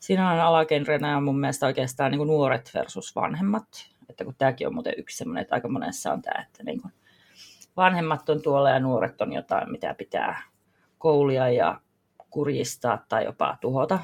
Siinä 0.01 0.31
on 0.31 0.41
alagenrenä 0.41 1.21
mun 1.21 1.41
mielestä 1.41 1.67
oikeastaan 1.67 2.11
niin 2.11 2.19
kuin 2.19 2.29
nuoret 2.29 2.71
versus 2.75 3.17
vanhemmat. 3.17 3.67
Että 4.09 4.25
kun 4.25 4.35
tämäkin 4.39 4.67
on 4.67 4.75
muuten 4.75 4.95
yksi 4.97 5.17
semmoinen, 5.17 5.43
että 5.43 5.55
aika 5.55 5.69
monessa 5.69 6.13
on 6.13 6.23
tämä, 6.23 6.43
että 6.43 6.63
niin 6.63 6.83
kuin 6.83 6.93
vanhemmat 7.77 8.29
on 8.29 8.43
tuolla 8.43 8.71
ja 8.71 8.81
nuoret 8.81 9.21
on 9.21 9.33
jotain, 9.33 9.71
mitä 9.71 9.95
pitää 9.95 10.43
koulia 10.99 11.49
ja 11.49 11.81
kurjistaa 12.31 13.05
tai 13.09 13.25
jopa 13.25 13.57
tuhota 13.61 13.99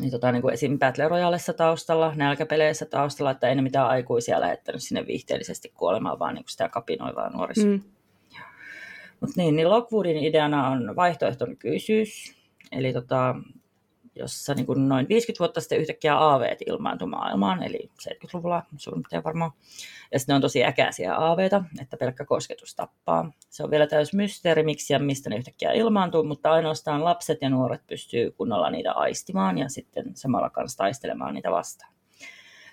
niin, 0.00 0.10
tota, 0.10 0.32
niin 0.32 0.42
kuin 0.42 0.54
esim. 0.54 0.78
Battle 0.78 1.08
Royalessa 1.08 1.52
taustalla, 1.52 2.12
nälkäpeleissä 2.14 2.86
taustalla, 2.86 3.30
että 3.30 3.48
ei 3.48 3.54
ne 3.54 3.62
mitään 3.62 3.88
aikuisia 3.88 4.40
lähettänyt 4.40 4.82
sinne 4.82 5.06
viihteellisesti 5.06 5.72
kuolemaan, 5.74 6.18
vaan 6.18 6.34
niin 6.34 6.44
kuin 6.44 6.50
sitä 6.50 6.68
kapinoivaa 6.68 7.30
nuorisoa. 7.30 7.70
Mm. 7.70 7.82
Mutta 9.20 9.34
niin, 9.36 9.56
niin 9.56 9.70
Lockwoodin 9.70 10.16
ideana 10.16 10.68
on 10.68 10.96
vaihtoehtonykyisyys, 10.96 12.36
eli 12.72 12.92
tota, 12.92 13.34
jossa 14.16 14.54
niin 14.54 14.66
kuin 14.66 14.88
noin 14.88 15.08
50 15.08 15.38
vuotta 15.38 15.60
sitten 15.60 15.78
yhtäkkiä 15.78 16.16
aaveet 16.16 16.58
ilmaantui 16.66 17.08
maailmaan, 17.08 17.62
eli 17.62 17.90
70-luvulla 18.02 18.62
suurin 18.76 19.02
piirtein 19.02 19.24
varmaan. 19.24 19.50
Ja 20.12 20.18
sitten 20.18 20.32
ne 20.32 20.36
on 20.36 20.42
tosi 20.42 20.64
äkäisiä 20.64 21.14
aaveita, 21.14 21.64
että 21.80 21.96
pelkkä 21.96 22.24
kosketus 22.24 22.74
tappaa. 22.74 23.32
Se 23.50 23.64
on 23.64 23.70
vielä 23.70 23.86
täys 23.86 24.12
mysteeri, 24.12 24.62
miksi 24.62 24.92
ja 24.92 24.98
mistä 24.98 25.30
ne 25.30 25.36
yhtäkkiä 25.36 25.72
ilmaantuu, 25.72 26.24
mutta 26.24 26.52
ainoastaan 26.52 27.04
lapset 27.04 27.38
ja 27.40 27.50
nuoret 27.50 27.86
pystyy 27.86 28.30
kunnolla 28.30 28.70
niitä 28.70 28.92
aistimaan 28.92 29.58
ja 29.58 29.68
sitten 29.68 30.04
samalla 30.14 30.50
kanssa 30.50 30.78
taistelemaan 30.78 31.34
niitä 31.34 31.50
vastaan. 31.50 31.95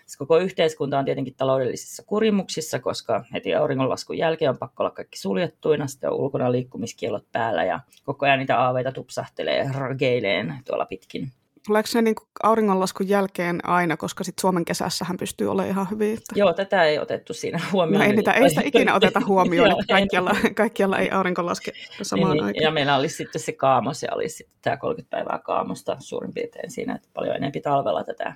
Siis 0.06 0.18
koko 0.18 0.38
yhteiskunta 0.38 1.00
on 1.00 1.06
tietenkin 1.06 1.36
taloudellisissa 1.36 2.04
kurimuksissa, 2.06 2.80
koska 2.80 3.26
heti 3.34 3.56
auringonlaskun 3.56 4.18
jälkeen 4.18 4.50
on 4.50 4.58
pakko 4.58 4.84
olla 4.84 4.92
kaikki 4.92 5.20
suljettuina, 5.20 5.88
sitten 5.88 6.10
on 6.10 6.20
ulkona 6.20 6.52
liikkumiskielot 6.52 7.26
päällä 7.32 7.64
ja 7.64 7.80
koko 8.04 8.26
ajan 8.26 8.40
niitä 8.40 8.60
aaveita 8.60 8.92
tupsahtelee 8.92 9.70
rageileen 9.74 10.54
tuolla 10.66 10.86
pitkin 10.86 11.32
Tuleeko 11.68 11.88
se 11.88 12.02
niin 12.02 12.16
auringonlaskun 12.44 13.10
jälkeen 13.10 13.70
aina, 13.70 13.98
koska 13.98 14.24
sitten 14.24 14.42
Suomen 14.42 14.66
kesässähän 14.66 15.18
pystyy 15.18 15.52
olemaan 15.52 15.70
ihan 15.70 15.88
hyvin? 15.92 16.14
Että... 16.14 16.34
Joo, 16.36 16.54
tätä 16.54 16.84
ei 16.84 17.00
otettu 17.00 17.34
siinä 17.34 17.60
huomioon. 17.72 18.04
No 18.04 18.10
ei, 18.10 18.16
niitä, 18.16 18.32
ei 18.32 18.50
sitä 18.50 18.62
ikinä 18.66 18.96
oteta 18.96 19.22
huomioon, 19.28 19.72
että 19.80 19.94
kaikkialla, 19.94 20.36
kaikkialla 20.56 20.98
ei 20.98 21.12
aurinko 21.12 21.46
laske 21.46 21.72
samaan 22.02 22.32
niin, 22.32 22.44
aikaan. 22.44 22.64
Ja 22.64 22.72
meillä 22.72 22.96
olisi 22.96 23.16
sitten 23.16 23.42
se 23.42 23.52
kaamos 23.52 24.04
ja 24.04 24.10
olisi 24.14 24.36
sitten 24.36 24.56
tämä 24.62 24.78
30 24.78 25.18
päivää 25.18 25.40
kaamosta 25.40 25.98
suurin 26.00 26.34
piirtein 26.34 26.72
siinä, 26.72 26.96
että 26.96 27.10
paljon 27.14 27.36
enemmän 27.36 27.62
talvella 27.64 28.04
tätä 28.04 28.36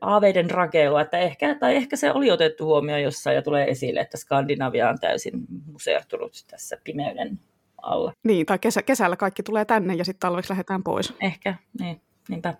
aaveiden 0.00 0.50
rakeilua, 0.50 1.00
että 1.00 1.18
ehkä, 1.18 1.54
tai 1.54 1.76
ehkä 1.76 1.96
se 1.96 2.12
oli 2.12 2.30
otettu 2.30 2.64
huomioon 2.64 3.02
jossain 3.02 3.34
ja 3.34 3.42
tulee 3.42 3.70
esille, 3.70 4.00
että 4.00 4.16
Skandinavia 4.16 4.88
on 4.88 4.98
täysin 5.00 5.32
museertunut 5.66 6.32
tässä 6.50 6.76
pimeyden 6.84 7.38
alla. 7.82 8.12
Niin, 8.22 8.46
tai 8.46 8.58
kesä, 8.58 8.82
kesällä 8.82 9.16
kaikki 9.16 9.42
tulee 9.42 9.64
tänne 9.64 9.94
ja 9.94 10.04
sitten 10.04 10.20
talveksi 10.20 10.50
lähdetään 10.50 10.82
pois. 10.82 11.14
Ehkä, 11.20 11.54
niin, 11.80 12.00
niinpä. 12.28 12.54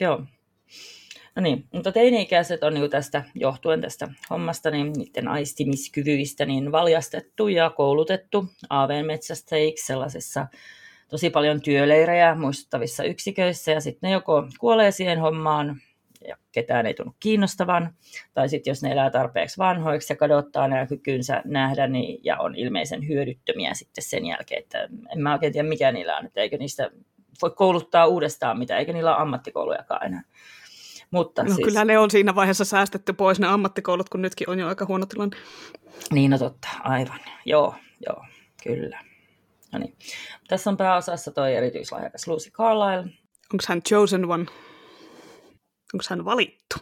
Joo. 0.00 0.22
No 1.36 1.42
niin, 1.42 1.64
mutta 1.72 1.92
teini-ikäiset 1.92 2.62
on 2.62 2.74
niin 2.74 2.90
tästä 2.90 3.24
johtuen 3.34 3.80
tästä 3.80 4.08
hommasta, 4.30 4.70
niin 4.70 4.92
niiden 4.92 5.28
aistimiskyvyistä 5.28 6.44
niin 6.44 6.72
valjastettu 6.72 7.48
ja 7.48 7.70
koulutettu 7.70 8.46
aaveen 8.70 9.06
metsästäjiksi 9.06 9.86
sellaisissa 9.86 10.46
tosi 11.12 11.30
paljon 11.30 11.60
työleirejä 11.60 12.34
muistuttavissa 12.34 13.04
yksiköissä 13.04 13.72
ja 13.72 13.80
sitten 13.80 14.08
ne 14.08 14.12
joko 14.12 14.46
kuolee 14.60 14.90
siihen 14.90 15.18
hommaan 15.18 15.76
ja 16.28 16.36
ketään 16.52 16.86
ei 16.86 16.94
tunnu 16.94 17.14
kiinnostavan, 17.20 17.94
tai 18.34 18.48
sitten 18.48 18.70
jos 18.70 18.82
ne 18.82 18.92
elää 18.92 19.10
tarpeeksi 19.10 19.58
vanhoiksi 19.58 20.12
ja 20.12 20.16
kadottaa 20.16 20.68
nämä 20.68 20.86
kykynsä 20.86 21.42
nähdä 21.44 21.86
niin, 21.86 22.20
ja 22.24 22.38
on 22.38 22.56
ilmeisen 22.56 23.08
hyödyttömiä 23.08 23.74
sitten 23.74 24.04
sen 24.04 24.26
jälkeen, 24.26 24.62
että 24.62 24.88
en 25.12 25.22
mä 25.22 25.32
oikein 25.32 25.52
tiedä 25.52 25.68
mikä 25.68 25.92
niillä 25.92 26.16
on, 26.16 26.26
että 26.26 26.40
eikö 26.40 26.58
niistä 26.58 26.90
voi 27.42 27.50
kouluttaa 27.50 28.06
uudestaan 28.06 28.58
mitä, 28.58 28.78
eikä 28.78 28.92
niillä 28.92 29.16
ole 29.16 29.22
ammattikoulujakaan 29.22 30.06
enää. 30.06 30.22
Mutta 31.10 31.42
no, 31.42 31.54
siis... 31.54 31.64
kyllä 31.64 31.84
ne 31.84 31.98
on 31.98 32.10
siinä 32.10 32.34
vaiheessa 32.34 32.64
säästetty 32.64 33.12
pois 33.12 33.40
ne 33.40 33.46
ammattikoulut, 33.46 34.08
kun 34.08 34.22
nytkin 34.22 34.50
on 34.50 34.58
jo 34.58 34.68
aika 34.68 34.86
huono 34.86 35.06
tilanne. 35.06 35.36
Niin, 36.12 36.30
no 36.30 36.38
totta, 36.38 36.68
aivan. 36.80 37.20
Joo, 37.44 37.74
joo, 38.06 38.24
kyllä. 38.64 39.11
No 39.72 39.78
niin. 39.78 39.96
Tässä 40.48 40.70
on 40.70 40.76
pääosassa 40.76 41.30
toi 41.30 41.54
erityislahjakas 41.54 42.28
Lucy 42.28 42.50
Carlyle. 42.50 43.12
Onko 43.52 43.64
hän 43.68 43.82
chosen 43.82 44.24
one? 44.24 44.46
Onko 45.94 46.04
hän 46.10 46.24
valittu? 46.24 46.76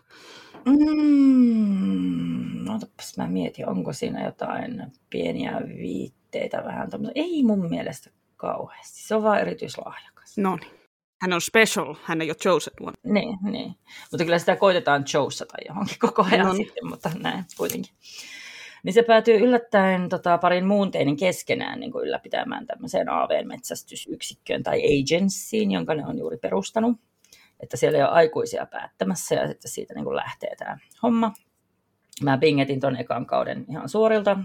Mm, 0.66 2.64
no 2.64 2.78
mä 3.16 3.26
mietin, 3.26 3.68
onko 3.68 3.92
siinä 3.92 4.24
jotain 4.24 4.82
pieniä 5.10 5.60
viitteitä 5.76 6.64
vähän 6.64 6.90
tämmöistä. 6.90 7.20
Ei 7.20 7.42
mun 7.42 7.68
mielestä 7.70 8.10
kauheasti. 8.36 9.02
Se 9.02 9.14
on 9.14 9.22
vaan 9.22 9.40
erityislahjakas. 9.40 10.38
No 10.38 10.56
niin. 10.56 10.80
Hän 11.20 11.32
on 11.32 11.40
special, 11.40 11.94
hän 12.04 12.20
ei 12.20 12.30
ole 12.30 12.34
chosen 12.34 12.72
one. 12.80 12.92
Niin, 13.04 13.38
niin. 13.42 13.74
Mutta 14.10 14.24
kyllä 14.24 14.38
sitä 14.38 14.56
koitetaan 14.56 15.04
chosata 15.04 15.54
johonkin 15.68 15.98
koko 15.98 16.22
ajan 16.22 16.46
no 16.46 16.52
niin. 16.52 16.66
sitten, 16.66 16.86
mutta 16.86 17.10
näin 17.18 17.44
kuitenkin 17.56 17.94
niin 18.82 18.92
se 18.92 19.02
päätyy 19.02 19.36
yllättäen 19.36 20.08
tota, 20.08 20.38
parin 20.38 20.66
muun 20.66 20.90
teinin 20.90 21.16
keskenään 21.16 21.80
niin 21.80 21.92
kuin 21.92 22.06
ylläpitämään 22.06 22.66
tämmöiseen 22.66 23.08
AV-metsästysyksikköön 23.08 24.62
tai 24.62 24.80
agencyin, 24.82 25.70
jonka 25.70 25.94
ne 25.94 26.06
on 26.06 26.18
juuri 26.18 26.36
perustanut. 26.36 26.96
Että 27.60 27.76
siellä 27.76 27.98
ei 27.98 28.04
ole 28.04 28.12
aikuisia 28.12 28.66
päättämässä 28.66 29.34
ja 29.34 29.48
sitten 29.48 29.70
siitä 29.70 29.94
niin 29.94 30.04
kuin 30.04 30.16
lähtee 30.16 30.56
tämä 30.56 30.78
homma. 31.02 31.32
Mä 32.22 32.38
pingetin 32.38 32.80
ton 32.80 32.96
ekan 32.96 33.26
kauden 33.26 33.64
ihan 33.70 33.88
suorilta. 33.88 34.38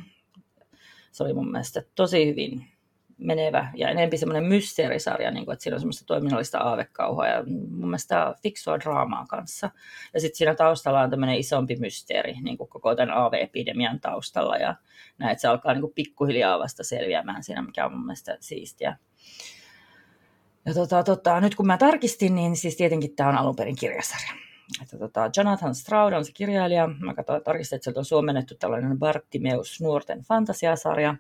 Se 1.12 1.24
oli 1.24 1.34
mun 1.34 1.52
mielestä 1.52 1.84
tosi 1.96 2.26
hyvin 2.26 2.75
menevä 3.18 3.72
ja 3.76 3.90
enempi 3.90 4.18
semmoinen 4.18 4.44
mysteerisarja, 4.44 5.32
niin 5.32 5.46
kuin, 5.46 5.54
että 5.54 5.64
siinä 5.64 5.76
on 5.76 5.80
semmoista 5.80 6.06
toiminnallista 6.06 6.60
aavekauhua 6.60 7.28
ja 7.28 7.44
mun 7.48 7.88
mielestä 7.90 8.36
fiksua 8.44 8.80
draamaa 8.80 9.26
kanssa. 9.26 9.70
Ja 10.14 10.22
sitten 10.22 10.38
siinä 10.38 10.56
taustalla 10.56 11.02
on 11.02 11.10
tämmöinen 11.10 11.38
isompi 11.38 11.76
mysteeri 11.76 12.34
niin 12.42 12.58
kuin 12.58 12.70
koko 12.70 12.96
tämän 12.96 13.18
AV-epidemian 13.18 14.00
taustalla 14.00 14.58
ja 14.58 14.76
näin, 15.18 15.32
että 15.32 15.42
se 15.42 15.48
alkaa 15.48 15.74
niin 15.74 15.82
kuin 15.82 15.94
pikkuhiljaa 15.94 16.60
vasta 16.60 16.84
selviämään 16.84 17.44
siinä, 17.44 17.62
mikä 17.62 17.86
on 17.86 17.92
mun 17.92 18.06
mielestä 18.06 18.38
siistiä. 18.40 18.98
Ja 20.66 20.74
tota, 20.74 21.04
tota, 21.04 21.42
nyt 21.42 21.56
kun 21.56 21.68
mä 21.68 21.78
tarkistin, 21.78 22.36
niin 22.36 22.56
siis 22.56 22.78
tietenkin 22.78 23.16
tämä 23.16 23.30
on 23.30 23.38
alun 23.38 23.56
perin 23.56 23.76
kirjasarja 23.76 24.45
että 24.82 24.98
tota, 24.98 25.30
Jonathan 25.38 25.76
Stroud 25.76 26.14
on 26.14 26.26
se 26.26 26.32
kirjailija. 26.32 26.88
Mä 26.88 27.14
katsoin, 27.14 27.44
tarkistin, 27.44 27.76
että 27.76 27.84
sieltä 27.84 28.00
on 28.00 28.06
suomennettu 28.06 28.56
tällainen 28.60 29.00
Bartimeus 29.00 29.82
nuorten 29.82 30.22
fantasiasarja. 30.22 31.16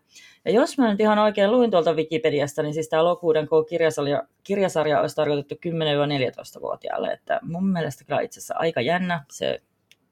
Ja 0.45 0.51
jos 0.51 0.77
mä 0.77 0.91
nyt 0.91 0.99
ihan 0.99 1.19
oikein 1.19 1.51
luin 1.51 1.71
tuolta 1.71 1.93
Wikipediasta, 1.93 2.63
niin 2.63 2.73
siis 2.73 2.89
tämä 2.89 3.03
Lokuuden 3.03 3.47
kirjasarja, 3.69 4.23
kirjasarja 4.43 5.01
olisi 5.01 5.15
tarkoitettu 5.15 5.55
10-14-vuotiaalle. 5.69 7.11
Että 7.11 7.39
mun 7.43 7.67
mielestä 7.67 8.03
kyllä 8.03 8.21
itse 8.21 8.39
asiassa 8.39 8.55
aika 8.57 8.81
jännä 8.81 9.23
se 9.31 9.61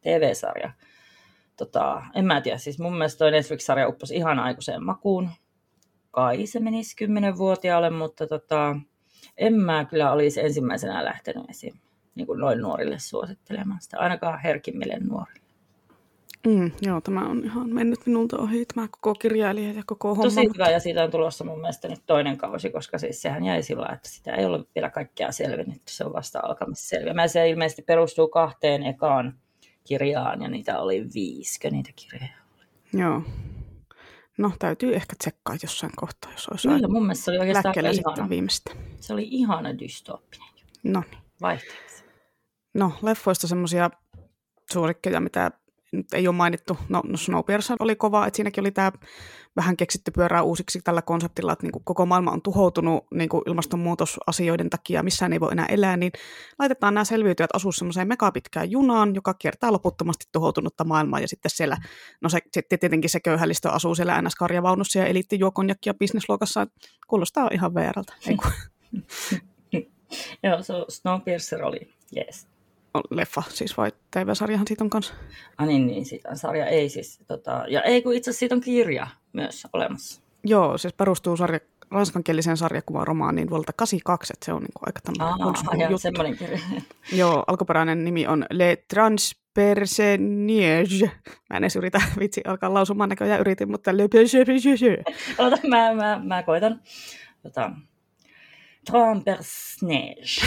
TV-sarja. 0.02 0.72
Tota, 1.58 2.04
en 2.16 2.26
mä 2.26 2.42
tiedä, 2.42 2.58
siis 2.58 2.80
mun 2.80 2.94
mielestä 2.98 3.18
toi 3.18 3.32
Netflix-sarja 3.32 3.88
upposi 3.88 4.16
ihan 4.16 4.40
aikuiseen 4.40 4.84
makuun. 4.84 5.30
Kai 6.12 6.46
se 6.46 6.60
menisi 6.60 7.06
10-vuotiaalle, 7.06 7.90
mutta 7.90 8.28
tota, 8.28 8.76
en 9.38 9.54
mä 9.54 9.86
kyllä 9.86 10.12
olisi 10.12 10.42
ensimmäisenä 10.42 11.06
lähtenyt 11.06 11.50
esiin 11.50 11.84
niin 12.16 12.28
kuin 12.28 12.40
noin 12.40 12.62
nuorille 12.62 13.00
suosittelemaan 13.00 13.82
sitä, 13.82 14.00
ainakaan 14.00 14.40
herkimmille 14.40 14.98
nuorille. 15.00 15.44
Mm, 16.48 16.72
joo, 16.82 17.02
tämä 17.02 17.26
on 17.30 17.44
ihan 17.44 17.74
mennyt 17.74 18.00
minulta 18.06 18.38
ohi, 18.38 18.66
tämä 18.66 18.88
koko 18.88 19.16
kirjailija 19.16 19.74
ja 19.74 19.84
koko 19.86 20.10
homma. 20.10 20.24
Tosi 20.24 20.50
hyvä, 20.54 20.70
ja 20.70 20.80
siitä 20.80 21.04
on 21.04 21.12
tulossa 21.12 21.44
mun 21.44 21.60
mielestä 21.62 21.88
nyt 21.88 22.00
toinen 22.06 22.38
kausi, 22.38 22.70
koska 22.70 22.98
siis 22.98 23.22
sehän 23.22 23.44
jäi 23.44 23.64
sillä 23.64 23.90
että 23.94 24.10
sitä 24.10 24.36
ei 24.36 24.46
ollut 24.46 24.70
vielä 24.76 24.90
kaikkea 24.90 25.32
selvinnyt, 25.32 25.82
se 25.88 26.06
on 26.06 26.14
vasta 26.14 26.40
alkamassa 26.44 26.98
Se 27.28 27.50
ilmeisesti 27.50 27.82
perustuu 27.82 28.28
kahteen 28.28 28.84
ekaan 28.84 29.40
kirjaan, 29.84 30.42
ja 30.42 30.50
niitä 30.50 30.80
oli 30.80 31.06
viisikö 31.14 31.70
niitä 31.70 31.90
kirjoja 31.96 32.34
Joo. 32.94 33.22
No, 34.38 34.52
täytyy 34.60 34.96
ehkä 34.96 35.16
tsekkaa 35.20 35.56
jossain 35.64 35.92
kohtaa, 35.96 36.32
jos 36.32 36.48
olisi 36.48 36.68
Kyllä, 36.68 36.88
mun 36.88 37.04
mielestä 37.04 37.26
se 37.26 37.32
oli 37.32 37.40
oikeastaan 37.40 37.76
ihana. 37.78 38.30
viimeistä. 38.30 38.72
Se 39.00 39.14
oli 39.14 39.28
ihana 39.32 39.80
dystooppinen. 39.80 40.48
No 40.84 41.04
niin. 41.12 41.22
Vaihteeksi. 41.42 42.03
No, 42.74 42.92
leffoista 43.02 43.48
semmoisia 43.48 43.90
suosikkeja, 44.72 45.20
mitä 45.20 45.52
nyt 45.94 46.14
ei 46.14 46.28
ole 46.28 46.36
mainittu. 46.36 46.78
No, 46.90 47.02
no 47.06 47.18
Snowpiercer 47.18 47.78
oli 47.80 47.96
kova, 47.96 48.28
että 48.28 48.36
siinäkin 48.36 48.62
oli 48.62 48.72
tämä 48.72 48.92
vähän 49.56 49.78
keksitty 49.78 50.12
pyörää 50.12 50.42
uusiksi 50.42 50.82
tällä 50.84 51.02
konseptilla, 51.02 51.54
että 51.54 51.66
niin 51.66 51.72
kuin 51.72 51.84
koko 51.84 52.06
maailma 52.06 52.32
on 52.32 52.42
tuhoutunut 52.42 53.06
niin 53.14 53.30
kuin 53.30 53.44
ilmastonmuutosasioiden 53.48 54.70
takia, 54.70 55.04
missään 55.04 55.34
ei 55.34 55.40
voi 55.40 55.52
enää 55.52 55.66
elää, 55.66 55.98
niin 55.98 56.12
laitetaan 56.60 56.94
nämä 56.94 57.04
selviytyjät 57.06 57.50
asua 57.54 57.72
semmoiseen 57.72 58.08
megapitkään 58.08 58.72
junaan, 58.72 59.16
joka 59.16 59.34
kiertää 59.34 59.72
loputtomasti 59.72 60.26
tuhoutunutta 60.32 60.84
maailmaa, 60.84 61.20
ja 61.20 61.28
sitten 61.28 61.52
siellä, 61.52 61.78
no 62.22 62.30
se, 62.30 62.40
sitten 62.52 62.80
tietenkin 62.80 63.10
se 63.10 63.20
köyhällistö 63.20 63.70
asuu 63.70 63.96
siellä 63.96 64.22
NS-karjavaunussa 64.22 65.00
ja 65.00 65.06
eliittijuokonjakki 65.06 65.90
bisnesluokassa, 66.00 66.68
kuulostaa 67.08 67.50
ihan 67.52 67.74
väärältä, 67.74 68.14
Joo, 70.44 70.64
so 70.64 70.86
Snowpiercer 70.90 71.64
oli, 71.64 71.94
yes 72.18 72.53
leffa 73.10 73.44
siis 73.50 73.78
vai 73.78 73.92
TV-sarjahan 74.12 74.68
siitä 74.68 74.84
on 74.84 74.90
kanssa? 74.90 75.14
Ah 75.58 75.68
niin, 75.68 75.88
niin 75.88 76.06
siitä 76.06 76.30
on 76.30 76.38
sarja. 76.38 76.66
Ei 76.66 76.90
siis, 76.90 77.20
tota, 77.28 77.66
ja 77.68 77.82
ei 77.82 78.02
kun 78.02 78.14
itse 78.14 78.30
asiassa 78.30 78.40
siitä 78.40 78.56
on 78.56 78.62
kirja 78.62 79.08
myös 79.34 79.68
olemassa. 79.74 80.22
Joo, 80.44 80.78
siis 80.78 80.94
perustuu 80.94 81.38
sarja, 81.38 81.60
ranskankieliseen 81.92 82.58
sarjakuvaromaaniin 82.58 83.50
vuodelta 83.50 83.74
82, 83.74 84.34
että 84.34 84.46
se 84.46 84.54
on 84.54 84.62
niin 84.62 84.74
kuin 84.74 84.84
aika 84.88 85.00
tämmöinen 85.02 85.92
juttu. 85.92 85.98
semmoinen 85.98 86.38
kirja. 86.38 86.60
Joo, 87.20 87.44
alkuperäinen 87.48 88.04
nimi 88.04 88.28
on 88.28 88.46
Le 88.50 88.78
Transpersonnage. 88.88 91.12
Mä 91.50 91.58
en 91.58 91.64
edes 91.64 91.76
yritä 91.76 92.02
vitsi 92.20 92.42
alkaa 92.46 92.74
lausumaan 92.74 93.10
näköjään 93.10 93.42
yritin, 93.42 93.72
mutta 93.72 93.98
Le. 93.98 94.04
Ota, 95.38 95.58
mä, 95.68 95.94
mä, 95.94 96.22
mä 96.24 96.44
koitan. 96.44 96.82
Tota, 97.44 97.72
Transpersonnage. 98.86 100.42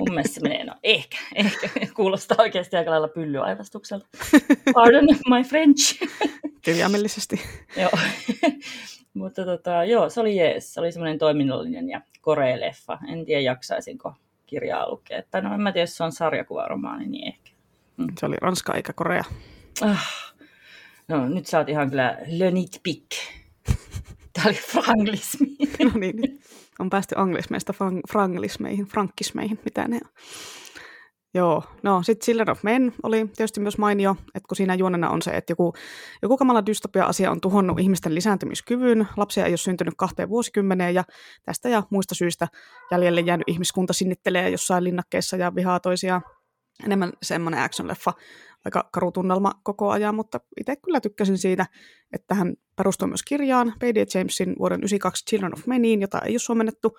Mun 0.00 0.14
mielestä 0.14 0.34
se 0.34 0.40
menee, 0.40 0.64
no 0.64 0.74
ehkä, 0.82 1.16
ehkä. 1.34 1.70
Kuulostaa 1.94 2.36
oikeasti 2.40 2.76
aika 2.76 2.90
lailla 2.90 3.08
pyllyaivastukselta. 3.08 4.06
Pardon 4.74 5.04
my 5.04 5.42
French. 5.48 6.02
Kirjaimellisesti. 6.64 7.40
joo. 7.76 7.90
Mutta 9.14 9.44
tota, 9.44 9.84
joo, 9.84 10.10
se 10.10 10.20
oli 10.20 10.36
jees. 10.36 10.74
Se 10.74 10.80
oli 10.80 10.92
semmoinen 10.92 11.18
toiminnallinen 11.18 11.88
ja 11.88 12.00
korea-leffa. 12.20 12.98
En 13.12 13.24
tiedä, 13.24 13.40
jaksaisinko 13.40 14.14
kirjaa 14.46 14.90
lukea. 14.90 15.22
Tai 15.30 15.42
no 15.42 15.54
en 15.54 15.60
mä 15.60 15.72
tiedä, 15.72 15.82
jos 15.82 15.96
se 15.96 16.04
on 16.04 16.12
sarjakuvaromaani, 16.12 17.06
niin 17.06 17.28
ehkä. 17.28 17.50
Mm. 17.96 18.06
Se 18.18 18.26
oli 18.26 18.36
Ranska 18.40 18.74
eikä 18.74 18.92
Korea. 18.92 19.24
Ah. 19.80 20.34
No 21.08 21.28
nyt 21.28 21.46
sä 21.46 21.58
oot 21.58 21.68
ihan 21.68 21.90
kyllä 21.90 22.18
le 22.26 22.50
nitpick. 22.50 23.06
Tämä 24.32 24.46
oli 24.46 24.54
franglismi. 24.54 25.56
no 25.84 25.90
niin, 25.98 26.40
on 26.80 26.90
päästy 26.90 27.14
anglismeista 27.18 27.72
frang- 27.72 28.02
franglismeihin, 28.10 28.86
frankkismeihin, 28.86 29.58
mitä 29.64 29.88
ne 29.88 30.00
on. 30.04 30.10
Joo, 31.34 31.62
no 31.82 32.02
sitten 32.02 32.24
Children 32.24 32.50
of 32.50 32.62
Men 32.62 32.92
oli 33.02 33.26
tietysti 33.36 33.60
myös 33.60 33.78
mainio, 33.78 34.16
että 34.34 34.48
kun 34.48 34.56
siinä 34.56 34.74
juonena 34.74 35.10
on 35.10 35.22
se, 35.22 35.30
että 35.30 35.50
joku, 35.50 35.72
joku 36.22 36.36
kamala 36.36 36.66
dystopia-asia 36.66 37.30
on 37.30 37.40
tuhonnut 37.40 37.80
ihmisten 37.80 38.14
lisääntymiskyvyn, 38.14 39.08
lapsia 39.16 39.44
ei 39.44 39.50
ole 39.50 39.56
syntynyt 39.56 39.94
kahteen 39.96 40.28
vuosikymmeneen 40.28 40.94
ja 40.94 41.04
tästä 41.44 41.68
ja 41.68 41.82
muista 41.90 42.14
syistä 42.14 42.48
jäljelle 42.90 43.20
jäänyt 43.20 43.48
ihmiskunta 43.48 43.92
sinnittelee 43.92 44.50
jossain 44.50 44.84
linnakkeessa 44.84 45.36
ja 45.36 45.54
vihaa 45.54 45.80
toisiaan. 45.80 46.22
Enemmän 46.84 47.12
semmoinen 47.22 47.60
action-leffa, 47.60 48.12
aika 48.64 48.88
karu 48.92 49.12
tunnelma 49.12 49.52
koko 49.62 49.90
ajan, 49.90 50.14
mutta 50.14 50.40
itse 50.60 50.76
kyllä 50.76 51.00
tykkäsin 51.00 51.38
siitä, 51.38 51.66
että 52.12 52.34
hän 52.34 52.54
perustuu 52.76 53.08
myös 53.08 53.22
kirjaan 53.22 53.72
P.D. 53.78 54.06
Jamesin 54.14 54.56
vuoden 54.58 54.80
1992 54.80 55.24
Children 55.24 55.52
of 55.52 55.66
Meniin, 55.66 56.00
jota 56.00 56.18
ei 56.18 56.32
ole 56.32 56.38
suomennettu, 56.38 56.96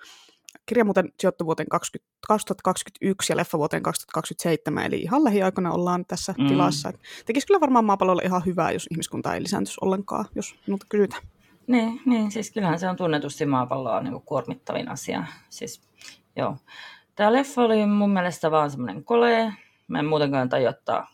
kirja 0.66 0.84
muuten 0.84 1.12
sijoittui 1.20 1.44
vuoteen 1.44 1.68
20, 1.68 2.12
2021 2.28 3.32
ja 3.32 3.36
leffa 3.36 3.58
vuoteen 3.58 3.82
2027, 3.82 4.84
eli 4.84 4.96
ihan 4.96 5.24
lähiaikoina 5.24 5.72
ollaan 5.72 6.04
tässä 6.06 6.34
mm. 6.38 6.48
tilassa. 6.48 6.92
tekisi 7.26 7.46
kyllä 7.46 7.60
varmaan 7.60 7.84
maapallolle 7.84 8.22
ihan 8.22 8.42
hyvää, 8.46 8.70
jos 8.70 8.86
ihmiskunta 8.90 9.34
ei 9.34 9.42
lisääntyisi 9.42 9.78
ollenkaan, 9.80 10.24
jos 10.34 10.54
minulta 10.66 10.86
kysytään. 10.88 11.22
Niin, 11.66 12.00
niin, 12.06 12.30
siis 12.30 12.50
kyllähän 12.50 12.78
se 12.78 12.88
on 12.88 12.96
tunnetusti 12.96 13.46
maapalloa 13.46 14.00
niin 14.00 14.12
kuin 14.12 14.24
kuormittavin 14.24 14.88
asia. 14.88 15.24
Siis, 15.48 15.82
joo. 16.36 16.56
Tämä 17.14 17.32
leffa 17.32 17.62
oli 17.62 17.86
mun 17.86 18.12
mielestä 18.12 18.50
vaan 18.50 18.70
semmoinen 18.70 19.04
kolee. 19.04 19.52
Mä 19.88 19.98
en 19.98 20.06
muutenkaan 20.06 20.48
tajottaa 20.48 21.11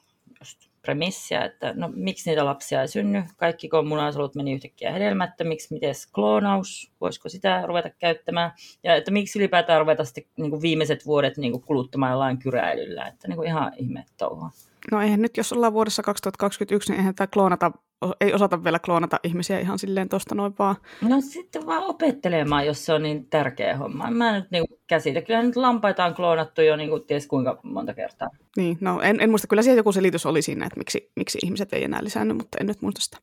premissiä, 0.83 1.45
että 1.45 1.73
no 1.77 1.91
miksi 1.95 2.31
niitä 2.31 2.45
lapsia 2.45 2.81
ei 2.81 2.89
synny, 2.89 3.23
kaikki 3.37 3.69
munasolut 3.89 4.35
meni 4.35 4.53
yhtäkkiä 4.53 4.93
hedelmättömiksi, 4.93 5.75
miten 5.75 5.95
kloonaus, 6.15 6.93
voisiko 7.01 7.29
sitä 7.29 7.63
ruveta 7.67 7.91
käyttämään, 7.91 8.53
ja 8.83 8.97
että 8.97 9.11
miksi 9.11 9.39
ylipäätään 9.39 9.81
ruveta 9.81 10.05
sitten 10.05 10.25
niin 10.37 10.51
kuin 10.51 10.63
viimeiset 10.63 11.07
vuodet 11.07 11.37
niin 11.37 11.53
kuin 11.53 11.63
kuluttamaan 11.63 12.13
jollain 12.13 12.39
kyräilyllä, 12.39 13.07
että 13.07 13.29
niin 13.29 13.37
kuin 13.37 13.49
ihan 13.49 13.73
ihme 13.77 14.05
touhua. 14.17 14.51
No 14.93 15.01
eihän 15.03 15.23
nyt, 15.23 15.37
jos 15.37 15.53
ollaan 15.53 15.73
vuodessa 15.73 16.03
2021, 16.03 16.93
niin 16.93 16.99
eihän 16.99 17.15
tämä 17.15 17.27
kloonata, 17.27 17.73
ei 18.21 18.35
osata 18.35 18.65
vielä 18.65 18.79
kloonata 18.79 19.21
ihmisiä 19.25 19.61
ihan 19.61 19.79
silleen 19.79 20.09
tuosta 20.09 20.35
noin 20.35 20.55
vaan. 20.59 20.77
No 21.03 21.21
sitten 21.21 21.67
vaan 21.67 21.83
opettelemaan, 21.83 22.67
jos 22.67 22.85
se 22.85 22.93
on 22.93 23.03
niin 23.03 23.27
tärkeä 23.31 23.77
homma. 23.77 24.11
Mä 24.11 24.29
en 24.29 24.35
nyt 24.35 24.51
niin 24.51 24.65
käsitä. 24.87 25.23
Kyllä 25.23 25.43
nyt 25.43 25.57
lampaita 25.57 26.05
on 26.05 26.15
kloonattu 26.15 26.63
jo 26.63 26.77
niin 26.77 26.91
kuin 26.91 27.07
ties 27.07 27.27
kuinka 27.27 27.61
monta 27.63 27.95
kertaa. 27.95 28.29
Niin, 28.57 28.79
no 28.81 29.01
en, 29.01 29.21
en 29.21 29.31
muista. 29.31 29.49
Kyllä 29.49 29.63
siellä 29.63 29.79
joku 29.79 29.93
selitys 29.93 30.27
oli 30.27 30.43
siinä, 30.43 30.67
että 30.67 30.79
miksi, 30.79 31.13
miksi 31.17 31.39
ihmiset 31.43 31.73
ei 31.73 31.85
enää 31.85 32.05
lisännyt, 32.05 32.37
mutta 32.37 32.59
en 32.61 32.67
nyt 32.67 32.83
muista 32.83 33.01
sitä. 33.01 33.19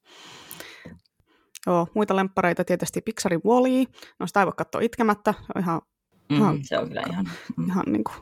Joo, 1.68 1.88
muita 1.94 2.16
lemppareita 2.16 2.66
tietysti 2.66 3.02
Pixarin 3.02 3.42
Wall-E. 3.46 3.86
No 4.20 4.28
sitä 4.28 4.40
ei 4.40 4.46
voi 4.46 4.54
katsoa 4.58 4.82
itkemättä. 4.82 5.34
Se 5.38 5.52
on 5.56 5.62
ihan, 5.62 5.82
mm, 6.30 6.38
ihan, 6.38 6.60
se 6.64 6.78
on 6.80 6.88
kyllä 6.88 7.04
ihan, 7.10 7.26
ihan 7.68 7.84
niin 7.88 8.04
kuin 8.04 8.16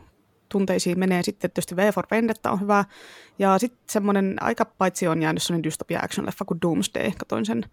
tunteisiin 0.53 0.99
menee. 0.99 1.23
Sitten 1.23 1.51
tietysti 1.51 1.75
V 1.75 1.93
for 1.93 2.05
Vendetta 2.11 2.51
on 2.51 2.61
hyvä. 2.61 2.85
Ja 3.39 3.59
sitten 3.59 3.79
semmoinen 3.89 4.35
aika 4.41 4.65
paitsi 4.65 5.07
on 5.07 5.21
jäänyt 5.21 5.43
semmoinen 5.43 5.63
dystopia 5.63 5.99
action 6.03 6.25
leffa 6.25 6.45
kuin 6.45 6.61
Doomsday. 6.61 7.11
Katoin 7.17 7.45
sen 7.45 7.65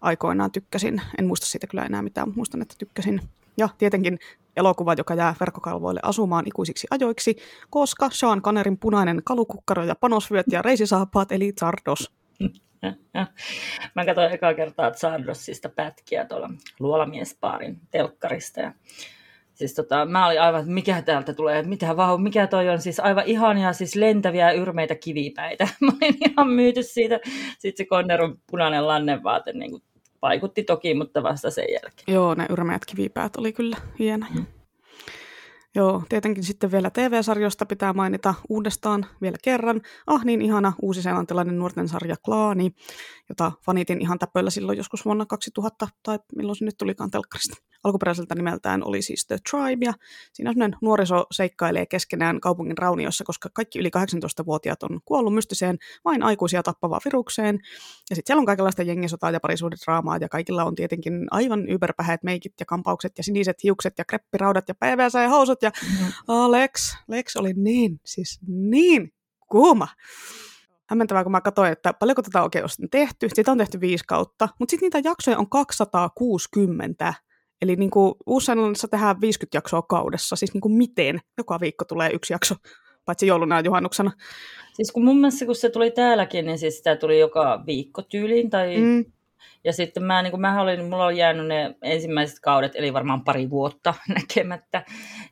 aikoinaan, 0.00 0.52
tykkäsin. 0.52 1.02
En 1.18 1.26
muista 1.26 1.46
siitä 1.46 1.66
kyllä 1.66 1.84
enää 1.84 2.02
mitään, 2.02 2.28
mutta 2.28 2.38
muistan, 2.38 2.62
että 2.62 2.74
tykkäsin. 2.78 3.20
Ja 3.56 3.68
tietenkin 3.78 4.18
elokuva, 4.56 4.94
joka 4.98 5.14
jää 5.14 5.34
verkkokalvoille 5.40 6.00
asumaan 6.02 6.46
ikuisiksi 6.46 6.86
ajoiksi, 6.90 7.36
koska 7.70 8.10
Sean 8.12 8.42
Connerin 8.42 8.78
punainen 8.78 9.22
kalukukkaro 9.24 9.84
ja 9.84 9.94
panosvyöt 9.94 10.46
ja 10.52 10.62
reisisaapaat 10.62 11.32
eli 11.32 11.52
Zardos. 11.60 12.12
Mä 13.94 14.04
katsoin 14.04 14.32
ekaa 14.32 14.54
kertaa 14.54 14.90
Zardossista 14.90 15.68
pätkiä 15.68 16.24
tuolla 16.24 16.50
luolamiespaarin 16.80 17.80
telkkarista 17.90 18.60
ja 18.60 18.72
Siis 19.54 19.74
tota, 19.74 20.06
mä 20.06 20.26
olin 20.26 20.40
aivan, 20.40 20.60
että 20.60 20.72
mikä 20.72 21.02
täältä 21.02 21.34
tulee, 21.34 21.62
mitä 21.62 21.96
vau, 21.96 22.18
mikä 22.18 22.46
toi 22.46 22.68
on, 22.68 22.80
siis 22.80 23.00
aivan 23.00 23.24
ihania, 23.26 23.72
siis 23.72 23.96
lentäviä 23.96 24.52
yrmeitä 24.52 24.94
kivipäitä. 24.94 25.68
Mä 25.80 25.92
olin 26.02 26.16
ihan 26.30 26.48
myyty 26.48 26.82
siitä. 26.82 27.20
Sitten 27.58 27.84
se 27.84 27.88
Conneron 27.88 28.38
punainen 28.50 28.86
lannevaate 28.86 29.52
niin 29.52 29.70
kuin 29.70 29.82
vaikutti 30.22 30.62
toki, 30.62 30.94
mutta 30.94 31.22
vasta 31.22 31.50
sen 31.50 31.66
jälkeen. 31.72 32.14
Joo, 32.14 32.34
ne 32.34 32.46
yrmeät 32.50 32.86
kivipäät 32.86 33.36
oli 33.36 33.52
kyllä 33.52 33.76
hienoja. 33.98 34.32
Mm. 34.34 34.46
Joo, 35.76 36.02
tietenkin 36.08 36.44
sitten 36.44 36.72
vielä 36.72 36.90
TV-sarjoista 36.90 37.66
pitää 37.66 37.92
mainita 37.92 38.34
uudestaan 38.48 39.06
vielä 39.22 39.36
kerran. 39.44 39.80
Ah, 40.06 40.24
niin 40.24 40.42
ihana 40.42 40.72
uusi-seelantilainen 40.82 41.58
nuorten 41.58 41.88
sarja 41.88 42.16
Klaani, 42.24 42.70
jota 43.28 43.52
fanitin 43.66 44.00
ihan 44.00 44.18
täpöillä 44.18 44.50
silloin 44.50 44.78
joskus 44.78 45.04
vuonna 45.04 45.26
2000, 45.26 45.88
tai 46.02 46.18
milloin 46.36 46.56
se 46.56 46.64
nyt 46.64 46.76
tulikaan 46.78 47.10
telkkarista 47.10 47.56
alkuperäiseltä 47.84 48.34
nimeltään 48.34 48.84
oli 48.84 49.02
siis 49.02 49.26
The 49.26 49.38
Tribe, 49.50 49.86
ja 49.86 49.92
siinä 50.32 50.50
semmoinen 50.52 50.78
nuoriso 50.82 51.26
seikkailee 51.32 51.86
keskenään 51.86 52.40
kaupungin 52.40 52.78
rauniossa, 52.78 53.24
koska 53.24 53.48
kaikki 53.54 53.78
yli 53.78 53.90
18-vuotiaat 53.96 54.82
on 54.82 55.00
kuollut 55.04 55.34
mystiseen 55.34 55.78
vain 56.04 56.22
aikuisia 56.22 56.62
tappavaan 56.62 57.00
virukseen, 57.04 57.58
ja 58.10 58.16
sitten 58.16 58.26
siellä 58.26 58.40
on 58.40 58.46
kaikenlaista 58.46 58.82
jengisotaa 58.82 59.30
ja 59.30 59.40
parisuhdedraamaa, 59.40 60.16
ja 60.16 60.28
kaikilla 60.28 60.64
on 60.64 60.74
tietenkin 60.74 61.26
aivan 61.30 61.68
yberpäheet 61.70 62.22
meikit 62.22 62.52
ja 62.60 62.66
kampaukset 62.66 63.12
ja 63.18 63.24
siniset 63.24 63.62
hiukset 63.62 63.94
ja 63.98 64.04
kreppiraudat 64.04 64.68
ja 64.68 64.74
PVC 64.74 65.28
ja 65.64 65.70
mm-hmm. 65.82 66.12
Alex, 66.28 66.96
Lex 67.08 67.36
oli 67.36 67.52
niin, 67.56 68.00
siis 68.04 68.40
niin 68.46 69.12
kuuma 69.50 69.88
hämmentävää, 70.90 71.22
kun 71.22 71.32
mä 71.32 71.40
katsoin, 71.40 71.72
että 71.72 71.92
paljonko 71.92 72.22
tätä 72.22 72.42
oikein 72.42 72.64
on 72.64 72.88
tehty. 72.90 73.28
Sitä 73.34 73.52
on 73.52 73.58
tehty 73.58 73.80
viisi 73.80 74.04
kautta, 74.08 74.48
mutta 74.58 74.70
sitten 74.70 74.86
niitä 74.86 75.08
jaksoja 75.08 75.38
on 75.38 75.50
260. 75.50 77.14
Eli 77.62 77.76
niin 77.76 77.90
kuin 77.90 78.14
Uusissa 78.26 78.88
tehdään 78.88 79.20
50 79.20 79.56
jaksoa 79.56 79.82
kaudessa, 79.82 80.36
siis 80.36 80.54
niin 80.54 80.60
kuin 80.60 80.74
miten? 80.74 81.20
Joka 81.38 81.60
viikko 81.60 81.84
tulee 81.84 82.10
yksi 82.10 82.32
jakso, 82.32 82.54
paitsi 83.04 83.26
jouluna 83.26 83.56
ja 83.56 83.64
juhannuksena. 83.64 84.12
Siis 84.72 84.92
kun 84.92 85.04
mun 85.04 85.16
mielestä 85.16 85.46
kun 85.46 85.54
se 85.54 85.70
tuli 85.70 85.90
täälläkin, 85.90 86.46
niin 86.46 86.58
siis 86.58 86.76
sitä 86.76 86.96
tuli 86.96 87.20
joka 87.20 87.62
viikko 87.66 88.02
tyyliin. 88.02 88.50
Tai... 88.50 88.76
Mm. 88.76 89.04
Ja 89.64 89.72
sitten 89.72 90.02
mä, 90.02 90.22
niin 90.22 90.30
kuin 90.30 90.40
mä 90.40 90.62
olin, 90.62 90.84
mulla 90.84 91.06
on 91.06 91.16
jäänyt 91.16 91.46
ne 91.46 91.74
ensimmäiset 91.82 92.40
kaudet, 92.40 92.72
eli 92.74 92.92
varmaan 92.92 93.24
pari 93.24 93.50
vuotta 93.50 93.94
näkemättä. 94.14 94.84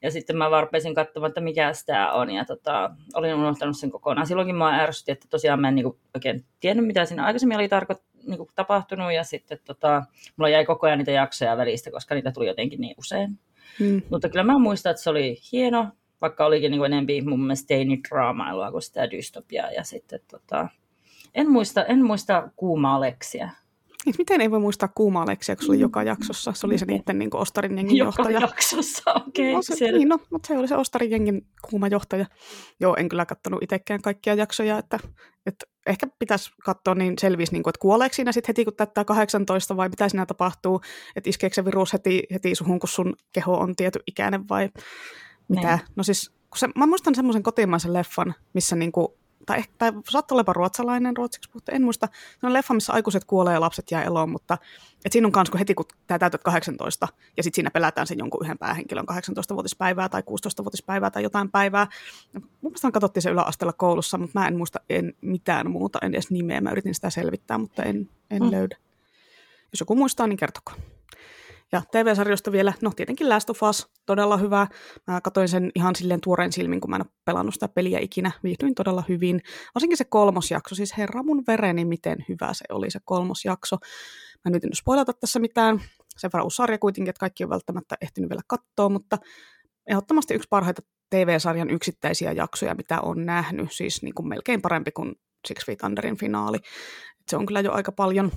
Ja 0.02 0.10
sitten 0.10 0.36
mä 0.36 0.50
varpesin 0.50 0.94
katsomaan, 0.94 1.28
että 1.28 1.40
mikä 1.40 1.72
tämä 1.86 2.12
on. 2.12 2.30
Ja 2.30 2.44
tota, 2.44 2.90
olin 3.14 3.34
unohtanut 3.34 3.78
sen 3.78 3.90
kokonaan. 3.90 4.26
Silloinkin 4.26 4.56
mä 4.56 4.82
ärsytti, 4.82 5.12
että 5.12 5.26
tosiaan 5.30 5.60
mä 5.60 5.68
en 5.68 5.74
niin 5.74 5.84
kuin 5.84 5.98
oikein 6.14 6.44
tiennyt, 6.60 6.86
mitä 6.86 7.04
siinä 7.04 7.24
aikaisemmin 7.24 7.56
oli 7.58 7.68
tarkoittanut 7.68 8.12
niin 8.26 8.38
kuin 8.38 8.48
tapahtunut 8.54 9.12
ja 9.12 9.24
sitten 9.24 9.58
tota, 9.64 10.02
mulla 10.36 10.48
jäi 10.48 10.64
koko 10.64 10.86
ajan 10.86 10.98
niitä 10.98 11.10
jaksoja 11.10 11.56
välistä, 11.56 11.90
koska 11.90 12.14
niitä 12.14 12.32
tuli 12.32 12.46
jotenkin 12.46 12.80
niin 12.80 12.94
usein. 12.98 13.38
Mm. 13.80 14.02
Mutta 14.10 14.28
kyllä 14.28 14.44
mä 14.44 14.58
muistan, 14.58 14.90
että 14.90 15.02
se 15.02 15.10
oli 15.10 15.36
hieno, 15.52 15.88
vaikka 16.20 16.46
olikin 16.46 16.70
niin 16.70 16.78
kuin 16.78 16.92
enempi 16.92 17.22
mun 17.22 17.40
mielestä 17.40 17.66
teinidraamailua 17.66 18.70
kuin 18.70 18.82
sitä 18.82 19.10
dystopiaa. 19.10 19.70
Ja 19.70 19.84
sitten 19.84 20.20
tota, 20.30 20.68
en 21.34 21.50
muista, 21.50 21.84
en 21.84 22.04
muista 22.04 22.50
kuumaa 22.56 23.00
leksia. 23.00 23.50
Niin, 24.06 24.14
miten 24.18 24.40
ei 24.40 24.50
voi 24.50 24.60
muistaa 24.60 24.88
kuumaa 24.94 25.26
leksia, 25.26 25.56
kun 25.56 25.66
se 25.66 25.72
oli 25.72 25.80
joka 25.80 26.02
jaksossa? 26.02 26.52
Se 26.52 26.66
oli 26.66 26.78
se 26.78 26.86
niiden 26.86 27.18
niin 27.18 27.36
Ostarin 27.36 27.76
jengin 27.76 27.96
joka 27.96 28.06
johtaja. 28.06 28.40
Joka 28.40 28.46
jaksossa, 28.46 29.12
okei. 29.14 29.44
Okay, 29.44 29.52
no, 29.52 29.62
se, 29.62 29.92
niin, 29.92 30.08
no, 30.08 30.18
mutta 30.30 30.46
se 30.46 30.58
oli 30.58 30.68
se 30.68 30.76
Ostarin 30.76 31.10
jengin 31.10 31.46
kuuma 31.70 31.88
johtaja. 31.88 32.26
Joo, 32.80 32.96
en 32.98 33.08
kyllä 33.08 33.26
katsonut 33.26 33.62
itsekään 33.62 34.02
kaikkia 34.02 34.34
jaksoja, 34.34 34.78
että, 34.78 34.98
että 35.46 35.66
ehkä 35.86 36.06
pitäisi 36.18 36.50
katsoa, 36.64 36.94
niin 36.94 37.18
selvisi, 37.18 37.52
niin 37.52 37.62
kuin, 37.62 37.70
että 37.70 37.80
kuoleeko 37.80 38.14
siinä 38.14 38.32
sitten 38.32 38.48
heti, 38.48 38.64
kun 38.64 38.74
täyttää 38.74 39.04
18, 39.04 39.76
vai 39.76 39.88
mitä 39.88 40.08
siinä 40.08 40.26
tapahtuu, 40.26 40.80
että 41.16 41.30
iskeekö 41.30 41.54
se 41.54 41.64
virus 41.64 41.92
heti, 41.92 42.22
heti 42.32 42.54
suhun, 42.54 42.78
kun 42.78 42.88
sun 42.88 43.16
keho 43.32 43.54
on 43.54 43.76
tietty 43.76 44.00
ikäinen, 44.06 44.48
vai 44.48 44.70
mitä. 45.48 45.76
Niin. 45.76 45.88
No 45.96 46.02
siis, 46.02 46.30
kun 46.30 46.58
se, 46.58 46.68
mä 46.76 46.86
muistan 46.86 47.14
semmoisen 47.14 47.42
kotimaisen 47.42 47.92
leffan, 47.92 48.34
missä 48.54 48.76
niin 48.76 48.92
kuin 48.92 49.08
tai, 49.46 49.64
tai 49.78 49.92
saattaa 50.08 50.36
olla 50.36 50.52
ruotsalainen 50.52 51.16
ruotsiksi, 51.16 51.50
mutta 51.54 51.72
en 51.72 51.82
muista. 51.82 52.08
Se 52.40 52.46
on 52.46 52.52
leffa, 52.52 52.74
missä 52.74 52.92
aikuiset 52.92 53.24
kuolee 53.24 53.54
ja 53.54 53.60
lapset 53.60 53.90
jää 53.90 54.02
eloon, 54.02 54.30
mutta 54.30 54.58
et 55.04 55.12
siinä 55.12 55.26
on 55.26 55.32
myös, 55.36 55.50
kun 55.50 55.58
heti 55.58 55.74
kun 55.74 55.84
tämä 56.06 56.18
täytät 56.18 56.42
18, 56.42 57.08
ja 57.36 57.42
sitten 57.42 57.56
siinä 57.56 57.70
pelätään 57.70 58.06
sen 58.06 58.18
jonkun 58.18 58.44
yhden 58.44 58.58
päähenkilön 58.58 59.04
18-vuotispäivää 59.10 60.08
tai 60.08 60.20
16-vuotispäivää 60.20 61.10
tai 61.10 61.22
jotain 61.22 61.50
päivää. 61.50 61.86
Mun 62.32 62.44
mielestä 62.62 62.90
katsottiin 62.90 63.22
se 63.22 63.30
yläasteella 63.30 63.72
koulussa, 63.72 64.18
mutta 64.18 64.40
mä 64.40 64.48
en 64.48 64.56
muista 64.56 64.80
en 64.90 65.14
mitään 65.20 65.70
muuta, 65.70 65.98
en 66.02 66.14
edes 66.14 66.30
nimeä. 66.30 66.60
Mä 66.60 66.70
yritin 66.70 66.94
sitä 66.94 67.10
selvittää, 67.10 67.58
mutta 67.58 67.82
en, 67.82 68.08
en 68.30 68.42
mm. 68.42 68.50
löydä. 68.50 68.76
Jos 69.72 69.80
joku 69.80 69.94
muistaa, 69.94 70.26
niin 70.26 70.36
kertokaa. 70.36 70.74
Ja 71.72 71.82
TV-sarjoista 71.92 72.52
vielä, 72.52 72.72
no 72.82 72.92
tietenkin 72.96 73.28
Last 73.28 73.50
of 73.50 73.62
Us, 73.62 73.90
todella 74.06 74.36
hyvä. 74.36 74.66
Mä 75.06 75.20
katsoin 75.20 75.48
sen 75.48 75.70
ihan 75.74 75.96
silleen 75.96 76.20
tuoreen 76.20 76.52
silmin, 76.52 76.80
kun 76.80 76.90
mä 76.90 76.96
en 76.96 77.02
ole 77.02 77.10
pelannut 77.24 77.54
sitä 77.54 77.68
peliä 77.68 77.98
ikinä. 77.98 78.30
Viihdyin 78.42 78.74
todella 78.74 79.04
hyvin. 79.08 79.42
Varsinkin 79.74 79.96
se 79.96 80.04
kolmosjakso, 80.04 80.74
siis 80.74 80.96
herra 80.98 81.22
mun 81.22 81.44
vereni, 81.46 81.84
miten 81.84 82.24
hyvä 82.28 82.54
se 82.54 82.64
oli 82.68 82.90
se 82.90 82.98
kolmosjakso. 83.04 83.76
Mä 84.44 84.48
en 84.48 84.52
nyt 84.52 84.62
spoilata 84.74 85.12
tässä 85.12 85.38
mitään. 85.38 85.82
Sen 86.16 86.30
verran 86.32 86.44
uusi 86.44 86.56
sarja 86.56 86.78
kuitenkin, 86.78 87.10
että 87.10 87.20
kaikki 87.20 87.44
on 87.44 87.50
välttämättä 87.50 87.96
ehtinyt 88.00 88.30
vielä 88.30 88.42
katsoa, 88.46 88.88
mutta 88.88 89.18
ehdottomasti 89.86 90.34
yksi 90.34 90.48
parhaita 90.50 90.82
TV-sarjan 91.10 91.70
yksittäisiä 91.70 92.32
jaksoja, 92.32 92.74
mitä 92.74 93.00
on 93.00 93.26
nähnyt. 93.26 93.72
Siis 93.72 94.02
niin 94.02 94.14
kuin 94.14 94.28
melkein 94.28 94.62
parempi 94.62 94.90
kuin 94.90 95.14
Six 95.48 95.66
Feet 95.66 95.82
Underin 95.82 96.16
finaali. 96.16 96.58
Se 97.28 97.36
on 97.36 97.46
kyllä 97.46 97.60
jo 97.60 97.72
aika 97.72 97.92
paljon 97.92 98.32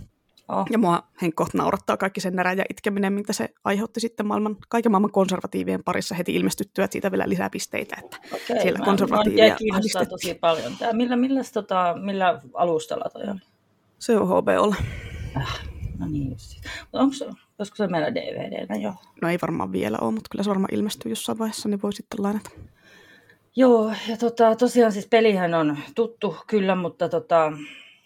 Oh. 0.50 0.66
Ja 0.70 0.78
mua 0.78 1.04
Henkko 1.22 1.48
naurattaa 1.54 1.98
kaikki 1.98 2.22
sen 2.22 2.36
närä 2.36 2.54
ja 2.54 2.64
itkeminen, 2.70 3.14
mitä 3.14 3.34
se 3.34 3.50
aiheutti 3.64 4.00
sitten 4.00 4.26
maailman, 4.28 4.58
kaiken 4.70 4.92
maailman 4.92 5.12
konservatiivien 5.12 5.84
parissa 5.84 6.16
heti 6.16 6.36
ilmestyttyä, 6.36 6.86
että 6.86 6.94
siitä 6.94 7.12
vielä 7.12 7.30
lisää 7.30 7.50
pisteitä, 7.50 7.96
että 8.04 8.18
Okei, 8.34 8.62
siellä 8.62 8.80
mä, 8.80 8.86
konservatiivia 8.86 9.50
mä 9.50 9.56
kiinnostaa 9.56 10.06
tosi 10.06 10.34
paljon. 10.34 10.78
Tää, 10.80 10.94
millä, 10.94 11.16
millä, 11.16 11.42
tota, 11.54 11.96
millä 12.02 12.42
alustalla 12.54 13.10
toi 13.14 13.24
oli? 13.24 13.40
Se 14.00 14.18
on 14.18 14.28
HBOlla. 14.28 14.76
Äh, 15.38 15.60
no 16.00 16.06
niin 16.08 16.32
just. 16.32 16.66
Onko, 16.94 17.16
olisiko 17.60 17.76
se 17.76 17.88
meillä 17.88 18.16
DVDllä 18.16 18.76
jo? 18.76 18.94
No 19.22 19.30
ei 19.30 19.38
varmaan 19.42 19.72
vielä 19.72 19.98
ole, 20.02 20.12
mutta 20.12 20.28
kyllä 20.32 20.44
se 20.44 20.50
varmaan 20.50 20.74
ilmestyy 20.74 21.12
jossain 21.12 21.40
vaiheessa, 21.40 21.70
niin 21.70 21.82
voi 21.82 21.94
sitten 21.94 22.24
lainata. 22.24 22.50
Joo, 23.56 23.94
ja 24.08 24.18
tota, 24.18 24.56
tosiaan 24.56 24.92
siis 24.92 25.08
pelihän 25.08 25.54
on 25.54 25.78
tuttu 25.96 26.38
kyllä, 26.48 26.76
mutta 26.76 27.10
tota, 27.10 27.52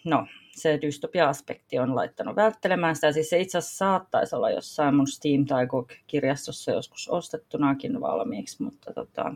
no, 0.04 0.28
se 0.60 0.80
dystopia-aspekti 0.82 1.80
on 1.80 1.96
laittanut 1.96 2.36
välttelemään 2.36 2.96
sitä. 2.96 3.12
Siis 3.12 3.30
se 3.30 3.40
itse 3.40 3.58
asiassa 3.58 3.78
saattaisi 3.78 4.36
olla 4.36 4.50
jossain 4.50 4.96
mun 4.96 5.08
Steam 5.08 5.46
tai 5.46 5.68
kirjastossa 6.08 6.72
joskus 6.72 7.10
ostettunakin 7.10 8.02
valmiiksi, 8.02 8.64
mutta 8.64 8.94
tota, 8.94 9.36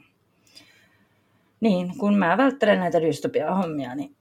niin, 1.60 1.98
kun 1.98 2.18
mä 2.18 2.38
välttelen 2.38 2.80
näitä 2.80 3.02
dystopia-hommia, 3.02 3.96
niin, 3.96 4.16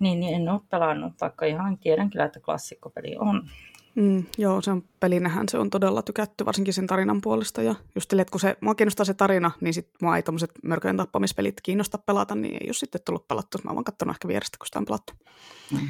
niin, 0.00 0.20
niin 0.20 0.34
en 0.34 0.48
ole 0.48 0.60
pelannut, 0.70 1.12
vaikka 1.20 1.46
ihan 1.46 1.78
tiedän 1.78 2.10
kyllä, 2.10 2.24
että 2.24 2.40
klassikkopeli 2.40 3.16
on. 3.18 3.48
Mm, 3.94 4.24
joo, 4.38 4.62
se 4.62 4.70
on 4.70 4.82
pelinähän 5.00 5.48
se 5.48 5.58
on 5.58 5.70
todella 5.70 6.02
tykätty, 6.02 6.46
varsinkin 6.46 6.74
sen 6.74 6.86
tarinan 6.86 7.20
puolesta. 7.20 7.62
Ja 7.62 7.74
just 7.94 8.10
sille, 8.10 8.22
että 8.22 8.32
kun 8.32 8.40
se, 8.40 8.56
mua 8.60 8.74
kiinnostaa 8.74 9.04
se 9.04 9.14
tarina, 9.14 9.50
niin 9.60 9.74
sit 9.74 9.88
mua 10.02 10.16
ei 10.16 10.22
tommoset 10.22 10.50
mörköjen 10.62 10.96
tappamispelit 10.96 11.60
kiinnosta 11.62 11.98
pelata, 11.98 12.34
niin 12.34 12.54
ei 12.54 12.68
ole 12.68 12.74
sitten 12.74 13.00
tullut 13.04 13.28
pelattu. 13.28 13.58
Mä 13.64 13.70
oon 13.70 13.84
katsonut 13.84 14.16
ehkä 14.16 14.28
vierestä, 14.28 14.58
kun 14.58 14.66
sitä 14.66 14.78
on 14.78 14.84
pelattu. 14.84 15.12
Mm. 15.72 15.88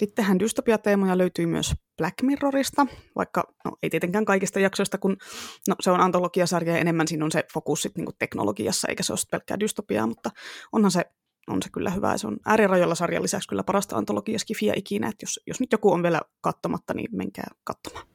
Sittenhän 0.00 0.38
dystopiateemoja 0.38 1.18
löytyy 1.18 1.46
myös 1.46 1.74
Black 1.96 2.22
Mirrorista, 2.22 2.86
vaikka 3.16 3.44
no, 3.64 3.76
ei 3.82 3.90
tietenkään 3.90 4.24
kaikista 4.24 4.60
jaksoista, 4.60 4.98
kun 4.98 5.16
no, 5.68 5.74
se 5.80 5.90
on 5.90 6.00
antologiasarja 6.00 6.72
ja 6.72 6.78
enemmän 6.78 7.08
siinä 7.08 7.24
on 7.24 7.32
se 7.32 7.44
fokus 7.52 7.82
sit, 7.82 7.96
niin 7.96 8.06
teknologiassa, 8.18 8.88
eikä 8.88 9.02
se 9.02 9.12
ole 9.12 9.18
pelkkää 9.30 9.60
dystopiaa, 9.60 10.06
mutta 10.06 10.30
onhan 10.72 10.90
se 10.90 11.04
on 11.48 11.62
se 11.62 11.68
kyllä 11.72 11.90
hyvä. 11.90 12.18
Se 12.18 12.26
on 12.26 12.36
äärirajoilla 12.46 12.94
sarjan 12.94 13.22
lisäksi 13.22 13.48
kyllä 13.48 13.62
parasta 13.62 13.96
antologiaskifiä 13.96 14.72
ikinä, 14.76 15.08
että 15.08 15.22
jos, 15.22 15.40
jos 15.46 15.60
nyt 15.60 15.72
joku 15.72 15.92
on 15.92 16.02
vielä 16.02 16.20
katsomatta, 16.40 16.94
niin 16.94 17.16
menkää 17.16 17.50
katsomaan. 17.64 18.06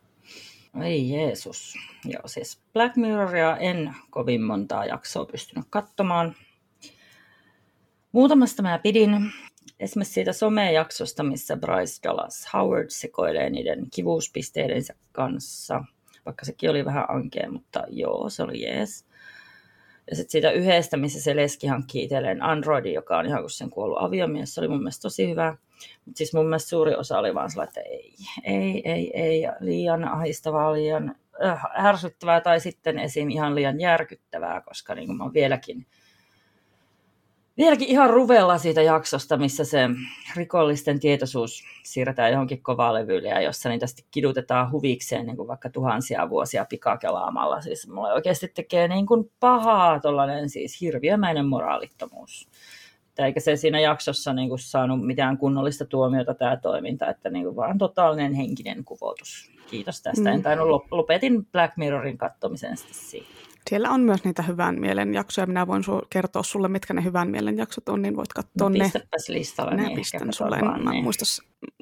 Ei 0.84 1.10
Jeesus. 1.10 1.74
Joo, 2.06 2.22
siis 2.26 2.62
Black 2.74 2.96
Mirroria 2.96 3.58
en 3.58 3.96
kovin 4.10 4.42
montaa 4.42 4.86
jaksoa 4.86 5.26
pystynyt 5.26 5.66
katsomaan. 5.70 6.36
Muutamasta 8.12 8.62
mä 8.62 8.80
pidin. 8.80 9.32
Esimerkiksi 9.80 10.14
siitä 10.14 10.34
somejaksosta, 10.34 11.24
missä 11.24 11.58
Bryce 11.58 12.00
Dallas 12.04 12.50
Howard 12.54 12.90
sekoilee 12.90 13.50
niiden 13.50 13.88
kivuuspisteidensä 13.96 14.94
kanssa. 15.12 15.84
Vaikka 16.26 16.46
sekin 16.46 16.70
oli 16.70 16.86
vähän 16.86 17.06
ankea, 17.10 17.52
mutta 17.52 17.84
joo, 17.90 18.30
se 18.30 18.44
oli 18.44 18.62
jees. 18.62 19.06
Ja 20.10 20.16
sitten 20.16 20.32
siitä 20.32 20.52
yhdestä, 20.52 20.98
missä 20.98 21.22
se 21.22 21.36
leski 21.36 21.68
hankkii 21.68 22.04
itselleen 22.04 22.44
Androidin, 22.44 22.94
joka 22.94 23.18
on 23.18 23.26
ihan 23.26 23.42
kuin 23.42 23.52
sen 23.52 23.70
kuollut 23.70 23.98
aviomies, 24.02 24.56
se 24.56 24.62
oli 24.62 24.68
mun 24.68 24.80
mielestä 24.80 25.02
tosi 25.02 25.30
hyvä. 25.30 25.58
Mutta 26.06 26.18
siis 26.18 26.34
mun 26.34 26.46
mielestä 26.46 26.70
suuri 26.70 26.96
osa 26.96 27.20
oli 27.20 27.34
vaan 27.34 27.50
sellainen, 27.52 27.70
että 27.70 27.82
ei, 27.82 28.16
ei, 28.44 28.82
ei, 28.86 29.12
ei, 29.14 29.44
liian 29.60 30.04
ahistavaa, 30.04 30.74
liian 30.74 31.16
äh, 31.46 31.86
ärsyttävää 31.86 32.42
tai 32.42 32.60
sitten 32.60 33.00
esim. 33.00 33.30
ihan 33.30 33.56
liian 33.56 33.80
järkyttävää, 33.80 34.62
koska 34.62 34.96
niin 34.96 35.08
kuin 35.08 35.18
mä 35.18 35.24
oon 35.24 35.34
vieläkin 35.34 35.86
vieläkin 37.58 37.88
ihan 37.88 38.10
ruvella 38.10 38.58
siitä 38.58 38.82
jaksosta, 38.82 39.38
missä 39.38 39.64
se 39.64 39.90
rikollisten 40.36 41.00
tietoisuus 41.00 41.64
siirretään 41.84 42.32
johonkin 42.32 42.62
levylle 42.92 43.28
ja 43.28 43.42
jossa 43.42 43.70
niitä 43.70 43.88
sitten 43.88 44.06
kidutetaan 44.12 44.72
huvikseen 44.72 45.26
niin 45.26 45.38
kuin 45.38 45.48
vaikka 45.48 45.70
tuhansia 45.70 46.30
vuosia 46.30 46.66
pikakelaamalla. 46.70 47.62
Siis 47.62 47.88
mulle 47.88 48.14
oikeasti 48.14 48.48
tekee 48.48 48.88
niin 48.88 49.06
kuin 49.06 49.32
pahaa 49.40 50.00
tuollainen 50.00 50.50
siis 50.50 50.82
hirviömäinen 50.82 51.46
moraalittomuus. 51.46 52.50
Eikä 53.18 53.40
se 53.40 53.56
siinä 53.56 53.80
jaksossa 53.80 54.34
niin 54.34 54.50
kuin 54.50 54.60
saanut 54.60 55.06
mitään 55.06 55.38
kunnollista 55.38 55.86
tuomiota 55.86 56.34
tämä 56.34 56.58
toiminta, 56.58 57.10
että 57.10 57.30
niin 57.30 57.46
kuin 57.46 57.56
vaan 57.56 57.78
totaalinen 57.78 58.34
henkinen 58.34 58.84
kuvotus. 58.86 59.52
Kiitos 59.70 60.02
tästä. 60.02 60.30
Mm. 60.30 60.36
En 60.36 60.44
tainnut, 60.44 60.86
lopetin 60.92 61.46
Black 61.46 61.78
Mirrorin 61.78 62.18
katsomisen 62.18 62.78
sitten 62.78 62.96
siitä. 62.96 63.55
Siellä 63.70 63.90
on 63.90 64.02
myös 64.02 64.24
niitä 64.24 64.42
hyvän 64.42 64.80
mielen 64.80 65.14
jaksoja. 65.14 65.48
Minä 65.48 65.68
voin 65.68 65.84
su- 65.84 66.08
kertoa 66.10 66.44
sulle, 66.44 66.68
mitkä 66.68 66.94
ne 66.94 67.04
hyvän 67.04 67.30
mielen 67.30 67.58
jaksot 67.58 67.90
on, 67.90 68.02
niin 68.02 68.16
voit 68.16 68.34
katsoa 68.34 68.52
no, 68.60 68.70
ne. 68.70 68.92
listalle. 69.28 69.72
Minä 69.72 69.88
niin 69.88 69.96
pistän 69.96 70.34
sulle. 70.34 70.58
En, 70.58 70.86
niin. 70.92 71.04
muista, 71.04 71.26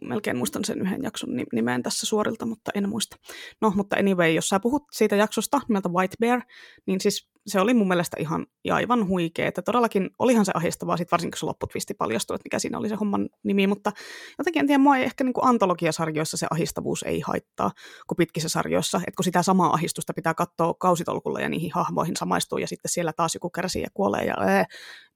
melkein 0.02 0.38
muistan 0.38 0.66
sen 0.66 0.82
yhden 0.82 1.04
jakson 1.04 1.30
nimen 1.54 1.84
tässä 1.84 2.06
suorilta, 2.06 2.46
mutta 2.46 2.72
en 2.76 2.90
muista. 2.90 3.18
No, 3.62 3.74
mutta 3.76 3.96
anyway, 3.96 4.32
jos 4.32 4.50
sä 4.50 4.60
puhut 4.60 4.84
siitä 4.92 5.16
jaksosta 5.16 5.62
nimeltä 5.68 5.90
White 5.90 6.16
Bear, 6.20 6.42
niin 6.86 7.02
siis 7.02 7.33
se 7.48 7.60
oli 7.60 7.74
mun 7.74 7.88
mielestä 7.88 8.18
ihan 8.20 8.46
aivan 8.72 9.08
huikea. 9.08 9.48
Että 9.48 9.62
todellakin 9.62 10.10
olihan 10.20 10.46
se 10.46 10.52
ahdistavaa, 10.56 10.98
sit 10.98 11.12
varsinkin 11.12 11.32
kun 11.32 11.40
se 11.40 11.46
lopputvisti 11.46 11.94
paljastui, 11.94 12.36
että 12.36 12.46
mikä 12.46 12.60
siinä 12.60 12.78
oli 12.78 12.90
se 12.90 12.96
homman 12.96 13.30
nimi, 13.44 13.68
mutta 13.68 13.92
jotenkin 14.38 14.60
en 14.60 14.68
tiedä, 14.68 14.84
mua 14.84 14.98
ei 14.98 15.04
ehkä 15.04 15.24
niin 15.24 15.34
kuin 15.34 15.46
antologiasarjoissa 15.48 16.38
se 16.38 16.48
ahdistavuus 16.52 17.04
ei 17.04 17.20
haittaa 17.20 17.72
kuin 18.08 18.18
pitkissä 18.18 18.50
sarjoissa, 18.50 18.98
että 18.98 19.16
kun 19.18 19.24
sitä 19.24 19.44
samaa 19.44 19.74
ahistusta 19.74 20.14
pitää 20.14 20.34
katsoa 20.34 20.74
kausitolkulla 20.74 21.40
ja 21.40 21.50
niihin 21.50 21.72
hahmoihin 21.74 22.16
samaistuu 22.18 22.58
ja 22.58 22.68
sitten 22.68 22.92
siellä 22.92 23.14
taas 23.14 23.34
joku 23.34 23.50
kärsii 23.50 23.82
ja 23.82 23.90
kuolee 23.94 24.26
ja 24.26 24.36
ää, 24.40 24.66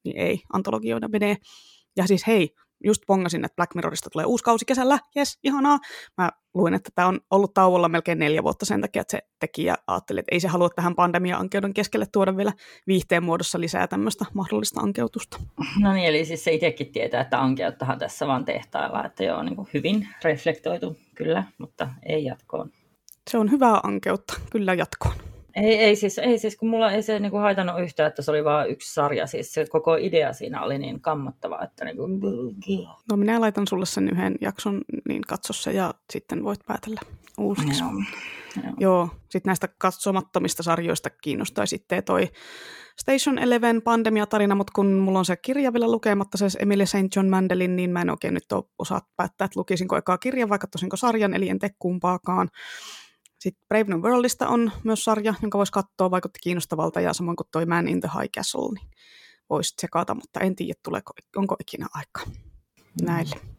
niin 0.04 0.18
ei, 0.18 0.42
antologioida 0.54 1.08
menee. 1.08 1.38
Ja 1.98 2.08
siis 2.08 2.28
hei, 2.28 2.50
just 2.84 3.02
pongasin, 3.08 3.46
että 3.46 3.56
Black 3.56 3.76
Mirrorista 3.76 4.10
tulee 4.10 4.26
uusi 4.26 4.44
kausi 4.44 4.66
kesällä, 4.66 5.00
jes, 5.16 5.40
ihanaa. 5.44 5.80
Mä 6.18 6.30
luin, 6.54 6.74
että 6.74 6.90
tämä 6.96 7.08
on 7.08 7.20
ollut 7.32 7.54
tauolla 7.54 7.90
melkein 7.90 8.20
neljä 8.20 8.44
vuotta 8.44 8.66
sen 8.66 8.82
takia, 8.82 9.02
että 9.02 9.12
se 9.12 9.20
tekijä 9.40 9.76
ajatteli, 9.88 10.20
että 10.20 10.36
ei 10.36 10.40
se 10.40 10.48
halua 10.48 10.70
tähän 10.70 10.96
pandemia-ankeuden 10.96 11.74
keskelle 11.74 12.06
tuoda 12.12 12.38
vielä 12.38 12.54
viihteen 12.88 13.24
muodossa 13.24 13.60
lisää 13.60 13.88
tämmöistä 13.88 14.26
mahdollista 14.34 14.82
ankeutusta. 14.82 15.38
No 15.80 15.94
niin, 15.94 16.06
eli 16.06 16.26
siis 16.26 16.44
se 16.44 16.54
itsekin 16.54 16.92
tietää, 16.92 17.22
että 17.22 17.42
ankeuttahan 17.42 18.00
tässä 18.00 18.28
vaan 18.28 18.46
tehtailla, 18.46 19.06
että 19.06 19.24
joo, 19.24 19.44
niin 19.44 19.56
kuin 19.56 19.68
hyvin 19.74 20.08
reflektoitu 20.24 20.98
kyllä, 21.16 21.44
mutta 21.58 21.90
ei 22.06 22.24
jatkoon. 22.24 22.72
Se 23.30 23.38
on 23.38 23.52
hyvää 23.52 23.80
ankeutta, 23.84 24.34
kyllä 24.52 24.74
jatkoon. 24.74 25.37
Ei, 25.64 25.76
ei, 25.76 25.96
siis, 25.96 26.18
ei 26.18 26.40
siis, 26.40 26.56
kun 26.58 26.70
mulla 26.70 26.92
ei 26.92 27.04
se 27.04 27.20
niin 27.20 27.32
kuin 27.32 27.42
haitannut 27.42 27.82
yhtään, 27.82 28.08
että 28.08 28.22
se 28.22 28.32
oli 28.32 28.44
vain 28.44 28.70
yksi 28.70 28.94
sarja. 28.94 29.28
Siis 29.28 29.54
se 29.54 29.66
koko 29.70 29.96
idea 29.96 30.34
siinä 30.34 30.62
oli 30.62 30.78
niin 30.78 31.02
kammottava, 31.02 31.64
että 31.64 31.86
niin 31.86 31.98
kuin... 31.98 32.22
No 33.10 33.18
minä 33.18 33.42
laitan 33.42 33.68
sulle 33.68 33.86
sen 33.86 34.10
yhden 34.10 34.36
jakson, 34.42 34.82
niin 35.08 35.22
katso 35.22 35.54
se 35.54 35.72
ja 35.72 35.94
sitten 36.14 36.44
voit 36.44 36.60
päätellä 36.68 37.02
uusiksi. 37.38 37.84
Joo. 37.84 37.92
Joo. 38.64 38.74
Joo. 38.80 39.10
Sitten 39.30 39.50
näistä 39.50 39.68
katsomattomista 39.78 40.64
sarjoista 40.64 41.10
kiinnostaa 41.10 41.66
sitten 41.66 42.04
toi 42.04 42.28
Station 43.00 43.40
Eleven 43.40 43.82
pandemiatarina, 43.82 44.56
mutta 44.56 44.72
kun 44.76 44.94
mulla 44.94 45.20
on 45.20 45.26
se 45.26 45.36
kirja 45.36 45.74
vielä 45.74 45.92
lukematta, 45.92 46.38
se 46.38 46.46
Emily 46.60 46.86
St. 46.86 47.16
John 47.16 47.30
Mandelin, 47.30 47.76
niin 47.76 47.90
mä 47.90 48.02
en 48.02 48.10
oikein 48.10 48.34
nyt 48.34 48.46
osaa 48.80 49.02
päättää, 49.16 49.46
että 49.46 49.60
lukisinko 49.60 49.98
ekaa 49.98 50.18
kirjan, 50.18 50.50
vaikka 50.50 50.68
tosinko 50.68 50.98
sarjan, 50.98 51.34
eli 51.34 51.50
en 51.50 51.60
tee 51.60 51.70
kumpaakaan. 51.80 52.50
Sitten 53.40 53.66
Brave 53.68 53.84
New 53.84 54.00
Worldista 54.00 54.48
on 54.48 54.72
myös 54.84 55.04
sarja, 55.04 55.34
jonka 55.42 55.58
voisi 55.58 55.72
katsoa, 55.72 56.12
vaikutti 56.12 56.40
kiinnostavalta, 56.44 57.02
ja 57.02 57.14
samoin 57.14 57.36
kuin 57.36 57.48
toi 57.52 57.66
Man 57.66 57.88
in 57.88 58.02
the 58.02 58.10
High 58.20 58.32
Castle, 58.32 58.74
niin 58.74 58.90
voisi 59.50 59.76
tsekata, 59.76 60.16
mutta 60.16 60.40
en 60.40 60.56
tiedä, 60.56 60.80
tuleeko, 60.84 61.14
onko 61.36 61.56
ikinä 61.60 61.88
aika 61.94 62.32
näille. 63.02 63.36
Mm. 63.36 63.58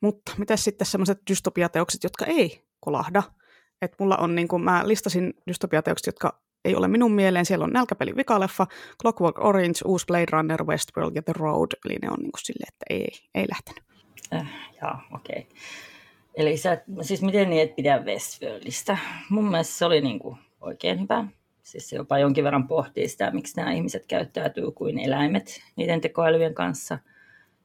Mutta 0.00 0.32
mitä 0.38 0.56
sitten 0.56 0.86
sellaiset 0.86 1.18
dystopiateokset, 1.30 2.04
jotka 2.04 2.24
ei 2.24 2.64
kolahda? 2.80 3.22
Et 3.82 3.92
mulla 4.00 4.16
on, 4.16 4.34
niin 4.34 4.48
kuin 4.48 4.62
mä 4.62 4.88
listasin 4.88 5.34
dystopiateokset, 5.46 6.06
jotka 6.06 6.40
ei 6.64 6.76
ole 6.76 6.88
minun 6.88 7.12
mieleen. 7.12 7.46
Siellä 7.46 7.64
on 7.64 7.72
Nälkäpeli 7.72 8.16
vikaleffa, 8.16 8.66
Clockwork 9.02 9.38
Orange, 9.38 9.80
Uusi 9.84 10.06
Blade 10.06 10.26
Runner, 10.32 10.64
Westworld 10.64 11.16
ja 11.16 11.22
The 11.22 11.32
Road. 11.36 11.68
Eli 11.84 11.96
ne 12.02 12.10
on 12.10 12.18
niin 12.18 12.32
kuin 12.32 12.44
silleen, 12.44 12.68
että 12.68 12.84
ei, 12.90 13.28
ei 13.34 13.46
lähtenyt. 13.50 13.84
Äh, 14.34 14.52
joo, 14.82 14.94
okei. 15.14 15.38
Okay. 15.38 15.58
Eli 16.40 16.56
sä, 16.56 16.82
siis 17.02 17.22
miten 17.22 17.50
niin 17.50 17.62
et 17.62 17.76
pidä 17.76 17.98
Westworldista? 17.98 18.98
Mun 19.30 19.50
mielestä 19.50 19.74
se 19.74 19.84
oli 19.84 20.00
niin 20.00 20.18
kuin 20.18 20.38
oikein 20.60 21.00
hyvä. 21.00 21.24
Siis 21.62 21.88
se 21.88 21.96
jopa 21.96 22.18
jonkin 22.18 22.44
verran 22.44 22.68
pohtii 22.68 23.08
sitä, 23.08 23.30
miksi 23.30 23.56
nämä 23.56 23.72
ihmiset 23.72 24.06
käyttäytyy 24.06 24.70
kuin 24.70 24.98
eläimet 24.98 25.60
niiden 25.76 26.00
tekoälyjen 26.00 26.54
kanssa. 26.54 26.98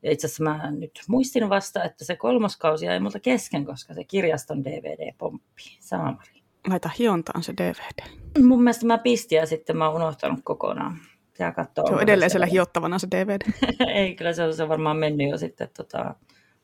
Ja 0.03 0.11
itse 0.11 0.27
asiassa 0.27 0.43
mä 0.43 0.71
nyt 0.71 0.91
muistin 1.07 1.49
vasta, 1.49 1.83
että 1.83 2.05
se 2.05 2.15
kolmoskausi 2.15 2.85
jäi 2.85 2.99
multa 2.99 3.19
kesken, 3.19 3.65
koska 3.65 3.93
se 3.93 4.03
kirjaston 4.03 4.65
DVD-pomppi. 4.65 5.77
Saamari. 5.79 6.43
Laita 6.69 6.89
hiontaan 6.99 7.43
se 7.43 7.53
DVD. 7.53 8.03
Mun 8.43 8.63
mielestä 8.63 8.85
mä 8.85 8.97
pistin 8.97 9.35
ja 9.35 9.45
sitten 9.45 9.77
mä 9.77 9.89
oon 9.89 9.95
unohtanut 9.95 10.39
kokonaan. 10.43 10.97
Pitää 11.31 11.51
katsoa. 11.51 11.87
Se 11.87 11.93
on 11.93 12.03
edelleen 12.03 12.31
siellä 12.31 12.45
hiottavana 12.45 12.99
se 12.99 13.07
DVD. 13.11 13.41
Ei, 13.95 14.15
kyllä 14.15 14.33
se 14.33 14.43
on 14.43 14.53
se 14.53 14.69
varmaan 14.69 14.97
mennyt 14.97 15.29
jo 15.29 15.37
sitten 15.37 15.69
tota, 15.77 16.15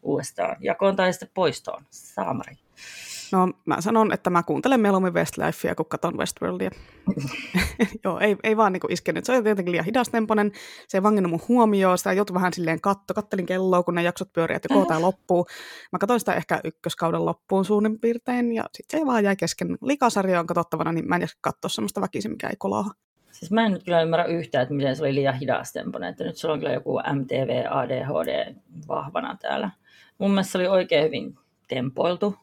uudestaan 0.01 0.57
jakoon 0.59 0.95
tai 0.95 1.13
sitten 1.13 1.29
poistoon. 1.33 1.83
Saamari. 1.89 2.55
No 3.31 3.53
mä 3.65 3.81
sanon, 3.81 4.13
että 4.13 4.29
mä 4.29 4.43
kuuntelen 4.43 4.79
mieluummin 4.79 5.13
Westlifea, 5.13 5.75
kun 5.75 5.85
katon 5.85 6.17
Westworldia. 6.17 6.71
Joo, 8.03 8.19
ei, 8.19 8.37
ei 8.43 8.57
vaan 8.57 8.73
niin 8.73 8.81
iskenyt. 8.89 9.25
Se 9.25 9.31
oli 9.31 9.49
jotenkin 9.49 9.71
liian 9.71 9.85
hidastemponen. 9.85 10.51
Se 10.87 10.97
ei 10.97 11.03
vanginnut 11.03 11.31
mun 11.31 11.41
huomioon. 11.47 11.97
Sitä 11.97 12.13
joutui 12.13 12.33
vähän 12.33 12.53
silleen 12.53 12.81
katto. 12.81 13.13
Kattelin 13.13 13.45
kelloa, 13.45 13.83
kun 13.83 13.95
ne 13.95 14.03
jaksot 14.03 14.33
pyörii, 14.33 14.55
että 14.55 14.73
joko 14.73 14.85
tämä 14.85 15.01
loppuu. 15.07 15.45
Mä 15.91 15.99
katsoin 15.99 16.19
sitä 16.19 16.33
ehkä 16.33 16.59
ykköskauden 16.63 17.25
loppuun 17.25 17.65
suunnin 17.65 17.99
piirtein. 17.99 18.53
Ja 18.53 18.63
sitten 18.73 18.99
se 18.99 19.05
vaan 19.05 19.23
jäi 19.23 19.35
kesken. 19.35 19.77
Likasarja 19.81 20.39
on 20.39 20.47
katsottavana, 20.47 20.91
niin 20.91 21.07
mä 21.07 21.15
en 21.15 21.21
jaksa 21.21 21.37
katsoa 21.41 21.69
semmoista 21.69 22.01
väkisin, 22.01 22.31
mikä 22.31 22.47
ei 22.47 22.55
kolaha. 22.57 22.91
Siis 23.31 23.51
mä 23.51 23.65
en 23.65 23.71
nyt 23.71 23.83
kyllä 23.83 24.01
ymmärrä 24.01 24.25
yhtään, 24.25 24.61
että 24.61 24.73
miten 24.73 24.95
se 24.95 25.03
oli 25.03 25.15
liian 25.15 25.39
hidastemponen. 25.39 26.09
Että 26.09 26.23
nyt 26.23 26.37
sulla 26.37 26.53
on 26.53 26.59
kyllä 26.59 26.73
joku 26.73 26.99
MTV, 27.13 27.63
ADHD 27.69 28.55
vahvana 28.87 29.37
täällä. 29.41 29.69
Mun 30.21 30.31
mielestä 30.31 30.51
se 30.51 30.57
oli 30.57 30.67
oikein 30.67 31.05
hyvin 31.05 31.37
tempoiltu 31.67 32.35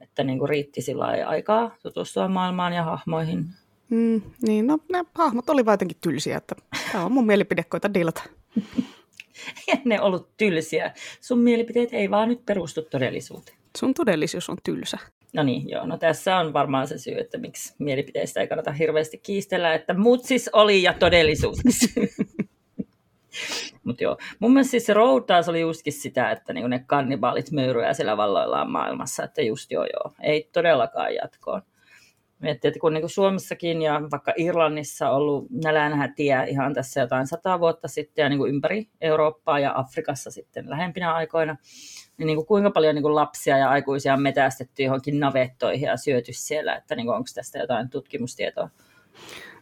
että 0.00 0.24
niin 0.24 0.38
kuin 0.38 0.48
riitti 0.48 0.82
sillä 0.82 1.04
aikaa 1.26 1.76
tutustua 1.82 2.28
maailmaan 2.28 2.72
ja 2.72 2.84
hahmoihin. 2.84 3.44
Mm, 3.90 4.22
niin, 4.42 4.66
no 4.66 4.78
ne 4.92 5.04
hahmot 5.14 5.50
oli 5.50 5.64
vaan 5.64 5.72
jotenkin 5.72 5.96
tylsiä, 6.00 6.36
että 6.36 6.54
tämä 6.92 7.04
on 7.04 7.12
mun 7.12 7.26
mielipide, 7.26 7.64
koita 7.64 7.94
dilata. 7.94 8.22
ei 9.68 9.76
ne 9.84 10.00
ollut 10.00 10.36
tylsiä. 10.36 10.92
Sun 11.20 11.38
mielipiteet 11.38 11.88
ei 11.92 12.10
vaan 12.10 12.28
nyt 12.28 12.46
perustu 12.46 12.82
todellisuuteen. 12.82 13.56
Sun 13.78 13.94
todellisuus 13.94 14.50
on 14.50 14.56
tylsä. 14.64 14.98
No 15.32 15.42
niin, 15.42 15.68
joo. 15.68 15.86
No 15.86 15.98
tässä 15.98 16.36
on 16.36 16.52
varmaan 16.52 16.88
se 16.88 16.98
syy, 16.98 17.18
että 17.18 17.38
miksi 17.38 17.74
mielipiteistä 17.78 18.40
ei 18.40 18.48
kannata 18.48 18.72
hirveästi 18.72 19.18
kiistellä, 19.18 19.74
että 19.74 19.94
mut 19.94 20.24
siis 20.24 20.50
oli 20.52 20.82
ja 20.82 20.94
todellisuus. 20.94 21.58
Mutta 23.84 24.04
joo, 24.04 24.16
mun 24.38 24.52
mielestä 24.52 24.70
siis 24.70 24.86
se 24.86 24.94
Road 24.94 25.22
taas 25.26 25.48
oli 25.48 25.60
justkin 25.60 25.92
sitä, 25.92 26.30
että 26.30 26.52
niinku 26.52 26.68
ne 26.68 26.84
kannibaalit 26.86 27.50
möyryä 27.50 27.94
siellä 27.94 28.16
valloillaan 28.16 28.70
maailmassa, 28.70 29.24
että 29.24 29.42
just 29.42 29.70
joo 29.70 29.84
joo, 29.84 30.12
ei 30.22 30.48
todellakaan 30.52 31.14
jatkoon. 31.14 31.62
Miettii, 32.38 32.68
että 32.68 32.80
kun 32.80 32.92
niin 32.92 33.02
kuin 33.02 33.10
Suomessakin 33.10 33.82
ja 33.82 34.00
vaikka 34.10 34.32
Irlannissa 34.36 35.10
on 35.10 35.16
ollut 35.16 35.46
nälänhätiä 35.64 36.44
ihan 36.44 36.74
tässä 36.74 37.00
jotain 37.00 37.26
sata 37.26 37.60
vuotta 37.60 37.88
sitten 37.88 38.22
ja 38.22 38.28
niin 38.28 38.38
kuin 38.38 38.54
ympäri 38.54 38.88
Eurooppaa 39.00 39.58
ja 39.58 39.72
Afrikassa 39.78 40.30
sitten 40.30 40.70
lähempinä 40.70 41.14
aikoina, 41.14 41.56
niin, 42.18 42.26
niin 42.26 42.36
kuin 42.36 42.46
kuinka 42.46 42.70
paljon 42.70 42.94
niin 42.94 43.02
kuin 43.02 43.14
lapsia 43.14 43.58
ja 43.58 43.70
aikuisia 43.70 44.14
on 44.14 44.22
metästetty 44.22 44.82
johonkin 44.82 45.20
navettoihin 45.20 45.86
ja 45.86 45.96
syöty 45.96 46.32
siellä, 46.32 46.76
että 46.76 46.96
niin 46.96 47.06
kuin 47.06 47.16
onko 47.16 47.28
tästä 47.34 47.58
jotain 47.58 47.90
tutkimustietoa? 47.90 48.70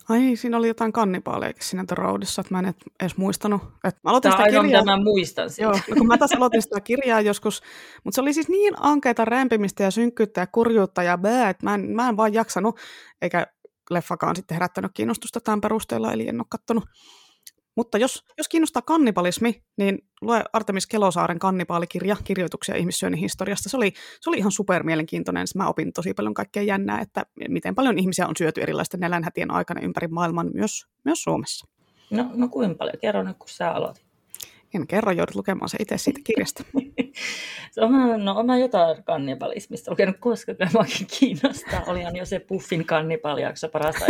Ai, 0.09 0.37
siinä 0.37 0.57
oli 0.57 0.69
jotain 0.69 0.93
kannipaaleja 0.93 1.53
siinä 1.61 1.85
The 1.85 1.95
Roadissa, 1.95 2.41
että 2.41 2.55
mä 2.55 2.59
en 2.59 2.75
edes 3.01 3.17
muistanut. 3.17 3.63
Että 3.85 4.01
mä 4.05 4.11
aloitin 4.11 4.33
Tämä 4.33 4.45
sitä 4.45 4.61
kirjaa. 4.61 4.85
mä 4.85 5.03
muistan 5.03 5.51
siitä. 5.51 5.63
Joo, 5.63 5.73
no 5.73 5.97
kun 5.99 6.07
mä 6.07 6.19
taas 6.19 6.33
aloitin 6.33 6.63
sitä 6.63 6.81
kirjaa 6.81 7.21
joskus, 7.21 7.63
mutta 8.05 8.15
se 8.15 8.21
oli 8.21 8.33
siis 8.33 8.49
niin 8.49 8.75
ankeita 8.81 9.25
rämpimistä 9.25 9.83
ja 9.83 9.91
synkkyyttä 9.91 10.41
ja 10.41 10.47
kurjuutta 10.47 11.03
ja 11.03 11.19
bää, 11.19 11.51
että 11.51 11.67
mä 11.67 11.75
en, 11.75 11.91
mä 11.91 12.09
en 12.09 12.17
vaan 12.17 12.35
jaksanut, 12.35 12.81
eikä 13.23 13.47
leffakaan 13.91 14.37
sitten 14.37 14.55
herättänyt 14.55 14.91
kiinnostusta 14.95 15.41
tämän 15.41 15.61
perusteella, 15.61 16.13
eli 16.13 16.29
en 16.29 16.41
ole 16.41 16.47
kattonut 16.49 16.85
mutta 17.79 17.99
jos, 17.99 18.25
jos 18.39 18.49
kiinnostaa 18.49 18.83
kannibalismi, 18.83 19.63
niin 19.77 19.99
lue 20.21 20.45
Artemis 20.53 20.87
Kelosaaren 20.87 21.39
kannibaalikirja, 21.39 22.17
kirjoituksia 22.25 22.77
ihmissyönnin 22.77 23.21
historiasta. 23.21 23.69
Se 23.69 23.77
oli, 23.77 23.93
se 24.21 24.31
oli 24.31 24.39
ihan 24.39 24.53
supermielenkiintoinen. 24.53 25.47
Mä 25.55 25.69
opin 25.69 25.93
tosi 25.93 26.15
paljon 26.15 26.35
kaikkea 26.35 26.63
jännää, 26.63 27.01
että 27.01 27.27
miten 27.49 27.75
paljon 27.75 27.99
ihmisiä 27.99 28.27
on 28.27 28.37
syöty 28.39 28.63
erilaisten 28.63 29.01
nälänhätien 29.01 29.51
aikana 29.51 29.81
ympäri 29.81 30.09
maailman, 30.09 30.51
myös, 30.55 30.87
myös 31.05 31.23
Suomessa. 31.23 31.67
No, 32.11 32.31
no 32.35 32.49
kuinka 32.49 32.75
paljon? 32.75 32.99
Kerro 33.01 33.23
nyt, 33.23 33.37
kun 33.39 33.49
sä 33.49 33.71
aloitit. 33.71 34.09
En 34.75 34.87
kerro, 34.87 35.13
joudut 35.13 35.35
lukemaan 35.35 35.69
se 35.69 35.77
itse 35.81 35.99
siitä 35.99 36.21
kirjasta. 36.25 36.65
on, 37.81 38.25
no, 38.25 38.35
on 38.35 38.61
jotain 38.61 39.05
kannibalismista 39.05 39.91
lukenut, 39.91 40.17
koska 40.21 40.53
minäkin 40.59 41.07
kiinnostaa. 41.19 41.83
Olihan 41.87 42.17
jo 42.17 42.25
se 42.25 42.39
Puffin 42.39 42.85
kannibaliakso 42.85 43.69
parasta 43.69 44.05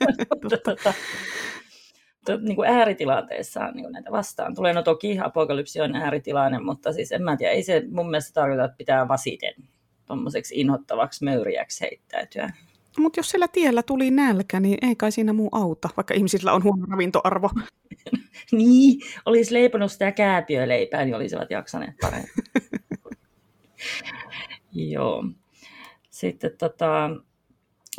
tota, 0.64 0.94
niin 2.36 2.56
kuin 2.56 2.68
ääritilanteissa 2.68 3.70
niin 3.70 3.84
kuin 3.84 3.92
näitä 3.92 4.10
vastaan 4.10 4.54
tulee. 4.54 4.72
No 4.72 4.82
toki 4.82 5.18
apokalypsi 5.18 5.80
on 5.80 5.96
ääritilanne, 5.96 6.58
mutta 6.58 6.92
siis 6.92 7.12
en 7.12 7.22
mä 7.22 7.36
tiedä, 7.36 7.52
ei 7.52 7.62
se 7.62 7.82
mun 7.90 8.10
mielestä 8.10 8.32
tarkoita, 8.32 8.64
että 8.64 8.76
pitää 8.76 9.08
vasiten 9.08 9.54
tuommoiseksi 10.06 10.60
inhottavaksi 10.60 11.24
möyriäksi 11.24 11.80
heittäytyä. 11.80 12.50
Mutta 12.98 13.18
jos 13.18 13.30
sillä 13.30 13.48
tiellä 13.48 13.82
tuli 13.82 14.10
nälkä, 14.10 14.60
niin 14.60 14.78
ei 14.82 14.96
kai 14.96 15.12
siinä 15.12 15.32
muu 15.32 15.48
auta, 15.52 15.88
vaikka 15.96 16.14
ihmisillä 16.14 16.52
on 16.52 16.62
huono 16.62 16.86
ravintoarvo. 16.90 17.50
niin, 18.52 19.00
olisi 19.26 19.54
leiponut 19.54 19.92
sitä 19.92 20.12
kääpiöleipää, 20.12 21.04
niin 21.04 21.14
olisivat 21.14 21.50
jaksaneet 21.50 21.94
paremmin. 22.00 22.30
Joo. 24.92 25.24
Sitten 26.10 26.50
tota, 26.58 27.10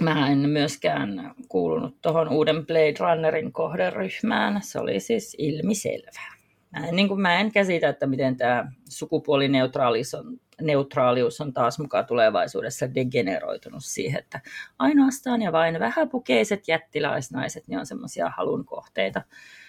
Mä 0.02 0.32
en 0.32 0.50
myöskään 0.50 1.34
kuulunut 1.48 2.02
tuohon 2.02 2.30
uuden 2.30 2.66
Blade 2.66 2.94
Runnerin 3.00 3.52
kohderyhmään. 3.52 4.62
Se 4.64 4.80
oli 4.80 5.00
siis 5.00 5.36
ilmiselvää. 5.40 6.34
Mä 6.72 6.88
en, 6.88 6.96
niin 6.96 7.08
kuin, 7.08 7.22
mä 7.22 7.40
en 7.40 7.52
käsitä, 7.52 7.90
että 7.90 8.08
miten 8.08 8.38
tämä 8.38 8.72
sukupuolineutraalius 8.90 10.14
on, 10.14 10.40
neutraalius 10.62 11.42
on 11.42 11.54
taas 11.54 11.80
mukaan 11.80 12.06
tulevaisuudessa 12.06 12.96
degeneroitunut 12.96 13.84
siihen, 13.86 14.20
että 14.20 14.42
ainoastaan 14.80 15.42
ja 15.42 15.52
vain 15.52 15.80
vähäpukeiset 15.80 16.68
jättiläisnaiset 16.68 17.68
niin 17.68 17.80
on 17.80 17.86
semmoisia 17.86 18.32
halun 18.38 18.66
kohteita. 18.66 19.22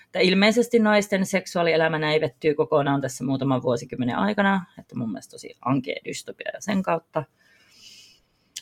Että 0.07 0.19
ilmeisesti 0.19 0.79
naisten 0.79 1.27
seksuaalielämä 1.27 1.99
näivettyy 1.99 2.55
kokonaan 2.55 3.01
tässä 3.01 3.25
muutaman 3.25 3.63
vuosikymmenen 3.63 4.17
aikana, 4.17 4.65
että 4.79 4.97
mun 4.97 5.11
mielestä 5.11 5.31
tosi 5.31 5.57
ankea 5.65 5.97
dystopia 6.05 6.51
ja 6.55 6.61
sen 6.61 6.83
kautta– 6.83 7.25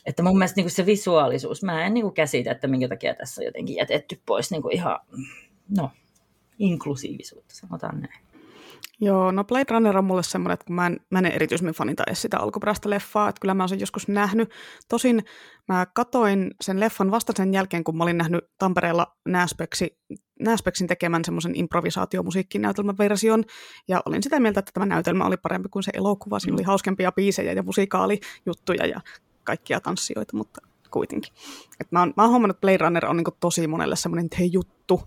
että 0.05 0.23
mun 0.23 0.37
mielestä 0.37 0.61
niin 0.61 0.71
se 0.71 0.85
visuaalisuus, 0.85 1.63
mä 1.63 1.85
en 1.85 1.93
niin 1.93 2.13
käsitä, 2.13 2.51
että 2.51 2.67
minkä 2.67 2.87
takia 2.87 3.15
tässä 3.15 3.41
on 3.41 3.45
jotenkin 3.45 3.75
jätetty 3.75 4.21
pois 4.25 4.51
niin 4.51 4.71
ihan, 4.71 4.99
no, 5.77 5.91
inklusiivisuutta, 6.59 7.55
sanotaan 7.55 7.99
näin. 8.01 8.29
Joo, 9.01 9.31
no 9.31 9.43
Blade 9.43 9.65
Runner 9.69 9.97
on 9.97 10.05
mulle 10.05 10.23
semmoinen, 10.23 10.53
että 10.53 10.65
kun 10.65 10.75
mä 10.75 10.87
en, 10.87 10.99
mä 11.09 11.19
en 11.19 11.25
erityisemmin 11.25 11.73
fanita 11.73 12.03
edes 12.07 12.21
sitä 12.21 12.39
alkuperäistä 12.39 12.89
leffaa, 12.89 13.29
että 13.29 13.39
kyllä 13.41 13.53
mä 13.53 13.63
oon 13.63 13.79
joskus 13.79 14.07
nähnyt. 14.07 14.51
Tosin 14.89 15.23
mä 15.67 15.85
katoin 15.93 16.51
sen 16.61 16.79
leffan 16.79 17.11
vasta 17.11 17.33
sen 17.35 17.53
jälkeen, 17.53 17.83
kun 17.83 17.97
mä 17.97 18.03
olin 18.03 18.17
nähnyt 18.17 18.45
Tampereella 18.57 19.15
Näspeksi, 19.25 19.97
Näspeksin 20.39 20.87
tekemän 20.87 21.25
semmoisen 21.25 21.55
improvisaatiomusiikkinäytelmän 21.55 22.97
version, 22.97 23.43
ja 23.87 24.01
olin 24.05 24.23
sitä 24.23 24.39
mieltä, 24.39 24.59
että 24.59 24.71
tämä 24.73 24.85
näytelmä 24.85 25.25
oli 25.25 25.37
parempi 25.37 25.69
kuin 25.69 25.83
se 25.83 25.91
elokuva. 25.93 26.39
Siinä 26.39 26.55
oli 26.55 26.63
hauskempia 26.63 27.11
biisejä 27.11 27.53
ja 27.53 27.63
musikaalijuttuja 27.63 28.85
ja 28.85 29.01
kaikkia 29.49 29.79
tanssijoita, 29.79 30.37
mutta 30.37 30.61
kuitenkin. 30.91 31.33
Et 31.79 31.91
mä, 31.91 31.99
oon, 31.99 32.13
mä 32.17 32.23
oon 32.23 32.29
huomannut, 32.29 32.55
että 32.55 32.61
Blade 32.61 32.77
Runner 32.77 33.05
on 33.05 33.17
niinku 33.17 33.37
tosi 33.39 33.67
monelle 33.67 33.95
semmoinen 33.95 34.29
hei 34.39 34.49
juttu, 34.53 35.01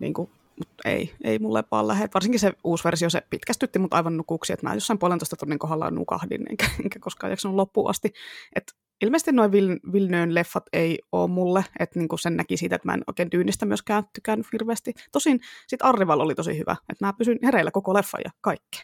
niinku, 0.00 0.30
mutta 0.58 0.88
ei, 0.88 1.14
ei 1.24 1.38
mulle 1.38 1.64
vaan 1.70 1.88
lähde. 1.88 2.08
Varsinkin 2.14 2.40
se 2.40 2.52
uusi 2.64 2.84
versio, 2.84 3.10
se 3.10 3.22
pitkästytti 3.30 3.78
mut 3.78 3.94
aivan 3.94 4.16
nukuksi, 4.16 4.52
että 4.52 4.68
mä 4.68 4.74
jossain 4.74 4.98
puolentoista 4.98 5.36
tunnin 5.36 5.58
kohdalla 5.58 5.90
nukahdin, 5.90 6.46
enkä, 6.50 6.66
enkä 6.84 6.98
koskaan 6.98 7.30
jaksanut 7.30 7.56
loppuun 7.56 7.90
asti. 7.90 8.12
Et 8.56 8.72
ilmeisesti 9.00 9.32
noin 9.32 9.52
Vilnöön 9.92 10.34
leffat 10.34 10.64
ei 10.72 10.98
ole 11.12 11.30
mulle, 11.30 11.64
että 11.78 11.98
niinku 11.98 12.16
sen 12.16 12.36
näki 12.36 12.56
siitä, 12.56 12.76
että 12.76 12.88
mä 12.88 12.94
en 12.94 13.04
oikein 13.06 13.30
tyynistä 13.30 13.66
myöskään 13.66 14.04
tykännyt 14.12 14.46
hirveästi. 14.52 14.94
Tosin 15.12 15.40
sit 15.66 15.82
Arrival 15.82 16.20
oli 16.20 16.34
tosi 16.34 16.58
hyvä, 16.58 16.76
että 16.88 17.06
mä 17.06 17.12
pysyn 17.12 17.38
hereillä 17.42 17.70
koko 17.70 17.94
leffa 17.94 18.18
ja 18.24 18.30
kaikki. 18.40 18.82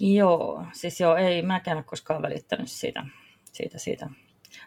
Joo, 0.00 0.66
siis 0.72 1.00
joo, 1.00 1.16
ei 1.16 1.42
mäkään 1.42 1.84
koskaan 1.84 2.22
välittänyt 2.22 2.68
siitä, 2.68 3.06
siitä, 3.52 3.78
siitä 3.78 4.10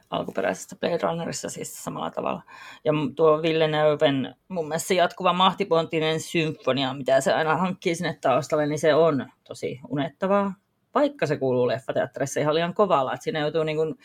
alkuperäisestä 0.10 0.76
Blade 0.76 0.98
Runnerissa 1.02 1.50
siis 1.50 1.84
samalla 1.84 2.12
tavalla. 2.12 2.42
Ja 2.86 2.94
tuo 3.16 3.42
Villeneuven 3.42 4.36
mun 4.48 4.68
mielestä 4.68 4.88
se 4.88 4.94
jatkuva 4.94 5.34
mahtipontinen 5.34 6.20
symfonia, 6.20 6.94
mitä 6.94 7.22
se 7.22 7.34
aina 7.34 7.58
hankkii 7.58 7.96
sinne 7.96 8.18
taustalle, 8.22 8.66
niin 8.68 8.80
se 8.80 8.94
on 8.94 9.32
tosi 9.44 9.80
unettavaa. 9.90 10.54
Vaikka 10.96 11.26
se 11.26 11.38
kuuluu 11.38 11.68
leffateatterissa 11.68 12.40
ihan 12.40 12.56
liian 12.56 12.74
kovalla, 12.74 13.14
että 13.14 13.24
siinä 13.24 13.40
joutuu 13.40 13.64
niin 13.64 13.78
kuin 13.78 13.96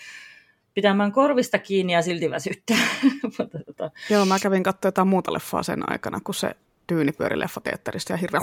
pitämään 0.74 1.12
korvista 1.12 1.58
kiinni 1.58 1.92
ja 1.92 2.02
silti 2.02 2.30
väsyttää. 2.30 2.76
Tota- 3.36 3.90
Joo, 4.10 4.24
mä 4.24 4.38
kävin 4.38 4.62
katsoa 4.62 4.88
jotain 4.88 5.08
muuta 5.08 5.32
leffaa 5.32 5.62
sen 5.62 5.92
aikana, 5.92 6.20
kun 6.24 6.34
se 6.34 6.56
tyyni 6.86 7.12
pyöri 7.12 7.38
leffateatterista 7.38 8.12
ja 8.12 8.16
hirveän 8.16 8.42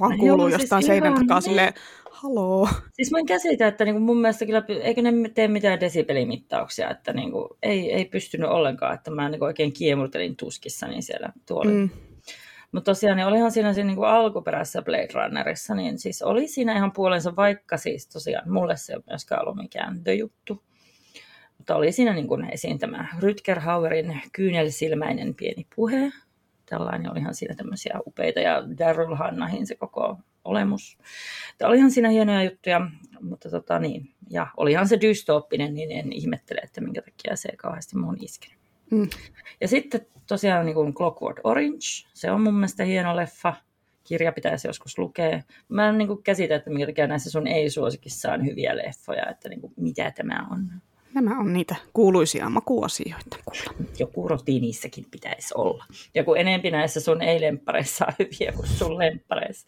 vaan 0.00 0.18
kuuluu 0.18 0.48
Joo, 0.48 0.58
jostain 0.58 0.82
siis 0.82 0.86
seinän 0.86 1.14
takaa 1.14 1.38
niin. 1.38 1.42
silleen, 1.42 1.72
haloo. 2.10 2.68
Siis 2.92 3.10
mä 3.10 3.18
en 3.18 3.26
käsitä, 3.26 3.66
että 3.66 3.84
niinku 3.84 4.00
mun 4.00 4.20
mielestä 4.20 4.46
kyllä, 4.46 4.64
eikö 4.82 5.02
ne 5.02 5.12
tee 5.34 5.48
mitään 5.48 5.80
desibelimittauksia, 5.80 6.90
että 6.90 7.12
niinku, 7.12 7.56
ei, 7.62 7.92
ei 7.92 8.04
pystynyt 8.04 8.50
ollenkaan, 8.50 8.94
että 8.94 9.10
mä 9.10 9.28
niinku 9.28 9.44
oikein 9.44 9.72
kiemurtelin 9.72 10.36
tuskissani 10.36 11.02
siellä 11.02 11.32
tuolla. 11.46 11.70
Mm. 11.70 11.90
Mutta 12.72 12.90
tosiaan 12.90 13.16
niin 13.16 13.26
olihan 13.26 13.52
siinä, 13.52 13.72
siinä 13.72 13.90
niin 13.90 14.04
alkuperäisessä 14.04 14.82
Blade 14.82 15.08
Runnerissa, 15.14 15.74
niin 15.74 15.98
siis 15.98 16.22
oli 16.22 16.48
siinä 16.48 16.76
ihan 16.76 16.92
puolensa, 16.92 17.36
vaikka 17.36 17.76
siis 17.76 18.08
tosiaan 18.08 18.52
mulle 18.52 18.76
se 18.76 18.92
ei 18.92 18.96
ole 18.96 19.04
myöskään 19.08 19.40
ollut 19.40 19.56
mikään 19.56 20.04
the 20.04 20.14
juttu. 20.14 20.62
Mutta 21.58 21.76
oli 21.76 21.92
siinä 21.92 22.12
niin 22.12 22.28
kuin 22.28 22.50
esiin 22.52 22.78
tämä 22.78 23.08
Rutger 23.20 23.60
Hauerin 23.60 24.20
kyynelsilmäinen 24.32 25.34
pieni 25.34 25.66
puhe. 25.76 26.12
Tällainen 26.72 27.12
olihan 27.12 27.34
siinä 27.34 27.54
tämmöisiä 27.54 27.98
upeita 28.06 28.40
ja 28.40 28.62
Daryl 28.78 29.14
Hannahin 29.14 29.66
se 29.66 29.74
koko 29.74 30.18
olemus. 30.44 30.98
Että 31.52 31.68
olihan 31.68 31.90
siinä 31.90 32.08
hienoja 32.08 32.42
juttuja, 32.42 32.90
mutta 33.20 33.50
tota 33.50 33.78
niin, 33.78 34.14
ja 34.30 34.46
olihan 34.56 34.88
se 34.88 35.00
dystooppinen, 35.00 35.74
niin 35.74 35.90
en 35.90 36.12
ihmettele, 36.12 36.60
että 36.60 36.80
minkä 36.80 37.02
takia 37.02 37.36
se 37.36 37.56
kauheasti 37.56 37.96
mun 37.96 38.16
iskenyt. 38.20 38.58
Mm. 38.90 39.08
Ja 39.60 39.68
sitten 39.68 40.06
tosiaan 40.26 40.66
niin 40.66 40.74
kuin 40.74 40.94
Clockwork 40.94 41.40
Orange, 41.44 41.86
se 42.14 42.30
on 42.30 42.40
mun 42.40 42.54
mielestä 42.54 42.84
hieno 42.84 43.16
leffa. 43.16 43.54
Kirja 44.04 44.32
pitäisi 44.32 44.68
joskus 44.68 44.98
lukea. 44.98 45.42
Mä 45.68 45.88
en 45.88 45.98
niin 45.98 46.08
kuin 46.08 46.22
käsitä, 46.22 46.54
että 46.54 46.70
minkä 46.70 46.86
takia 46.86 47.06
näissä 47.06 47.30
sun 47.30 47.46
ei-suosikissa 47.46 48.32
on 48.32 48.46
hyviä 48.46 48.76
leffoja, 48.76 49.30
että 49.30 49.48
niin 49.48 49.60
kuin, 49.60 49.72
mitä 49.76 50.10
tämä 50.10 50.46
on. 50.50 50.70
Nämä 51.14 51.38
on 51.38 51.52
niitä 51.52 51.76
kuuluisia 51.92 52.50
makuasioita 52.50 53.36
kuulla. 53.44 53.84
Joku 53.98 54.28
rutiinissakin 54.28 55.04
pitäisi 55.10 55.54
olla. 55.56 55.84
Joku 56.14 56.34
enempi 56.34 56.70
näissä 56.70 57.00
sun 57.00 57.22
ei-lemppareissa 57.22 58.06
on 58.06 58.12
hyviä 58.26 58.52
kuin 58.52 58.68
sun 58.68 58.98
lemppareissa. 58.98 59.66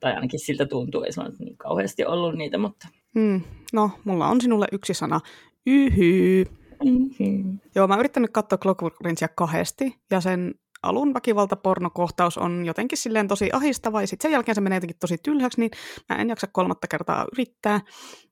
Tai 0.00 0.12
ainakin 0.12 0.40
siltä 0.40 0.66
tuntuu, 0.66 1.02
ei 1.02 1.12
sulla 1.12 1.30
niin 1.38 1.56
kauheasti 1.56 2.04
ollut 2.04 2.34
niitä, 2.34 2.58
mutta... 2.58 2.88
Hmm. 3.14 3.40
No, 3.72 3.90
mulla 4.04 4.28
on 4.28 4.40
sinulle 4.40 4.66
yksi 4.72 4.94
sana. 4.94 5.20
Yhy. 5.66 6.44
Mm-hmm. 6.84 7.58
Joo, 7.74 7.86
mä 7.86 7.94
oon 7.94 8.00
yrittänyt 8.00 8.30
katsoa 8.32 8.58
Clockwork 8.58 9.00
Orangea 9.00 9.28
kahdesti, 9.28 9.96
ja 10.10 10.20
sen 10.20 10.54
alun 10.86 11.14
väkivaltapornokohtaus 11.14 12.38
on 12.38 12.66
jotenkin 12.66 12.98
silleen 12.98 13.28
tosi 13.28 13.50
ahistava, 13.52 14.00
ja 14.00 14.06
sitten 14.06 14.28
sen 14.28 14.32
jälkeen 14.32 14.54
se 14.54 14.60
menee 14.60 14.76
jotenkin 14.76 14.98
tosi 15.00 15.18
tylhäksi, 15.22 15.60
niin 15.60 15.70
mä 16.08 16.16
en 16.16 16.28
jaksa 16.28 16.46
kolmatta 16.46 16.88
kertaa 16.88 17.26
yrittää. 17.32 17.80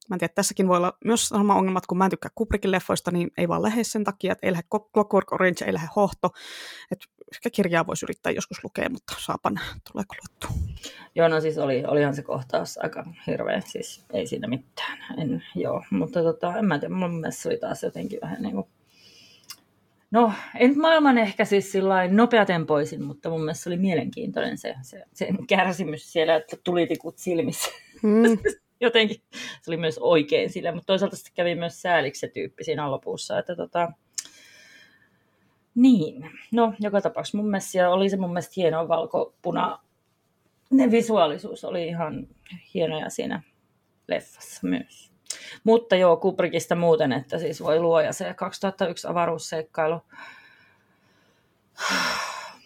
Mä 0.09 0.15
en 0.15 0.19
tiedä, 0.19 0.33
tässäkin 0.35 0.69
voi 0.69 0.77
olla 0.77 0.99
myös 1.05 1.29
sama 1.29 1.55
ongelmat, 1.55 1.87
kun 1.87 1.99
mä 1.99 2.05
en 2.05 2.11
tykkää 2.11 2.31
Kubrickin 2.35 2.71
leffoista, 2.71 3.11
niin 3.11 3.31
ei 3.39 3.49
vaan 3.49 3.63
lähde 3.63 3.85
sen 3.85 4.05
takia, 4.05 4.33
että 4.33 4.47
ei 4.47 4.53
lähde 4.53 4.67
Clockwork 4.95 5.33
Orange, 5.33 5.65
ei 5.65 5.73
lähde 5.73 5.89
hohto. 5.97 6.31
Että 6.91 7.07
ehkä 7.35 7.51
kirjaa 7.51 7.87
voisi 7.87 8.07
yrittää 8.07 8.33
joskus 8.33 8.65
lukea, 8.65 8.91
mutta 8.91 9.15
saapa 9.19 9.51
tulee 9.93 10.05
luettua. 10.23 10.51
Joo, 11.15 11.29
no 11.29 11.41
siis 11.41 11.59
oli, 11.59 11.85
olihan 11.87 12.15
se 12.15 12.23
kohtaus 12.23 12.79
aika 12.83 13.05
hirveä, 13.27 13.61
siis 13.61 14.05
ei 14.13 14.27
siinä 14.27 14.49
mitään. 14.49 14.99
En, 15.19 15.45
joo, 15.55 15.85
mutta 15.91 16.23
tota, 16.23 16.59
en 16.59 16.65
mä 16.65 16.79
tiedä, 16.79 16.95
mun 16.95 17.21
mielestä 17.21 17.43
se 17.43 17.49
oli 17.49 17.59
taas 17.59 17.83
jotenkin 17.83 18.19
vähän 18.23 18.43
niin 18.43 18.55
kuin 18.55 18.67
No, 20.15 20.33
en 20.59 20.79
maailman 20.79 21.19
ehkä 21.19 21.45
siis 21.45 21.73
nopeatempoisin, 22.11 23.05
mutta 23.05 23.31
mun 23.31 23.41
mielestä 23.41 23.63
se 23.63 23.71
oli 23.71 23.77
mielenkiintoinen 23.77 24.59
se, 24.59 24.75
se, 24.83 25.05
se 25.13 25.29
kärsimys 25.49 26.13
siellä, 26.13 26.37
että 26.37 26.57
tulitikut 26.65 27.19
silmissä. 27.19 27.71
Mm. 28.03 28.23
Jotenkin 28.81 29.17
se 29.63 29.71
oli 29.71 29.77
myös 29.77 29.99
oikein 29.99 30.51
sillä, 30.51 30.73
mutta 30.73 30.87
toisaalta 30.87 31.17
sitten 31.17 31.35
kävi 31.35 31.55
myös 31.55 31.83
sääliksi 31.83 32.21
se 32.21 32.29
tyyppi 32.29 32.65
siinä 32.65 32.91
lopussa, 32.91 33.39
että 33.39 33.57
tota, 33.57 33.93
niin, 35.75 36.31
no 36.53 36.75
joka 36.81 37.01
tapauksessa 37.01 37.39
mun 37.39 37.51
mielestä 37.51 37.91
oli 37.91 38.11
se 38.11 38.17
mun 38.17 38.31
mielestä 38.31 38.53
hieno 38.57 38.89
valko-puna, 38.89 39.79
ne 40.71 40.91
visuaalisuus 40.91 41.65
oli 41.65 41.87
ihan 41.87 42.29
hienoja 42.75 43.11
siinä 43.11 43.43
leffassa 44.09 44.67
myös. 44.67 45.14
Mutta 45.65 45.97
joo, 45.97 46.17
Kubrickista 46.17 46.75
muuten, 46.75 47.13
että 47.13 47.39
siis 47.39 47.63
voi 47.63 47.81
luoja 47.81 48.13
se 48.13 48.35
2001 48.35 49.07
avaruusseikkailu. 49.07 50.01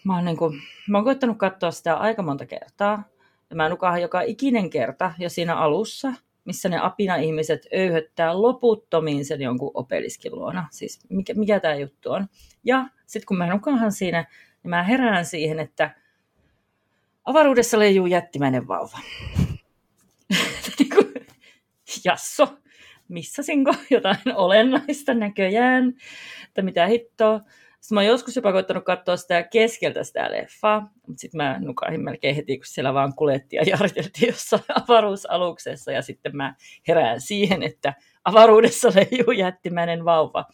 Mä 0.03 0.15
oon, 0.15 0.25
niin 0.25 0.37
kuin, 0.37 0.61
mä 0.89 0.97
oon 0.97 1.05
koittanut 1.05 1.37
katsoa 1.37 1.71
sitä 1.71 1.95
aika 1.95 2.21
monta 2.21 2.45
kertaa. 2.45 3.03
Ja 3.49 3.55
mä 3.55 3.69
nukahan 3.69 4.01
joka 4.01 4.21
ikinen 4.21 4.69
kerta 4.69 5.13
jo 5.17 5.29
siinä 5.29 5.55
alussa, 5.55 6.13
missä 6.45 6.69
ne 6.69 6.79
apina-ihmiset 6.81 7.67
öyhöttää 7.73 8.41
loputtomiin 8.41 9.25
sen 9.25 9.41
jonkun 9.41 9.71
opeliskin 9.73 10.35
luona. 10.35 10.67
Siis 10.71 10.99
mikä, 11.09 11.33
mikä 11.33 11.59
tämä 11.59 11.75
juttu 11.75 12.11
on. 12.11 12.27
Ja 12.63 12.85
sitten 13.05 13.27
kun 13.27 13.37
mä 13.37 13.47
nukahan 13.47 13.91
siinä, 13.91 14.25
niin 14.63 14.69
mä 14.69 14.83
herään 14.83 15.25
siihen, 15.25 15.59
että 15.59 15.95
avaruudessa 17.25 17.79
leijuu 17.79 18.05
jättimäinen 18.05 18.67
vauva. 18.67 18.99
Jasso, 22.05 22.57
missasinko 23.07 23.75
jotain 23.89 24.35
olennaista 24.35 25.13
näköjään, 25.13 25.93
että 26.47 26.61
mitä 26.61 26.87
hittoa. 26.87 27.41
Sitten 27.79 27.95
mä 27.95 27.99
oon 27.99 28.07
joskus 28.07 28.35
jopa 28.35 28.51
koittanut 28.51 28.85
katsoa 28.85 29.17
sitä 29.17 29.43
keskeltä 29.43 30.03
sitä 30.03 30.31
leffaa, 30.31 30.91
mutta 31.07 31.21
sitten 31.21 31.37
mä 31.37 31.59
nukahin 31.59 32.03
melkein 32.03 32.35
heti, 32.35 32.57
kun 32.57 32.65
siellä 32.65 32.93
vaan 32.93 33.15
kulettiin 33.15 33.57
ja 33.57 33.69
jariteltiin 33.69 34.27
jossain 34.27 34.63
avaruusaluksessa, 34.83 35.91
ja 35.91 36.01
sitten 36.01 36.35
mä 36.35 36.55
herään 36.87 37.21
siihen, 37.21 37.63
että 37.63 37.93
avaruudessa 38.25 38.91
leijuu 38.95 39.31
jättimäinen 39.31 40.05
vauva. 40.05 40.45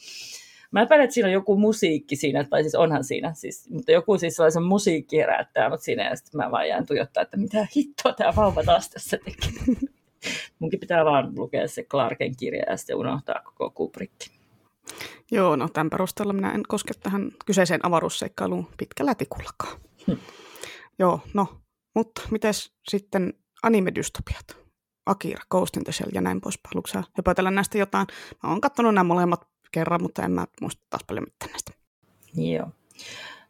Mä 0.72 0.82
epäilen, 0.82 1.04
että 1.04 1.14
siinä 1.14 1.28
on 1.28 1.34
joku 1.34 1.58
musiikki 1.58 2.16
siinä, 2.16 2.44
tai 2.44 2.64
siis 2.64 2.76
onhan 2.76 3.04
siinä, 3.04 3.34
siis, 3.34 3.70
mutta 3.70 3.92
joku 3.92 4.18
siis 4.18 4.36
sellaisen 4.36 4.64
musiikki 4.64 5.18
herättää 5.18 5.70
mut 5.70 5.82
siinä, 5.82 6.10
ja 6.10 6.16
sitten 6.16 6.38
mä 6.38 6.52
vaan 6.52 6.68
jään 6.68 6.86
tuijottaa, 6.86 7.24
että 7.24 7.38
mitä 7.38 7.68
hittoa 7.76 8.14
tämä 8.14 8.36
vauva 8.36 8.64
taas 8.64 8.90
tässä 8.90 9.18
tekee. 9.18 9.76
Munkin 10.60 10.80
pitää 10.80 11.06
vaan 11.06 11.32
lukea 11.36 11.68
se 11.68 11.84
Clarken 11.84 12.36
kirja 12.36 12.64
ja 12.70 12.78
sitten 12.78 12.96
unohtaa 12.96 13.42
koko 13.44 13.70
Kubrick. 13.70 14.14
Joo, 15.32 15.56
no 15.56 15.70
tämän 15.70 15.90
perusteella 15.90 16.34
minä 16.34 16.52
en 16.52 16.64
koske 16.68 16.94
tähän 17.04 17.32
kyseiseen 17.46 17.86
avaruusseikkailuun 17.86 18.68
pitkällä 18.78 19.16
tikullakaan. 19.16 19.80
Hm. 20.08 20.18
Joo, 21.00 21.20
no, 21.34 21.48
mutta 21.96 22.22
miten 22.32 22.54
sitten 22.90 23.34
anime-dystopiat? 23.64 24.66
Akira, 25.06 25.44
Ghost 25.52 25.78
in 25.78 25.84
the 25.84 25.92
Shell 25.92 26.12
ja 26.14 26.22
näin 26.22 26.42
poispäin. 26.42 26.72
Haluatko 26.74 27.12
höpötellä 27.18 27.52
näistä 27.52 27.78
jotain? 27.78 28.08
Mä 28.44 28.50
oon 28.50 28.62
katsonut 28.62 28.94
nämä 28.94 29.04
molemmat 29.04 29.48
kerran, 29.72 30.02
mutta 30.02 30.24
en 30.24 30.32
mä 30.32 30.46
muista 30.62 30.84
taas 30.90 31.04
paljon 31.08 31.26
mitään 31.28 31.52
näistä. 31.52 31.72
Joo. 32.36 32.72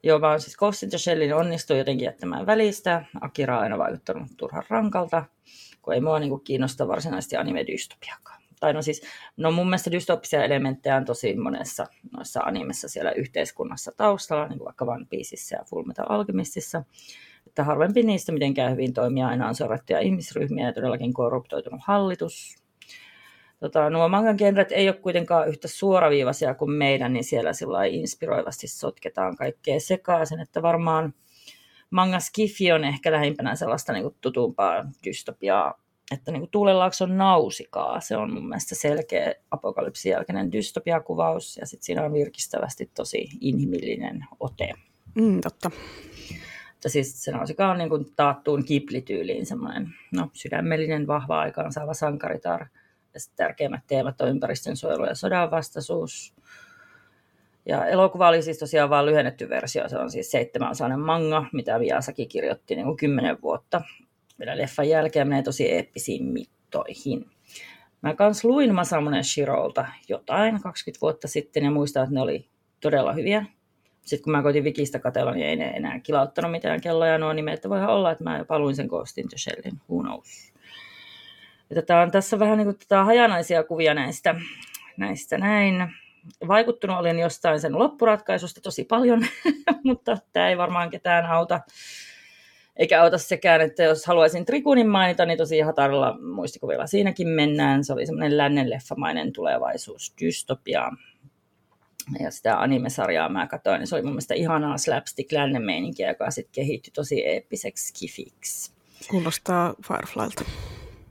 Joo, 0.03 0.21
vaan 0.21 0.41
siis 0.41 0.57
Ghost 0.57 0.83
in 0.83 0.89
the 0.89 0.97
Shellin 0.97 1.35
onnistui 1.35 1.77
jotenkin 1.77 2.05
jättämään 2.05 2.45
välistä. 2.45 3.05
Akira 3.21 3.57
on 3.57 3.63
aina 3.63 3.77
vaikuttanut 3.77 4.27
turhan 4.37 4.63
rankalta 4.69 5.25
kun 5.85 5.93
ei 5.93 6.01
mua 6.01 6.19
niin 6.19 6.41
kiinnosta 6.41 6.87
varsinaisesti 6.87 7.35
anime-dystopiakaan. 7.35 8.41
Tai 8.59 8.73
no 8.73 8.81
siis, 8.81 9.01
no 9.37 9.51
mun 9.51 9.67
mielestä 9.67 9.91
dystopisia 9.91 10.43
elementtejä 10.43 10.95
on 10.95 11.05
tosi 11.05 11.35
monessa 11.35 11.85
noissa 12.17 12.39
animessa 12.45 12.89
siellä 12.89 13.11
yhteiskunnassa 13.11 13.91
taustalla, 13.97 14.47
niin 14.47 14.57
kuin 14.57 14.65
vaikka 14.65 14.85
One 14.85 15.05
Pieceissa 15.09 15.55
ja 15.55 15.63
Full 15.63 15.83
Metal 15.83 16.05
Alchemistissa. 16.09 16.83
Että 17.47 17.63
harvempi 17.63 18.03
niistä 18.03 18.31
mitenkään 18.31 18.71
hyvin 18.71 18.93
toimia 18.93 19.27
aina 19.27 19.47
on 19.47 19.55
sorrettuja 19.55 19.99
ihmisryhmiä 19.99 20.65
ja 20.65 20.73
todellakin 20.73 21.13
korruptoitunut 21.13 21.81
hallitus. 21.83 22.55
Tota, 23.59 23.89
nuo 23.89 24.09
mangan 24.09 24.35
genret 24.37 24.71
ei 24.71 24.89
ole 24.89 24.97
kuitenkaan 24.97 25.47
yhtä 25.47 25.67
suoraviivaisia 25.67 26.53
kuin 26.53 26.71
meidän, 26.71 27.13
niin 27.13 27.23
siellä 27.23 27.51
inspiroivasti 27.89 28.67
sotketaan 28.67 29.35
kaikkea 29.35 29.79
sekaisin, 29.79 30.39
että 30.39 30.61
varmaan– 30.61 31.13
manga 31.95 32.19
Skifi 32.19 32.71
on 32.71 32.83
ehkä 32.83 33.11
lähimpänä 33.11 33.55
sellaista 33.55 33.93
niin 33.93 34.03
kuin 34.03 34.15
tutumpaa 34.21 34.85
dystopiaa, 35.05 35.81
että 36.11 36.31
niin 36.31 36.41
kuin 36.41 36.51
Tuulelaakson 36.51 37.17
nausikaa, 37.17 37.99
se 37.99 38.17
on 38.17 38.33
mun 38.33 38.49
mielestä 38.49 38.75
selkeä 38.75 39.33
apokalypsin 39.51 40.09
jälkeinen 40.09 40.51
dystopiakuvaus, 40.51 41.57
ja 41.57 41.65
sitten 41.65 41.85
siinä 41.85 42.05
on 42.05 42.13
virkistävästi 42.13 42.91
tosi 42.95 43.29
inhimillinen 43.41 44.25
ote. 44.39 44.71
Mm, 45.15 45.41
totta. 45.41 45.71
Mutta 46.73 46.89
siis 46.89 47.23
se 47.23 47.31
nausikaa 47.31 47.71
on 47.71 47.77
niin 47.77 47.89
kuin 47.89 48.05
taattuun 48.15 48.65
kiplityyliin 48.65 49.45
semmoinen 49.45 49.87
no, 50.11 50.29
sydämellinen, 50.33 51.07
vahva 51.07 51.39
aikaansaava 51.39 51.93
sankaritar, 51.93 52.65
ja 53.13 53.19
sitten 53.19 53.45
tärkeimmät 53.45 53.87
teemat 53.87 54.21
on 54.21 54.29
ympäristönsuojelu 54.29 55.05
ja 55.05 55.15
sodan 55.15 55.51
vastaisuus, 55.51 56.33
ja 57.65 57.85
elokuva 57.85 58.27
oli 58.27 58.41
siis 58.41 58.59
tosiaan 58.59 58.89
vain 58.89 59.05
lyhennetty 59.05 59.49
versio, 59.49 59.89
se 59.89 59.97
on 59.97 60.11
siis 60.11 60.31
seitsemänosainen 60.31 60.99
manga, 60.99 61.45
mitä 61.53 61.79
Miyazaki 61.79 62.25
kirjoitti 62.25 62.75
niin 62.75 62.85
kuin 62.85 62.97
kymmenen 62.97 63.41
vuotta. 63.41 63.81
Vielä 64.39 64.57
leffan 64.57 64.89
jälkeen 64.89 65.27
menee 65.27 65.43
tosi 65.43 65.71
eeppisiin 65.71 66.25
mittoihin. 66.25 67.25
Mä 68.01 68.15
kans 68.15 68.43
luin 68.43 68.75
Masamune 68.75 69.23
Shirolta 69.23 69.85
jotain 70.09 70.61
20 70.61 71.01
vuotta 71.01 71.27
sitten 71.27 71.63
ja 71.63 71.71
muistan, 71.71 72.03
että 72.03 72.13
ne 72.13 72.21
oli 72.21 72.49
todella 72.81 73.13
hyviä. 73.13 73.45
Sitten 74.01 74.23
kun 74.23 74.31
mä 74.31 74.43
koitin 74.43 74.63
Wikistä 74.63 74.99
katella, 74.99 75.31
niin 75.31 75.45
ei 75.45 75.55
ne 75.55 75.65
enää 75.65 75.99
kilauttanut 75.99 76.51
mitään 76.51 76.81
kelloja 76.81 77.17
nuo 77.17 77.33
nimet, 77.33 77.53
että 77.53 77.69
voihan 77.69 77.89
olla, 77.89 78.11
että 78.11 78.23
mä 78.23 78.37
jopa 78.37 78.59
luin 78.59 78.75
sen 78.75 78.87
Ghost 78.87 79.17
in 79.17 79.29
the 79.29 79.37
Shellin, 79.37 79.81
who 79.89 80.03
knows. 80.03 80.53
Ja 81.69 81.75
tätä 81.75 81.99
on 81.99 82.11
tässä 82.11 82.39
vähän 82.39 82.57
niin 82.57 82.65
kuin 82.65 82.77
tätä 82.77 83.03
hajanaisia 83.03 83.63
kuvia 83.63 83.93
näistä, 83.93 84.35
näistä 84.97 85.37
näin 85.37 85.89
vaikuttunut 86.47 86.97
olin 86.97 87.19
jostain 87.19 87.59
sen 87.59 87.79
loppuratkaisusta 87.79 88.61
tosi 88.61 88.83
paljon, 88.83 89.25
mutta 89.83 90.17
tämä 90.33 90.49
ei 90.49 90.57
varmaan 90.57 90.89
ketään 90.89 91.25
auta. 91.25 91.59
Eikä 92.75 93.01
auta 93.01 93.17
sekään, 93.17 93.61
että 93.61 93.83
jos 93.83 94.05
haluaisin 94.05 94.45
Trikunin 94.45 94.89
mainita, 94.89 95.25
niin 95.25 95.37
tosi 95.37 95.59
hatarilla 95.59 96.17
muistikuvilla 96.21 96.87
siinäkin 96.87 97.27
mennään. 97.27 97.83
Se 97.83 97.93
oli 97.93 98.05
semmoinen 98.05 98.37
lännenleffamainen 98.37 99.33
tulevaisuus, 99.33 100.13
dystopia. 100.21 100.91
Ja 102.19 102.31
sitä 102.31 102.61
animesarjaa 102.61 103.29
mä 103.29 103.47
katsoin, 103.47 103.79
niin 103.79 103.87
se 103.87 103.95
oli 103.95 104.03
mun 104.03 104.11
mielestä 104.11 104.33
ihanaa 104.33 104.77
slapstick 104.77 105.31
lännen 105.31 105.61
meininkiä, 105.61 106.09
joka 106.09 106.31
sitten 106.31 106.53
kehittyi 106.53 106.91
tosi 106.93 107.25
eeppiseksi 107.25 107.93
kifiksi. 107.93 108.71
Kuulostaa 109.09 109.73
Fireflylta. 109.87 110.45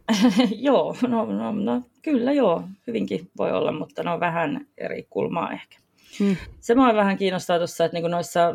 joo, 0.68 0.96
no, 1.08 1.24
no, 1.24 1.52
no, 1.52 1.82
kyllä 2.02 2.32
joo, 2.32 2.62
hyvinkin 2.86 3.30
voi 3.38 3.52
olla, 3.52 3.72
mutta 3.72 4.02
ne 4.02 4.10
on 4.10 4.20
vähän 4.20 4.66
eri 4.78 5.06
kulmaa 5.10 5.52
ehkä. 5.52 5.78
Hmm. 6.18 6.36
Se 6.60 6.74
mua 6.74 6.94
vähän 6.94 7.16
kiinnostaa 7.16 7.58
tuossa, 7.58 7.84
että 7.84 7.96
niinku 7.96 8.08
noissa 8.08 8.52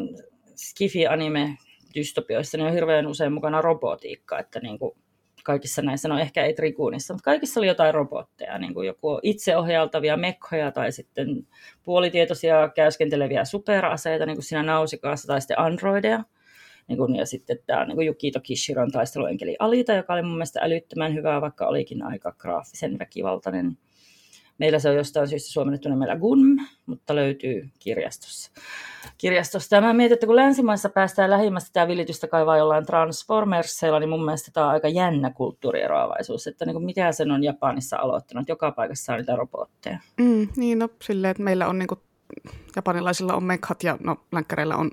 skifi-anime 0.55 1.57
dystopioissa 1.95 2.57
niin 2.57 2.67
on 2.67 2.73
hirveän 2.73 3.07
usein 3.07 3.33
mukana 3.33 3.61
robotiikka, 3.61 4.39
että 4.39 4.59
niinku 4.59 4.97
kaikissa 5.43 5.81
näissä, 5.81 6.07
no 6.07 6.19
ehkä 6.19 6.45
ei 6.45 6.53
Trikuunissa, 6.53 7.13
mutta 7.13 7.25
kaikissa 7.25 7.59
oli 7.59 7.67
jotain 7.67 7.93
robotteja, 7.93 8.57
niin 8.57 8.73
kuin 8.73 8.87
joku 8.87 9.19
itseohjautavia 9.23 10.17
mekkoja 10.17 10.71
tai 10.71 10.91
sitten 10.91 11.47
puolitietoisia 11.83 12.69
käyskenteleviä 12.75 13.45
superaseita, 13.45 14.25
niin 14.25 14.35
kuin 14.35 14.43
siinä 14.43 14.63
Nausikaassa, 14.63 15.27
tai 15.27 15.41
sitten 15.41 15.59
androideja. 15.59 16.23
Niin 16.89 16.97
kuin, 16.97 17.15
ja 17.15 17.25
sitten 17.25 17.57
tämä 17.65 17.85
niin 17.85 17.95
kuin 17.95 18.07
Yukito 18.07 18.39
Kishiron 18.39 18.91
taisteluenkeli 18.91 19.55
Alita, 19.59 19.93
joka 19.93 20.13
oli 20.13 20.21
mun 20.21 20.31
mielestä 20.31 20.59
älyttömän 20.63 21.13
hyvä, 21.13 21.41
vaikka 21.41 21.67
olikin 21.67 22.03
aika 22.03 22.31
graafisen 22.37 22.99
väkivaltainen. 22.99 23.77
Meillä 24.57 24.79
se 24.79 24.89
on 24.89 24.95
jostain 24.95 25.27
syystä 25.27 25.51
suomennettu 25.51 25.89
nimellä 25.89 26.15
Gunm, 26.15 26.57
mutta 26.85 27.15
löytyy 27.15 27.69
kirjastossa. 27.79 28.51
kirjastosta. 29.17 29.75
Ja 29.75 29.81
mä 29.81 29.93
mietin, 29.93 30.13
että 30.13 30.25
kun 30.25 30.35
länsimaissa 30.35 30.89
päästään 30.89 31.29
lähimmästä 31.29 31.69
tämä 31.73 31.87
vilitystä 31.87 32.27
kaivaa 32.27 32.57
jollain 32.57 32.85
Transformersseilla, 32.85 33.99
niin 33.99 34.09
mun 34.09 34.25
mielestä 34.25 34.51
tämä 34.53 34.65
on 34.65 34.71
aika 34.71 34.87
jännä 34.87 35.29
kulttuurieroavaisuus, 35.29 36.47
että 36.47 36.65
niin 36.65 36.73
kuin 36.73 36.85
mitä 36.85 37.11
sen 37.11 37.31
on 37.31 37.43
Japanissa 37.43 37.97
aloittanut, 37.97 38.49
joka 38.49 38.71
paikassa 38.71 39.13
on 39.13 39.19
niitä 39.19 39.35
robotteja. 39.35 39.99
Mm, 40.19 40.47
niin, 40.57 40.79
no 40.79 40.89
silleen, 41.01 41.31
että 41.31 41.43
meillä 41.43 41.67
on 41.67 41.79
niin 41.79 41.87
kuin, 41.87 41.99
japanilaisilla 42.75 43.33
on 43.33 43.43
mekhat 43.43 43.83
ja 43.83 43.97
no, 44.03 44.17
länkkäreillä 44.31 44.75
on 44.75 44.91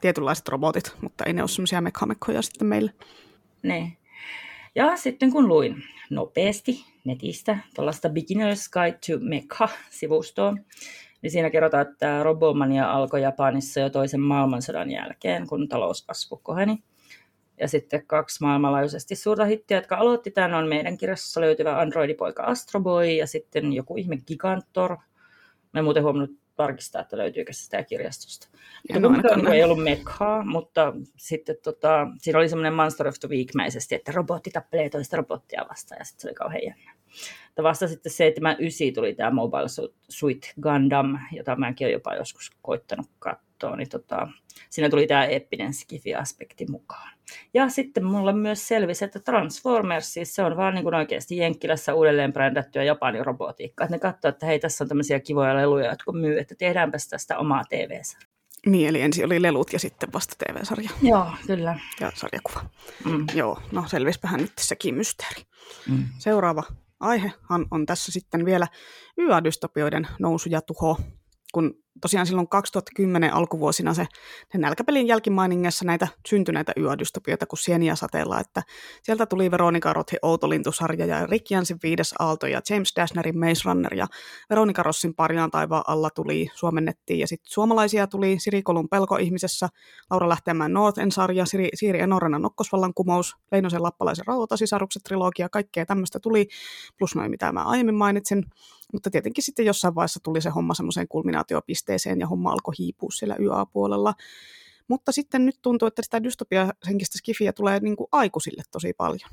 tietynlaiset 0.00 0.48
robotit, 0.48 0.92
mutta 1.00 1.24
ei 1.24 1.32
ne 1.32 1.42
ole 1.42 1.48
semmoisia 1.48 1.80
mekhamekkoja 1.80 2.42
sitten 2.42 2.66
meille. 2.66 2.92
Niin. 3.62 3.98
Ja 4.74 4.96
sitten 4.96 5.32
kun 5.32 5.48
luin 5.48 5.84
nopeasti 6.10 6.84
netistä 7.04 7.58
tuollaista 7.74 8.08
Beginner's 8.08 8.70
Guide 8.72 8.98
to 9.06 9.18
Mecha-sivustoa, 9.20 10.56
niin 11.22 11.30
siinä 11.30 11.50
kerrotaan, 11.50 11.86
että 11.90 12.22
Robomania 12.22 12.92
alkoi 12.92 13.22
Japanissa 13.22 13.80
jo 13.80 13.90
toisen 13.90 14.20
maailmansodan 14.20 14.90
jälkeen, 14.90 15.46
kun 15.46 15.68
talouskasvu 15.68 16.40
koheni. 16.42 16.82
Ja 17.60 17.68
sitten 17.68 18.06
kaksi 18.06 18.42
maailmanlaajuisesti 18.42 19.16
suurta 19.16 19.44
hittiä, 19.44 19.76
jotka 19.76 19.96
aloitti 19.96 20.30
tämän, 20.30 20.54
on 20.54 20.68
meidän 20.68 20.98
kirjassa 20.98 21.40
löytyvä 21.40 21.80
androidipoika 21.80 22.42
Astro 22.42 22.80
Boy 22.80 23.06
ja 23.06 23.26
sitten 23.26 23.72
joku 23.72 23.96
ihme 23.96 24.16
Gigantor. 24.26 24.96
Mä 25.72 25.78
en 25.80 25.84
muuten 25.84 26.02
huomannut 26.02 26.38
tarkistaa, 26.58 27.02
että 27.02 27.16
löytyykö 27.16 27.52
se 27.52 27.62
sitä 27.64 27.82
kirjastosta. 27.82 28.48
Mutta 29.10 29.52
ei 29.52 29.64
ollut 29.64 29.84
mekhaa, 29.84 30.44
mutta 30.44 30.92
sitten 31.16 31.56
tota, 31.62 32.06
siinä 32.18 32.38
oli 32.38 32.48
semmoinen 32.48 32.74
Monster 32.74 33.08
of 33.08 33.14
the 33.20 33.28
Week-mäisesti, 33.28 33.94
että 33.94 34.12
robotti 34.12 34.50
tappelee 34.50 34.88
toista 34.88 35.16
robottia 35.16 35.66
vastaan, 35.70 35.98
ja 35.98 36.04
sitten 36.04 36.20
se 36.20 36.28
oli 36.28 36.34
kauhean 36.34 36.64
jännä. 36.64 36.94
Mutta 37.46 37.62
vasta 37.62 37.88
sitten 37.88 38.12
79 38.12 38.94
tuli 38.94 39.14
tämä 39.14 39.30
Mobile 39.30 39.94
Suit 40.08 40.54
Gundam, 40.62 41.18
jota 41.32 41.56
mäkin 41.56 41.84
olen 41.84 41.92
jopa 41.92 42.14
joskus 42.14 42.50
koittanut 42.62 43.06
katsoa, 43.18 43.47
niin 43.76 43.88
tota, 43.88 44.28
siinä 44.70 44.90
tuli 44.90 45.06
tämä 45.06 45.24
eeppinen 45.24 45.72
skifi-aspekti 45.72 46.66
mukaan. 46.70 47.10
Ja 47.54 47.68
sitten 47.68 48.04
mulle 48.04 48.32
myös 48.32 48.68
selvisi, 48.68 49.04
että 49.04 49.18
Transformers, 49.18 50.14
siis 50.14 50.34
se 50.34 50.42
on 50.42 50.56
vaan 50.56 50.74
niin 50.74 50.84
kuin 50.84 50.94
oikeasti 50.94 51.36
Jenkkilässä 51.36 51.94
uudelleen 51.94 52.32
brändättyä 52.32 52.84
Japanin 52.84 53.26
robotiikkaa. 53.26 53.84
Että 53.84 53.94
ne 53.96 54.00
katsoo, 54.00 54.28
että 54.28 54.46
hei, 54.46 54.58
tässä 54.58 54.84
on 54.84 54.88
tämmöisiä 54.88 55.20
kivoja 55.20 55.56
leluja, 55.56 55.90
jotka 55.90 56.12
myy, 56.12 56.38
että 56.38 56.54
tehdäänpäs 56.54 57.08
tästä 57.08 57.38
omaa 57.38 57.62
TV-sarjaa. 57.68 58.38
Niin, 58.66 58.88
eli 58.88 59.00
ensin 59.00 59.24
oli 59.24 59.42
lelut 59.42 59.72
ja 59.72 59.78
sitten 59.78 60.12
vasta 60.12 60.34
TV-sarja. 60.38 60.90
Joo, 61.02 61.26
kyllä. 61.46 61.78
Ja 62.00 62.12
sarjakuva. 62.14 62.64
Mm. 63.04 63.26
Joo, 63.34 63.60
no 63.72 63.84
selvispähän 63.86 64.40
nyt 64.40 64.52
sekin 64.60 64.94
mysteeri. 64.94 65.42
Mm. 65.88 66.04
Seuraava 66.18 66.62
aihehan 67.00 67.66
on 67.70 67.86
tässä 67.86 68.12
sitten 68.12 68.44
vielä 68.44 68.66
YA-dystopioiden 69.18 70.08
nousu 70.18 70.48
ja 70.48 70.60
tuho, 70.60 70.98
kun 71.52 71.74
tosiaan 72.00 72.26
silloin 72.26 72.48
2010 72.48 73.34
alkuvuosina 73.34 73.94
se, 73.94 74.06
se 74.52 74.58
nälkäpelin 74.58 75.06
jälkimainingessa 75.06 75.84
näitä 75.84 76.08
syntyneitä 76.28 76.72
yödystopioita 76.78 77.46
kuin 77.46 77.58
sieniä 77.58 77.96
sateella, 77.96 78.40
että 78.40 78.62
sieltä 79.02 79.26
tuli 79.26 79.50
Veronika 79.50 79.92
Rothi 79.92 80.16
Outolintusarja 80.22 81.06
ja 81.06 81.26
Rick 81.26 81.50
Jansin 81.50 81.78
viides 81.82 82.14
aalto 82.18 82.46
ja 82.46 82.60
James 82.70 82.92
Dashnerin 82.96 83.38
Maze 83.38 83.62
Runner 83.64 83.94
ja 83.94 84.06
Veronika 84.50 84.82
Rossin 84.82 85.14
Parjaan 85.14 85.50
taivaan 85.50 85.84
alla 85.86 86.10
tuli, 86.10 86.48
suomennettiin 86.54 87.20
ja 87.20 87.26
sitten 87.26 87.50
suomalaisia 87.50 88.06
tuli 88.06 88.36
Siri 88.38 88.62
Kolun 88.62 88.88
Pelko-ihmisessä, 88.88 89.68
Laura 90.10 90.28
Lähteemään 90.28 90.72
Northen 90.72 91.12
sarja, 91.12 91.46
Siri, 91.46 91.68
Siiri 91.74 92.00
Enorenan 92.00 92.42
Nokkosvallan 92.42 92.94
kumous, 92.94 93.36
Leinosen 93.52 93.82
Lappalaisen 93.82 94.26
rautasisarukset 94.26 95.02
trilogia, 95.02 95.48
kaikkea 95.48 95.86
tämmöistä 95.86 96.20
tuli, 96.20 96.48
plus 96.98 97.14
noin 97.14 97.30
mitä 97.30 97.52
mä 97.52 97.62
aiemmin 97.62 97.94
mainitsin, 97.94 98.44
mutta 98.92 99.10
tietenkin 99.10 99.44
sitten 99.44 99.66
jossain 99.66 99.94
vaiheessa 99.94 100.20
tuli 100.22 100.40
se 100.40 100.50
homma 100.50 100.74
semmoiseen 100.74 101.08
kulminaatiopisteeseen 101.08 102.20
ja 102.20 102.26
homma 102.26 102.52
alkoi 102.52 102.74
hiipua 102.78 103.10
siellä 103.10 103.36
YA-puolella. 103.40 104.14
Mutta 104.88 105.12
sitten 105.12 105.46
nyt 105.46 105.58
tuntuu, 105.62 105.88
että 105.88 106.02
sitä 106.02 106.22
dystopia-henkistä 106.22 107.18
skifiä 107.18 107.52
tulee 107.52 107.80
niin 107.80 107.96
kuin 107.96 108.08
aikuisille 108.12 108.62
tosi 108.70 108.92
paljon. 108.92 109.30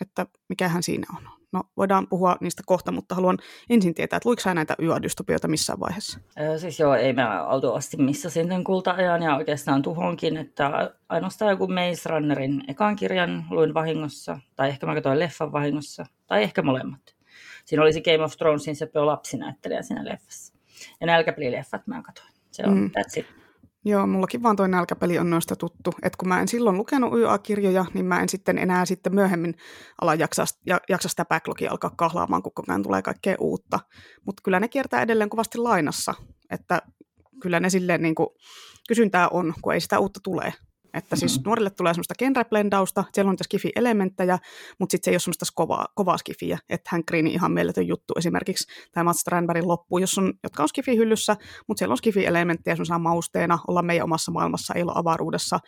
Että 0.00 0.26
mikähän 0.48 0.82
siinä 0.82 1.06
on. 1.16 1.40
No, 1.52 1.64
voidaan 1.76 2.06
puhua 2.08 2.36
niistä 2.40 2.62
kohta, 2.66 2.92
mutta 2.92 3.14
haluan 3.14 3.38
ensin 3.70 3.94
tietää, 3.94 4.16
että 4.16 4.28
luiko 4.28 4.54
näitä 4.54 4.74
YA-dystopioita 4.82 5.48
missään 5.48 5.80
vaiheessa? 5.80 6.20
Öö, 6.40 6.58
siis 6.58 6.80
joo, 6.80 6.94
ei 6.94 7.12
mä 7.12 7.44
autuasti 7.44 7.96
missä 7.96 8.30
sitten 8.30 8.64
kulta-ajan 8.64 9.22
ja 9.22 9.36
oikeastaan 9.36 9.82
tuhonkin, 9.82 10.36
että 10.36 10.92
ainoastaan 11.08 11.50
joku 11.50 11.68
Maze 11.68 12.08
Runnerin 12.08 12.64
ekan 12.68 12.96
kirjan 12.96 13.46
luin 13.50 13.74
vahingossa, 13.74 14.38
tai 14.56 14.68
ehkä 14.68 14.86
mä 14.86 14.94
katsoin 14.94 15.18
leffan 15.18 15.52
vahingossa, 15.52 16.06
tai 16.26 16.42
ehkä 16.42 16.62
molemmat. 16.62 17.19
Siinä 17.70 17.82
oli 17.82 17.92
se 17.92 18.00
Game 18.00 18.24
of 18.24 18.36
Thronesin 18.36 18.76
se 18.76 18.90
lapsinäyttelijä 18.94 19.82
siinä 19.82 20.04
leffassa. 20.04 20.54
Ja 21.00 21.06
nälkäpelileffat 21.06 21.86
mä 21.86 22.02
katsoin. 22.02 22.30
Se 22.50 22.62
on, 22.66 22.78
mm. 22.78 22.90
that's 22.98 23.20
it. 23.20 23.26
Joo, 23.84 24.06
mullakin 24.06 24.42
vaan 24.42 24.56
toi 24.56 24.68
nälkäpeli 24.68 25.18
on 25.18 25.30
noista 25.30 25.56
tuttu. 25.56 25.90
Että 26.02 26.16
kun 26.18 26.28
mä 26.28 26.40
en 26.40 26.48
silloin 26.48 26.76
lukenut 26.76 27.18
YA-kirjoja, 27.18 27.84
niin 27.94 28.06
mä 28.06 28.20
en 28.20 28.28
sitten 28.28 28.58
enää 28.58 28.84
sitten 28.84 29.14
myöhemmin 29.14 29.54
ala 30.00 30.14
jaksa, 30.14 30.44
jaksa 30.88 31.08
sitä 31.08 31.24
backlogia 31.24 31.70
alkaa 31.70 31.90
kahlaamaan, 31.96 32.42
kun 32.42 32.52
koko 32.52 32.72
ajan 32.72 32.82
tulee 32.82 33.02
kaikkea 33.02 33.36
uutta. 33.40 33.80
Mutta 34.26 34.42
kyllä 34.42 34.60
ne 34.60 34.68
kiertää 34.68 35.02
edelleen 35.02 35.30
kovasti 35.30 35.58
lainassa. 35.58 36.14
Että 36.50 36.82
kyllä 37.42 37.60
ne 37.60 37.70
silleen 37.70 38.02
niin 38.02 38.14
kuin, 38.14 38.28
kysyntää 38.88 39.28
on, 39.28 39.54
kun 39.62 39.74
ei 39.74 39.80
sitä 39.80 39.98
uutta 39.98 40.20
tule. 40.22 40.54
Että 40.94 41.16
siis 41.16 41.32
mm-hmm. 41.32 41.48
nuorille 41.48 41.70
tulee 41.70 41.94
semmoista 41.94 42.14
genreblendausta, 42.18 43.04
siellä 43.12 43.28
on 43.28 43.32
niitä 43.32 43.44
skifi-elementtejä, 43.44 44.38
mutta 44.78 44.92
sitten 44.92 45.04
se 45.04 45.10
ei 45.10 45.14
ole 45.14 45.20
semmoista 45.20 45.46
kovaa, 45.54 45.86
kovaa 45.94 46.18
skifiä, 46.18 46.58
että 46.68 46.90
hän 46.92 47.02
Greeni 47.08 47.32
ihan 47.32 47.52
mieletön 47.52 47.86
juttu. 47.86 48.14
Esimerkiksi 48.18 48.66
tämä 48.92 49.04
Mats 49.04 49.20
Strandbergin 49.20 49.68
loppu, 49.68 49.98
jos 49.98 50.18
on, 50.18 50.34
jotka 50.42 50.62
on 50.62 50.68
skifi-hyllyssä, 50.68 51.36
mutta 51.66 51.78
siellä 51.78 51.92
on 51.92 51.98
skifi-elementtejä 51.98 52.74
semmoisena 52.74 52.98
mausteena, 52.98 53.58
olla 53.68 53.82
meidän 53.82 54.04
omassa 54.04 54.32
maailmassa, 54.32 54.74
ei 54.74 54.82
ole 54.82 54.92
avaruudessa. 54.94 55.60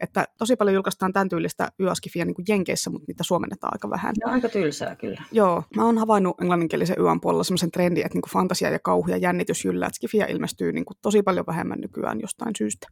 Että 0.00 0.24
tosi 0.38 0.56
paljon 0.56 0.74
julkaistaan 0.74 1.12
tämän 1.12 1.28
tyylistä 1.28 1.68
yöskifiä 1.80 2.24
niin 2.24 2.34
kuin 2.34 2.44
Jenkeissä, 2.48 2.90
mutta 2.90 3.04
niitä 3.08 3.24
suomennetaan 3.24 3.74
aika 3.74 3.90
vähän. 3.90 4.14
No, 4.24 4.32
aika 4.32 4.48
tylsää 4.48 4.96
kyllä. 4.96 5.22
Joo, 5.32 5.62
mä 5.76 5.84
oon 5.84 5.98
havainnut 5.98 6.40
englanninkielisen 6.40 6.96
yön 7.00 7.20
puolella 7.20 7.44
semmoisen 7.44 7.70
trendin, 7.70 8.06
että 8.06 8.16
niin 8.16 8.22
kuin 8.22 8.32
fantasia 8.32 8.70
ja 8.70 8.78
kauhu 8.78 9.08
ja 9.08 9.16
jännitys 9.16 9.64
yllä, 9.64 9.86
että 9.86 9.96
skifiä 9.96 10.26
ilmestyy 10.26 10.72
niin 10.72 10.84
kuin 10.84 10.96
tosi 11.02 11.22
paljon 11.22 11.46
vähemmän 11.46 11.80
nykyään 11.80 12.20
jostain 12.20 12.52
syystä. 12.58 12.86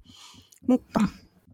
Mutta 0.69 1.01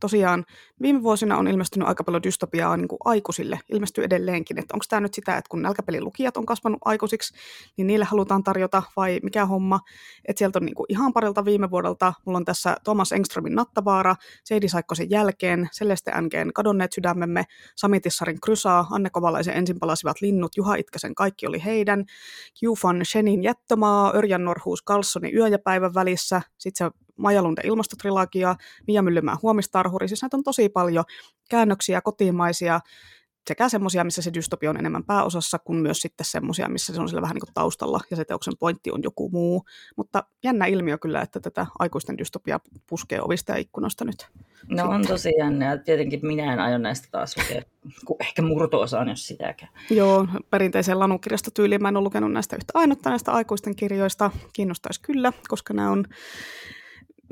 tosiaan 0.00 0.44
viime 0.82 1.02
vuosina 1.02 1.36
on 1.36 1.48
ilmestynyt 1.48 1.88
aika 1.88 2.04
paljon 2.04 2.22
dystopiaa 2.22 2.76
niin 2.76 2.88
kuin 2.88 2.98
aikuisille, 3.04 3.60
ilmestyy 3.72 4.04
edelleenkin, 4.04 4.58
että 4.58 4.74
onko 4.74 4.84
tämä 4.88 5.00
nyt 5.00 5.14
sitä, 5.14 5.36
että 5.36 5.48
kun 5.48 5.62
nälkäpelin 5.62 6.04
lukijat 6.04 6.36
on 6.36 6.46
kasvanut 6.46 6.78
aikuisiksi, 6.84 7.34
niin 7.76 7.86
niille 7.86 8.04
halutaan 8.04 8.42
tarjota 8.42 8.82
vai 8.96 9.20
mikä 9.22 9.46
homma, 9.46 9.80
että 10.28 10.38
sieltä 10.38 10.58
on 10.58 10.64
niin 10.64 10.74
kuin 10.74 10.86
ihan 10.88 11.12
parilta 11.12 11.44
viime 11.44 11.70
vuodelta, 11.70 12.12
mulla 12.26 12.38
on 12.38 12.44
tässä 12.44 12.76
Thomas 12.84 13.12
Engströmin 13.12 13.54
Nattavaara, 13.54 14.16
Seidi 14.44 14.68
Saikkosen 14.68 15.10
jälkeen, 15.10 15.68
Celeste 15.74 16.12
Ngeen 16.20 16.52
Kadonneet 16.52 16.92
sydämemme, 16.92 17.44
Sami 17.76 18.00
Tissarin 18.00 18.40
Krysaa, 18.40 18.86
Anne 18.90 19.10
Kovalaisen 19.10 19.56
ensin 19.56 19.78
palasivat 19.78 20.20
linnut, 20.20 20.56
Juha 20.56 20.74
Itkäsen 20.74 21.14
Kaikki 21.14 21.46
oli 21.46 21.64
heidän, 21.64 22.04
Jufan 22.62 23.00
Shenin 23.04 23.42
Jättömaa, 23.42 24.12
Örjan 24.14 24.44
Norhuus 24.44 24.84
Carlsonin 24.84 25.34
Yö 25.34 25.48
ja 25.48 25.58
päivän 25.58 25.94
välissä, 25.94 26.42
sitten 26.58 26.86
se 26.86 27.04
Majalunde 27.16 27.62
ilmastotrilagia, 27.64 28.56
Mia 28.86 29.02
Myllymään 29.02 29.38
huomistarhuri, 29.42 30.08
siis 30.08 30.22
näitä 30.22 30.36
on 30.36 30.42
tosi 30.42 30.63
paljon 30.68 31.04
käännöksiä 31.50 32.00
kotimaisia, 32.00 32.80
sekä 33.48 33.68
semmoisia, 33.68 34.04
missä 34.04 34.22
se 34.22 34.34
dystopia 34.34 34.70
on 34.70 34.76
enemmän 34.76 35.04
pääosassa, 35.04 35.58
kuin 35.58 35.78
myös 35.78 36.00
sitten 36.00 36.26
semmoisia, 36.26 36.68
missä 36.68 36.94
se 36.94 37.00
on 37.00 37.08
sillä 37.08 37.22
vähän 37.22 37.34
niin 37.34 37.40
kuin 37.40 37.54
taustalla, 37.54 38.00
ja 38.10 38.16
se 38.16 38.24
teoksen 38.24 38.54
pointti 38.58 38.90
on 38.90 39.02
joku 39.02 39.28
muu. 39.28 39.64
Mutta 39.96 40.24
jännä 40.44 40.66
ilmiö 40.66 40.98
kyllä, 40.98 41.20
että 41.20 41.40
tätä 41.40 41.66
aikuisten 41.78 42.18
dystopia 42.18 42.60
puskee 42.86 43.22
ovista 43.22 43.52
ja 43.52 43.58
ikkunoista 43.58 44.04
nyt. 44.04 44.28
No 44.68 44.76
sitten. 44.76 44.84
on 44.84 45.06
tosi 45.06 45.32
jännä, 45.38 45.70
ja 45.70 45.78
tietenkin 45.78 46.20
minä 46.26 46.52
en 46.52 46.60
aio 46.60 46.78
näistä 46.78 47.08
taas 47.10 47.36
lukea, 47.36 47.62
ehkä 48.20 48.42
murto-osaan, 48.42 49.08
jos 49.08 49.26
sitäkään. 49.26 49.72
Joo, 49.90 50.28
perinteiseen 50.50 50.98
lanukirjastotyyliin 50.98 51.82
mä 51.82 51.88
en 51.88 51.96
ole 51.96 52.04
lukenut 52.04 52.32
näistä 52.32 52.56
yhtä 52.56 52.72
ainutta 52.74 53.10
näistä 53.10 53.32
aikuisten 53.32 53.76
kirjoista. 53.76 54.30
Kiinnostaisi 54.52 55.00
kyllä, 55.00 55.32
koska 55.48 55.74
nämä 55.74 55.90
on 55.90 56.04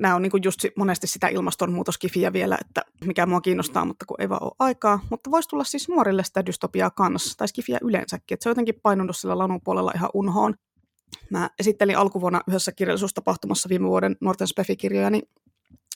nämä 0.03 0.15
on 0.15 0.23
niin 0.23 0.31
kuin 0.31 0.43
just 0.45 0.59
monesti 0.77 1.07
sitä 1.07 1.29
ilmastonmuutoskifiä 1.29 2.33
vielä, 2.33 2.59
että 2.61 2.83
mikä 3.05 3.27
mua 3.27 3.41
kiinnostaa, 3.41 3.85
mutta 3.85 4.07
kun 4.07 4.21
ei 4.21 4.29
vaan 4.29 4.45
ole 4.45 4.53
aikaa. 4.59 5.01
Mutta 5.11 5.31
voisi 5.31 5.49
tulla 5.49 5.65
siis 5.65 5.89
nuorille 5.89 6.25
sitä 6.25 6.47
dystopiaa 6.47 6.91
kanssa, 6.91 7.39
tai 7.39 7.49
skifiä 7.49 7.79
yleensäkin, 7.83 8.35
että 8.35 8.43
se 8.43 8.49
on 8.49 8.51
jotenkin 8.51 8.81
painunut 8.83 9.17
sillä 9.17 9.39
lanun 9.39 9.61
puolella 9.65 9.93
ihan 9.95 10.11
unhoon. 10.15 10.55
Mä 11.31 11.51
esittelin 11.59 11.99
alkuvuonna 11.99 12.41
yhdessä 12.49 12.73
kirjallisuustapahtumassa 12.73 13.69
viime 13.69 13.89
vuoden 13.89 14.17
nuorten 14.21 14.47
spefikirjoja, 14.47 15.11
niin 15.11 15.23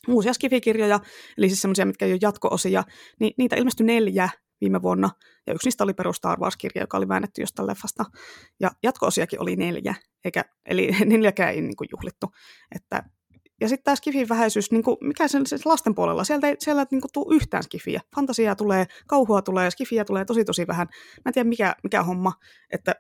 uusia 0.09 0.33
skifikirjoja, 0.33 1.01
eli 1.39 1.49
siis 1.49 1.63
semmoisia, 1.63 1.87
mitkä 1.87 2.07
ei 2.07 2.13
ole 2.13 2.19
jatko-osia, 2.23 2.85
niin 3.21 3.35
niitä 3.39 3.57
ilmestyi 3.57 3.87
neljä 3.87 4.29
viime 4.61 4.83
vuonna, 4.83 5.11
ja 5.47 5.55
yksi 5.55 5.67
niistä 5.67 5.85
oli 5.85 5.95
perus 5.95 6.17
Star 6.17 6.41
Wars-kirja, 6.41 6.83
joka 6.83 6.97
oli 6.97 7.09
väännetty 7.09 7.41
jostain 7.41 7.67
leffasta, 7.67 8.05
ja 8.61 8.71
jatko-osiakin 8.83 9.43
oli 9.43 9.57
neljä, 9.57 9.95
eikä, 10.25 10.45
eli 10.67 10.91
neljäkään 11.05 11.55
ei 11.55 11.61
niin 11.61 11.77
kuin 11.77 11.89
juhlittu, 11.93 12.27
että 12.75 13.03
ja 13.61 13.69
sitten 13.69 13.85
tämä 13.85 13.97
skifin 13.97 14.29
vähäisyys, 14.29 14.71
niin 14.71 14.83
kuin, 14.83 14.97
mikä 15.01 15.29
se, 15.29 15.41
se 15.45 15.57
lasten 15.65 15.95
puolella, 15.95 16.25
sieltä 16.25 16.49
ei, 16.49 16.57
siellä 16.59 16.83
ei 16.83 16.87
niin 16.91 17.01
kuin, 17.01 17.11
tule 17.13 17.37
yhtään 17.37 17.63
skifiä. 17.63 18.01
Fantasiaa 18.15 18.57
tulee, 18.57 18.87
kauhua 19.07 19.43
tulee, 19.43 19.71
skifiä 19.71 20.05
tulee 20.05 20.25
tosi 20.25 20.45
tosi 20.45 20.67
vähän. 20.67 20.87
Mä 21.17 21.23
en 21.27 21.33
tiedä 21.33 21.49
mikä, 21.49 21.77
mikä 21.83 22.03
homma, 22.03 22.33
että 22.71 22.95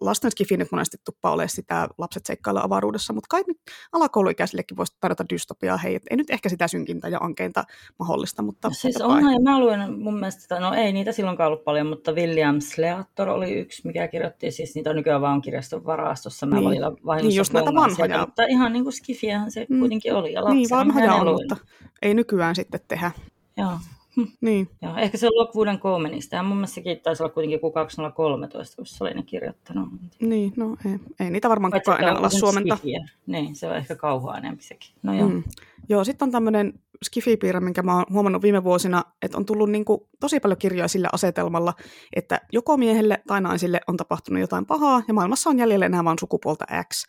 lasten 0.00 0.30
skifi 0.30 0.56
nyt 0.56 0.72
monesti 0.72 0.96
tuppaa 1.04 1.32
olemaan 1.32 1.48
sitä 1.48 1.88
lapset 1.98 2.26
seikkailla 2.26 2.60
avaruudessa, 2.60 3.12
mutta 3.12 3.26
kai 3.30 3.44
nyt 3.46 3.58
alakouluikäisillekin 3.92 4.76
voisi 4.76 4.96
tarjota 5.00 5.24
dystopiaa, 5.32 5.76
hei, 5.76 5.94
et 5.94 6.02
ei 6.10 6.16
nyt 6.16 6.30
ehkä 6.30 6.48
sitä 6.48 6.68
synkintä 6.68 7.08
ja 7.08 7.18
ankeinta 7.20 7.64
mahdollista, 7.98 8.42
mutta... 8.42 8.68
No 8.68 8.74
siis 8.74 9.00
onhan, 9.00 9.32
ja 9.32 9.40
mä 9.40 9.60
luin 9.60 10.02
mun 10.02 10.14
mielestä, 10.14 10.60
no 10.60 10.74
ei 10.74 10.92
niitä 10.92 11.12
silloinkaan 11.12 11.46
ollut 11.46 11.64
paljon, 11.64 11.86
mutta 11.86 12.12
William 12.12 12.60
Sleator 12.60 13.28
oli 13.28 13.52
yksi, 13.52 13.86
mikä 13.86 14.08
kirjoitti, 14.08 14.50
siis 14.50 14.74
niitä 14.74 14.90
on 14.90 14.96
nykyään 14.96 15.20
vaan 15.20 15.42
kirjaston 15.42 15.84
varastossa, 15.84 16.46
mä 16.46 16.60
niin. 16.60 16.82
niin 17.22 17.34
just 17.34 17.52
näitä 17.52 17.74
vanhoja. 17.74 17.94
Sieltä, 17.94 18.26
mutta 18.26 18.44
ihan 18.44 18.72
niin 18.72 18.82
kuin 18.84 18.92
skifiähän 18.92 19.50
se 19.50 19.66
mm. 19.68 19.78
kuitenkin 19.78 19.97
oli, 20.12 20.32
ja 20.32 20.42
Niin, 20.42 20.70
vanhoja 20.70 21.14
on, 21.14 21.26
mutta 21.26 21.56
ei 22.02 22.14
nykyään 22.14 22.54
sitten 22.54 22.80
tehdä. 22.88 23.10
Joo. 23.56 23.78
Niin. 24.40 24.68
Joo, 24.82 24.96
ehkä 24.96 25.18
se 25.18 25.26
on 25.26 25.32
Lockwoodin 25.36 25.78
Comenista. 25.78 26.36
Ja 26.36 26.42
mun 26.42 26.56
mielestä 26.56 26.74
sekin 26.74 27.00
taisi 27.00 27.22
olla 27.22 27.32
kuitenkin 27.32 27.60
kuin 27.60 27.72
2013, 27.72 28.76
kun 28.76 28.86
se 28.86 29.04
oli 29.04 29.14
ne 29.14 29.22
kirjoittanut. 29.22 29.88
Niin, 30.20 30.52
no 30.56 30.76
ei, 30.86 30.98
ei 31.20 31.30
niitä 31.30 31.48
varmaan 31.48 31.72
kukaan 31.72 32.00
enää 32.00 32.14
ala 32.14 32.30
suomenta. 32.30 32.78
Niin, 33.26 33.56
se 33.56 33.68
on 33.68 33.76
ehkä 33.76 33.96
kauhua 33.96 34.36
enemmän 34.36 34.60
sekin. 34.60 34.90
No 35.02 35.14
joo. 35.14 35.28
Mm. 35.28 35.42
Joo, 35.88 36.04
sitten 36.04 36.26
on 36.26 36.32
tämmöinen 36.32 36.74
skifipiirre, 37.04 37.60
minkä 37.60 37.82
mä 37.82 37.96
oon 37.96 38.04
huomannut 38.12 38.42
viime 38.42 38.64
vuosina, 38.64 39.04
että 39.22 39.38
on 39.38 39.44
tullut 39.44 39.70
niin 39.70 39.84
kuin 39.84 40.00
tosi 40.20 40.40
paljon 40.40 40.58
kirjoja 40.58 40.88
sillä 40.88 41.08
asetelmalla, 41.12 41.74
että 42.16 42.40
joko 42.52 42.76
miehelle 42.76 43.22
tai 43.26 43.40
naisille 43.40 43.80
on 43.86 43.96
tapahtunut 43.96 44.40
jotain 44.40 44.66
pahaa, 44.66 45.02
ja 45.08 45.14
maailmassa 45.14 45.50
on 45.50 45.58
jäljellä 45.58 45.86
enää 45.86 46.04
vain 46.04 46.18
sukupuolta 46.18 46.64
X. 46.92 47.04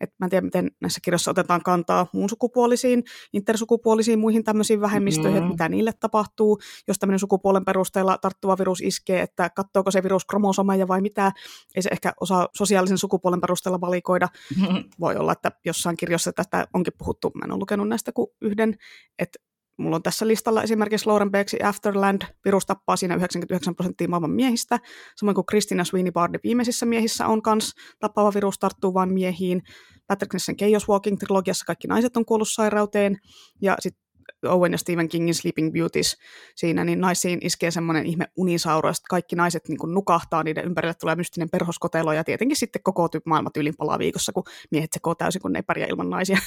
Et 0.00 0.10
mä 0.18 0.26
en 0.26 0.30
tiedä, 0.30 0.44
miten 0.44 0.70
näissä 0.80 1.00
kirjoissa 1.04 1.30
otetaan 1.30 1.62
kantaa 1.62 2.06
muun 2.12 2.28
sukupuolisiin, 2.28 3.04
intersukupuolisiin, 3.32 4.18
muihin 4.18 4.44
tämmöisiin 4.44 4.80
vähemmistöihin, 4.80 5.40
mm. 5.40 5.42
että 5.42 5.52
mitä 5.52 5.68
niille 5.68 5.92
tapahtuu, 6.00 6.58
jos 6.88 6.98
tämmöinen 6.98 7.18
sukupuolen 7.18 7.64
perusteella 7.64 8.18
tarttuva 8.18 8.58
virus 8.58 8.80
iskee, 8.80 9.22
että 9.22 9.50
katsoako 9.50 9.90
se 9.90 10.02
virus 10.02 10.24
kromosomeja 10.24 10.88
vai 10.88 11.00
mitä, 11.00 11.32
ei 11.76 11.82
se 11.82 11.88
ehkä 11.92 12.12
osaa 12.20 12.48
sosiaalisen 12.56 12.98
sukupuolen 12.98 13.40
perusteella 13.40 13.80
valikoida. 13.80 14.28
Mm. 14.56 14.84
Voi 15.00 15.16
olla, 15.16 15.32
että 15.32 15.52
jossain 15.64 15.96
kirjassa 15.96 16.32
tästä 16.32 16.66
onkin 16.74 16.92
puhuttu, 16.98 17.30
mä 17.34 17.44
en 17.44 17.52
ole 17.52 17.58
lukenut 17.58 17.88
näistä 17.88 18.12
kuin 18.12 18.30
yhden, 18.40 18.76
että 19.18 19.31
Mulla 19.76 19.96
on 19.96 20.02
tässä 20.02 20.28
listalla 20.28 20.62
esimerkiksi 20.62 21.06
Lauren 21.06 21.30
Becksin 21.30 21.64
Afterland, 21.64 22.22
virus 22.44 22.66
tappaa 22.66 22.96
siinä 22.96 23.14
99 23.14 23.74
prosenttia 23.74 24.08
maailman 24.08 24.30
miehistä, 24.30 24.78
samoin 25.16 25.34
kuin 25.34 25.46
Christina 25.46 25.84
Sweeney 25.84 26.12
Bardin 26.12 26.40
viimeisissä 26.44 26.86
miehissä 26.86 27.26
on 27.26 27.42
kans 27.42 27.72
tappava 28.00 28.34
virus 28.34 28.58
tarttuu 28.58 28.94
vain 28.94 29.12
miehiin. 29.12 29.62
Patrick 30.06 30.32
Nessen 30.32 30.56
Chaos 30.56 30.88
Walking-trilogiassa 30.88 31.64
kaikki 31.66 31.88
naiset 31.88 32.16
on 32.16 32.24
kuollut 32.24 32.48
sairauteen, 32.48 33.16
ja 33.62 33.76
sitten 33.80 34.02
Owen 34.46 34.72
ja 34.72 34.78
Stephen 34.78 35.08
Kingin 35.08 35.34
Sleeping 35.34 35.72
Beauties 35.72 36.16
siinä, 36.56 36.84
niin 36.84 37.00
naisiin 37.00 37.38
iskee 37.42 37.70
semmoinen 37.70 38.06
ihme 38.06 38.26
unisauro, 38.36 38.88
että 38.88 39.02
kaikki 39.10 39.36
naiset 39.36 39.68
niin 39.68 39.94
nukahtaa, 39.94 40.42
niiden 40.42 40.64
ympärille 40.64 40.94
tulee 40.94 41.14
mystinen 41.14 41.50
perhoskotelo, 41.50 42.12
ja 42.12 42.24
tietenkin 42.24 42.56
sitten 42.56 42.82
koko 42.82 43.08
maailma 43.26 43.50
tyylin 43.50 43.74
palaa 43.78 43.98
viikossa, 43.98 44.32
kun 44.32 44.44
miehet 44.70 44.92
sekoo 44.92 45.14
täysin, 45.14 45.42
kun 45.42 45.52
ne 45.52 45.58
ei 45.58 45.62
pärjää 45.62 45.88
ilman 45.88 46.10
naisia. 46.10 46.38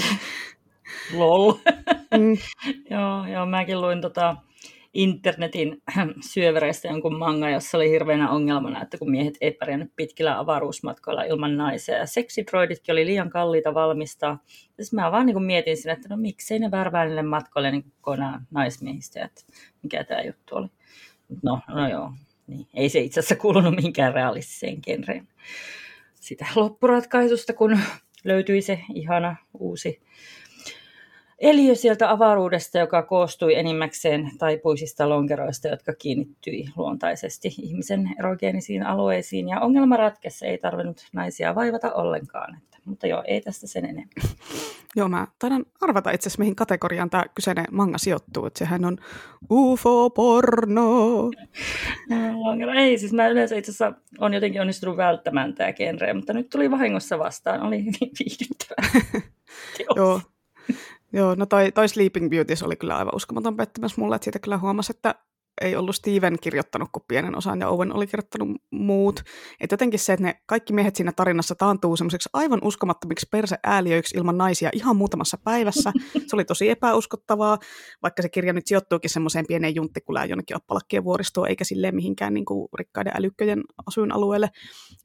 Lol. 1.14 1.52
Mm. 2.18 2.36
joo, 2.90 3.26
joo, 3.26 3.46
mäkin 3.46 3.80
luin 3.80 4.00
tota 4.00 4.36
internetin 4.94 5.82
syövereistä 6.32 6.88
jonkun 6.88 7.18
manga, 7.18 7.50
jossa 7.50 7.78
oli 7.78 7.90
hirveänä 7.90 8.30
ongelmana, 8.30 8.82
että 8.82 8.98
kun 8.98 9.10
miehet 9.10 9.34
ei 9.40 9.50
pärjännyt 9.52 9.92
pitkillä 9.96 10.38
avaruusmatkoilla 10.38 11.22
ilman 11.22 11.56
naisia, 11.56 11.96
ja 11.96 12.06
seksidroiditkin 12.06 12.92
oli 12.92 13.06
liian 13.06 13.30
kalliita 13.30 13.74
valmistaa. 13.74 14.38
Ja 14.78 14.84
mä 14.92 15.12
vaan 15.12 15.26
niin 15.26 15.42
mietin 15.42 15.76
sinne, 15.76 15.92
että 15.92 16.08
no 16.08 16.16
miksei 16.16 16.58
ne 16.58 16.70
värvää 16.70 17.04
niille 17.04 17.22
matkoille 17.22 17.70
niin 17.70 17.92
konaan 18.00 18.46
naismiehistä, 18.50 19.24
että 19.24 19.42
mikä 19.82 20.04
tämä 20.04 20.22
juttu 20.22 20.56
oli. 20.56 20.68
No, 21.42 21.60
no 21.68 21.88
joo, 21.88 22.12
niin. 22.46 22.66
ei 22.74 22.88
se 22.88 23.00
itse 23.00 23.20
asiassa 23.20 23.36
kuulunut 23.36 23.76
minkään 23.76 24.14
realistiseen 24.14 24.78
genreen 24.82 25.28
sitä 26.24 26.46
loppuratkaisusta, 26.54 27.52
kun 27.52 27.78
löytyi 28.24 28.62
se 28.62 28.80
ihana 28.94 29.36
uusi 29.54 30.00
eliö 31.38 31.74
sieltä 31.74 32.10
avaruudesta, 32.10 32.78
joka 32.78 33.02
koostui 33.02 33.54
enimmäkseen 33.54 34.30
taipuisista 34.38 35.08
lonkeroista, 35.08 35.68
jotka 35.68 35.94
kiinnittyi 35.94 36.64
luontaisesti 36.76 37.48
ihmisen 37.58 38.10
erogeenisiin 38.18 38.86
alueisiin. 38.86 39.48
Ja 39.48 39.60
ongelma 39.60 39.96
ratkessa 39.96 40.46
ei 40.46 40.58
tarvinnut 40.58 41.06
naisia 41.12 41.54
vaivata 41.54 41.92
ollenkaan. 41.92 42.56
Että, 42.56 42.78
mutta 42.84 43.06
joo, 43.06 43.22
ei 43.26 43.40
tästä 43.40 43.66
sen 43.66 43.84
enemmän. 43.84 44.08
Joo, 44.96 45.08
mä 45.08 45.26
taidan 45.38 45.64
arvata 45.80 46.10
itse 46.10 46.28
asiassa, 46.28 46.40
mihin 46.40 46.56
kategoriaan 46.56 47.10
tämä 47.10 47.24
kyseinen 47.34 47.64
manga 47.70 47.98
sijoittuu. 47.98 48.46
Että 48.46 48.58
sehän 48.58 48.84
on 48.84 48.98
UFO-porno. 49.50 51.30
ei, 52.76 52.98
siis 52.98 53.12
mä 53.12 53.28
yleensä 53.28 53.56
itse 53.56 53.70
asiassa 53.70 53.92
on 54.18 54.34
jotenkin 54.34 54.60
onnistunut 54.60 54.96
välttämään 54.96 55.54
tämä 55.54 55.72
genre, 55.72 56.14
mutta 56.14 56.32
nyt 56.32 56.50
tuli 56.50 56.70
vahingossa 56.70 57.18
vastaan. 57.18 57.62
Oli 57.62 57.78
hyvin 57.78 58.10
viihdyttävää. 58.18 59.02
Joo, 59.96 60.20
Joo, 61.14 61.34
no 61.34 61.46
toi, 61.46 61.72
toi 61.72 61.88
Sleeping 61.88 62.30
Beauties 62.30 62.62
oli 62.62 62.76
kyllä 62.76 62.96
aivan 62.96 63.14
uskomaton 63.14 63.56
pettymys 63.56 63.96
mulle, 63.96 64.16
että 64.16 64.24
siitä 64.24 64.38
kyllä 64.38 64.58
huomasi, 64.58 64.92
että 64.96 65.14
ei 65.60 65.76
ollut 65.76 65.96
Steven 65.96 66.36
kirjoittanut 66.40 66.88
kuin 66.92 67.04
pienen 67.08 67.36
osan 67.36 67.60
ja 67.60 67.68
Owen 67.68 67.96
oli 67.96 68.06
kirjoittanut 68.06 68.48
muut. 68.70 69.20
Et 69.60 69.70
jotenkin 69.70 70.00
se, 70.00 70.12
että 70.12 70.22
ne 70.24 70.42
kaikki 70.46 70.72
miehet 70.72 70.96
siinä 70.96 71.12
tarinassa 71.12 71.54
taantuu 71.54 71.96
semmoiseksi 71.96 72.28
aivan 72.32 72.58
uskomattomiksi 72.62 73.26
perseääliöiksi 73.30 74.16
ilman 74.16 74.38
naisia 74.38 74.70
ihan 74.72 74.96
muutamassa 74.96 75.38
päivässä. 75.44 75.92
Se 76.26 76.36
oli 76.36 76.44
tosi 76.44 76.70
epäuskottavaa, 76.70 77.58
vaikka 78.02 78.22
se 78.22 78.28
kirja 78.28 78.52
nyt 78.52 78.66
sijoittuukin 78.66 79.10
semmoiseen 79.10 79.44
pieneen 79.48 79.74
junttikulään 79.74 80.28
jonnekin 80.28 80.56
oppalakkien 80.56 81.04
vuoristoon, 81.04 81.48
eikä 81.48 81.64
silleen 81.64 81.94
mihinkään 81.94 82.34
niin 82.34 82.44
kuin 82.44 82.68
rikkaiden 82.78 83.12
älykköjen 83.16 83.62
asuinalueelle. 83.86 84.50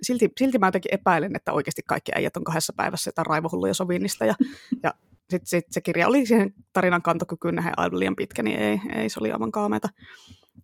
Silti, 0.02 0.30
silti 0.40 0.60
mä 0.60 0.68
jotenkin 0.68 0.94
epäilen, 0.94 1.36
että 1.36 1.53
oikeasti 1.53 1.81
kaikki 1.88 2.11
äijät 2.15 2.38
on 2.38 2.44
kahdessa 2.44 2.73
päivässä 2.77 3.07
jotain 3.07 3.26
raivohulluja 3.26 3.73
sovinnista 3.73 4.26
ja, 4.26 4.36
ja 4.84 4.94
sitten 5.30 5.47
sit 5.47 5.65
se 5.72 5.81
kirja 5.81 6.07
oli 6.07 6.26
siihen 6.26 6.53
tarinan 6.73 7.01
kantokykyyn 7.01 7.56
nähden 7.56 7.73
aivan 7.77 7.99
liian 7.99 8.15
pitkä, 8.15 8.43
niin 8.43 8.60
ei, 8.60 8.81
ei 8.95 9.10
se 9.10 9.19
oli 9.19 9.31
aivan 9.31 9.51
kaameita. 9.51 9.89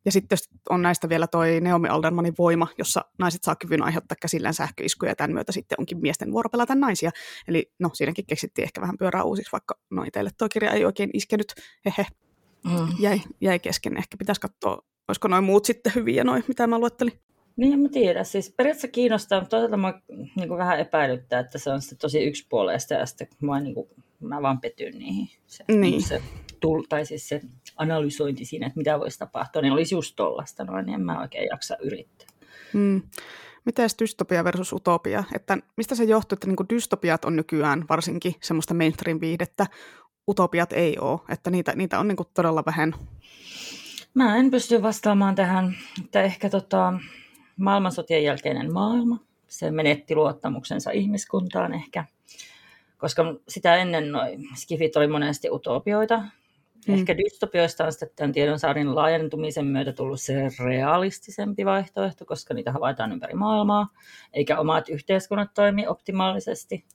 Ja 0.06 0.12
sitten 0.12 0.38
on 0.70 0.82
näistä 0.82 1.10
vielä 1.10 1.28
toi 1.28 1.62
Naomi 1.62 1.88
Aldermanin 1.88 2.34
voima, 2.38 2.68
jossa 2.78 3.06
naiset 3.20 3.44
saa 3.44 3.56
kyvyn 3.56 3.84
aiheuttaa 3.84 4.16
käsillään 4.22 4.54
sähköiskuja, 4.54 5.12
ja 5.12 5.16
tämän 5.16 5.34
myötä 5.34 5.52
sitten 5.52 5.76
onkin 5.80 6.02
miesten 6.02 6.32
vuoro 6.32 6.50
pelata 6.50 6.76
naisia. 6.76 7.12
Eli 7.48 7.72
no, 7.80 7.90
siinäkin 7.94 8.26
keksittiin 8.26 8.64
ehkä 8.64 8.82
vähän 8.82 8.98
pyörää 8.98 9.24
uusiksi, 9.24 9.52
vaikka 9.52 9.80
no 9.90 10.04
itselle 10.04 10.30
tuo 10.38 10.50
kirja 10.50 10.72
ei 10.72 10.86
oikein 10.86 11.10
iskenyt, 11.14 11.54
hehe, 11.86 12.08
mm. 12.66 12.88
jäi, 13.00 13.22
jäi 13.42 13.60
kesken. 13.60 13.98
Ehkä 13.98 14.18
pitäisi 14.18 14.42
katsoa, 14.42 14.82
olisiko 15.08 15.28
noin 15.28 15.44
muut 15.44 15.66
sitten 15.66 15.96
hyviä, 15.96 16.24
noin, 16.24 16.44
mitä 16.48 16.68
mä 16.68 16.80
luettelin. 16.80 17.14
Niin, 17.56 17.74
en 17.74 17.80
mä 17.80 17.90
tiedä. 17.90 18.24
Siis 18.24 18.54
periaatteessa 18.58 18.88
kiinnostaa, 18.88 19.40
mutta 19.40 19.50
toisaalta 19.50 19.78
mä 19.78 20.02
niin 20.36 20.50
vähän 20.50 20.80
epäilyttää, 20.80 21.40
että 21.40 21.58
se 21.58 21.70
on 21.70 21.82
sitten 21.82 21.98
tosi 21.98 22.24
yksipuolesta 22.24 22.94
ja 22.94 23.06
sitten 23.06 23.28
mä 23.42 23.60
niin 23.60 23.76
kuin 23.76 23.88
mä 24.28 24.42
vaan 24.42 24.62
petyn 24.62 25.00
niihin. 25.00 25.30
Se, 25.48 25.64
niin. 25.68 26.02
se, 26.02 26.22
tull, 26.60 26.84
tai 26.90 27.06
siis 27.06 27.30
se 27.30 27.42
analysointi 27.78 28.46
siinä, 28.46 28.68
että 28.68 28.78
mitä 28.78 29.00
voisi 29.00 29.20
tapahtua, 29.20 29.62
niin 29.62 29.74
olisi 29.74 29.96
just 29.96 30.16
tollasta 30.16 30.64
noin, 30.64 30.86
niin 30.86 30.94
en 30.94 31.02
mä 31.02 31.22
oikein 31.22 31.48
jaksa 31.52 31.78
yrittää. 31.82 32.28
Mm. 32.74 33.02
Miten 33.66 33.90
dystopia 34.02 34.44
versus 34.44 34.74
utopia? 34.74 35.24
Että 35.36 35.58
mistä 35.78 35.96
se 35.96 36.04
johtuu, 36.04 36.36
että 36.36 36.48
niin 36.48 36.70
dystopiat 36.70 37.26
on 37.26 37.36
nykyään 37.36 37.86
varsinkin 37.90 38.36
semmoista 38.42 38.74
mainstream-viihdettä, 38.74 39.66
utopiat 40.28 40.74
ei 40.74 40.98
ole, 41.00 41.20
että 41.30 41.50
niitä, 41.52 41.74
niitä 41.76 42.00
on 42.00 42.08
niin 42.08 42.18
todella 42.34 42.64
vähän. 42.66 42.94
Mä 44.14 44.38
en 44.38 44.52
pysty 44.52 44.82
vastaamaan 44.82 45.36
tähän, 45.36 45.76
että 46.04 46.22
ehkä 46.22 46.50
tota, 46.50 46.94
maailmansotien 47.58 48.24
jälkeinen 48.24 48.74
maailma, 48.74 49.20
se 49.48 49.72
menetti 49.72 50.16
luottamuksensa 50.16 50.92
ihmiskuntaan 50.92 51.74
ehkä 51.74 52.06
koska 52.98 53.36
sitä 53.48 53.76
ennen 53.76 54.12
noin 54.12 54.44
skifit 54.56 54.96
oli 54.96 55.08
monesti 55.08 55.50
utopioita. 55.52 56.18
Mm. 56.88 56.94
Ehkä 56.94 57.18
dystopioista 57.18 57.86
on 57.86 57.92
sitten 57.92 58.10
tämän 58.16 58.32
tiedonsaarin 58.32 58.96
laajentumisen 58.96 59.66
myötä 59.66 59.94
tullut 59.94 60.22
se 60.22 60.50
realistisempi 60.64 61.66
vaihtoehto, 61.66 62.26
koska 62.26 62.54
niitä 62.54 62.72
havaitaan 62.72 63.12
ympäri 63.12 63.34
maailmaa, 63.34 63.90
eikä 64.34 64.60
omat 64.60 64.90
yhteiskunnat 64.90 65.54
toimi 65.54 65.88
optimaalisesti. 65.88 66.86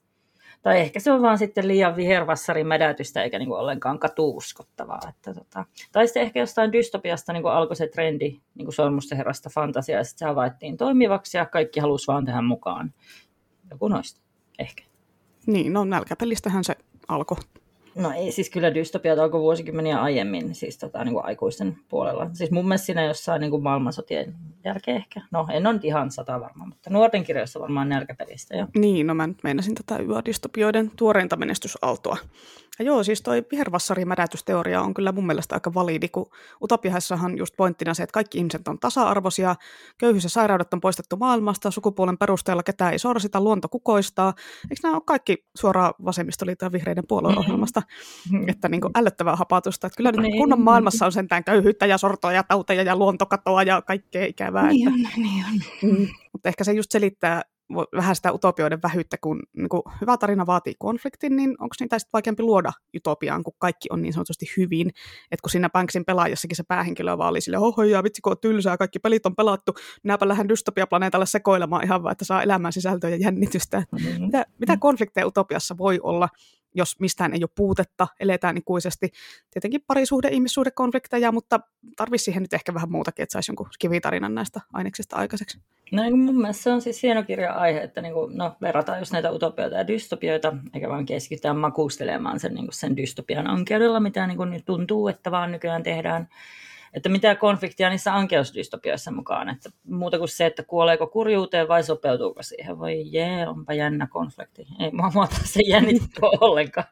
Tai 0.62 0.80
ehkä 0.80 1.00
se 1.00 1.12
on 1.12 1.22
vaan 1.22 1.38
sitten 1.38 1.68
liian 1.68 1.96
vihervassarin 1.96 2.66
mädätystä, 2.66 3.22
eikä 3.22 3.38
niinku 3.38 3.54
ollenkaan 3.54 3.98
katuuskottavaa. 3.98 5.00
Että 5.08 5.34
tota. 5.34 5.64
Tai 5.92 6.06
sitten 6.06 6.22
ehkä 6.22 6.40
jostain 6.40 6.72
dystopiasta 6.72 7.32
niinku 7.32 7.48
alkoi 7.48 7.76
se 7.76 7.86
trendi 7.86 8.40
niinku 8.54 8.72
sormusten 8.72 9.18
herrasta 9.18 9.50
fantasiaa, 9.54 10.00
ja 10.00 10.04
sitten 10.04 10.18
se 10.18 10.24
havaittiin 10.24 10.76
toimivaksi, 10.76 11.36
ja 11.36 11.46
kaikki 11.46 11.80
halusi 11.80 12.06
vaan 12.06 12.24
tähän 12.24 12.44
mukaan. 12.44 12.94
Joku 13.70 13.88
noista, 13.88 14.20
ehkä. 14.58 14.89
Niin, 15.52 15.72
no 15.72 15.84
nälkäpelistähän 15.84 16.64
se 16.64 16.76
alkoi. 17.08 17.36
No 18.00 18.12
ei, 18.16 18.32
siis 18.32 18.50
kyllä 18.50 18.74
dystopiat 18.74 19.18
alkoi 19.18 19.40
vuosikymmeniä 19.40 20.02
aiemmin, 20.02 20.54
siis 20.54 20.78
tota, 20.78 21.04
niin 21.04 21.14
kuin 21.14 21.24
aikuisten 21.24 21.76
puolella. 21.88 22.30
Siis 22.32 22.50
mun 22.50 22.68
mielestä 22.68 22.86
siinä 22.86 23.04
jossain 23.04 23.40
niin 23.40 23.50
kuin 23.50 23.62
maailmansotien 23.62 24.34
jälkeen 24.64 24.96
ehkä. 24.96 25.20
No 25.30 25.46
en 25.52 25.66
ole 25.66 25.80
ihan 25.82 26.10
sata 26.10 26.40
varma, 26.40 26.66
mutta 26.66 26.90
nuorten 26.90 27.24
kirjoissa 27.24 27.60
varmaan 27.60 27.88
nälkäperistä 27.88 28.56
jo. 28.56 28.66
Niin, 28.76 29.06
no 29.06 29.14
mä 29.14 29.26
nyt 29.26 29.38
meinasin 29.42 29.74
tätä 29.74 30.02
YA-dystopioiden 30.02 30.90
tuoreinta 30.96 31.36
menestysaaltoa. 31.36 32.16
Ja 32.80 32.84
joo, 32.84 33.04
siis 33.04 33.22
toi 33.22 33.44
vihervassarimädätysteoria 33.50 34.82
on 34.82 34.94
kyllä 34.94 35.12
mun 35.12 35.26
mielestä 35.26 35.56
aika 35.56 35.74
validi, 35.74 36.08
kun 36.08 36.30
utopiaissahan 36.62 37.38
just 37.38 37.56
pointtina 37.56 37.94
se, 37.94 38.02
että 38.02 38.12
kaikki 38.12 38.38
ihmiset 38.38 38.68
on 38.68 38.78
tasa-arvoisia, 38.78 39.56
köyhyys 39.98 40.24
ja 40.24 40.30
sairaudet 40.30 40.74
on 40.74 40.80
poistettu 40.80 41.16
maailmasta, 41.16 41.70
sukupuolen 41.70 42.18
perusteella 42.18 42.62
ketään 42.62 42.92
ei 42.92 42.98
sorsita, 42.98 43.40
luonto 43.40 43.68
kukoistaa. 43.68 44.34
Eikö 44.70 44.80
nämä 44.82 44.94
ole 44.94 45.02
kaikki 45.06 45.44
suoraan 45.56 45.94
vasemmistoliiton 46.04 46.66
ja 46.66 46.72
vihreiden 46.72 47.06
puolueohjelmasta? 47.08 47.82
Mm-hmm. 48.32 48.48
Että 48.48 48.68
niin 48.68 48.80
kuin 48.80 48.90
ällöttävää 48.94 49.36
hapatusta. 49.36 49.86
Että 49.86 49.96
kyllä 49.96 50.12
niin. 50.12 50.38
kunnon 50.38 50.60
maailmassa 50.60 51.06
on 51.06 51.12
sentään 51.12 51.44
köyhyyttä 51.44 51.86
ja 51.86 51.98
sortoa 51.98 52.32
ja 52.32 52.42
tauteja 52.42 52.82
ja 52.82 52.96
luontokatoa 52.96 53.62
ja 53.62 53.82
kaikkea 53.82 54.26
ikävää. 54.26 54.68
Niin 54.68 54.88
on, 54.88 55.08
niin 55.16 55.44
on. 55.52 55.90
Mm. 55.90 56.08
Mutta 56.32 56.48
ehkä 56.48 56.64
se 56.64 56.72
just 56.72 56.90
selittää 56.90 57.42
vähän 57.96 58.16
sitä 58.16 58.32
utopioiden 58.32 58.82
vähyyttä, 58.82 59.16
kun 59.20 59.42
niin 59.56 59.68
kun 59.68 59.82
hyvä 60.00 60.16
tarina 60.16 60.46
vaatii 60.46 60.74
konfliktin, 60.78 61.36
niin 61.36 61.50
onko 61.50 61.74
niitä 61.80 61.98
sitten 61.98 62.12
vaikeampi 62.12 62.42
luoda 62.42 62.72
utopiaan, 62.96 63.42
kun 63.44 63.54
kaikki 63.58 63.88
on 63.90 64.02
niin 64.02 64.12
sanotusti 64.12 64.46
hyvin. 64.56 64.88
Että 65.30 65.42
kun 65.42 65.50
siinä 65.50 65.70
Banksin 65.70 66.04
pelaajassakin 66.04 66.56
se 66.56 66.62
päähenkilö 66.68 67.18
vaan 67.18 67.30
oli 67.30 67.40
silleen, 67.40 67.62
oho, 67.62 67.82
ja 67.82 68.02
vitsi 68.02 68.22
kun 68.22 68.32
on 68.32 68.38
tylsää, 68.40 68.76
kaikki 68.76 68.98
pelit 68.98 69.26
on 69.26 69.36
pelattu, 69.36 69.74
minäpä 70.02 70.28
lähden 70.28 70.48
dystopiaplaneetalle 70.48 71.26
sekoilemaan 71.26 71.84
ihan 71.84 72.02
vaan, 72.02 72.12
että 72.12 72.24
saa 72.24 72.42
elämän 72.42 72.72
sisältöä 72.72 73.10
ja 73.10 73.16
jännitystä. 73.16 73.82
Mm-hmm. 73.92 74.24
Mitä, 74.24 74.46
mitä 74.58 74.76
konflikteja 74.76 75.26
utopiassa 75.26 75.78
voi 75.78 76.00
olla, 76.02 76.28
jos 76.74 77.00
mistään 77.00 77.34
ei 77.34 77.42
ole 77.42 77.50
puutetta, 77.56 78.06
eletään 78.20 78.56
ikuisesti. 78.56 79.12
Tietenkin 79.50 79.84
parisuhde, 79.86 80.28
ihmissuhdekonflikteja, 80.28 81.32
mutta 81.32 81.60
tarvisi 81.96 82.24
siihen 82.24 82.42
nyt 82.42 82.52
ehkä 82.52 82.74
vähän 82.74 82.90
muutakin, 82.90 83.22
että 83.22 83.32
saisi 83.32 83.50
jonkun 83.50 83.68
kivitarinan 83.78 84.34
näistä 84.34 84.60
aineksista 84.72 85.16
aikaiseksi. 85.16 85.58
No 85.92 86.02
niin 86.02 86.18
mun 86.18 86.40
mielestä 86.40 86.62
se 86.62 86.72
on 86.72 86.82
siis 86.82 87.02
hieno 87.02 87.22
kirja-aihe, 87.22 87.80
että 87.80 88.02
niin 88.02 88.14
kuin, 88.14 88.38
no, 88.38 88.56
verrataan 88.60 88.98
just 88.98 89.12
näitä 89.12 89.32
utopioita 89.32 89.76
ja 89.76 89.86
dystopioita, 89.86 90.56
eikä 90.74 90.88
vaan 90.88 91.06
keskitytään 91.06 91.56
makustelemaan 91.56 92.40
sen, 92.40 92.54
niin 92.54 92.66
kuin 92.66 92.74
sen 92.74 92.96
dystopian 92.96 93.50
ankeudella, 93.50 94.00
mitä 94.00 94.26
niin 94.26 94.36
kuin 94.36 94.50
nyt 94.50 94.64
tuntuu, 94.64 95.08
että 95.08 95.30
vaan 95.30 95.52
nykyään 95.52 95.82
tehdään 95.82 96.28
että 96.94 97.08
mitä 97.08 97.34
konfliktia 97.34 97.90
niissä 97.90 98.14
ankeusdystopioissa 98.14 99.10
mukaan, 99.10 99.48
että 99.48 99.70
muuta 99.84 100.18
kuin 100.18 100.28
se, 100.28 100.46
että 100.46 100.62
kuoleeko 100.62 101.06
kurjuuteen 101.06 101.68
vai 101.68 101.82
sopeutuuko 101.82 102.42
siihen. 102.42 102.78
Voi 102.78 103.12
jee, 103.12 103.48
onpa 103.48 103.74
jännä 103.74 104.06
konflikti. 104.06 104.66
Ei 104.80 104.90
mua 104.92 105.10
muuta 105.14 105.36
se 105.44 105.60
jännittää 105.66 106.30
ollenkaan. 106.40 106.86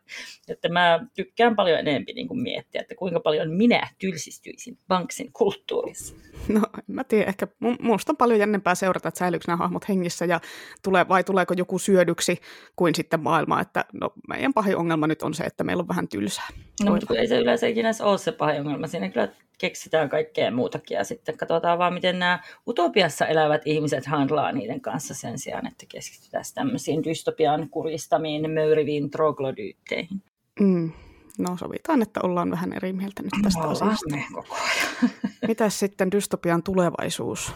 Että 0.48 0.68
mä 0.68 1.06
tykkään 1.14 1.56
paljon 1.56 1.78
enemmän 1.78 2.04
niin 2.14 2.28
kuin 2.28 2.42
miettiä, 2.42 2.80
että 2.80 2.94
kuinka 2.94 3.20
paljon 3.20 3.50
minä 3.50 3.88
tylsistyisin 3.98 4.78
Banksin 4.88 5.32
kulttuurissa. 5.32 6.14
No, 6.48 6.60
mä 6.86 7.04
tiedän, 7.04 7.28
ehkä 7.28 7.48
minusta 7.60 8.12
on 8.12 8.16
paljon 8.16 8.38
jännempää 8.38 8.74
seurata, 8.74 9.08
että 9.08 9.18
säilyykö 9.18 9.44
nämä 9.46 9.56
hahmot 9.56 9.88
hengissä 9.88 10.24
ja 10.24 10.40
tulee, 10.82 11.08
vai 11.08 11.24
tuleeko 11.24 11.54
joku 11.56 11.78
syödyksi 11.78 12.38
kuin 12.76 12.94
sitten 12.94 13.20
maailma. 13.20 13.60
Että 13.60 13.84
no, 13.92 14.12
meidän 14.28 14.54
pahin 14.54 14.76
ongelma 14.76 15.06
nyt 15.06 15.22
on 15.22 15.34
se, 15.34 15.44
että 15.44 15.64
meillä 15.64 15.80
on 15.80 15.88
vähän 15.88 16.08
tylsää. 16.08 16.48
No, 16.84 16.90
mutta 16.90 17.14
ei 17.14 17.26
se 17.26 17.38
yleensä 17.38 17.66
ikinä 17.66 17.90
ole 18.02 18.18
se 18.18 18.32
pahin 18.32 18.60
ongelma. 18.60 18.86
Siinä 18.86 19.08
kyllä 19.08 19.28
keksitään 19.58 20.08
kaikkea 20.08 20.50
muutakin 20.50 20.94
ja 20.94 21.04
sitten 21.04 21.36
katsotaan 21.36 21.78
vaan, 21.78 21.94
miten 21.94 22.18
nämä 22.18 22.40
utopiassa 22.68 23.26
elävät 23.26 23.62
ihmiset 23.64 24.06
handlaa 24.06 24.52
niiden 24.52 24.80
kanssa 24.80 25.14
sen 25.14 25.38
sijaan, 25.38 25.66
että 25.66 25.86
keskitytään 25.88 26.44
tämmöisiin 26.54 27.04
dystopian 27.04 27.68
kuristamiin, 27.70 28.50
möyriviin 28.50 29.10
troglodyytteihin. 29.10 30.22
Mm. 30.60 30.92
No 31.38 31.56
sovitaan, 31.56 32.02
että 32.02 32.20
ollaan 32.22 32.50
vähän 32.50 32.72
eri 32.72 32.92
mieltä 32.92 33.22
nyt 33.22 33.32
tästä 33.42 33.60
no, 33.62 33.70
asiasta. 33.70 34.16
Koko 34.32 34.54
ajan. 34.54 35.10
Mitäs 35.48 35.78
sitten 35.78 36.10
dystopian 36.10 36.62
tulevaisuus? 36.62 37.52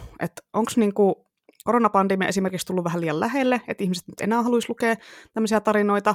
Onko 0.52 0.70
niinku 0.76 1.26
koronapandemia 1.64 2.28
esimerkiksi 2.28 2.66
tullut 2.66 2.84
vähän 2.84 3.00
liian 3.00 3.20
lähelle, 3.20 3.60
että 3.68 3.84
ihmiset 3.84 4.08
nyt 4.08 4.20
enää 4.20 4.42
haluaisi 4.42 4.68
lukea 4.68 4.96
tämmöisiä 5.32 5.60
tarinoita, 5.60 6.14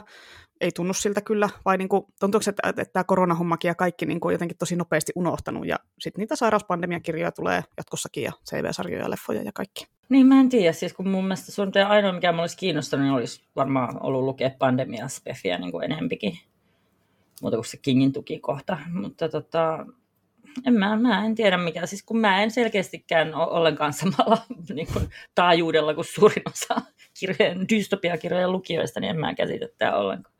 ei 0.61 0.71
tunnu 0.71 0.93
siltä 0.93 1.21
kyllä, 1.21 1.49
vai 1.65 1.77
niin 1.77 1.89
kuin, 1.89 2.03
tuntuuko, 2.19 2.43
että, 2.49 2.69
että 2.69 2.93
tämä 2.93 3.03
koronahommakin 3.03 3.69
ja 3.69 3.75
kaikki 3.75 4.05
niin 4.05 4.19
kuin 4.19 4.33
jotenkin 4.33 4.57
tosi 4.57 4.75
nopeasti 4.75 5.11
unohtanut, 5.15 5.67
ja 5.67 5.75
sitten 5.99 6.19
niitä 6.19 6.35
sairauspandemiakirjoja 6.35 7.31
tulee 7.31 7.63
jatkossakin, 7.77 8.23
ja 8.23 8.31
CV-sarjoja 8.49 9.03
ja 9.03 9.09
leffoja 9.09 9.41
ja 9.41 9.51
kaikki. 9.53 9.85
Niin, 10.09 10.27
mä 10.27 10.39
en 10.39 10.49
tiedä, 10.49 10.73
siis 10.73 10.93
kun 10.93 11.07
mun 11.07 11.23
mielestä 11.23 11.51
sun 11.51 11.71
ainoa, 11.87 12.13
mikä 12.13 12.31
mä 12.31 12.41
olisi 12.41 12.57
kiinnostunut, 12.57 13.05
niin 13.05 13.13
olisi 13.13 13.43
varmaan 13.55 14.03
ollut 14.03 14.23
lukea 14.23 14.51
pandemia-spefiä 14.59 15.57
niin 15.57 15.71
kuin 15.71 15.83
enempikin, 15.83 16.39
muuta 17.41 17.57
kuin 17.57 17.65
se 17.65 17.77
Kingin 17.77 18.13
tukikohta, 18.13 18.77
mutta 18.93 19.29
tota, 19.29 19.85
en 20.65 20.73
mä, 20.73 20.95
mä 20.95 21.25
en 21.25 21.35
tiedä 21.35 21.57
mikä, 21.57 21.85
siis 21.85 22.03
kun 22.03 22.17
mä 22.17 22.43
en 22.43 22.51
selkeästikään 22.51 23.35
ole 23.35 23.47
ollenkaan 23.47 23.93
samalla 23.93 24.37
niin 24.75 24.87
kuin, 24.93 25.09
taajuudella 25.35 25.93
kuin 25.93 26.05
suurin 26.05 26.43
osa 26.45 26.81
kirjojen, 27.19 27.69
dystopiakirjojen 27.69 28.51
lukijoista, 28.51 28.99
niin 28.99 29.09
en 29.09 29.19
mä 29.19 29.35
käsitä 29.35 29.67
tämä 29.77 29.95
ollenkaan. 29.95 30.35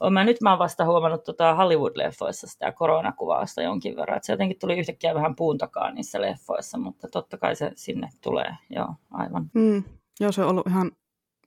Olen 0.00 0.12
mä, 0.12 0.24
nyt 0.24 0.40
mä 0.40 0.50
oon 0.50 0.58
vasta 0.58 0.84
huomannut 0.84 1.24
tota 1.24 1.54
Hollywood-leffoissa 1.54 2.46
sitä 2.46 2.72
koronakuvausta 2.72 3.62
jonkin 3.62 3.96
verran, 3.96 4.16
että 4.16 4.26
se 4.26 4.32
jotenkin 4.32 4.58
tuli 4.58 4.78
yhtäkkiä 4.78 5.14
vähän 5.14 5.36
puun 5.36 5.58
takaa 5.58 5.90
niissä 5.90 6.20
leffoissa, 6.20 6.78
mutta 6.78 7.08
totta 7.12 7.38
kai 7.38 7.56
se 7.56 7.72
sinne 7.74 8.08
tulee, 8.20 8.56
joo, 8.70 8.94
aivan. 9.10 9.50
Mm, 9.54 9.84
joo, 10.20 10.32
se 10.32 10.42
on 10.42 10.48
ollut 10.48 10.66
ihan 10.66 10.92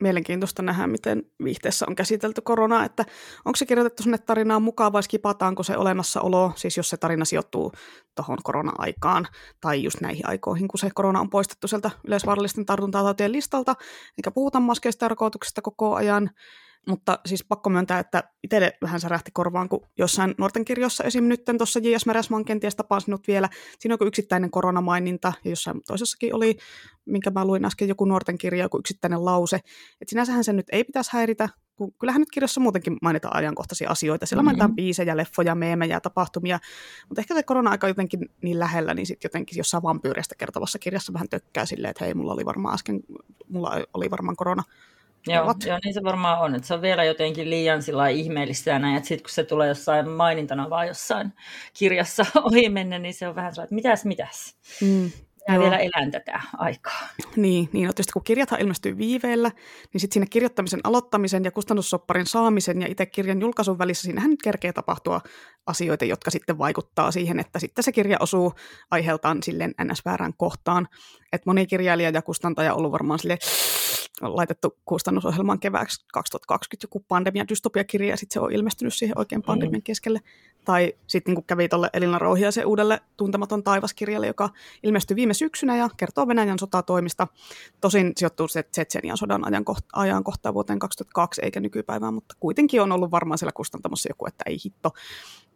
mielenkiintoista 0.02 0.62
nähdä, 0.62 0.88
miten 0.88 1.24
viihteessä 1.44 1.86
on 1.90 1.96
käsitelty 1.96 2.42
koronaa, 2.42 2.86
että 2.86 3.06
onko 3.46 3.56
se 3.56 3.66
kirjoitettu 3.66 4.04
sinne 4.04 4.18
tarinaan 4.18 4.62
mukaan 4.62 4.94
vai 4.94 5.04
skipataanko 5.04 5.64
se 5.64 5.78
olemassaolo, 5.78 6.52
siis 6.56 6.78
jos 6.78 6.90
se 6.90 6.98
tarina 6.98 7.26
sijoittuu 7.26 7.72
tuohon 8.16 8.38
korona-aikaan 8.44 9.28
tai 9.62 9.84
just 9.84 10.02
näihin 10.02 10.28
aikoihin, 10.28 10.68
kun 10.68 10.80
se 10.80 10.90
korona 10.96 11.20
on 11.20 11.30
poistettu 11.30 11.68
sieltä 11.68 11.92
yleisvaarallisten 12.08 12.66
tartuntatautien 12.66 13.32
listalta, 13.32 13.76
eikä 14.18 14.32
puhuta 14.32 14.60
maskeista 14.60 15.00
tarkoituksesta 15.00 15.62
koko 15.62 15.96
ajan, 15.96 16.30
mutta 16.88 17.20
siis 17.26 17.44
pakko 17.44 17.70
myöntää, 17.70 18.00
että 18.00 18.24
itselle 18.44 18.78
vähän 18.82 19.00
särähti 19.00 19.32
korvaan, 19.34 19.70
kun 19.70 19.88
jossain 19.98 20.36
nuorten 20.38 20.66
kirjossa 20.66 21.04
esim. 21.04 21.24
nyt 21.24 21.42
tuossa 21.58 21.80
J.S. 21.80 22.06
Meresman 22.06 22.46
kenties 22.46 22.76
tapasin 22.76 23.18
vielä. 23.28 23.50
Siinä 23.80 23.94
on 23.94 23.96
joku 23.96 24.06
yksittäinen 24.06 24.52
koronamaininta, 24.52 25.34
ja 25.44 25.50
jossain 25.50 25.82
toisessakin 25.88 26.36
oli, 26.36 26.58
minkä 27.06 27.30
mä 27.30 27.46
luin 27.46 27.66
äsken, 27.66 27.88
joku 27.88 28.06
nuorten 28.06 28.38
kirja, 28.38 28.64
joku 28.64 28.80
yksittäinen 28.80 29.26
lause. 29.26 29.60
Et 30.02 30.10
sinänsähän 30.10 30.44
se 30.44 30.54
nyt 30.54 30.66
ei 30.72 30.84
pitäisi 30.84 31.10
häiritä, 31.14 31.50
kun 31.76 31.94
kyllähän 32.00 32.22
nyt 32.22 32.32
kirjassa 32.32 32.62
muutenkin 32.62 32.98
mainitaan 33.02 33.36
ajankohtaisia 33.36 33.90
asioita. 33.90 34.26
Siellä 34.26 34.42
mm-hmm. 34.42 34.46
mainitaan 34.46 34.76
biisejä, 34.76 35.18
leffoja, 35.18 35.56
meemejä, 35.56 36.00
tapahtumia, 36.00 36.60
mutta 37.10 37.22
ehkä 37.22 37.34
se 37.34 37.44
korona-aika 37.44 37.88
jotenkin 37.88 38.30
niin 38.42 38.60
lähellä, 38.60 38.94
niin 38.94 39.06
sitten 39.06 39.30
jotenkin 39.30 39.58
jossain 39.58 39.84
vampyyreistä 39.84 40.36
kertovassa 40.36 40.80
kirjassa 40.80 41.14
vähän 41.14 41.30
tökkää 41.30 41.66
silleen, 41.66 41.90
että 41.92 42.06
hei, 42.06 42.14
mulla 42.14 42.34
oli 42.34 42.46
varmaan 42.46 42.74
äsken, 42.74 43.00
mulla 43.48 43.82
oli 43.94 44.12
varmaan 44.12 44.36
korona 44.36 44.64
Joo, 45.28 45.54
joo, 45.66 45.80
niin 45.84 45.94
se 45.94 46.04
varmaan 46.04 46.40
on. 46.40 46.56
Että 46.56 46.68
se 46.68 46.74
on 46.74 46.82
vielä 46.82 47.04
jotenkin 47.04 47.50
liian 47.50 47.82
sillä 47.82 48.10
ihmeellistä 48.10 48.70
ja 48.70 48.80
näin, 48.80 48.96
että 48.96 49.08
sitten 49.08 49.24
kun 49.24 49.30
se 49.30 49.44
tulee 49.44 49.68
jossain 49.68 50.10
mainintana 50.10 50.70
vaan 50.70 50.88
jossain 50.88 51.34
kirjassa 51.74 52.26
ohi 52.44 52.70
mennä, 52.70 53.00
niin 53.00 53.14
se 53.14 53.28
on 53.28 53.36
vähän 53.36 53.56
sellainen, 53.56 53.66
että 53.66 53.76
mitäs, 53.76 54.06
mitäs. 54.06 54.56
Mm. 54.82 55.12
Minä 55.48 55.60
vielä 55.60 55.78
elän 55.78 56.12
tätä 56.12 56.42
aikaa. 56.58 57.08
Niin, 57.36 57.70
niin 57.74 57.88
no 57.88 57.94
tietysti 57.94 58.12
kun 58.12 58.24
kirjathan 58.24 58.62
ilmestyy 58.62 58.98
viiveellä, 58.98 59.52
niin 59.94 60.02
sitten 60.02 60.14
siinä 60.14 60.28
kirjoittamisen 60.30 60.80
aloittamisen 60.84 61.44
ja 61.44 61.52
kustannussopparin 61.52 62.26
saamisen 62.26 62.82
ja 62.82 62.88
itse 62.88 63.06
kirjan 63.06 63.42
julkaisun 63.42 63.78
välissä, 63.78 64.04
siinähän 64.04 64.30
nyt 64.30 64.42
kerkee 64.42 64.74
tapahtua 64.74 65.22
asioita, 65.66 66.06
jotka 66.06 66.32
sitten 66.32 66.58
vaikuttaa 66.58 67.12
siihen, 67.12 67.40
että 67.40 67.60
sitten 67.60 67.84
se 67.84 67.92
kirja 67.92 68.18
osuu 68.20 68.54
aiheeltaan 68.92 69.44
silleen 69.44 69.74
ns-väärään 69.84 70.34
kohtaan. 70.38 70.88
Että 71.34 71.50
moni 71.50 71.68
kirjailija 71.68 72.10
ja 72.10 72.22
kustantaja 72.22 72.74
on 72.74 72.80
ollut 72.80 72.92
varmaan 72.92 73.20
silleen, 73.20 73.40
laitettu 74.22 74.78
kustannusohjelmaan 74.86 75.60
kevääksi 75.60 76.06
2020 76.14 76.84
joku 76.84 77.06
pandemia 77.08 77.48
dystopiakirja 77.48 78.10
ja 78.10 78.18
sitten 78.18 78.34
se 78.34 78.40
on 78.40 78.52
ilmestynyt 78.52 78.94
siihen 78.94 79.18
oikein 79.18 79.42
pandemian 79.42 79.80
mm. 79.80 79.84
keskelle. 79.84 80.20
Tai 80.66 80.94
sitten 81.08 81.34
niin 81.34 81.44
kävi 81.44 81.70
tuolle 81.70 81.90
Elina 81.94 82.20
Rouhiaisen 82.20 82.66
uudelle 82.66 83.02
Tuntematon 83.18 83.64
taivaskirjalle, 83.64 84.28
joka 84.28 84.50
ilmestyi 84.84 85.16
viime 85.16 85.34
syksynä 85.34 85.78
ja 85.78 85.90
kertoo 85.98 86.28
Venäjän 86.28 86.60
sotatoimista. 86.60 87.28
Tosin 87.82 88.14
sijoittuu 88.18 88.48
se 88.48 88.64
Tsetsenian 88.64 89.18
sodan 89.18 89.42
ajankohtaan 89.94 90.54
vuoteen 90.54 90.80
2002 90.80 91.42
eikä 91.44 91.60
nykypäivään, 91.60 92.14
mutta 92.14 92.36
kuitenkin 92.40 92.82
on 92.82 92.92
ollut 92.92 93.12
varmaan 93.12 93.38
siellä 93.38 93.52
kustantamossa 93.52 94.10
joku, 94.10 94.26
että 94.28 94.44
ei 94.48 94.58
hitto. 94.66 94.92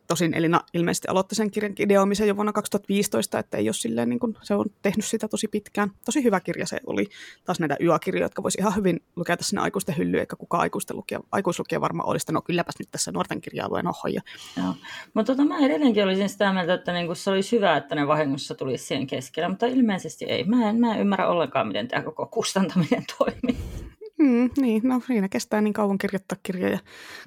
Tosin 0.07 0.33
Elina 0.33 0.61
ilmeisesti 0.73 1.07
aloitti 1.07 1.35
sen 1.35 1.51
kirjan 1.51 1.73
ideoimisen 1.79 2.27
jo 2.27 2.35
vuonna 2.35 2.53
2015, 2.53 3.39
että 3.39 3.57
ei 3.57 3.67
ole 3.67 3.73
silleen, 3.73 4.09
niin 4.09 4.19
kuin, 4.19 4.37
se 4.41 4.55
on 4.55 4.65
tehnyt 4.81 5.05
sitä 5.05 5.27
tosi 5.27 5.47
pitkään. 5.47 5.91
Tosi 6.05 6.23
hyvä 6.23 6.39
kirja 6.39 6.65
se 6.67 6.79
oli. 6.87 7.09
Taas 7.45 7.59
näitä 7.59 7.77
yökirjoja, 7.81 8.25
jotka 8.25 8.43
voisi 8.43 8.57
ihan 8.61 8.75
hyvin 8.75 9.03
lukea 9.15 9.37
sinne 9.41 9.61
aikuisten 9.61 9.97
hyllyyn, 9.97 10.19
eikä 10.19 10.35
kukaan 10.35 10.61
aikuisten 10.61 10.97
lukija, 10.97 11.19
aikuislukija 11.31 11.81
varmaan 11.81 12.09
olisi, 12.09 12.31
no 12.31 12.41
kylläpäs 12.41 12.75
nyt 12.79 12.91
tässä 12.91 13.11
nuorten 13.11 13.41
kirjaa 13.41 13.69
luen 13.69 13.87
ohoja. 13.87 14.21
Joo. 14.57 14.75
Mutta 15.13 15.35
tota, 15.35 15.45
mä 15.45 15.59
edelleenkin 15.59 16.03
olisin 16.03 16.29
sitä 16.29 16.53
mieltä, 16.53 16.73
että 16.73 16.93
niin 16.93 17.05
kuin 17.05 17.15
se 17.15 17.29
olisi 17.29 17.55
hyvä, 17.55 17.77
että 17.77 17.95
ne 17.95 18.07
vahingossa 18.07 18.55
tulisi 18.55 18.85
siihen 18.85 19.07
keskellä, 19.07 19.49
mutta 19.49 19.65
ilmeisesti 19.65 20.25
ei. 20.25 20.43
Mä 20.43 20.69
en, 20.69 20.75
mä 20.75 20.93
en 20.93 21.01
ymmärrä 21.01 21.27
ollenkaan, 21.27 21.67
miten 21.67 21.87
tämä 21.87 22.03
koko 22.03 22.25
kustantaminen 22.25 23.03
toimii. 23.17 23.84
Mm, 24.19 24.49
niin, 24.57 24.81
no 24.85 25.01
siinä 25.07 25.29
kestää 25.29 25.61
niin 25.61 25.73
kauan 25.73 25.97
kirjoittaa 25.97 26.37
kirjoja 26.43 26.73
ja 26.73 26.79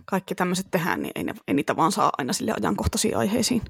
kaikki 0.05 0.35
tämmöiset 0.35 0.67
tehdään, 0.71 1.03
niin 1.03 1.13
ei, 1.15 1.25
ne, 1.25 1.35
ei 1.49 1.55
niitä 1.55 1.77
vaan 1.77 1.93
saa 1.93 2.13
aina 2.19 2.33
sille 2.33 2.53
ajankohtaisiin 2.61 3.17
aiheisiin. 3.17 3.63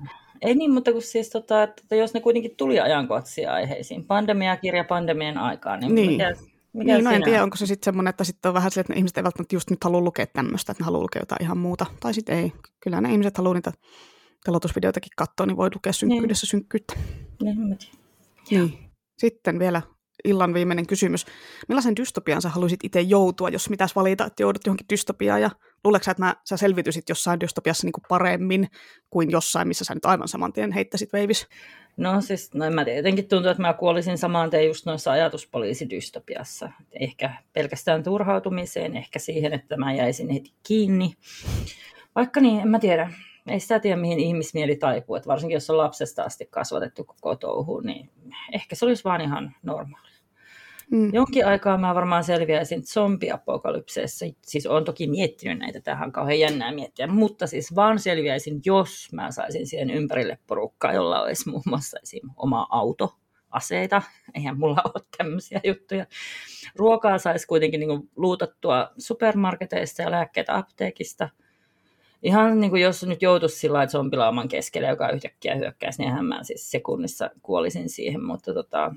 Ei 0.43 0.55
niin, 0.55 0.71
mutta 0.73 0.93
kun 0.93 1.03
siis 1.03 1.31
tota, 1.31 1.63
että 1.63 1.97
jos 1.97 2.15
ne 2.15 2.21
kuitenkin 2.21 2.57
tuli 2.57 2.81
ajankohtaisiin 2.81 3.51
aiheisiin, 3.51 4.05
pandemiakirja 4.05 4.85
pandemian 4.85 5.39
aikaan, 5.39 5.81
niin, 5.81 5.95
Niin. 5.95 6.11
mikä, 6.11 6.35
mikä 6.73 6.95
niin, 6.95 7.05
no 7.05 7.11
en 7.11 7.23
tiedä, 7.23 7.39
on? 7.39 7.45
onko 7.45 7.57
se 7.57 7.67
sitten 7.67 7.85
semmoinen, 7.85 8.11
että 8.11 8.25
sitten 8.25 8.49
on 8.49 8.55
vähän 8.55 8.71
sille, 8.71 8.81
että 8.81 8.93
ne 8.93 8.97
ihmiset 8.99 9.17
ei 9.17 9.25
välttämättä 9.25 9.57
just 9.57 9.71
nyt 9.71 9.85
halua 9.85 10.01
lukea 10.01 10.27
tämmöistä, 10.27 10.73
että 10.73 10.83
ne 10.83 10.85
haluaa 10.85 11.03
lukea 11.03 11.23
jotain 11.23 11.43
ihan 11.43 11.59
muuta. 11.59 11.87
Tai 12.01 12.15
sitten 12.15 12.39
ei. 12.39 12.53
Kyllä 12.81 13.01
ne 13.01 13.13
ihmiset 13.13 13.37
haluaa 13.39 13.55
niitä 13.55 13.73
telotusvideoitakin 14.45 15.13
katsoa, 15.17 15.47
niin 15.47 15.57
voi 15.57 15.71
lukea 15.75 15.93
synkkyydessä 15.93 16.47
synkkyyttä. 16.47 16.95
Niin, 17.43 17.61
mä 17.61 17.75
tiedän. 17.77 18.69
Niin. 18.69 18.79
Sitten 19.19 19.59
vielä 19.59 19.83
illan 20.25 20.55
viimeinen 20.55 20.87
kysymys. 20.87 21.27
Millaisen 21.69 21.97
dystopiaan 21.97 22.43
sä 22.43 22.49
haluaisit 22.49 22.81
itse 22.85 23.01
joutua, 23.01 23.49
jos 23.49 23.71
mitäs 23.71 23.97
valita, 23.97 24.25
että 24.25 24.43
joudut 24.43 24.67
johonkin 24.67 24.87
dystopiaan? 24.91 25.43
Ja 25.43 25.51
luuleeko 25.85 26.11
että 26.11 26.23
mä, 26.23 26.35
sä 26.45 26.57
selvityisit 26.57 27.09
jossain 27.09 27.41
dystopiassa 27.41 27.87
niin 27.87 27.93
kuin 27.93 28.05
paremmin 28.09 28.69
kuin 29.11 29.31
jossain, 29.31 29.69
missä 29.69 29.85
sä 29.85 29.95
nyt 29.95 30.05
aivan 30.05 30.29
saman 30.29 30.53
tien 30.53 30.73
heittäisit 30.73 31.13
veivis? 31.13 31.47
No 31.97 32.21
siis, 32.21 32.55
no 32.55 32.65
en 32.65 32.75
mä 32.75 32.85
tiedä, 32.85 32.99
jotenkin 32.99 33.29
tuntuu, 33.29 33.51
että 33.51 33.63
mä 33.63 33.73
kuolisin 33.73 34.19
samaan 34.19 34.51
tien 34.51 34.67
just 34.67 34.87
noissa 34.87 35.13
ajatuspoliisidystopiassa. 35.13 36.71
Ehkä 37.01 37.35
pelkästään 37.53 38.03
turhautumiseen, 38.03 38.97
ehkä 38.97 39.19
siihen, 39.19 39.53
että 39.53 39.77
mä 39.77 39.95
jäisin 39.95 40.31
heti 40.31 40.53
kiinni. 40.63 41.13
Vaikka 42.15 42.41
niin, 42.41 42.61
en 42.61 42.69
mä 42.69 42.79
tiedä. 42.79 43.13
Ei 43.49 43.61
sitä 43.61 43.81
tiedä, 43.81 43.97
mihin 43.97 44.21
ihmismieli 44.21 44.77
taipuu. 44.77 45.17
Että 45.17 45.29
varsinkin 45.29 45.55
jos 45.55 45.71
on 45.71 45.77
lapsesta 45.77 46.23
asti 46.23 46.47
kasvatettu 46.51 47.05
koko 47.05 47.37
touhuun, 47.37 47.87
niin 47.87 48.11
ehkä 48.53 48.77
se 48.77 48.85
olisi 48.85 49.05
vaan 49.05 49.21
ihan 49.21 49.55
normaali. 49.63 50.08
Mm. 50.91 51.15
Jonkin 51.15 51.47
aikaa 51.47 51.79
mä 51.79 51.95
varmaan 51.95 52.25
selviäisin 52.25 52.83
zombiapokalypseessa. 52.83 54.27
Siis 54.43 54.67
olen 54.67 54.85
toki 54.85 55.07
miettinyt 55.07 55.59
näitä, 55.59 55.81
tähän 55.81 56.07
on 56.07 56.13
kauhean 56.13 56.41
jännää 56.41 56.73
miettiä, 56.73 57.07
mutta 57.07 57.47
siis 57.47 57.75
vaan 57.75 57.99
selviäisin, 57.99 58.61
jos 58.65 59.09
mä 59.13 59.31
saisin 59.31 59.67
siihen 59.67 59.91
ympärille 59.91 60.39
porukkaa, 60.47 60.93
jolla 60.93 61.23
olisi 61.23 61.51
muun 61.51 61.63
muassa 61.67 61.99
esim. 62.03 62.31
oma 62.37 62.67
auto, 62.71 63.15
aseita. 63.51 64.03
Eihän 64.35 64.59
mulla 64.59 64.83
ole 64.85 65.05
tämmöisiä 65.19 65.61
juttuja. 65.65 66.07
Ruokaa 66.75 67.19
saisi 67.19 67.47
kuitenkin 67.47 67.81
niin 67.81 68.11
luutattua 68.17 68.91
supermarketeista 68.99 70.03
ja 70.03 70.11
lääkkeitä 70.11 70.57
apteekista. 70.57 71.29
Ihan 72.23 72.61
niin 72.61 72.71
kuin 72.71 72.83
jos 72.83 73.07
nyt 73.07 73.23
joutuisi 73.23 73.59
sillä 73.59 73.77
lailla, 73.77 73.91
zombilauman 73.91 74.49
keskelle, 74.49 74.89
joka 74.89 75.11
yhtäkkiä 75.11 75.55
hyökkäisi, 75.55 76.03
niin 76.03 76.25
mä 76.25 76.45
siis 76.45 76.71
sekunnissa 76.71 77.31
kuolisin 77.43 77.89
siihen, 77.89 78.25
mutta 78.25 78.55
tota, 78.55 78.95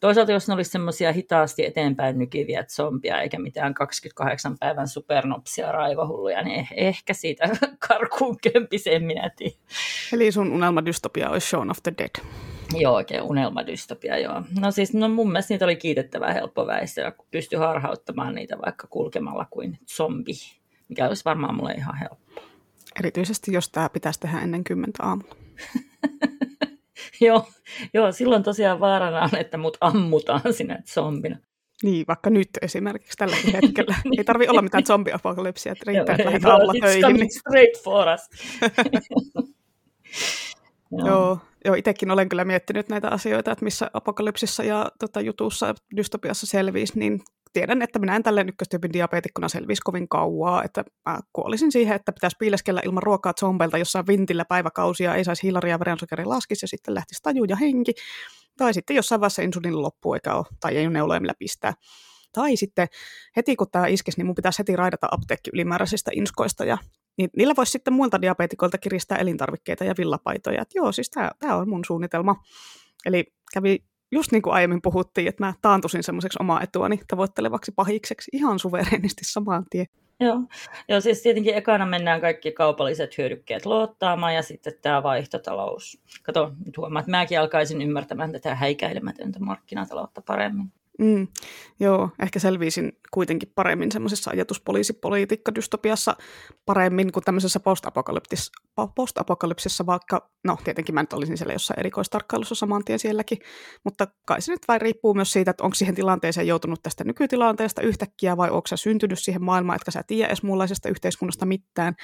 Toisaalta 0.00 0.32
jos 0.32 0.48
ne 0.48 0.54
olisi 0.54 0.70
semmoisia 0.70 1.12
hitaasti 1.12 1.66
eteenpäin 1.66 2.18
nykiviä 2.18 2.64
zombia, 2.64 3.20
eikä 3.20 3.38
mitään 3.38 3.74
28 3.74 4.58
päivän 4.58 4.88
supernopsia 4.88 5.72
raivohulluja, 5.72 6.42
niin 6.42 6.64
eh- 6.64 6.74
ehkä 6.76 7.14
siitä 7.14 7.48
karkuun 7.88 8.36
kömpiseen 8.52 9.04
minä 9.04 9.30
tiedän. 9.36 9.58
Eli 10.12 10.32
sun 10.32 10.52
unelmadystopia 10.52 11.30
olisi 11.30 11.48
Shaun 11.48 11.70
of 11.70 11.78
the 11.82 11.92
Dead. 11.98 12.26
Joo, 12.74 12.94
oikein 12.94 13.22
unelmadystopia, 13.22 14.18
joo. 14.18 14.42
No 14.60 14.70
siis 14.70 14.94
no 14.94 15.08
mun 15.08 15.32
mielestä 15.32 15.54
niitä 15.54 15.64
oli 15.64 15.76
kiitettävän 15.76 16.34
helppo 16.34 16.66
väistellä, 16.66 17.10
kun 17.10 17.26
pystyi 17.30 17.58
harhauttamaan 17.58 18.34
niitä 18.34 18.56
vaikka 18.64 18.86
kulkemalla 18.86 19.46
kuin 19.50 19.78
zombi, 19.96 20.32
mikä 20.88 21.08
olisi 21.08 21.24
varmaan 21.24 21.54
mulle 21.54 21.72
ihan 21.72 21.98
helppo. 21.98 22.42
Erityisesti 22.98 23.52
jos 23.52 23.68
tämä 23.68 23.88
pitäisi 23.88 24.20
tehdä 24.20 24.40
ennen 24.40 24.64
kymmentä 24.64 25.02
aamulla. 25.02 25.36
joo, 27.26 27.46
joo, 27.94 28.12
silloin 28.12 28.42
tosiaan 28.42 28.80
vaarana 28.80 29.22
on, 29.22 29.38
että 29.38 29.58
mut 29.58 29.76
ammutaan 29.80 30.52
sinä 30.52 30.82
zombina. 30.94 31.36
Niin, 31.82 32.04
vaikka 32.08 32.30
nyt 32.30 32.48
esimerkiksi 32.62 33.16
tälläkin 33.16 33.52
hetkellä. 33.62 33.96
Ei 34.18 34.24
tarvi 34.24 34.48
olla 34.48 34.62
mitään 34.62 34.86
zombiapokalypsia, 34.86 35.72
että 35.72 35.84
riittää, 35.86 36.14
että 36.14 36.24
lähdetään 36.24 36.60
it's 36.60 36.80
töihin. 36.80 37.02
coming 37.02 37.20
Niin. 37.20 37.40
straight 37.40 37.84
for 37.84 38.06
us. 38.08 38.30
Joo. 40.98 41.08
Joo, 41.08 41.38
joo 41.64 41.74
itsekin 41.74 42.10
olen 42.10 42.28
kyllä 42.28 42.44
miettinyt 42.44 42.88
näitä 42.88 43.08
asioita, 43.08 43.52
että 43.52 43.64
missä 43.64 43.90
apokalypsissa 43.92 44.64
ja 44.64 44.90
tota, 44.98 45.20
jutussa 45.20 45.74
dystopiassa 45.96 46.46
selviisi, 46.46 46.98
niin 46.98 47.20
tiedän, 47.52 47.82
että 47.82 47.98
minä 47.98 48.16
en 48.16 48.22
tälleen 48.22 48.48
ykköstyypin 48.48 48.92
diabeetikkona 48.92 49.48
selviisi 49.48 49.82
kovin 49.84 50.08
kauaa, 50.08 50.64
että 50.64 50.84
mä 51.08 51.18
kuolisin 51.32 51.72
siihen, 51.72 51.96
että 51.96 52.12
pitäisi 52.12 52.36
piileskellä 52.38 52.80
ilman 52.84 53.02
ruokaa 53.02 53.32
zombeilta 53.40 53.78
jossain 53.78 54.06
vintillä 54.06 54.44
päiväkausia, 54.44 55.14
ei 55.14 55.24
saisi 55.24 55.42
hilaria 55.42 55.74
ja 55.74 55.78
verensokeri 55.78 56.24
laskisi 56.24 56.64
ja 56.64 56.68
sitten 56.68 56.94
lähtisi 56.94 57.22
taju 57.22 57.44
ja 57.44 57.56
henki. 57.56 57.92
Tai 58.56 58.74
sitten 58.74 58.96
jossain 58.96 59.20
vaiheessa 59.20 59.42
insuliini 59.42 59.76
loppuu 59.76 60.14
eikä 60.14 60.34
ole, 60.34 60.44
tai 60.60 60.76
ei 60.76 60.86
ole 60.86 60.92
neuloja 60.92 61.20
millä 61.20 61.34
pistää. 61.38 61.74
Tai 62.32 62.56
sitten 62.56 62.88
heti 63.36 63.56
kun 63.56 63.70
tämä 63.72 63.86
iskisi, 63.86 64.18
niin 64.18 64.26
mun 64.26 64.34
pitäisi 64.34 64.58
heti 64.58 64.76
raidata 64.76 65.08
apteekki 65.10 65.50
ylimääräisistä 65.54 66.10
inskoista 66.14 66.64
ja 66.64 66.78
niin 67.18 67.30
niillä 67.36 67.54
voisi 67.56 67.72
sitten 67.72 67.94
muilta 67.94 68.22
diabetikoilta 68.22 68.78
kiristää 68.78 69.18
elintarvikkeita 69.18 69.84
ja 69.84 69.94
villapaitoja. 69.98 70.62
Et 70.62 70.70
joo, 70.74 70.92
siis 70.92 71.10
tämä 71.10 71.56
on 71.56 71.68
mun 71.68 71.84
suunnitelma. 71.86 72.36
Eli 73.06 73.24
kävi 73.54 73.84
just 74.12 74.32
niin 74.32 74.42
kuin 74.42 74.54
aiemmin 74.54 74.82
puhuttiin, 74.82 75.28
että 75.28 75.44
mä 75.44 75.54
taantusin 75.62 76.02
semmoiseksi 76.02 76.38
omaa 76.40 76.62
etuani 76.62 77.00
tavoittelevaksi 77.08 77.72
pahikseksi 77.76 78.30
ihan 78.34 78.58
suvereenisti 78.58 79.24
samaan 79.24 79.64
tien. 79.70 79.86
Joo. 80.20 80.42
Joo, 80.88 81.00
siis 81.00 81.22
tietenkin 81.22 81.54
ekana 81.54 81.86
mennään 81.86 82.20
kaikki 82.20 82.52
kaupalliset 82.52 83.18
hyödykkeet 83.18 83.66
luottaamaan 83.66 84.34
ja 84.34 84.42
sitten 84.42 84.72
tämä 84.82 85.02
vaihtotalous. 85.02 86.02
Kato, 86.22 86.52
nyt 86.66 86.76
huomaa, 86.76 87.00
että 87.00 87.10
mäkin 87.10 87.40
alkaisin 87.40 87.82
ymmärtämään 87.82 88.32
tätä 88.32 88.54
häikäilemätöntä 88.54 89.38
markkinataloutta 89.40 90.22
paremmin. 90.26 90.72
Mm, 90.98 91.28
joo, 91.80 92.10
ehkä 92.22 92.38
selviisin 92.38 92.92
kuitenkin 93.10 93.52
paremmin 93.54 93.92
semmoisessa 93.92 94.30
ajatuspoliisipolitiikka-dystopiassa 94.30 96.16
paremmin 96.66 97.12
kuin 97.12 97.24
tämmöisessä 97.24 97.60
postapokalyptis, 97.60 98.52
postapokalypsissa, 98.94 99.86
vaikka, 99.86 100.30
no 100.44 100.56
tietenkin 100.64 100.94
mä 100.94 101.02
nyt 101.02 101.12
olisin 101.12 101.38
siellä 101.38 101.52
jossain 101.52 101.80
erikoistarkkailussa 101.80 102.54
saman 102.54 102.84
tien 102.84 102.98
sielläkin, 102.98 103.38
mutta 103.84 104.06
kai 104.26 104.42
se 104.42 104.52
nyt 104.52 104.68
vain 104.68 104.80
riippuu 104.80 105.14
myös 105.14 105.32
siitä, 105.32 105.50
että 105.50 105.64
onko 105.64 105.74
siihen 105.74 105.94
tilanteeseen 105.94 106.46
joutunut 106.46 106.82
tästä 106.82 107.04
nykytilanteesta 107.04 107.82
yhtäkkiä 107.82 108.36
vai 108.36 108.50
onko 108.50 108.66
sä 108.66 108.76
syntynyt 108.76 109.18
siihen 109.18 109.44
maailmaan, 109.44 109.76
etkä 109.76 109.90
sä 109.90 110.02
tiedä 110.06 110.28
edes 110.28 110.42
muunlaisesta 110.42 110.88
yhteiskunnasta 110.88 111.46
mitään. 111.46 111.94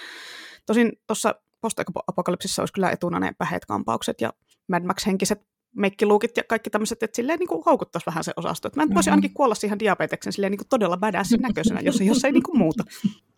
Tosin 0.66 0.92
tuossa 1.06 1.34
postapokalypsissa 1.60 2.62
olisi 2.62 2.72
kyllä 2.72 2.90
etuna 2.90 3.20
ne 3.20 3.32
päheet 3.38 3.64
kampaukset 3.64 4.20
ja 4.20 4.32
Mad 4.68 4.84
Max-henkiset 4.84 5.40
meikkiluukit 5.76 6.36
ja 6.36 6.42
kaikki 6.44 6.70
tämmöiset, 6.70 7.02
että 7.02 7.16
silleen 7.16 7.38
niin 7.38 7.48
kuin 7.48 7.62
houkuttaisi 7.66 8.06
vähän 8.06 8.24
se 8.24 8.32
osasto. 8.36 8.68
Että 8.68 8.80
mä 8.80 8.84
nyt 8.84 8.94
voisin 8.94 9.12
ainakin 9.12 9.34
kuolla 9.34 9.54
siihen 9.54 9.78
diabeteksen 9.78 10.32
silleen 10.32 10.50
niin 10.50 10.58
kuin 10.58 10.68
todella 10.68 10.96
badasin 10.96 11.40
näköisenä, 11.40 11.80
jos, 11.80 12.00
jos 12.00 12.24
ei 12.24 12.32
niin 12.32 12.42
kuin 12.42 12.58
muuta. 12.58 12.84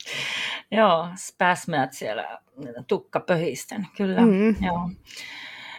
Joo, 0.70 1.08
spasmeat 1.16 1.92
siellä 1.92 2.38
tukkapöhisten, 2.88 3.86
kyllä. 3.96 4.20
Mm. 4.20 4.64
Joo. 4.66 4.90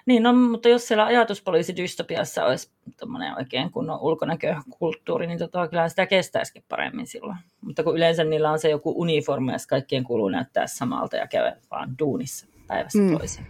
Niin, 0.05 0.23
no, 0.23 0.33
mutta 0.33 0.69
jos 0.69 0.87
siellä 0.87 1.05
ajatuspoliisidystopiassa 1.05 2.45
olisi 2.45 2.71
tuommoinen 2.99 3.37
oikein 3.37 3.71
kunnon 3.71 3.99
ulkonäkökulttuuri, 4.01 5.27
niin 5.27 5.39
tota, 5.39 5.67
kyllä 5.67 5.89
sitä 5.89 6.05
kestäisikin 6.05 6.63
paremmin 6.69 7.07
silloin. 7.07 7.37
Mutta 7.61 7.83
kun 7.83 7.95
yleensä 7.95 8.23
niillä 8.23 8.51
on 8.51 8.59
se 8.59 8.69
joku 8.69 8.93
uniformi, 9.01 9.51
ja 9.51 9.57
kaikkien 9.69 10.03
kuuluu 10.03 10.29
näyttää 10.29 10.67
samalta 10.67 11.15
ja 11.15 11.27
käydä 11.27 11.57
vaan 11.71 11.99
duunissa 11.99 12.47
päivästä 12.67 12.99
mm. 12.99 13.17
toiseen. 13.17 13.47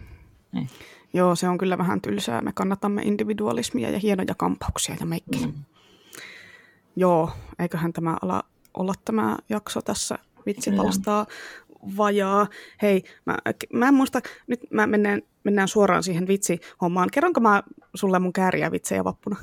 Niin. 0.52 0.68
Joo, 1.14 1.34
se 1.34 1.48
on 1.48 1.58
kyllä 1.58 1.78
vähän 1.78 2.00
tylsää. 2.00 2.42
Me 2.42 2.52
kannatamme 2.52 3.02
individualismia 3.02 3.90
ja 3.90 3.98
hienoja 3.98 4.34
kampauksia 4.36 4.96
ja 5.00 5.06
meikkejä. 5.06 5.46
Mm. 5.46 5.52
Joo, 6.96 7.30
eiköhän 7.58 7.92
tämä 7.92 8.16
ala 8.22 8.42
olla 8.74 8.94
tämä 9.04 9.36
jakso 9.48 9.82
tässä 9.82 10.18
vitsipalstaa 10.46 11.26
vajaa. 11.96 12.46
Hei, 12.82 13.04
mä, 13.26 13.38
mä 13.72 13.88
en 13.88 13.94
muista, 13.94 14.20
nyt 14.46 14.60
mä 14.70 14.86
mennään, 14.86 15.22
mennään 15.44 15.68
suoraan 15.68 16.02
siihen 16.02 16.26
vitsihommaan. 16.26 17.08
Kerronko 17.12 17.40
mä 17.40 17.62
sulle 17.94 18.18
mun 18.18 18.32
kääriä 18.32 18.70
vitsejä 18.70 19.04
vappuna? 19.04 19.36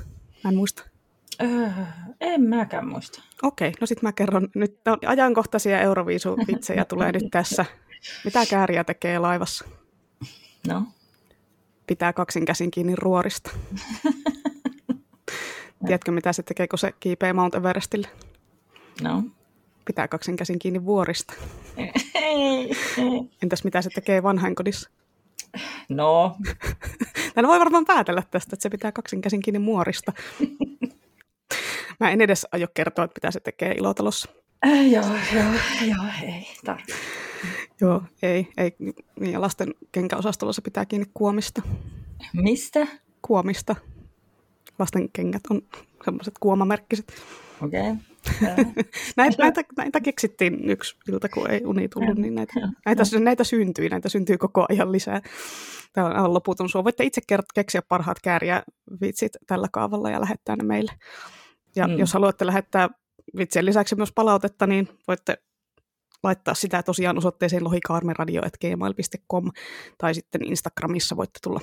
Mä 0.44 0.50
en 0.50 0.56
muista. 0.56 0.84
Öö, 1.42 1.68
en 2.20 2.42
mäkään 2.42 2.88
muista. 2.88 3.22
Okei, 3.42 3.72
no 3.80 3.86
sit 3.86 4.02
mä 4.02 4.12
kerron. 4.12 4.48
Nyt 4.54 4.80
on 4.88 4.98
ajankohtaisia 5.06 5.80
Euroviisu-vitsejä 5.80 6.84
tulee 6.84 7.12
nyt 7.12 7.30
tässä. 7.30 7.64
Mitä 8.24 8.46
kääriä 8.46 8.84
tekee 8.84 9.18
laivassa? 9.18 9.64
No, 10.68 10.82
Pitää 11.86 12.12
kaksin 12.12 12.44
käsin 12.44 12.70
kiinni 12.70 12.94
ruorista. 12.96 13.50
Tiedätkö, 15.86 16.12
mitä 16.12 16.32
se 16.32 16.42
tekee, 16.42 16.68
kun 16.68 16.78
se 16.78 16.92
kiipee 17.00 17.32
Mount 17.32 17.54
Everestille? 17.54 18.08
no. 19.02 19.22
Pitää 19.84 20.08
kaksin 20.08 20.36
käsin 20.36 20.58
kiinni 20.58 20.84
vuorista. 20.84 21.34
Entäs 23.42 23.64
mitä 23.64 23.82
se 23.82 23.90
tekee 23.94 24.22
vanhainkodissa? 24.22 24.90
No, 25.88 26.36
Täällä 27.34 27.48
voi 27.48 27.58
varmaan 27.58 27.84
päätellä 27.84 28.22
tästä, 28.30 28.50
että 28.54 28.62
se 28.62 28.70
pitää 28.70 28.92
kaksin 28.92 29.20
käsin 29.20 29.40
kiinni 29.40 29.58
muorista. 29.58 30.12
Mä 32.00 32.10
en 32.10 32.20
edes 32.20 32.46
aio 32.52 32.66
kertoa, 32.74 33.04
että 33.04 33.18
mitä 33.18 33.30
se 33.30 33.40
tekee 33.40 33.72
ilotalossa. 33.72 34.28
Äh, 34.66 34.90
joo, 34.90 35.04
joo, 35.34 35.52
joo, 35.86 36.04
ei 36.22 36.46
tarvitse. 36.64 36.94
Joo, 37.80 38.02
ei. 38.22 38.48
ei. 38.56 38.72
Niin, 39.20 39.32
ja 39.32 39.40
lasten 39.40 39.74
kenkäosastolla 39.92 40.52
se 40.52 40.60
pitää 40.62 40.86
kiinni 40.86 41.06
kuomista. 41.14 41.62
Mistä? 42.32 42.86
Kuomista. 43.22 43.76
Lasten 44.78 45.08
kengät 45.12 45.42
on 45.50 45.62
semmoiset 46.04 46.34
kuomamerkkiset. 46.40 47.12
Okei. 47.62 47.80
Okay. 47.90 47.96
näitä, 49.16 49.42
näitä, 49.42 49.62
näitä, 49.76 50.00
keksittiin 50.00 50.70
yksi 50.70 50.96
ilta, 51.08 51.28
kun 51.28 51.50
ei 51.50 51.62
uni 51.64 51.88
tullut, 51.88 52.18
niin 52.18 52.34
näitä, 52.34 52.52
näitä, 52.86 53.02
näitä 53.20 53.44
syntyi, 53.44 53.88
näitä 53.88 54.08
syntyy 54.08 54.38
koko 54.38 54.66
ajan 54.68 54.92
lisää. 54.92 55.20
Tämä 55.92 56.06
on 56.06 56.16
aivan 56.16 56.34
loputon 56.34 56.68
sua. 56.68 56.84
Voitte 56.84 57.04
itse 57.04 57.20
keksiä 57.54 57.82
parhaat 57.88 58.20
kääriä 58.22 58.62
vitsit 59.00 59.32
tällä 59.46 59.68
kaavalla 59.72 60.10
ja 60.10 60.20
lähettää 60.20 60.56
ne 60.56 60.64
meille. 60.64 60.92
Ja 61.76 61.88
mm. 61.88 61.98
jos 61.98 62.12
haluatte 62.12 62.46
lähettää 62.46 62.88
vitsien 63.36 63.64
lisäksi 63.64 63.94
myös 63.94 64.12
palautetta, 64.12 64.66
niin 64.66 64.88
voitte 65.08 65.38
laittaa 66.22 66.54
sitä 66.54 66.82
tosiaan 66.82 67.18
osoitteeseen 67.18 67.64
lohikaarmeradio.gmail.com 67.64 69.50
tai 69.98 70.14
sitten 70.14 70.44
Instagramissa 70.44 71.16
voitte 71.16 71.38
tulla 71.42 71.60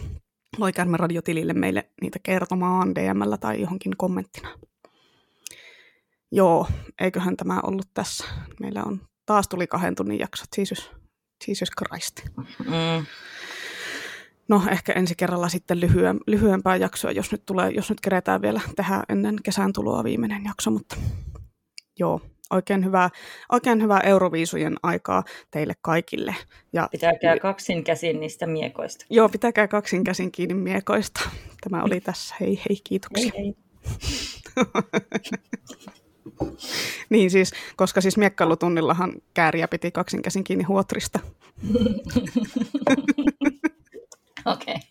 Lohikäärmeradiotilille 0.58 1.54
meille 1.54 1.90
niitä 2.02 2.20
kertomaan 2.24 2.96
DMllä 2.96 3.38
tai 3.38 3.62
johonkin 3.62 3.98
kommenttina. 3.98 4.50
Joo, 6.32 6.68
eiköhän 7.02 7.38
tämä 7.38 7.60
ollut 7.64 7.88
tässä. 7.94 8.26
Meillä 8.60 8.84
on 8.84 9.02
taas 9.26 9.48
tuli 9.48 9.68
kahden 9.68 9.96
tunnin 9.96 10.20
jaksot, 10.20 10.48
Jesus, 10.58 10.92
Jesus 11.48 11.70
Christ. 11.78 12.22
Mm. 12.38 13.06
No 14.48 14.62
ehkä 14.72 14.94
ensi 14.94 15.16
kerralla 15.16 15.50
sitten 15.50 15.80
lyhyen, 15.80 16.20
lyhyempää 16.28 16.76
jaksoa, 16.76 17.12
jos 17.12 17.32
nyt, 17.32 17.46
tulee, 17.46 17.72
jos 17.72 17.90
nyt 17.90 18.02
keretään 18.02 18.42
vielä 18.42 18.62
tehdä 18.76 19.04
ennen 19.10 19.36
kesän 19.44 19.74
tuloa 19.74 20.04
viimeinen 20.04 20.44
jakso, 20.46 20.72
mutta 20.72 20.96
joo, 22.00 22.22
oikein 22.50 22.86
hyvää, 22.86 23.10
oikein 23.52 23.82
hyvää 23.82 24.00
Euroviisujen 24.00 24.76
aikaa 24.84 25.24
teille 25.52 25.74
kaikille. 25.82 26.36
Ja, 26.74 26.88
pitäkää 26.92 27.40
kaksin 27.40 27.84
käsin 27.84 28.20
niistä 28.20 28.48
miekoista. 28.48 29.06
Joo, 29.10 29.30
pitäkää 29.30 29.68
kaksin 29.68 30.04
käsin 30.04 30.32
kiinni 30.32 30.54
miekoista. 30.54 31.30
Tämä 31.62 31.84
oli 31.84 32.02
tässä. 32.02 32.36
Hei 32.40 32.60
hei, 32.70 32.78
kiitoksia. 32.84 33.32
Hei, 33.38 33.44
hei. 33.44 33.56
niin 37.10 37.32
siis, 37.32 37.52
koska 37.76 38.02
siis 38.02 38.18
miekkailutunnillahan 38.18 39.14
kääriä 39.34 39.68
piti 39.68 39.92
kaksin 39.92 40.22
käsin 40.22 40.44
kiinni 40.44 40.64
huotrista. 40.64 41.20
Okei. 44.46 44.74
Okay. 44.74 44.89